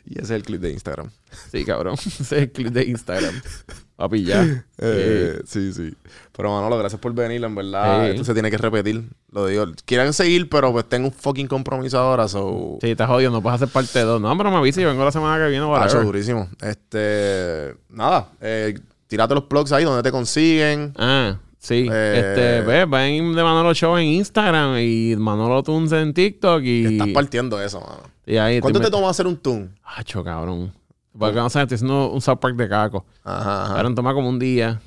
Y 0.05 0.13
ese 0.15 0.21
es 0.23 0.31
el 0.31 0.43
clip 0.43 0.61
de 0.61 0.71
Instagram. 0.71 1.09
Sí, 1.51 1.63
cabrón. 1.65 1.93
Ese 2.05 2.21
es 2.23 2.31
el 2.34 2.51
clip 2.51 2.67
de 2.73 2.84
Instagram. 2.85 3.34
Papi, 4.03 4.23
ya. 4.25 4.65
Eh, 4.85 5.39
sí, 5.45 5.71
sí. 5.71 5.93
Pero 6.35 6.51
Manolo, 6.51 6.77
gracias 6.77 6.99
por 6.99 7.13
venir, 7.13 7.41
en 7.41 7.55
verdad. 7.55 8.03
Sí. 8.03 8.09
Esto 8.11 8.25
se 8.25 8.34
tiene 8.34 8.51
que 8.51 8.57
repetir. 8.57 9.01
Lo 9.31 9.45
digo. 9.47 9.65
Quieren 9.85 10.11
seguir, 10.11 10.49
pero 10.49 10.73
pues 10.73 10.84
tengo 10.89 11.07
un 11.07 11.13
fucking 11.13 11.47
compromiso 11.47 11.97
ahora, 11.99 12.27
so. 12.27 12.80
Sí, 12.81 12.91
estás 12.91 13.07
jodido, 13.07 13.31
no 13.31 13.41
puedes 13.41 13.55
hacer 13.61 13.69
parte 13.71 13.99
de 13.99 14.03
dos. 14.05 14.19
No, 14.19 14.38
pero 14.38 14.51
me 14.51 14.57
avisa 14.57 14.81
y 14.81 14.84
vengo 14.85 15.05
la 15.05 15.11
semana 15.13 15.41
que 15.41 15.49
viene. 15.49 15.65
Hacho, 15.73 16.01
durísimo. 16.03 16.49
Este. 16.61 17.75
Nada. 17.89 18.27
Eh, 18.41 18.77
tírate 19.07 19.34
los 19.35 19.45
plugs 19.45 19.71
ahí 19.71 19.85
donde 19.85 20.03
te 20.03 20.11
consiguen. 20.11 20.93
Ah, 20.97 21.38
sí. 21.59 21.88
Eh, 21.89 22.13
este, 22.17 22.61
ve, 22.67 22.85
ven 22.85 23.34
de 23.34 23.41
Manolo 23.43 23.73
Show 23.73 23.95
en 23.97 24.05
Instagram 24.07 24.77
y 24.80 25.15
Manolo 25.17 25.63
Tunes 25.63 25.93
en 25.93 26.13
TikTok 26.13 26.61
y. 26.63 26.85
Estás 26.97 27.07
partiendo 27.13 27.61
eso, 27.61 27.80
mano. 27.80 28.01
y 28.25 28.35
ahí 28.35 28.59
¿Cuánto 28.59 28.81
te 28.81 28.88
met- 28.88 28.91
toma 28.91 29.09
hacer 29.09 29.27
un 29.27 29.38
tune? 29.38 29.69
Hacho, 29.84 30.23
cabrón. 30.25 30.73
Porque 31.18 31.35
no 31.38 31.49
sabes, 31.49 31.65
estoy 31.72 31.76
haciendo 31.76 32.11
un 32.11 32.22
South 32.22 32.38
Park 32.40 32.56
de 32.56 32.68
caco. 32.68 33.06
Ajá, 33.23 33.65
ajá. 33.65 33.73
Cabrón, 33.76 33.95
toma 33.95 34.14
como 34.14 34.30
un 34.30 34.40
día, 34.40 34.81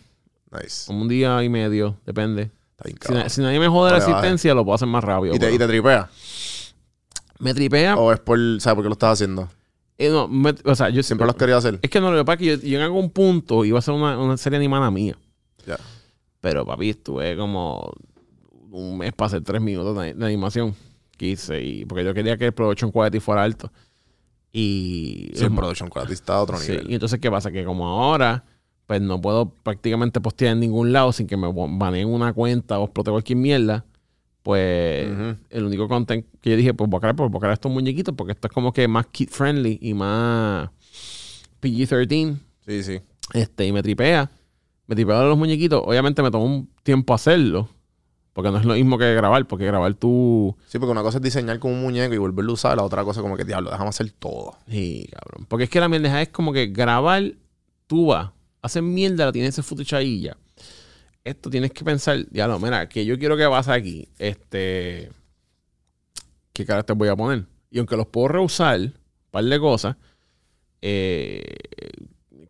Nice. 0.51 0.86
como 0.86 1.03
un 1.03 1.09
día 1.09 1.43
y 1.44 1.48
medio, 1.48 1.97
depende. 2.05 2.51
Está 2.78 2.85
bien, 2.85 2.98
Si, 3.01 3.12
na- 3.12 3.28
si 3.28 3.40
nadie 3.40 3.59
me 3.61 3.69
jode 3.69 3.93
la 3.93 3.98
Vale, 3.98 4.05
vale. 4.12 4.16
asistencia, 4.19 4.55
lo 4.55 4.65
puedo 4.65 4.74
hacer 4.74 4.89
más 4.89 5.03
rápido. 5.05 5.35
¿Y 5.35 5.39
te, 5.39 5.47
pero- 5.47 5.55
y 5.55 5.59
te 5.59 5.66
tripea? 5.66 6.11
Me 7.39 7.55
tripea. 7.55 7.97
¿O 7.97 8.12
es 8.12 8.20
por, 8.20 8.39
sabes 8.61 8.74
por 8.77 8.85
qué 8.85 8.89
lo 8.89 8.93
estás 8.94 9.12
haciendo? 9.15 9.48
eh, 9.98 10.11
no, 10.11 10.28
me- 10.28 10.55
o 10.65 10.74
sea, 10.74 10.90
yo 10.90 11.03
Siempre 11.03 11.24
lo 11.27 11.31
has 11.31 11.36
querido 11.39 11.57
hacer. 11.57 11.78
Es 11.81 11.89
que 11.89 12.01
no, 12.01 12.11
lo 12.11 12.19
que 12.19 12.24
pasa 12.24 12.35
es 12.35 12.39
que 12.39 12.47
yo, 12.66 12.69
yo 12.70 12.77
en 12.78 12.85
algún 12.85 13.09
punto 13.11 13.65
iba 13.65 13.78
a 13.78 13.82
ser 13.82 13.94
una, 13.94 14.19
una 14.19 14.36
serie 14.36 14.59
animada 14.59 14.90
mía. 14.90 15.16
Ya. 15.66 15.78
Pero 16.40 16.66
papi, 16.66 16.90
estuve 16.90 17.35
como 17.36 17.93
un 18.70 18.98
mes 18.98 19.12
para 19.15 19.28
hacer 19.28 19.43
tres 19.43 19.62
minutos 19.62 19.97
de, 19.98 20.12
de 20.12 20.27
animación 20.27 20.74
que 21.16 21.28
hice. 21.28 21.62
Y, 21.62 21.85
porque 21.86 22.05
yo 22.05 22.12
quería 22.12 22.36
que 22.36 22.44
el 22.47 22.53
production 22.53 22.90
quality 22.90 23.20
fuera 23.20 23.43
alto. 23.43 23.73
Y. 24.59 25.33
Sí, 25.35 25.45
el 25.45 25.55
production 25.55 25.91
quality 25.91 26.15
está 26.15 26.37
a 26.37 26.43
otro 26.43 26.57
Sí, 26.57 26.73
nivel. 26.73 26.91
Y 26.91 26.95
entonces, 26.95 27.20
¿qué 27.20 27.31
pasa? 27.31 27.53
Que 27.53 27.62
como 27.62 27.87
ahora, 27.87 28.43
pues 28.87 29.03
no 29.03 29.20
puedo 29.20 29.51
prácticamente 29.51 30.19
postear 30.19 30.55
en 30.55 30.61
ningún 30.61 30.95
lado 30.95 31.12
sin 31.12 31.27
que 31.27 31.37
me 31.37 31.47
baneen 31.53 32.09
una 32.09 32.33
cuenta 32.33 32.78
o 32.78 32.85
explote 32.85 33.11
cualquier 33.11 33.37
mierda. 33.37 33.85
Pues 34.43 35.09
el 35.51 35.65
único 35.65 35.89
content 35.89 36.24
que 36.41 36.51
yo 36.51 36.57
dije, 36.57 36.73
pues 36.73 36.89
voy 36.89 36.97
a 36.97 37.01
crear, 37.01 37.16
pues 37.16 37.31
voy 37.31 37.39
a 37.39 37.41
crear 37.41 37.53
estos 37.53 37.70
muñequitos 37.70 38.15
porque 38.16 38.33
esto 38.33 38.47
es 38.47 38.55
como 38.55 38.73
que 38.73 38.89
más 38.89 39.09
kid 39.09 39.28
friendly 39.28 39.78
y 39.83 39.93
más 39.93 40.70
PG-13. 41.61 42.39
Sí, 42.66 42.83
sí. 42.83 43.01
Este, 43.35 43.66
y 43.66 43.73
me 43.73 43.83
tripea. 43.83 44.31
Me 44.87 44.95
tripea 44.95 45.23
los 45.24 45.37
muñequitos. 45.37 45.83
Obviamente 45.85 46.23
me 46.23 46.31
tomó 46.31 46.47
un 46.47 46.70
tiempo 46.83 47.12
hacerlo. 47.12 47.69
Porque 48.37 48.51
no 48.51 48.59
es 48.59 48.67
lo 48.67 48.75
mismo 48.75 48.99
que 48.99 49.15
grabar. 49.15 49.47
Porque 49.47 49.65
grabar 49.65 49.95
tú. 49.95 50.55
Sí, 50.67 50.79
porque 50.79 50.93
una 50.93 51.01
cosa 51.01 51.17
es 51.17 51.23
diseñar 51.23 51.59
con 51.59 51.73
un 51.73 51.81
muñeco 51.81 52.13
y 52.13 52.19
volverlo 52.19 52.51
a 52.51 52.55
usar, 52.55 52.77
la 52.77 52.83
otra 52.83 53.03
cosa 53.03 53.23
como 53.23 53.35
que, 53.35 53.45
diablo, 53.45 53.71
déjame 53.71 53.89
hacer 53.89 54.11
todo. 54.11 54.59
Sí, 54.69 55.09
cabrón. 55.11 55.47
Porque 55.49 55.65
es 55.65 55.71
que 55.71 55.81
la 55.81 55.89
mierda 55.89 56.21
es 56.21 56.29
como 56.29 56.53
que 56.53 56.67
grabar, 56.67 57.33
tú 57.87 58.09
vas, 58.09 58.33
hacer 58.61 58.83
mierda, 58.83 59.25
la 59.25 59.33
tienes 59.33 59.55
ese 59.55 59.63
footage 59.63 59.97
ahí 59.97 60.21
ya. 60.21 60.37
Esto 61.25 61.49
tienes 61.49 61.73
que 61.73 61.83
pensar, 61.83 62.27
no, 62.31 62.59
mira, 62.59 62.87
que 62.91 63.07
yo 63.07 63.19
quiero 63.19 63.39
que 63.39 63.49
pase 63.49 63.73
aquí. 63.73 64.07
Este. 64.19 65.11
¿Qué 66.53 66.67
carácter 66.67 66.95
voy 66.95 67.09
a 67.09 67.17
poner? 67.17 67.47
Y 67.71 67.79
aunque 67.79 67.97
los 67.97 68.07
puedo 68.07 68.29
reusar, 68.29 68.81
un 68.81 68.93
par 69.31 69.45
de 69.45 69.59
cosas, 69.59 69.97
eh, 70.83 71.43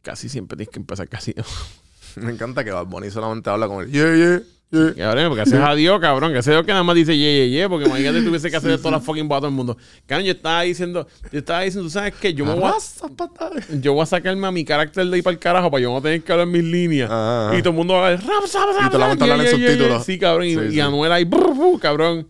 casi 0.02 0.28
siempre 0.28 0.56
tienes 0.56 0.72
que 0.72 0.80
empezar 0.80 1.08
casi. 1.08 1.32
Me 2.16 2.32
encanta 2.32 2.64
que 2.64 2.72
Bad 2.72 2.86
Bunny 2.86 3.08
solamente 3.08 3.48
habla 3.50 3.68
con 3.68 3.84
el 3.84 3.92
yeah, 3.92 4.16
yeah. 4.16 4.42
Cabrón, 4.70 5.28
porque 5.28 5.42
haces 5.42 5.54
adiós, 5.60 6.00
cabrón. 6.00 6.32
Que 6.32 6.40
ese 6.40 6.50
Dios 6.50 6.64
que 6.66 6.72
nada 6.72 6.82
más 6.82 6.96
dice 6.96 7.16
ye, 7.16 7.48
ye, 7.48 7.50
ye. 7.50 7.68
Porque 7.68 7.86
imagínate 7.86 8.20
tuviese 8.22 8.50
que 8.50 8.56
hacer 8.56 8.76
todas 8.78 8.92
las 8.92 9.04
fucking 9.04 9.28
bodas 9.28 9.38
a 9.38 9.40
todo 9.42 9.48
el 9.50 9.54
mundo. 9.54 9.76
Cabrón, 10.06 10.26
yo 10.26 10.32
estaba 10.32 10.62
diciendo, 10.62 11.06
yo 11.32 11.38
estaba 11.38 11.60
diciendo, 11.62 11.86
¿tú 11.86 11.92
sabes 11.92 12.14
qué? 12.20 12.34
Yo 12.34 12.44
me 12.44 12.54
voy 12.54 12.64
a, 12.64 13.08
patada. 13.16 13.56
yo 13.80 13.92
voy 13.94 14.02
a 14.02 14.06
sacarme 14.06 14.46
a 14.46 14.50
mi 14.50 14.64
carácter 14.64 15.06
de 15.06 15.14
ahí 15.16 15.22
para 15.22 15.32
el 15.34 15.38
carajo 15.38 15.70
para 15.70 15.82
yo 15.82 15.92
no 15.92 16.02
tener 16.02 16.22
que 16.22 16.32
hablar 16.32 16.48
mis 16.48 16.64
líneas. 16.64 17.08
Ajá, 17.10 17.48
ajá. 17.48 17.58
Y 17.58 17.62
todo 17.62 17.70
el 17.70 17.76
mundo 17.76 17.94
va 17.94 18.06
a 18.08 18.10
ver, 18.10 18.20
rap, 18.20 18.28
rap, 18.28 18.68
rap, 18.80 18.86
Y 18.86 18.90
tú 18.90 18.98
la 18.98 19.06
vas 19.06 19.20
a 19.20 19.22
hablar 19.24 19.40
en 19.40 19.50
subtítulos. 19.50 20.04
Sí, 20.04 20.18
cabrón. 20.18 20.46
Y, 20.46 20.54
Sí, 20.54 20.60
y. 20.76 20.80
Anuel 20.80 21.12
ahí, 21.12 21.24
brr, 21.24 21.54
brr, 21.54 21.78
cabrón. 21.80 22.28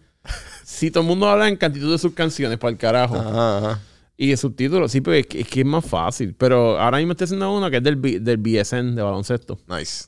Si 0.64 0.90
todo 0.90 1.00
el 1.02 1.06
mundo 1.08 1.28
habla 1.28 1.48
en 1.48 1.56
cantitud 1.56 1.90
de 1.90 1.98
sus 1.98 2.12
canciones 2.12 2.58
para 2.58 2.70
el 2.70 2.76
carajo. 2.76 3.16
Ajá, 3.16 3.58
ajá. 3.58 3.80
Y 4.18 4.28
de 4.28 4.36
subtítulos, 4.36 4.92
sí, 4.92 5.00
pero 5.00 5.14
es 5.16 5.26
que, 5.26 5.40
es 5.40 5.48
que 5.48 5.60
es 5.60 5.66
más 5.66 5.84
fácil. 5.84 6.34
Pero 6.36 6.78
ahora 6.78 6.98
mismo 6.98 7.12
estoy 7.12 7.24
haciendo 7.26 7.50
uno 7.54 7.70
que 7.70 7.78
es 7.78 7.82
del, 7.82 7.96
B- 7.96 8.18
del 8.20 8.36
BSN 8.38 8.94
de 8.94 9.02
baloncesto. 9.02 9.58
Nice. 9.68 10.04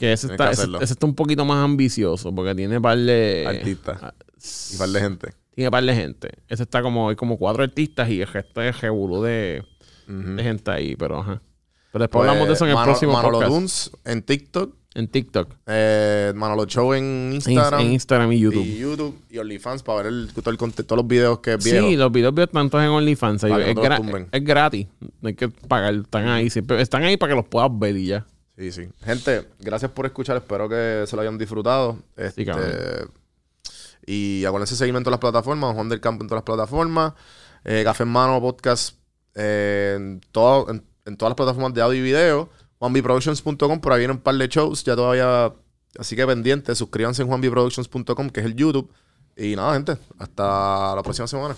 Que 0.00 0.12
ese 0.14 0.26
está, 0.28 0.46
que 0.46 0.52
ese, 0.82 0.92
está 0.94 1.06
un 1.06 1.14
poquito 1.14 1.44
más 1.44 1.62
ambicioso 1.64 2.34
porque 2.34 2.54
tiene 2.54 2.80
par 2.80 2.98
de. 2.98 3.44
Artistas. 3.46 3.98
ah, 4.02 4.14
Y 4.72 4.76
par 4.78 4.88
de 4.88 5.00
gente. 5.00 5.28
Tiene 5.54 5.70
par 5.70 5.84
de 5.84 5.94
gente. 5.94 6.30
Ese 6.48 6.62
está 6.62 6.80
como, 6.82 7.10
hay 7.10 7.16
como 7.16 7.36
cuatro 7.36 7.62
artistas 7.62 8.08
y 8.08 8.22
el 8.22 8.26
resto 8.26 8.62
es 8.62 8.80
revolú 8.80 9.22
de, 9.22 9.62
Ujú. 10.08 10.36
de 10.36 10.42
gente 10.42 10.70
ahí, 10.70 10.96
pero 10.96 11.18
ajá. 11.20 11.42
Pero 11.92 12.04
después 12.04 12.20
Pues, 12.20 12.28
hablamos 12.30 12.48
de 12.48 12.54
eso 12.54 12.64
en 12.64 12.70
el 12.70 12.74
Mano- 12.76 12.86
próximo 12.86 13.12
Manolo 13.12 13.32
podcast. 13.34 13.52
Dunes 13.52 13.90
en 14.06 14.22
TikTok. 14.22 14.74
En 14.92 15.06
TikTok, 15.06 15.54
eh, 15.68 16.32
Manolo 16.34 16.64
Show 16.66 16.94
en 16.94 17.30
Instagram. 17.34 17.80
en 17.80 17.92
Instagram 17.92 18.32
y 18.32 18.40
YouTube. 18.40 18.64
Y 18.64 18.78
YouTube 18.78 19.16
y 19.30 19.38
OnlyFans 19.38 19.84
para 19.84 19.98
ver 20.02 20.06
el, 20.06 20.30
todo 20.34 20.50
el 20.50 20.58
conte- 20.58 20.82
todos 20.82 20.96
los 20.96 21.06
videos 21.06 21.38
que 21.38 21.52
es 21.54 21.64
viejo. 21.64 21.86
Sí, 21.86 21.96
los 21.96 22.10
videos 22.10 22.34
veo 22.34 22.48
tantos 22.48 22.82
en 22.82 22.88
OnlyFans. 22.88 23.44
Es, 23.44 23.50
gra- 23.52 24.26
es 24.32 24.44
gratis. 24.44 24.88
No 25.20 25.28
hay 25.28 25.34
que 25.34 25.48
pagar. 25.48 25.94
Están 25.94 26.26
ahí. 26.26 26.50
siempre- 26.50 26.80
están 26.82 27.04
ahí 27.04 27.16
para 27.16 27.30
que 27.32 27.36
los 27.36 27.46
puedas 27.46 27.70
ver 27.72 27.96
y 27.98 28.06
ya. 28.06 28.26
Sí, 28.60 28.72
sí. 28.72 28.88
Gente, 29.02 29.48
gracias 29.58 29.90
por 29.90 30.04
escuchar. 30.04 30.36
Espero 30.36 30.68
que 30.68 31.04
se 31.06 31.16
lo 31.16 31.22
hayan 31.22 31.38
disfrutado. 31.38 31.96
Este, 32.14 32.44
y 34.04 34.44
acuérdense 34.44 34.76
seguimiento 34.76 35.08
en 35.08 35.12
las 35.12 35.20
plataformas. 35.20 35.74
Juan 35.74 35.88
del 35.88 36.00
Campo 36.00 36.22
en 36.24 36.28
todas 36.28 36.40
las 36.40 36.44
plataformas. 36.44 37.14
Eh, 37.64 37.80
Café 37.84 38.02
en 38.02 38.10
Mano 38.10 38.38
Podcast 38.40 38.96
eh, 39.34 39.94
en, 39.96 40.20
todo- 40.30 40.68
en, 40.70 40.84
en 41.06 41.16
todas 41.16 41.30
las 41.30 41.36
plataformas 41.36 41.72
de 41.72 41.80
audio 41.80 42.00
y 42.00 42.02
video. 42.02 42.50
JuanBProductions.com. 42.80 43.80
Por 43.80 43.92
ahí 43.94 44.00
vienen 44.00 44.18
un 44.18 44.22
par 44.22 44.34
de 44.34 44.46
shows. 44.48 44.84
Ya 44.84 44.94
todavía. 44.94 45.54
Así 45.98 46.14
que 46.14 46.26
pendientes. 46.26 46.76
Suscríbanse 46.76 47.22
en 47.22 47.28
JuanBProductions.com, 47.28 48.28
que 48.28 48.40
es 48.40 48.46
el 48.46 48.56
YouTube. 48.56 48.92
Y 49.38 49.56
nada, 49.56 49.72
gente. 49.72 49.96
Hasta 50.18 50.94
la 50.96 51.02
próxima 51.02 51.26
semana. 51.26 51.56